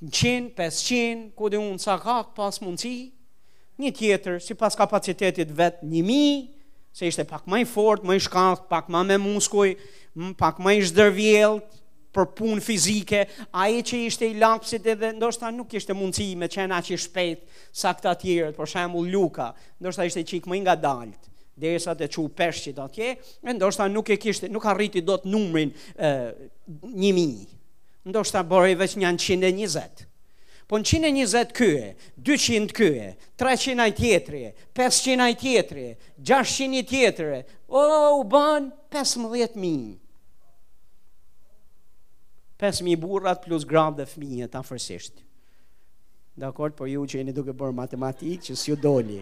në 0.01 0.55
500, 0.59 0.59
pësë 0.59 1.59
unë 1.69 1.79
sa 1.83 1.95
ka, 2.03 2.19
pas 2.35 2.59
mundësi, 2.65 2.97
një 3.81 3.91
tjetër, 3.97 4.41
si 4.43 4.57
pas 4.59 4.75
kapacitetit 4.77 5.53
vetë, 5.57 5.85
një 5.91 6.03
mi, 6.09 6.23
se 6.97 7.07
ishte 7.07 7.23
pak 7.29 7.45
maj 7.49 7.63
fort, 7.69 8.03
maj 8.09 8.17
shkast, 8.25 8.65
pak 8.73 8.89
ma 8.91 9.05
me 9.07 9.21
muskuj, 9.21 9.75
pak 10.39 10.59
më 10.63 10.73
i 10.79 10.83
zhdërvjellët 10.91 11.77
për 12.11 12.25
punë 12.35 12.63
fizike, 12.67 13.21
a 13.55 13.67
që 13.71 13.99
ishte 14.09 14.27
i 14.27 14.35
lapsit 14.35 14.87
edhe 14.91 15.13
ndoshta 15.15 15.51
nuk 15.55 15.71
ishte 15.79 15.95
mundësi 15.95 16.33
me 16.41 16.49
qenë 16.51 16.81
që 16.89 16.97
i 16.97 16.99
shpet 16.99 17.45
sa 17.71 17.93
këta 17.95 18.17
tjerët, 18.19 18.57
për 18.57 18.67
shemull 18.73 19.13
Luka, 19.15 19.53
ndoshta 19.79 20.09
ishte 20.09 20.25
çik 20.27 20.49
më 20.51 20.59
nga 20.65 20.75
dalt, 20.75 21.29
dhe 21.55 21.77
sa 21.79 21.95
të 21.95 22.11
që 22.11 22.25
peshqit 22.41 22.83
atje, 22.83 23.13
e 23.47 23.55
ndoshta 23.55 23.87
nuk 23.93 24.11
e 24.11 24.19
kishte, 24.19 24.51
nuk 24.51 24.67
arriti 24.73 25.05
do 25.07 25.21
të 25.23 25.31
numrin 25.31 25.71
1000. 25.95 26.51
një 27.05 27.13
mi, 27.19 27.29
ndoshta 28.11 28.43
bërë 28.51 28.75
vetëm 28.83 29.07
veç 29.07 29.29
120, 29.31 30.09
po 30.71 30.79
në 30.79 30.87
120 30.87 31.51
kye, 31.57 31.79
200 32.23 32.71
kye, 32.79 33.07
300 33.43 33.83
ajt 33.89 33.97
tjetëri, 34.01 34.41
500 34.79 35.23
ajt 35.25 35.41
tjetëri, 35.43 35.85
600 36.15 36.91
ajt 37.09 37.23
o, 37.25 37.81
oh, 37.81 38.21
u 38.21 38.27
ban 38.31 38.69
15.000. 38.95 39.97
5.000 42.61 43.01
burrat 43.03 43.41
plus 43.43 43.65
gram 43.67 43.97
dhe 43.99 44.07
fëmijë 44.07 44.47
të 44.53 44.61
afërsisht. 44.61 45.19
Dakor, 46.39 46.71
por 46.79 46.87
ju 46.93 47.03
që 47.09 47.19
jeni 47.19 47.35
duke 47.35 47.51
bërë 47.57 47.75
matematikë 47.81 48.47
që 48.53 48.55
s'ju 48.61 48.77
doli. 48.85 49.19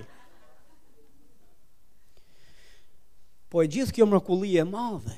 Po 3.48 3.62
e 3.64 3.70
gjithë 3.72 3.94
kjo 3.96 4.08
mrekulli 4.10 4.58
e 4.60 4.66
madhe. 4.68 5.16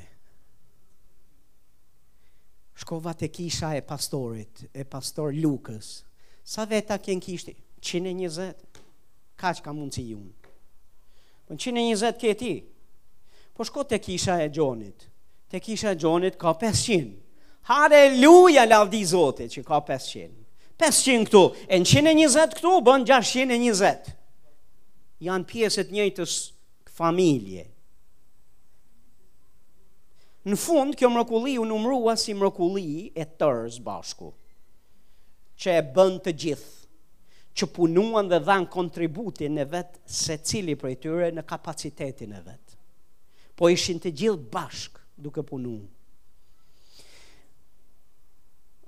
Shkova 2.81 3.16
te 3.19 3.27
kisha 3.28 3.73
e 3.74 3.82
pastorit, 3.90 4.62
e 4.70 4.85
pastor 4.86 5.35
Lukës, 5.36 5.90
Sa 6.51 6.66
veta 6.66 6.97
kënë 6.98 7.22
kishti? 7.22 7.52
120. 7.81 8.52
Ka 9.39 9.52
që 9.55 9.62
ka 9.62 9.70
mundë 9.74 9.94
si 9.94 10.02
unë. 10.18 10.51
Po 11.47 11.55
120 11.55 12.18
këtë 12.24 12.36
ti. 12.40 12.55
Po 13.55 13.66
shko 13.68 13.85
të 13.86 14.01
kisha 14.02 14.35
e 14.43 14.48
gjonit. 14.56 15.05
Të 15.51 15.60
kisha 15.62 15.93
e 15.94 15.98
gjonit 16.02 16.35
ka 16.43 16.51
500. 16.59 17.12
Haleluja, 17.70 18.64
lavdi 18.66 19.05
zote 19.06 19.47
që 19.52 19.62
ka 19.68 19.78
500. 19.93 20.32
500 20.82 21.28
këtu. 21.31 21.44
E 21.70 21.78
120 21.86 22.56
këtu, 22.59 22.74
bën 22.89 23.06
620. 23.12 24.10
Janë 25.28 25.47
pjesët 25.52 25.94
njëjtës 25.94 26.35
familje. 27.01 27.68
Në 30.51 30.59
fund, 30.59 30.97
kjo 30.98 31.12
mrokulli 31.14 31.59
u 31.62 31.66
numrua 31.70 32.16
si 32.18 32.35
mrokulli 32.35 33.10
e 33.14 33.28
tërës 33.39 33.78
bashku 33.86 34.32
që 35.60 35.70
e 35.78 35.82
bën 35.94 36.14
të 36.24 36.32
gjithë, 36.44 36.88
që 37.58 37.66
punuan 37.76 38.28
dhe 38.30 38.38
dhanë 38.46 38.70
kontributin 38.72 39.58
e 39.60 39.66
vetë 39.68 40.00
se 40.20 40.38
cili 40.48 40.76
për 40.78 40.92
e 40.94 40.98
tyre 41.02 41.28
në 41.36 41.44
kapacitetin 41.50 42.32
e 42.34 42.40
vetë. 42.46 42.76
Po 43.58 43.68
ishin 43.68 44.00
të 44.00 44.12
gjithë 44.22 44.48
bashkë 44.56 45.04
duke 45.26 45.44
punuan. 45.52 45.88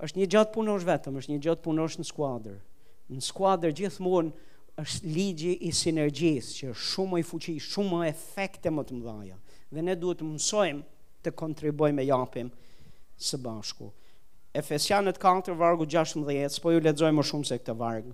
është 0.03 0.19
një 0.19 0.27
gjatë 0.35 0.51
punosh 0.57 0.83
vetëm, 0.85 1.15
është 1.21 1.31
një 1.31 1.41
gjatë 1.45 1.63
punosh 1.63 1.95
në 2.01 2.05
skuadrë. 2.09 2.57
Në 3.15 3.21
skuadrë 3.23 3.71
gjithmonë 3.79 4.33
është 4.83 5.13
ligji 5.15 5.53
i 5.69 5.71
sinergjisë 5.79 6.57
që 6.59 6.71
është 6.73 6.87
shumë 6.91 7.21
i 7.21 7.23
fuqi, 7.29 7.55
shumë 7.71 8.01
efekte 8.09 8.73
më 8.75 8.83
të 8.89 8.97
mëdhaja. 8.99 9.37
Dhe 9.71 9.83
ne 9.87 9.95
duhet 10.01 10.19
të 10.19 10.27
mësojmë 10.33 10.83
të 11.23 11.31
kontribuojmë 11.39 12.03
e 12.03 12.07
japim 12.09 12.51
së 13.29 13.39
bashku. 13.47 13.93
Efesianët 14.55 15.19
4 15.19 15.55
vargu 15.57 15.85
16, 15.89 16.61
po 16.61 16.73
ju 16.77 16.81
lexoj 16.85 17.13
më 17.17 17.23
shumë 17.25 17.49
se 17.49 17.57
këtë 17.61 17.75
varg. 17.79 18.11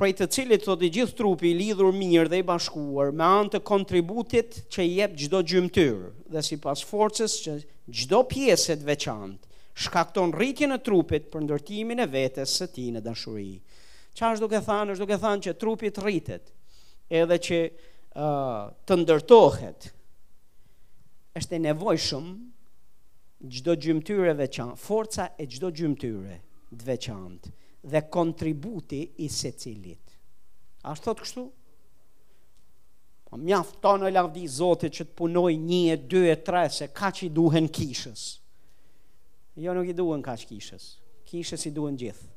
prej 0.00 0.14
të 0.16 0.26
cilit 0.32 0.62
thotë 0.64 0.88
gjithë 0.96 1.16
trupi 1.18 1.50
i 1.50 1.56
lidhur 1.58 1.90
mirë 1.92 2.30
dhe 2.32 2.38
i 2.40 2.44
bashkuar 2.46 3.10
me 3.12 3.24
anë 3.26 3.50
të 3.54 3.58
kontributit 3.68 4.60
që 4.72 4.84
i 4.86 4.94
jep 4.96 5.16
çdo 5.20 5.40
gjymtyr, 5.50 5.98
dhe 6.32 6.40
sipas 6.46 6.80
forcës 6.90 7.34
që 7.44 7.56
çdo 7.98 8.20
pjesë 8.30 8.78
të 8.80 8.86
veçantë 8.86 9.50
shkakton 9.84 10.32
rritjen 10.38 10.72
e 10.72 10.78
trupit 10.80 11.26
për 11.32 11.44
ndërtimin 11.44 12.00
e 12.00 12.06
vetes 12.14 12.54
së 12.60 12.70
tij 12.72 12.88
në 12.94 13.02
dashuri. 13.10 13.58
Çfarë 14.16 14.38
është 14.38 14.46
duke 14.46 14.62
thënë? 14.70 14.94
Është 14.94 15.04
duke 15.04 15.20
thënë 15.26 15.44
që 15.48 15.54
trupi 15.62 15.92
të 15.92 16.04
rritet, 16.06 16.44
edhe 17.20 17.40
që 17.48 17.60
uh, 17.68 18.72
të 18.86 19.00
ndërtohet 19.02 19.90
është 21.42 21.58
e 21.58 21.64
nevojshëm 21.68 22.32
gjdo 23.40 23.76
gjymëtyre 23.78 24.34
veçant, 24.36 24.76
forca 24.76 25.30
e 25.38 25.46
gjdo 25.48 25.70
gjymëtyre 25.72 26.40
dhe 26.70 26.86
veçantë 26.86 27.52
dhe 27.88 28.02
kontributi 28.12 29.06
i 29.24 29.28
se 29.32 29.50
cilit. 29.56 30.16
A 30.84 30.92
shtot 30.96 31.22
kështu? 31.24 31.46
Po 33.30 33.38
mjafto 33.40 33.94
në 34.00 34.10
lavdi 34.12 34.44
Zotit 34.50 34.92
që 34.96 35.04
të 35.08 35.16
punoj 35.20 35.54
një, 35.56 35.78
e, 35.94 35.96
dy, 36.04 36.24
e, 36.28 36.34
tre, 36.44 36.66
se 36.68 36.88
ka 36.92 37.08
që 37.10 37.28
i 37.30 37.30
duhen 37.32 37.68
kishës. 37.72 38.26
Jo 39.56 39.72
nuk 39.74 39.88
i 39.88 39.94
duhen 39.96 40.20
ka 40.22 40.34
që 40.36 40.48
kishës. 40.50 40.90
Kishës 41.30 41.64
i 41.68 41.72
duhen 41.72 41.96
gjithë. 41.96 42.28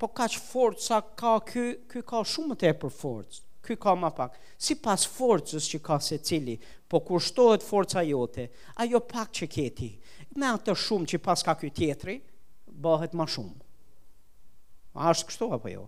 Po 0.00 0.08
ka 0.12 0.28
që 0.32 0.40
forca 0.44 1.00
ka 1.16 1.38
kë, 1.44 1.66
kë 1.88 2.04
ka 2.08 2.20
shumë 2.24 2.56
të 2.60 2.70
e 2.74 2.80
për 2.84 2.90
forcë 3.00 3.44
ky 3.62 3.76
ka 3.76 3.94
ma 3.94 4.10
pak. 4.10 4.36
Si 4.58 4.74
pas 4.80 5.00
forcës 5.06 5.66
që 5.72 5.80
ka 5.84 5.98
se 6.00 6.18
cili, 6.24 6.56
po 6.90 7.00
kur 7.04 7.20
shtohet 7.22 7.62
forca 7.64 8.02
jote, 8.06 8.48
ajo 8.82 9.00
pak 9.04 9.32
që 9.40 9.48
keti, 9.52 9.90
me 10.40 10.48
atë 10.56 10.76
shumë 10.78 11.08
që 11.12 11.20
pas 11.24 11.44
ka 11.44 11.54
ky 11.60 11.70
tjetri, 11.72 12.18
bëhet 12.66 13.14
ma 13.18 13.26
shumë. 13.28 13.56
A 14.96 15.10
është 15.12 15.28
kështu 15.28 15.50
apo 15.54 15.70
jo? 15.72 15.84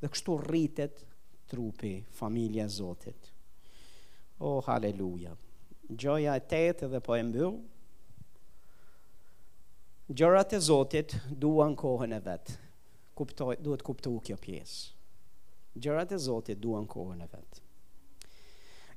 Dhe 0.00 0.10
kështu 0.12 0.34
rritet 0.44 1.04
trupi, 1.48 2.02
familja 2.12 2.68
Zotit. 2.70 3.30
oh, 4.40 4.60
haleluja. 4.66 5.32
Gjoja 5.88 6.34
e 6.36 6.40
tete 6.46 6.86
dhe 6.92 7.00
po 7.00 7.16
e 7.16 7.22
mbyll, 7.24 7.54
gjërat 10.12 10.52
e 10.52 10.60
Zotit 10.68 11.16
duan 11.32 11.74
kohën 11.74 12.12
e 12.14 12.20
vetë. 12.28 12.58
Kuptoj, 13.18 13.56
duhet 13.64 13.82
kuptu 13.82 14.20
kjo 14.22 14.36
pjesë. 14.36 14.97
Gjerat 15.80 16.12
e 16.12 16.18
Zotit 16.18 16.60
duan 16.62 16.86
kohën 16.90 17.20
e 17.22 17.28
vetë. 17.30 17.62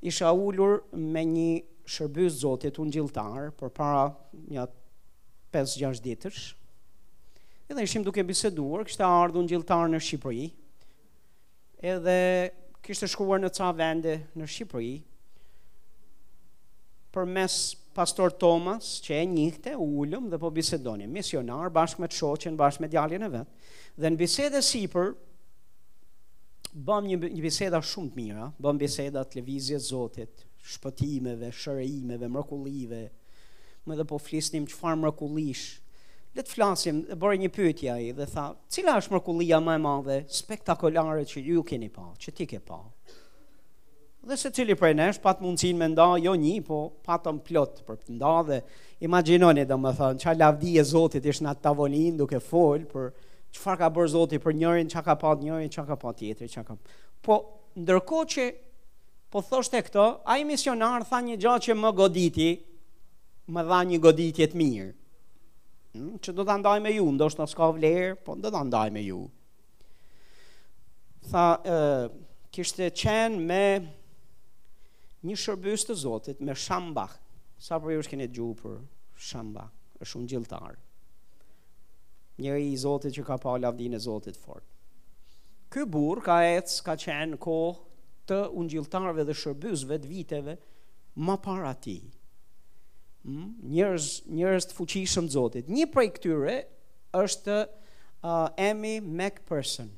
Isha 0.10 0.32
ullur 0.34 0.80
me 0.95 1.24
një 1.30 1.49
shërbys 1.95 2.40
Zotit 2.41 2.80
unë 2.82 2.95
gjiltarë, 2.95 3.48
për 3.60 3.74
para 3.78 4.06
një 4.56 4.66
5-6 5.56 6.02
ditërsh, 6.06 6.45
edhe 7.72 7.86
ishim 7.88 8.06
duke 8.08 8.24
biseduar, 8.28 8.86
kështë 8.88 9.06
ardhë 9.16 9.40
unë 9.41 9.53
gjiltarë 9.53 9.91
në 9.94 10.02
Shqipëri, 10.08 10.45
edhe 11.94 12.18
kështë 12.86 13.12
shkuar 13.14 13.40
në 13.44 13.52
ca 13.58 13.72
vende 13.82 14.16
në 14.40 14.48
Shqipëri, 14.53 14.94
për 17.12 17.26
mes 17.28 17.56
pastor 17.98 18.32
Thomas, 18.40 18.94
që 19.03 19.18
e 19.22 19.26
njëkte, 19.28 19.74
ullum 19.84 20.30
dhe 20.32 20.38
po 20.40 20.49
bisedonim, 20.56 21.12
misionar, 21.12 21.68
bashkë 21.76 22.02
me 22.02 22.08
të 22.12 22.18
shoqen, 22.22 22.58
bashkë 22.60 22.86
me 22.86 22.90
djallin 22.94 23.28
e 23.28 23.30
vetë, 23.34 23.74
dhe 23.99 24.12
në 24.14 24.20
bisede 24.22 24.62
si 24.64 24.86
për, 24.94 25.10
bëm 26.72 27.07
një 27.11 27.18
një 27.27 27.43
biseda 27.43 27.80
shumë 27.84 28.11
të 28.14 28.18
mira, 28.22 28.45
bëm 28.64 28.77
biseda 28.80 29.23
të 29.27 29.41
levizje 29.41 29.80
Zotit, 29.84 30.45
shpëtimeve, 30.72 31.49
shërimeve, 31.52 32.30
mrekullive. 32.31 33.02
Më 33.85 33.98
dhe 33.98 34.06
po 34.07 34.18
flisnim 34.22 34.68
çfarë 34.69 35.02
mrekullish. 35.03 35.65
Le 36.35 36.43
të 36.45 36.53
flasim, 36.53 37.02
e 37.11 37.38
një 37.41 37.49
pyetje 37.52 37.89
ai 37.91 38.11
dhe 38.15 38.27
tha, 38.31 38.45
cila 38.72 38.95
është 39.02 39.11
mrekullia 39.11 39.60
më 39.60 39.76
e 39.76 39.80
madhe, 39.84 40.19
spektakolare 40.31 41.26
që 41.27 41.43
ju 41.48 41.64
keni 41.68 41.89
pa, 41.91 42.06
që 42.15 42.31
ti 42.38 42.48
ke 42.48 42.61
pa? 42.64 42.80
Dhe 44.30 44.38
se 44.38 44.52
cili 44.53 44.76
prej 44.77 44.93
nesh, 44.95 45.18
pat 45.19 45.41
mundësin 45.41 45.76
me 45.81 45.89
nda, 45.91 46.06
jo 46.23 46.31
një, 46.38 46.56
po 46.64 46.77
patëm 47.03 47.41
plotë 47.43 47.84
për 47.88 47.99
të 48.03 48.15
nda 48.15 48.35
dhe 48.52 48.61
imaginoni 49.03 49.65
dhe 49.68 49.76
më 49.81 49.91
thënë, 49.98 50.22
qa 50.23 50.38
lavdi 50.38 50.77
e 50.77 50.85
Zotit 50.88 51.26
ishë 51.27 51.43
nga 51.48 51.56
të 51.57 51.65
tavonin 51.68 52.19
duke 52.22 52.39
folë 52.39 52.85
për, 52.93 53.10
Çfarë 53.56 53.80
ka 53.82 53.88
bërë 53.95 54.11
Zoti 54.14 54.38
për 54.41 54.56
njërin, 54.57 54.90
çka 54.91 55.02
ka 55.06 55.15
pasur 55.22 55.41
njëri, 55.44 55.68
çka 55.73 55.84
ka 55.90 55.95
pasur 55.99 56.18
tjetri, 56.19 56.48
çka 56.53 56.64
ka. 56.69 56.76
Po 57.26 57.38
ndërkohë 57.84 58.28
që 58.34 58.45
po 59.32 59.41
thoshte 59.49 59.82
këto, 59.88 60.06
ai 60.26 60.44
misionar 60.48 61.03
tha 61.10 61.19
një 61.26 61.36
gjallë 61.44 61.64
që 61.68 61.76
më 61.82 61.91
goditi, 61.98 62.49
më 63.56 63.64
dha 63.69 63.80
një 63.91 63.99
goditje 64.06 64.48
të 64.53 64.60
mirë. 64.61 64.91
Hm, 65.95 66.14
që 66.23 66.34
do 66.38 66.45
të 66.48 66.56
ndaj 66.61 66.80
me 66.86 66.94
ju, 66.95 67.07
ndoshta 67.18 67.48
s'ka 67.52 67.68
vlerë, 67.76 68.14
po 68.26 68.38
do 68.40 68.52
të 68.56 68.61
ndaj 68.69 68.91
me 68.95 69.03
ju. 69.03 69.19
Tha, 71.32 71.48
ë, 71.60 71.73
uh, 71.76 72.45
kishte 72.56 72.88
qenë 73.03 73.41
me 73.52 73.64
një 75.28 75.36
shërbëstë 75.44 75.91
të 75.91 75.98
Zotit, 76.06 76.40
me 76.41 76.56
Shambach. 76.57 77.19
Sa 77.61 77.78
për 77.84 77.98
ju 77.98 78.06
është 78.06 78.15
keni 78.15 78.30
për 78.64 78.80
Shambach, 79.28 79.73
është 80.02 80.18
unë 80.22 80.30
gjiltarë 80.36 80.80
njëri 82.42 82.68
i 82.74 82.78
Zotit 82.80 83.14
që 83.16 83.26
ka 83.28 83.36
pa 83.42 83.56
lavdinë 83.62 83.98
e 83.98 84.02
Zotit 84.02 84.40
fort. 84.40 84.66
Ky 85.72 85.86
burr 85.88 86.22
ka 86.26 86.40
ecë, 86.58 86.80
ka 86.88 86.98
qenë 87.00 87.38
kohë 87.42 87.76
të 88.30 88.40
ungjilltarëve 88.60 89.26
dhe 89.30 89.36
shërbysëve 89.38 90.00
të 90.04 90.10
viteve 90.12 90.58
më 91.26 91.36
para 91.44 91.72
ti. 91.84 92.00
Hm, 93.24 93.36
mm, 93.38 93.50
njerëz, 93.76 94.08
njerëz 94.40 94.68
të 94.72 94.78
fuqishëm 94.80 95.30
të 95.30 95.36
Zotit. 95.38 95.70
Një 95.72 95.88
prej 95.94 96.10
këtyre 96.18 96.58
është 97.22 97.58
uh, 97.62 98.50
Amy 98.66 98.98
MacPherson. 99.04 99.92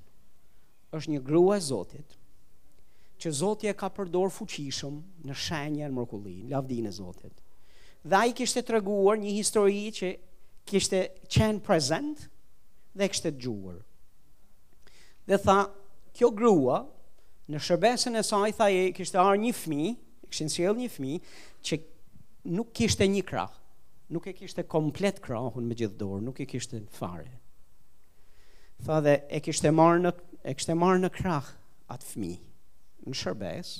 Është 0.93 1.13
një 1.15 1.23
grua 1.25 1.57
e 1.57 1.63
Zotit 1.71 2.19
që 3.23 3.31
Zoti 3.39 3.69
e 3.69 3.71
ka 3.79 3.87
përdor 3.95 4.27
fuqishëm 4.35 4.97
në 5.29 5.35
shenjën 5.45 5.85
e 5.87 5.93
mrekullisë, 5.95 6.49
lavdinë 6.51 6.89
e 6.89 6.91
Zotit. 6.97 7.37
Dhe 8.03 8.17
ai 8.19 8.33
kishte 8.35 8.59
treguar 8.67 9.15
një 9.21 9.31
histori 9.37 9.85
që 9.95 10.09
kishte 10.67 10.99
qenë 11.31 11.61
present, 11.63 12.25
dhe 12.95 13.07
kështë 13.09 13.31
të 13.33 13.39
gjuar. 13.43 13.77
Dhe 15.29 15.39
tha, 15.41 15.57
kjo 16.15 16.29
grua, 16.37 16.81
në 17.49 17.61
shërbesën 17.63 18.19
e 18.19 18.23
saj, 18.25 18.51
tha 18.59 18.67
e 18.71 18.87
kështë 18.95 19.21
arë 19.23 19.41
një 19.47 19.53
fmi, 19.61 19.87
kështë 20.29 20.69
në 20.69 20.75
një 20.83 20.89
fmi, 20.95 21.15
që 21.67 21.79
nuk 22.57 22.73
kishte 22.75 23.07
një 23.07 23.23
krah, 23.29 23.53
nuk 24.13 24.27
e 24.29 24.35
kishte 24.37 24.65
komplet 24.69 25.21
krahun 25.23 25.65
me 25.67 25.77
gjithë 25.79 25.97
dorë, 26.03 26.21
nuk 26.27 26.39
e 26.43 26.47
kishte 26.53 26.81
fare. 26.97 27.31
Tha 28.83 28.99
dhe 29.05 29.17
e 29.31 29.39
kishte 29.41 29.71
marrë 29.71 30.11
e 30.43 30.53
kishte 30.57 30.75
marrë 30.75 31.03
në 31.05 31.11
krah 31.17 31.49
atë 31.93 32.09
fmi, 32.13 32.33
në 33.07 33.15
shërbes, 33.19 33.73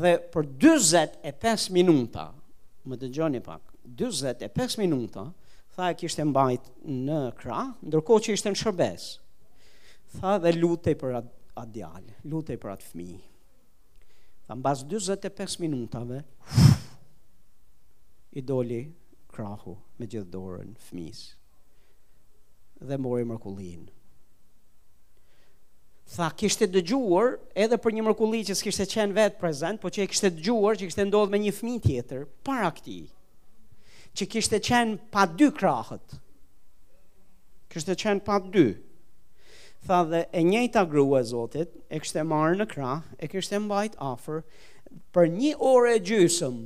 dhe 0.00 0.14
për 0.34 0.48
25 0.62 1.70
minuta, 1.74 2.28
më 2.90 2.96
të 3.00 3.10
gjoni 3.16 3.40
pak, 3.44 3.64
25 4.00 4.76
minuta, 4.80 5.26
tha 5.74 5.88
e 5.92 5.96
kishte 5.98 6.24
mbajt 6.26 6.70
në 6.86 7.18
krah, 7.38 7.68
ndërkohë 7.86 8.24
që 8.26 8.36
ishte 8.36 8.52
në 8.52 8.60
shërbes. 8.60 9.04
Tha 10.18 10.36
dhe 10.42 10.54
lutej 10.56 10.96
për 11.02 11.18
atë 11.20 11.36
at 11.60 11.72
djalë, 11.74 12.16
lutej 12.32 12.56
për 12.62 12.72
atë 12.74 12.88
fëmijë. 12.92 13.18
Tha 14.48 14.56
mbas 14.58 14.82
45 14.90 15.60
minutave 15.62 16.22
i 18.36 18.42
doli 18.50 18.80
krahu 19.30 19.76
me 20.00 20.08
gjithë 20.10 20.30
dorën 20.34 20.72
fëmisë 20.88 21.38
dhe 22.88 22.96
mori 22.96 23.26
mërkullin. 23.28 23.84
Tha, 26.10 26.30
kishte 26.40 26.64
dëgjuar 26.72 27.34
edhe 27.62 27.76
për 27.78 27.94
një 27.94 28.04
mërkulli 28.08 28.40
që 28.48 28.56
s'kishte 28.58 28.86
qenë 28.90 29.14
vetë 29.20 29.36
prezent, 29.42 29.78
po 29.82 29.90
që 29.92 30.06
e 30.06 30.06
kishte 30.10 30.30
dëgjuar 30.34 30.78
që 30.80 30.88
kishte 30.88 31.04
ndodhë 31.06 31.30
me 31.34 31.42
një 31.44 31.52
fmi 31.60 31.74
tjetër, 31.84 32.24
para 32.46 32.72
këti 32.74 33.02
që 34.16 34.26
kishte 34.28 34.58
qenë 34.64 34.98
pa 35.14 35.26
dy 35.28 35.50
krahët. 35.54 36.16
Kishte 37.70 37.94
qenë 37.98 38.24
pa 38.26 38.40
dy. 38.42 38.64
Tha 39.86 40.02
dhe 40.08 40.24
e 40.36 40.42
njëjta 40.44 40.82
grua 40.90 41.20
e 41.22 41.26
Zotit 41.30 41.74
e 41.88 42.00
kishte 42.02 42.24
marrë 42.26 42.58
në 42.60 42.66
krah, 42.72 43.04
e 43.22 43.28
kishte 43.30 43.58
mbajt 43.62 43.96
afër 44.02 44.42
për 45.14 45.30
një 45.38 45.52
orë 45.64 45.94
gjysëm 46.10 46.58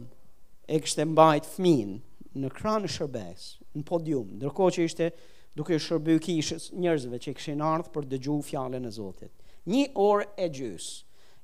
e 0.72 0.80
kishte 0.82 1.04
mbajt 1.06 1.48
fmin, 1.56 1.98
në 2.34 2.50
krah 2.56 2.80
në 2.82 2.90
shërbes, 2.90 3.44
në 3.76 3.84
podium, 3.86 4.32
ndërkohë 4.40 4.74
që 4.78 4.88
ishte 4.88 5.10
duke 5.54 5.76
shërby 5.78 6.16
kishës 6.24 6.70
njerëzve 6.74 7.20
që 7.22 7.36
kishin 7.38 7.62
ardhë 7.62 7.92
për 7.94 8.08
dëgju 8.14 8.40
fjallën 8.48 8.88
e 8.88 8.94
Zotit. 8.96 9.30
Një 9.70 9.84
orë 9.94 10.26
e 10.40 10.50
gjysë, 10.50 10.96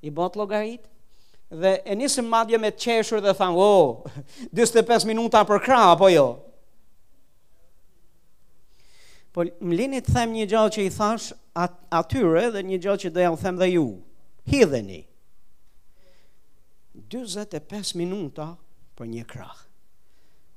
i 0.03 0.09
bot 0.11 0.35
logarit, 0.37 0.90
dhe 1.51 1.81
e 1.85 1.95
nisim 1.95 2.25
madje 2.25 2.57
me 2.57 2.71
qeshur 2.71 3.19
dhe 3.21 3.33
thamë, 3.35 3.57
o, 3.59 3.63
oh, 3.63 4.11
25 4.55 5.05
minuta 5.05 5.41
për 5.45 5.59
kra, 5.65 5.81
apo 5.95 6.07
jo? 6.09 6.25
Po, 9.35 9.43
më 9.45 9.77
linit 9.81 10.07
të 10.09 10.15
them 10.15 10.33
një 10.35 10.45
gjallë 10.51 10.73
që 10.77 10.85
i 10.87 10.91
thash 10.95 11.29
at 11.59 11.75
atyre 12.01 12.47
dhe 12.55 12.63
një 12.67 12.79
gjallë 12.83 13.05
që 13.05 13.11
dhe 13.15 13.25
janë 13.27 13.39
them 13.43 13.59
dhe 13.61 13.69
ju, 13.73 13.85
hidheni. 14.51 15.01
25 17.11 17.93
minuta 17.99 18.53
për 18.97 19.11
një 19.11 19.25
krah. 19.27 19.61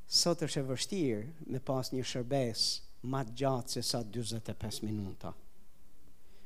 Sot 0.06 0.42
është 0.46 0.60
e 0.62 0.68
vështirë 0.70 1.50
me 1.54 1.58
pas 1.64 1.90
një 1.94 2.04
shërbes 2.06 2.66
ma 3.10 3.24
gjatë 3.26 3.72
se 3.78 3.82
sa 3.90 4.02
25 4.04 4.84
minuta. 4.86 5.34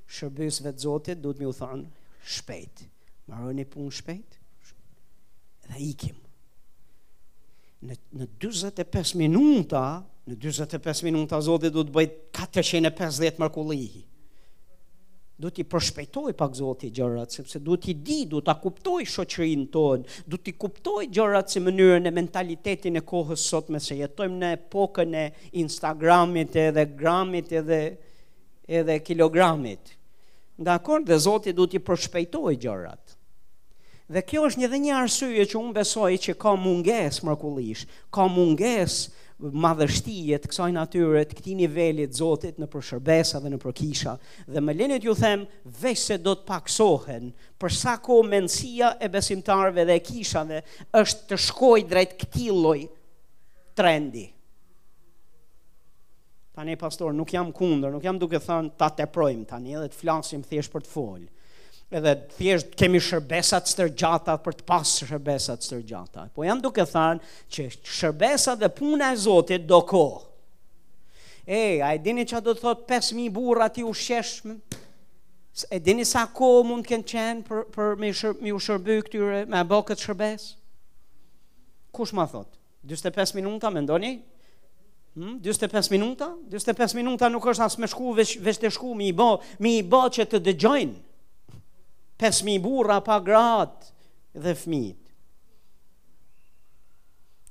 Shërbësve 0.08 0.72
të 0.72 0.80
zotit, 0.84 1.20
du 1.20 1.32
të 1.36 1.42
mi 1.42 1.48
u 1.50 1.52
thonë, 1.52 1.84
shpejt. 2.24 2.86
i 3.28 3.64
punë 3.68 3.92
shpejt, 3.92 4.37
dhe 5.68 5.84
ikim. 5.84 6.16
Në, 7.86 7.94
në 8.18 8.26
25 8.42 9.12
minuta, 9.20 9.84
në 10.28 10.36
25 10.42 11.04
minuta 11.06 11.40
Zotit 11.44 11.74
du 11.76 11.84
të 11.86 11.94
bëjt 11.94 12.14
450 12.42 13.38
mërkulli. 13.42 13.84
Du 15.38 15.52
t'i 15.54 15.62
përshpejtoj 15.70 16.32
pak 16.34 16.56
Zotit 16.58 16.94
gjërat, 16.96 17.36
sepse 17.36 17.60
du 17.62 17.76
t'i 17.78 17.94
di, 17.94 18.24
du 18.26 18.40
t'a 18.42 18.56
kuptoj 18.58 19.04
shoqërin 19.06 19.68
tonë, 19.70 20.16
du 20.26 20.40
t'i 20.42 20.56
kuptoj 20.58 21.04
gjërat 21.14 21.52
si 21.54 21.62
mënyrën 21.62 22.10
e 22.10 22.14
mentalitetin 22.16 22.98
e 22.98 23.04
kohës 23.06 23.44
sot, 23.52 23.68
me 23.70 23.78
se 23.84 23.94
jetojmë 24.00 24.40
në 24.40 24.50
epokën 24.56 25.14
e 25.20 25.28
Instagramit 25.62 26.58
edhe 26.64 26.88
gramit 26.98 27.54
edhe, 27.60 27.78
edhe 28.66 28.98
kilogramit. 29.06 29.94
Dhe 30.58 30.74
akord 30.74 31.06
dhe 31.06 31.20
Zotit 31.28 31.54
du 31.54 31.68
t'i 31.70 31.78
përshpejtoj 31.86 32.58
gjërat. 32.66 33.17
Dhe 34.14 34.22
kjo 34.24 34.42
është 34.48 34.60
një 34.62 34.68
dhe 34.72 34.78
një 34.86 34.92
arsye 35.02 35.44
që 35.52 35.56
unë 35.60 35.74
besoj 35.76 36.10
që 36.24 36.34
ka 36.40 36.54
munges 36.66 37.18
mërkullish, 37.28 37.82
ka 38.16 38.24
munges 38.32 38.94
madhështijet, 39.64 40.42
të 40.46 40.50
kësaj 40.50 40.68
natyre, 40.76 41.20
të 41.28 41.36
këtij 41.38 41.56
niveli 41.58 42.06
të 42.08 42.16
Zotit 42.22 42.56
në 42.58 42.68
përshërbesa 42.72 43.42
dhe 43.44 43.52
në 43.52 43.58
përkisha. 43.66 44.14
Dhe 44.48 44.62
më 44.64 44.74
lenit 44.78 45.04
ju 45.06 45.12
them, 45.20 45.44
veç 45.82 46.06
se 46.06 46.16
do 46.24 46.32
të 46.40 46.48
paksohen 46.48 47.28
për 47.60 47.76
sa 47.82 47.98
kohë 48.08 48.30
mendësia 48.32 48.94
e 49.06 49.12
besimtarëve 49.12 49.84
dhe 49.92 49.98
e 50.00 50.04
kishave 50.08 50.62
është 51.02 51.28
të 51.30 51.40
shkojë 51.50 51.86
drejt 51.92 52.16
këtij 52.24 52.50
loj 52.56 52.78
trendi. 53.78 54.24
Tani 56.56 56.80
pastor, 56.80 57.12
nuk 57.14 57.28
jam 57.36 57.52
kundër, 57.54 57.92
nuk 57.94 58.08
jam 58.08 58.16
duke 58.18 58.40
thënë 58.48 58.74
ta 58.80 58.88
projmë, 59.04 59.46
tani 59.52 59.76
edhe 59.78 59.92
të 59.92 60.00
flasim 60.00 60.40
thjesht 60.48 60.72
për 60.74 60.88
të 60.88 60.96
folë 60.96 61.26
edhe 61.96 62.12
thjesht 62.36 62.74
kemi 62.76 63.00
shërbesat 63.00 63.70
stërgjata 63.70 64.34
për 64.44 64.58
të 64.58 64.64
pas 64.68 64.90
shërbesat 65.06 65.64
stërgjata. 65.64 66.26
Po 66.36 66.44
jam 66.44 66.60
duke 66.60 66.84
thënë 66.88 67.48
që 67.54 67.66
shërbesa 67.98 68.56
dhe 68.60 68.68
puna 68.76 69.12
e 69.14 69.20
Zotit 69.20 69.64
do 69.70 69.80
kohë. 69.88 70.24
E, 71.48 71.62
a 71.80 71.94
e 71.96 72.02
dini 72.04 72.26
që 72.28 72.42
do 72.44 72.52
thot 72.58 72.82
5.000 72.90 73.32
burë 73.32 73.64
ati 73.70 73.86
u 73.88 73.94
sheshme? 73.96 74.58
E 75.74 75.80
dini 75.82 76.04
sa 76.06 76.26
ko 76.30 76.58
mund 76.62 76.84
kënë 76.86 77.08
qenë 77.08 77.44
për, 77.48 77.62
për 77.72 77.94
me, 77.98 78.12
shër, 78.14 78.36
me 78.44 78.52
u 78.54 78.60
shërby 78.62 78.98
këtyre, 79.06 79.40
me 79.50 79.62
e 79.62 79.66
bo 79.66 79.80
këtë 79.88 80.04
shërbes? 80.04 80.44
Kush 81.96 82.12
ma 82.14 82.28
thot? 82.30 82.52
25 82.86 83.32
minuta, 83.40 83.72
me 83.74 83.80
ndoni? 83.82 84.12
Hmm? 85.16 85.38
25 85.42 85.88
minuta? 85.96 86.28
25 86.52 86.94
minuta 87.00 87.32
nuk 87.32 87.48
është 87.50 87.64
asë 87.64 87.80
me 87.82 87.88
shku, 87.90 88.12
veç, 88.20 88.36
të 88.60 88.68
shku, 88.76 88.92
mi 89.00 89.08
i 89.10 89.16
bo, 89.18 89.38
i 89.72 89.78
bo 89.82 90.04
që 90.14 90.28
të 90.30 90.44
dëgjojnë. 90.46 90.94
5000 92.18 92.58
burra 92.62 93.00
pa 93.00 93.20
grat 93.20 93.92
dhe 94.42 94.54
fëmijët. 94.54 95.02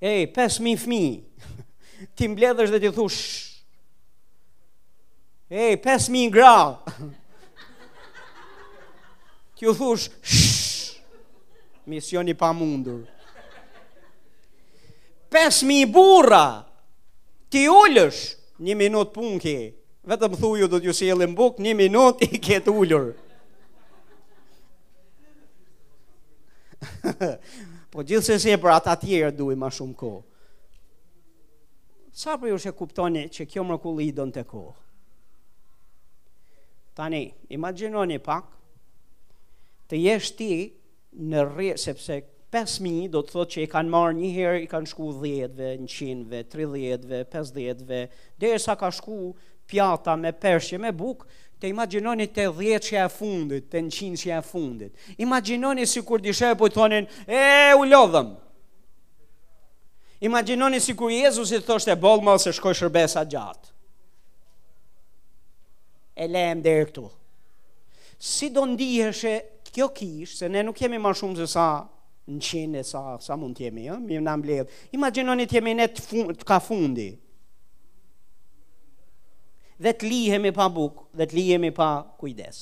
Ej, 0.04 0.28
5000 0.36 0.76
fëmijë. 0.84 1.62
Ti 2.16 2.28
mbledhësh 2.34 2.74
dhe 2.74 2.82
ti 2.84 2.92
thosh. 2.94 3.22
Ej, 5.50 5.78
5000 5.82 6.34
gra. 6.36 6.54
Ti 9.58 9.70
u 9.72 9.74
thosh, 9.74 10.10
misioni 11.90 12.36
pa 12.38 12.52
mundur. 12.54 13.06
5000 15.34 15.88
burra. 15.96 16.46
Ti 17.50 17.64
ulësh 17.72 18.20
një 18.68 18.76
minutë 18.84 19.16
punë. 19.16 19.56
Vetëm 20.08 20.36
thuju 20.40 20.68
do 20.72 20.80
të 20.80 20.90
ju 20.92 20.96
sjellim 20.96 21.32
buk 21.36 21.56
1 21.64 21.72
minutë 21.80 22.28
i 22.38 22.42
ket 22.44 22.68
ulur. 22.72 23.10
po 27.94 28.04
gjithë 28.04 28.26
se 28.26 28.38
se 28.42 28.54
e 28.54 28.60
për 28.62 28.74
ata 28.78 28.96
tjerë 29.02 29.34
duhi 29.38 29.56
ma 29.58 29.70
shumë 29.74 29.96
ko. 30.00 30.12
Sa 32.18 32.38
për 32.42 32.52
ju 32.54 32.60
shë 32.64 32.74
kuptoni 32.80 33.26
që 33.34 33.46
kjo 33.46 33.66
mërkulli 33.70 34.08
i 34.10 34.16
donë 34.18 34.36
të 34.38 34.46
ko? 34.50 34.64
Tani, 36.98 37.24
imaginoni 37.54 38.18
pak, 38.26 38.48
të 39.88 40.00
jesh 40.02 40.32
ti 40.40 40.52
në 41.14 41.44
rrë, 41.52 41.76
sepse 41.78 42.18
5.000 42.54 43.12
do 43.14 43.22
të 43.22 43.36
thot 43.36 43.52
që 43.54 43.64
i 43.64 43.68
kanë 43.70 43.94
marrë 43.94 44.16
një 44.18 44.32
herë, 44.34 44.64
i 44.66 44.70
kanë 44.72 44.90
shku 44.90 45.12
10-ve, 45.22 45.70
100-ve, 45.84 46.42
30-ve, 46.56 47.22
50-ve, 47.36 48.02
dhe 48.40 48.52
e 48.56 48.60
sa 48.64 48.76
ka 48.80 48.90
shku 48.98 49.34
pjata 49.68 50.16
me 50.18 50.32
përshje 50.32 50.80
me 50.82 50.94
bukë, 50.96 51.28
Të 51.58 51.72
imaginoni 51.74 52.28
të 52.36 52.44
dhjetë 52.58 52.86
që 52.88 52.98
e 53.04 53.08
fundit, 53.14 53.66
të 53.72 53.82
në 53.86 53.94
qinë 53.94 54.20
që 54.24 54.34
e 54.38 54.42
fundit. 54.46 55.06
Imaginoni 55.26 55.88
si 55.90 56.04
kur 56.06 56.22
di 56.22 56.30
shërë 56.38 56.70
thonin, 56.76 57.08
e, 57.26 57.44
u 57.80 57.86
lodhëm. 57.90 58.34
Imaginoni 60.30 60.80
si 60.82 60.94
kur 60.98 61.12
Jezus 61.14 61.52
i 61.52 61.60
të 61.60 61.80
e 61.90 61.96
bolë 62.04 62.24
malë 62.26 62.44
se 62.46 62.54
shkoj 62.58 62.74
shërbesa 62.80 63.26
gjatë. 63.30 63.74
E 66.18 66.28
lehem 66.34 66.62
dhe 66.66 66.76
e 66.82 66.86
këtu. 66.90 67.08
Si 68.20 68.50
do 68.50 68.62
ndihëshe 68.66 69.34
kjo 69.74 69.90
kish, 69.94 70.38
se 70.40 70.50
ne 70.50 70.64
nuk 70.66 70.80
jemi 70.82 70.98
ma 70.98 71.12
shumë 71.14 71.36
se 71.38 71.48
sa 71.54 71.68
në 72.28 72.42
qinë 72.42 72.80
e 72.80 72.84
sa, 72.90 73.02
sa 73.22 73.36
mund 73.38 73.58
të 73.58 73.70
ja? 73.86 73.98
mi 74.02 74.18
në 74.18 74.32
amblevë. 74.34 74.68
Imaginoni 74.98 75.46
të 75.48 75.56
jemi 75.60 75.74
ne 75.78 75.86
të 75.88 76.46
ka 76.50 76.58
fundi, 76.66 77.12
dhe 79.78 79.92
të 79.94 80.10
lihemi 80.10 80.52
pa 80.58 80.68
bukë 80.74 81.18
dhe 81.20 81.28
të 81.30 81.38
lihemi 81.38 81.70
pa 81.80 81.88
kujdes. 82.20 82.62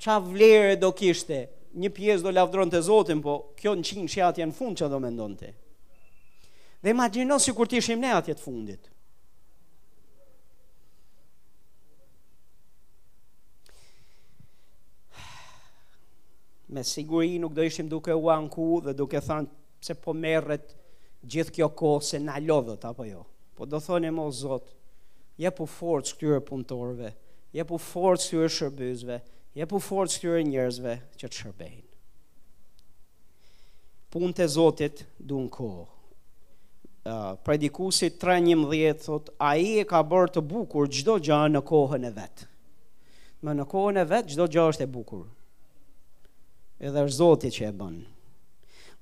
Qa 0.00 0.18
vlerë 0.24 0.78
do 0.80 0.90
kishte, 0.96 1.42
një 1.76 1.90
pjesë 1.96 2.24
do 2.24 2.32
lafdron 2.34 2.70
të 2.72 2.80
zotin, 2.86 3.20
po 3.24 3.36
kjo 3.58 3.74
në 3.78 3.84
qinë 3.90 4.08
që 4.14 4.22
atje 4.28 4.46
në 4.50 4.56
fund 4.56 4.80
që 4.80 4.88
do 4.92 5.00
mendon 5.00 5.36
të. 5.38 5.52
Dhe 6.84 6.94
ma 6.96 7.06
gjinon 7.12 7.40
si 7.40 7.52
kur 7.52 7.68
t'ishim 7.68 8.00
ne 8.00 8.12
atje 8.16 8.34
të 8.34 8.42
fundit. 8.44 8.88
Me 16.70 16.84
siguri 16.86 17.36
nuk 17.42 17.52
do 17.52 17.64
ishim 17.66 17.88
duke 17.90 18.14
u 18.14 18.28
anku 18.30 18.78
dhe 18.84 18.92
duke 18.94 19.18
thanë 19.26 19.48
se 19.82 19.96
po 19.98 20.12
merret 20.14 20.68
gjithë 21.26 21.52
kjo 21.58 21.66
kohë 21.76 22.04
se 22.12 22.20
na 22.22 22.36
lodhët 22.40 22.84
apo 22.86 23.04
jo. 23.08 23.24
Po 23.58 23.66
do 23.66 23.80
thonë 23.82 24.12
mo 24.14 24.28
zotë, 24.30 24.70
jepu 25.40 25.66
forcë 25.68 26.16
këtyre 26.18 26.40
punëtorëve, 26.48 27.10
jepu 27.56 27.78
forcë 27.80 28.26
këtyre 28.28 28.50
shërbëzve, 28.56 29.16
jepu 29.60 29.80
forcë 29.86 30.20
këtyre 30.20 30.42
njerëzve 30.50 30.96
që 31.20 31.30
të 31.30 31.38
shërbejnë. 31.40 31.86
Punte 34.10 34.42
e 34.46 34.50
Zotit 34.50 35.04
në 35.22 35.44
kohë. 35.54 35.86
Uh, 37.00 37.30
predikusi 37.46 38.10
3.11 38.20 38.98
thot, 39.06 39.30
a 39.40 39.54
i 39.56 39.70
e 39.80 39.84
ka 39.88 40.02
bërë 40.04 40.34
të 40.34 40.40
bukur 40.50 40.88
gjdo 40.92 41.14
gja 41.24 41.38
në 41.48 41.62
kohën 41.70 42.04
e 42.04 42.10
vetë. 42.18 42.48
Më 43.46 43.54
në 43.56 43.64
kohën 43.72 44.02
e 44.02 44.04
vetë, 44.10 44.34
gjdo 44.34 44.46
gja 44.52 44.66
është 44.68 44.84
e 44.84 44.90
bukur. 44.98 45.22
Edhe 46.80 47.06
është 47.06 47.16
Zotit 47.16 47.56
që 47.56 47.70
e 47.70 47.74
bënë. 47.80 48.02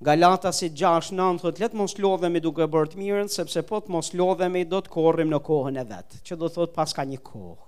Galatasit 0.01 0.71
6, 0.79 1.11
9, 1.11 1.39
thot, 1.43 1.57
letë 1.59 1.75
mos 1.75 1.97
lodhemi 1.99 2.39
duke 2.39 2.63
bërë 2.71 2.91
të 2.93 2.99
mirën, 3.01 3.27
sepse 3.31 3.65
po 3.67 3.81
të 3.83 3.91
mos 3.91 4.13
lodhemi 4.15 4.61
do 4.63 4.79
të 4.85 4.93
korrim 4.93 5.27
në 5.27 5.39
kohën 5.43 5.75
e 5.75 5.83
vetë, 5.89 6.19
që 6.29 6.37
do 6.39 6.47
thot 6.55 6.71
pas 6.77 6.95
ka 6.95 7.03
një 7.09 7.17
kohë. 7.27 7.65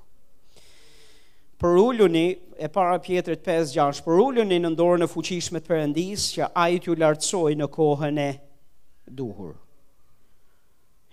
Për 1.62 1.76
ulluni, 1.82 2.24
e 2.56 2.70
para 2.74 2.96
pjetrit 3.04 3.44
5, 3.46 3.74
6, 3.76 4.00
për 4.08 4.16
ulluni 4.24 4.62
në 4.64 4.72
ndorë 4.78 5.02
në 5.04 5.10
fuqishme 5.12 5.60
të 5.60 5.74
përëndis, 5.74 6.30
që 6.38 6.48
a 6.64 6.70
i 6.72 6.80
t'ju 6.82 6.96
lartësoj 7.04 7.52
në 7.60 7.68
kohën 7.76 8.24
e 8.24 8.30
duhur. 9.20 9.52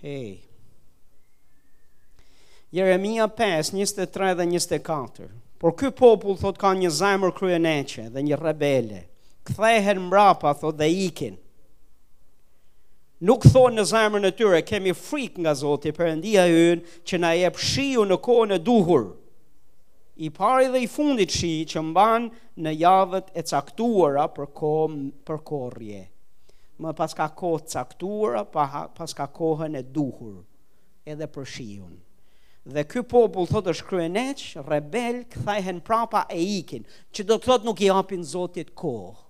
Hej. 0.07 0.36
Jeremia 2.78 3.27
5, 3.27 3.74
23 3.74 4.39
dhe 4.39 4.47
24. 4.55 5.31
Por 5.59 5.74
ky 5.74 5.90
popull 5.99 6.39
thot 6.39 6.62
ka 6.62 6.70
një 6.78 6.95
zemër 7.03 7.35
kryeneqe 7.43 8.07
dhe 8.15 8.23
një 8.31 8.39
rebele 8.39 9.03
kthehen 9.49 10.01
mrapa, 10.09 10.55
thot 10.55 10.79
dhe 10.79 10.89
ikin. 11.09 11.37
Nuk 13.27 13.47
thonë 13.51 13.81
në 13.81 13.85
zemër 13.91 14.23
në 14.23 14.31
tyre, 14.39 14.61
kemi 14.62 14.93
frik 14.95 15.41
nga 15.43 15.55
Zotit, 15.59 15.97
endia 16.07 16.45
yën, 16.47 16.85
që 17.09 17.19
na 17.19 17.33
jep 17.35 17.57
shiu 17.59 18.05
në 18.07 18.19
kohën 18.23 18.53
e 18.55 18.59
duhur, 18.62 19.09
i 20.27 20.31
pari 20.35 20.69
dhe 20.70 20.85
i 20.85 20.91
fundit 20.91 21.31
shi 21.35 21.65
që 21.70 21.83
mban 21.89 22.29
në 22.59 22.75
javët 22.83 23.33
e 23.39 23.43
caktuara 23.49 24.29
për 24.35 24.49
kohën 24.59 25.03
për 25.27 25.43
korrje. 25.51 26.05
Më 26.79 26.93
pas 26.95 27.15
ka 27.19 27.27
kohë 27.35 27.65
caktuara, 27.75 28.45
pa, 28.47 28.66
pas 28.95 29.15
ka 29.19 29.27
kohën 29.35 29.75
e 29.75 29.83
duhur 29.83 30.45
edhe 31.09 31.27
për 31.27 31.49
shiun. 31.57 31.95
Dhe 32.69 32.83
ky 32.85 33.01
popull 33.03 33.49
thot 33.51 33.66
është 33.73 33.87
kryeneç, 33.89 34.43
rebel, 34.69 35.25
kthehen 35.33 35.81
prapa 35.87 36.27
e 36.31 36.39
ikin, 36.61 36.85
që 37.11 37.25
do 37.31 37.39
të 37.39 37.49
thot 37.51 37.66
nuk 37.66 37.83
i 37.83 37.89
japin 37.91 38.23
Zotit 38.23 38.75
kohë 38.79 39.25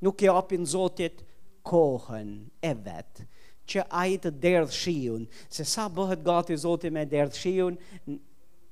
nuk 0.00 0.20
e 0.22 0.28
apin 0.28 0.66
Zotit 0.66 1.22
kohën 1.66 2.30
e 2.60 2.72
vetë 2.76 3.26
që 3.66 3.82
a 3.98 4.04
i 4.12 4.18
të 4.22 4.30
derdhë 4.40 4.74
shiun 4.76 5.24
se 5.50 5.64
sa 5.66 5.88
bëhet 5.90 6.22
gati 6.26 6.56
Zotit 6.58 6.94
me 6.94 7.06
derdhë 7.10 7.40
shiun 7.40 7.78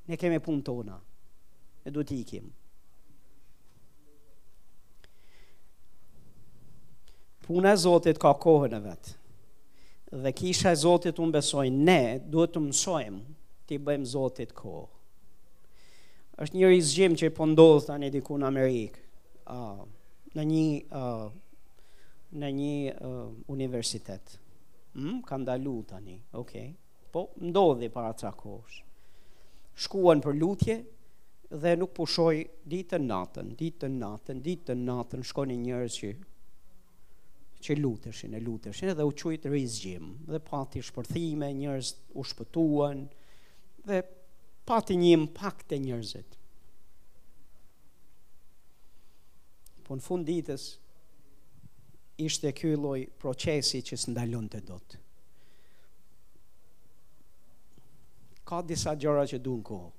ne 0.04 0.18
keme 0.20 0.38
pun 0.44 0.62
tona 0.66 0.98
e 1.88 1.92
du 1.92 2.04
t'ikim 2.04 2.46
puna 7.46 7.72
e 7.74 7.80
Zotit 7.86 8.20
ka 8.22 8.34
kohën 8.40 8.76
e 8.78 8.82
vetë 8.88 9.16
dhe 10.24 10.34
kisha 10.38 10.74
e 10.74 10.78
Zotit 10.84 11.18
unë 11.18 11.38
besoj 11.38 11.66
ne 11.72 12.00
duhet 12.20 12.54
të 12.54 12.62
mësojmë 12.66 13.22
t'i 13.68 13.80
bëjmë 13.80 14.12
Zotit 14.12 14.52
kohë 14.60 14.90
është 16.44 16.58
një 16.58 16.70
rizgjim 16.70 17.18
që 17.18 17.28
i 17.30 17.34
pëndodhë 17.40 17.80
po 17.82 17.88
të 17.88 17.98
një 18.04 18.12
dikun 18.18 18.46
Amerikë 18.52 19.02
oh 19.54 19.84
në 20.38 20.42
një 20.52 20.66
uh, 20.92 21.28
në 22.34 22.48
një 22.54 22.74
uh, 22.98 23.28
universitet. 23.54 24.38
Mm, 24.96 25.20
ka 25.26 25.38
dalu 25.46 25.76
tani. 25.90 26.16
Okej. 26.32 26.68
Okay. 26.70 26.74
Po 27.14 27.26
ndodhi 27.42 27.88
para 27.94 28.12
ca 28.18 28.32
kohësh. 28.34 28.80
Shkuan 29.84 30.22
për 30.22 30.36
lutje 30.38 30.76
dhe 31.54 31.72
nuk 31.78 31.92
pushoi 31.94 32.40
ditën 32.70 33.02
natën, 33.06 33.52
ditën 33.58 33.98
natën, 34.00 34.40
ditën 34.42 34.80
natën 34.88 35.22
shkonin 35.26 35.60
njerëz 35.66 35.98
që 36.04 36.12
që 37.64 37.76
luteshin, 37.80 38.34
e 38.36 38.42
luteshin 38.44 38.90
dhe 38.92 39.06
u 39.08 39.12
quajt 39.16 39.46
rizgjim 39.48 40.10
dhe 40.28 40.36
pati 40.44 40.82
shpërthime, 40.84 41.46
njerëz 41.62 41.92
u 42.12 42.24
shpëtuan 42.28 43.06
dhe 43.88 44.00
pati 44.68 44.98
një 45.00 45.12
impakt 45.16 45.70
te 45.70 45.78
njerëzit. 45.80 46.36
po 49.84 49.96
në 49.98 50.04
fund 50.04 50.26
ditës 50.28 50.64
ishte 52.24 52.52
ky 52.56 52.70
lloj 52.78 53.04
procesi 53.20 53.82
që 53.84 53.98
s'ndalon 54.04 54.46
te 54.48 54.60
dot. 54.64 54.96
Ka 58.46 58.60
disa 58.62 58.96
gjëra 59.00 59.26
që 59.28 59.38
duan 59.44 59.62
kohë. 59.68 59.90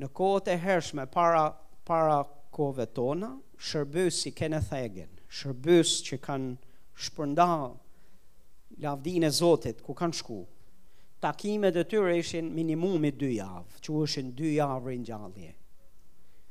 Në 0.00 0.08
kohët 0.16 0.48
e 0.50 0.56
hershme 0.62 1.04
para 1.12 1.44
para 1.90 2.20
kohëve 2.54 2.84
tona, 2.94 3.30
shërbësi 3.70 4.30
kanë 4.36 4.60
thegen 4.70 5.16
shërbës 5.40 5.90
që 6.06 6.16
kanë 6.26 6.48
shpërndar 7.04 7.68
lavdinë 8.84 9.28
e 9.28 9.30
Zotit 9.38 9.82
ku 9.86 9.94
kanë 9.98 10.18
shku. 10.20 10.40
Takimet 11.22 11.76
e 11.76 11.84
tyre 11.84 12.14
ishin 12.20 12.50
minimumi 12.56 13.10
2 13.20 13.32
javë, 13.36 13.80
që 13.84 13.98
ishin 14.06 14.30
2 14.38 14.54
javë 14.56 14.88
rinjallje 14.90 15.50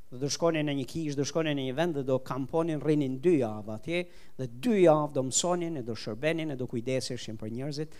dhe 0.10 0.18
do 0.18 0.26
shkonin 0.28 0.66
në 0.66 0.74
një 0.80 0.86
kish, 0.90 1.16
do 1.18 1.24
shkonin 1.30 1.54
në 1.60 1.64
një 1.68 1.74
vend 1.78 1.98
dhe 2.00 2.04
do 2.08 2.16
kamponin 2.26 2.80
rrinin 2.82 3.20
dy 3.22 3.36
javë 3.44 3.74
atje 3.76 4.00
dhe 4.40 4.48
dy 4.58 4.80
javë 4.88 5.14
do 5.14 5.24
mësonin 5.28 5.78
e 5.78 5.84
do 5.86 5.94
shërbenin 6.02 6.54
e 6.54 6.56
do 6.58 6.66
kujdeseshin 6.68 7.38
për 7.38 7.52
njerëzit 7.54 7.98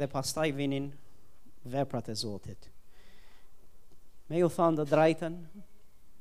dhe 0.00 0.08
pastaj 0.10 0.50
vinin 0.58 0.88
veprat 1.70 2.10
e 2.10 2.16
Zotit. 2.18 2.66
Me 4.26 4.40
ju 4.42 4.48
thonë 4.50 4.80
dhe 4.80 4.88
drajten, 4.90 5.38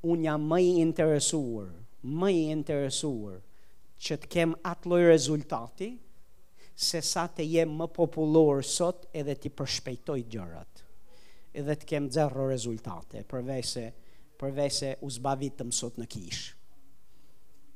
unë 0.06 0.28
jam 0.28 0.46
më 0.54 0.60
i 0.68 0.76
interesuar, 0.84 1.72
më 2.06 2.30
i 2.36 2.46
interesuar 2.54 3.42
që 4.04 4.20
të 4.26 4.30
kem 4.36 4.54
atë 4.70 4.90
loj 4.92 5.02
rezultati 5.08 5.90
se 6.76 7.02
sa 7.06 7.26
të 7.30 7.46
jem 7.56 7.74
më 7.82 7.88
popullor 7.96 8.62
sot 8.66 9.10
edhe 9.16 9.34
ti 9.38 9.50
përshpejtoj 9.50 10.22
gjërat 10.34 10.86
edhe 11.62 11.76
të 11.80 11.90
kem 11.90 12.08
zero 12.14 12.46
rezultate 12.50 13.22
përvej 13.30 13.64
se 13.72 13.88
përveç 14.42 14.78
se 14.80 14.90
u 15.06 15.10
zbavit 15.16 15.58
të 15.60 15.68
mësot 15.70 16.00
në 16.02 16.08
kish. 16.12 16.42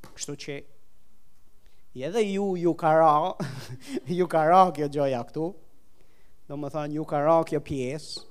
Kështu 0.07 0.35
që 0.45 0.55
edhe 2.07 2.21
ju 2.27 2.51
ju 2.61 2.73
ka 2.77 2.91
ra, 2.99 3.13
ju 4.19 4.27
ka 4.29 4.43
ra 4.49 4.61
kjo 4.75 4.89
gjoja 4.93 5.23
këtu, 5.29 5.45
do 6.47 6.57
më 6.57 6.69
thanë 6.75 6.97
ju 6.99 7.05
ka 7.09 7.21
ra 7.25 7.37
kjo 7.49 7.59
pjesë, 7.65 8.21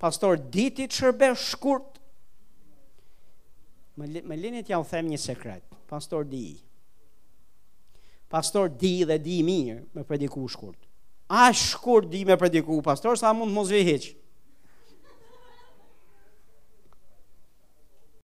pastor 0.00 0.36
diti 0.52 0.84
të 0.90 1.32
shkurt, 1.40 1.96
më, 3.96 4.20
më 4.28 4.36
linit 4.36 4.68
ja 4.68 4.76
u 4.80 4.84
them 4.84 5.08
një 5.08 5.18
sekret, 5.20 5.64
pastor 5.88 6.24
di, 6.28 6.60
pastor 8.28 8.68
di 8.68 8.98
dhe 9.08 9.16
di 9.24 9.38
mirë 9.42 9.80
me 9.96 10.04
predikush 10.04 10.52
shkurt, 10.58 10.76
a 11.32 11.48
shkurt 11.52 12.10
di 12.12 12.24
me 12.28 12.36
prediku 12.36 12.82
pastor, 12.84 13.16
sa 13.16 13.32
mund 13.32 13.52
të 13.52 13.54
mos 13.56 13.72
hiç. 13.72 14.25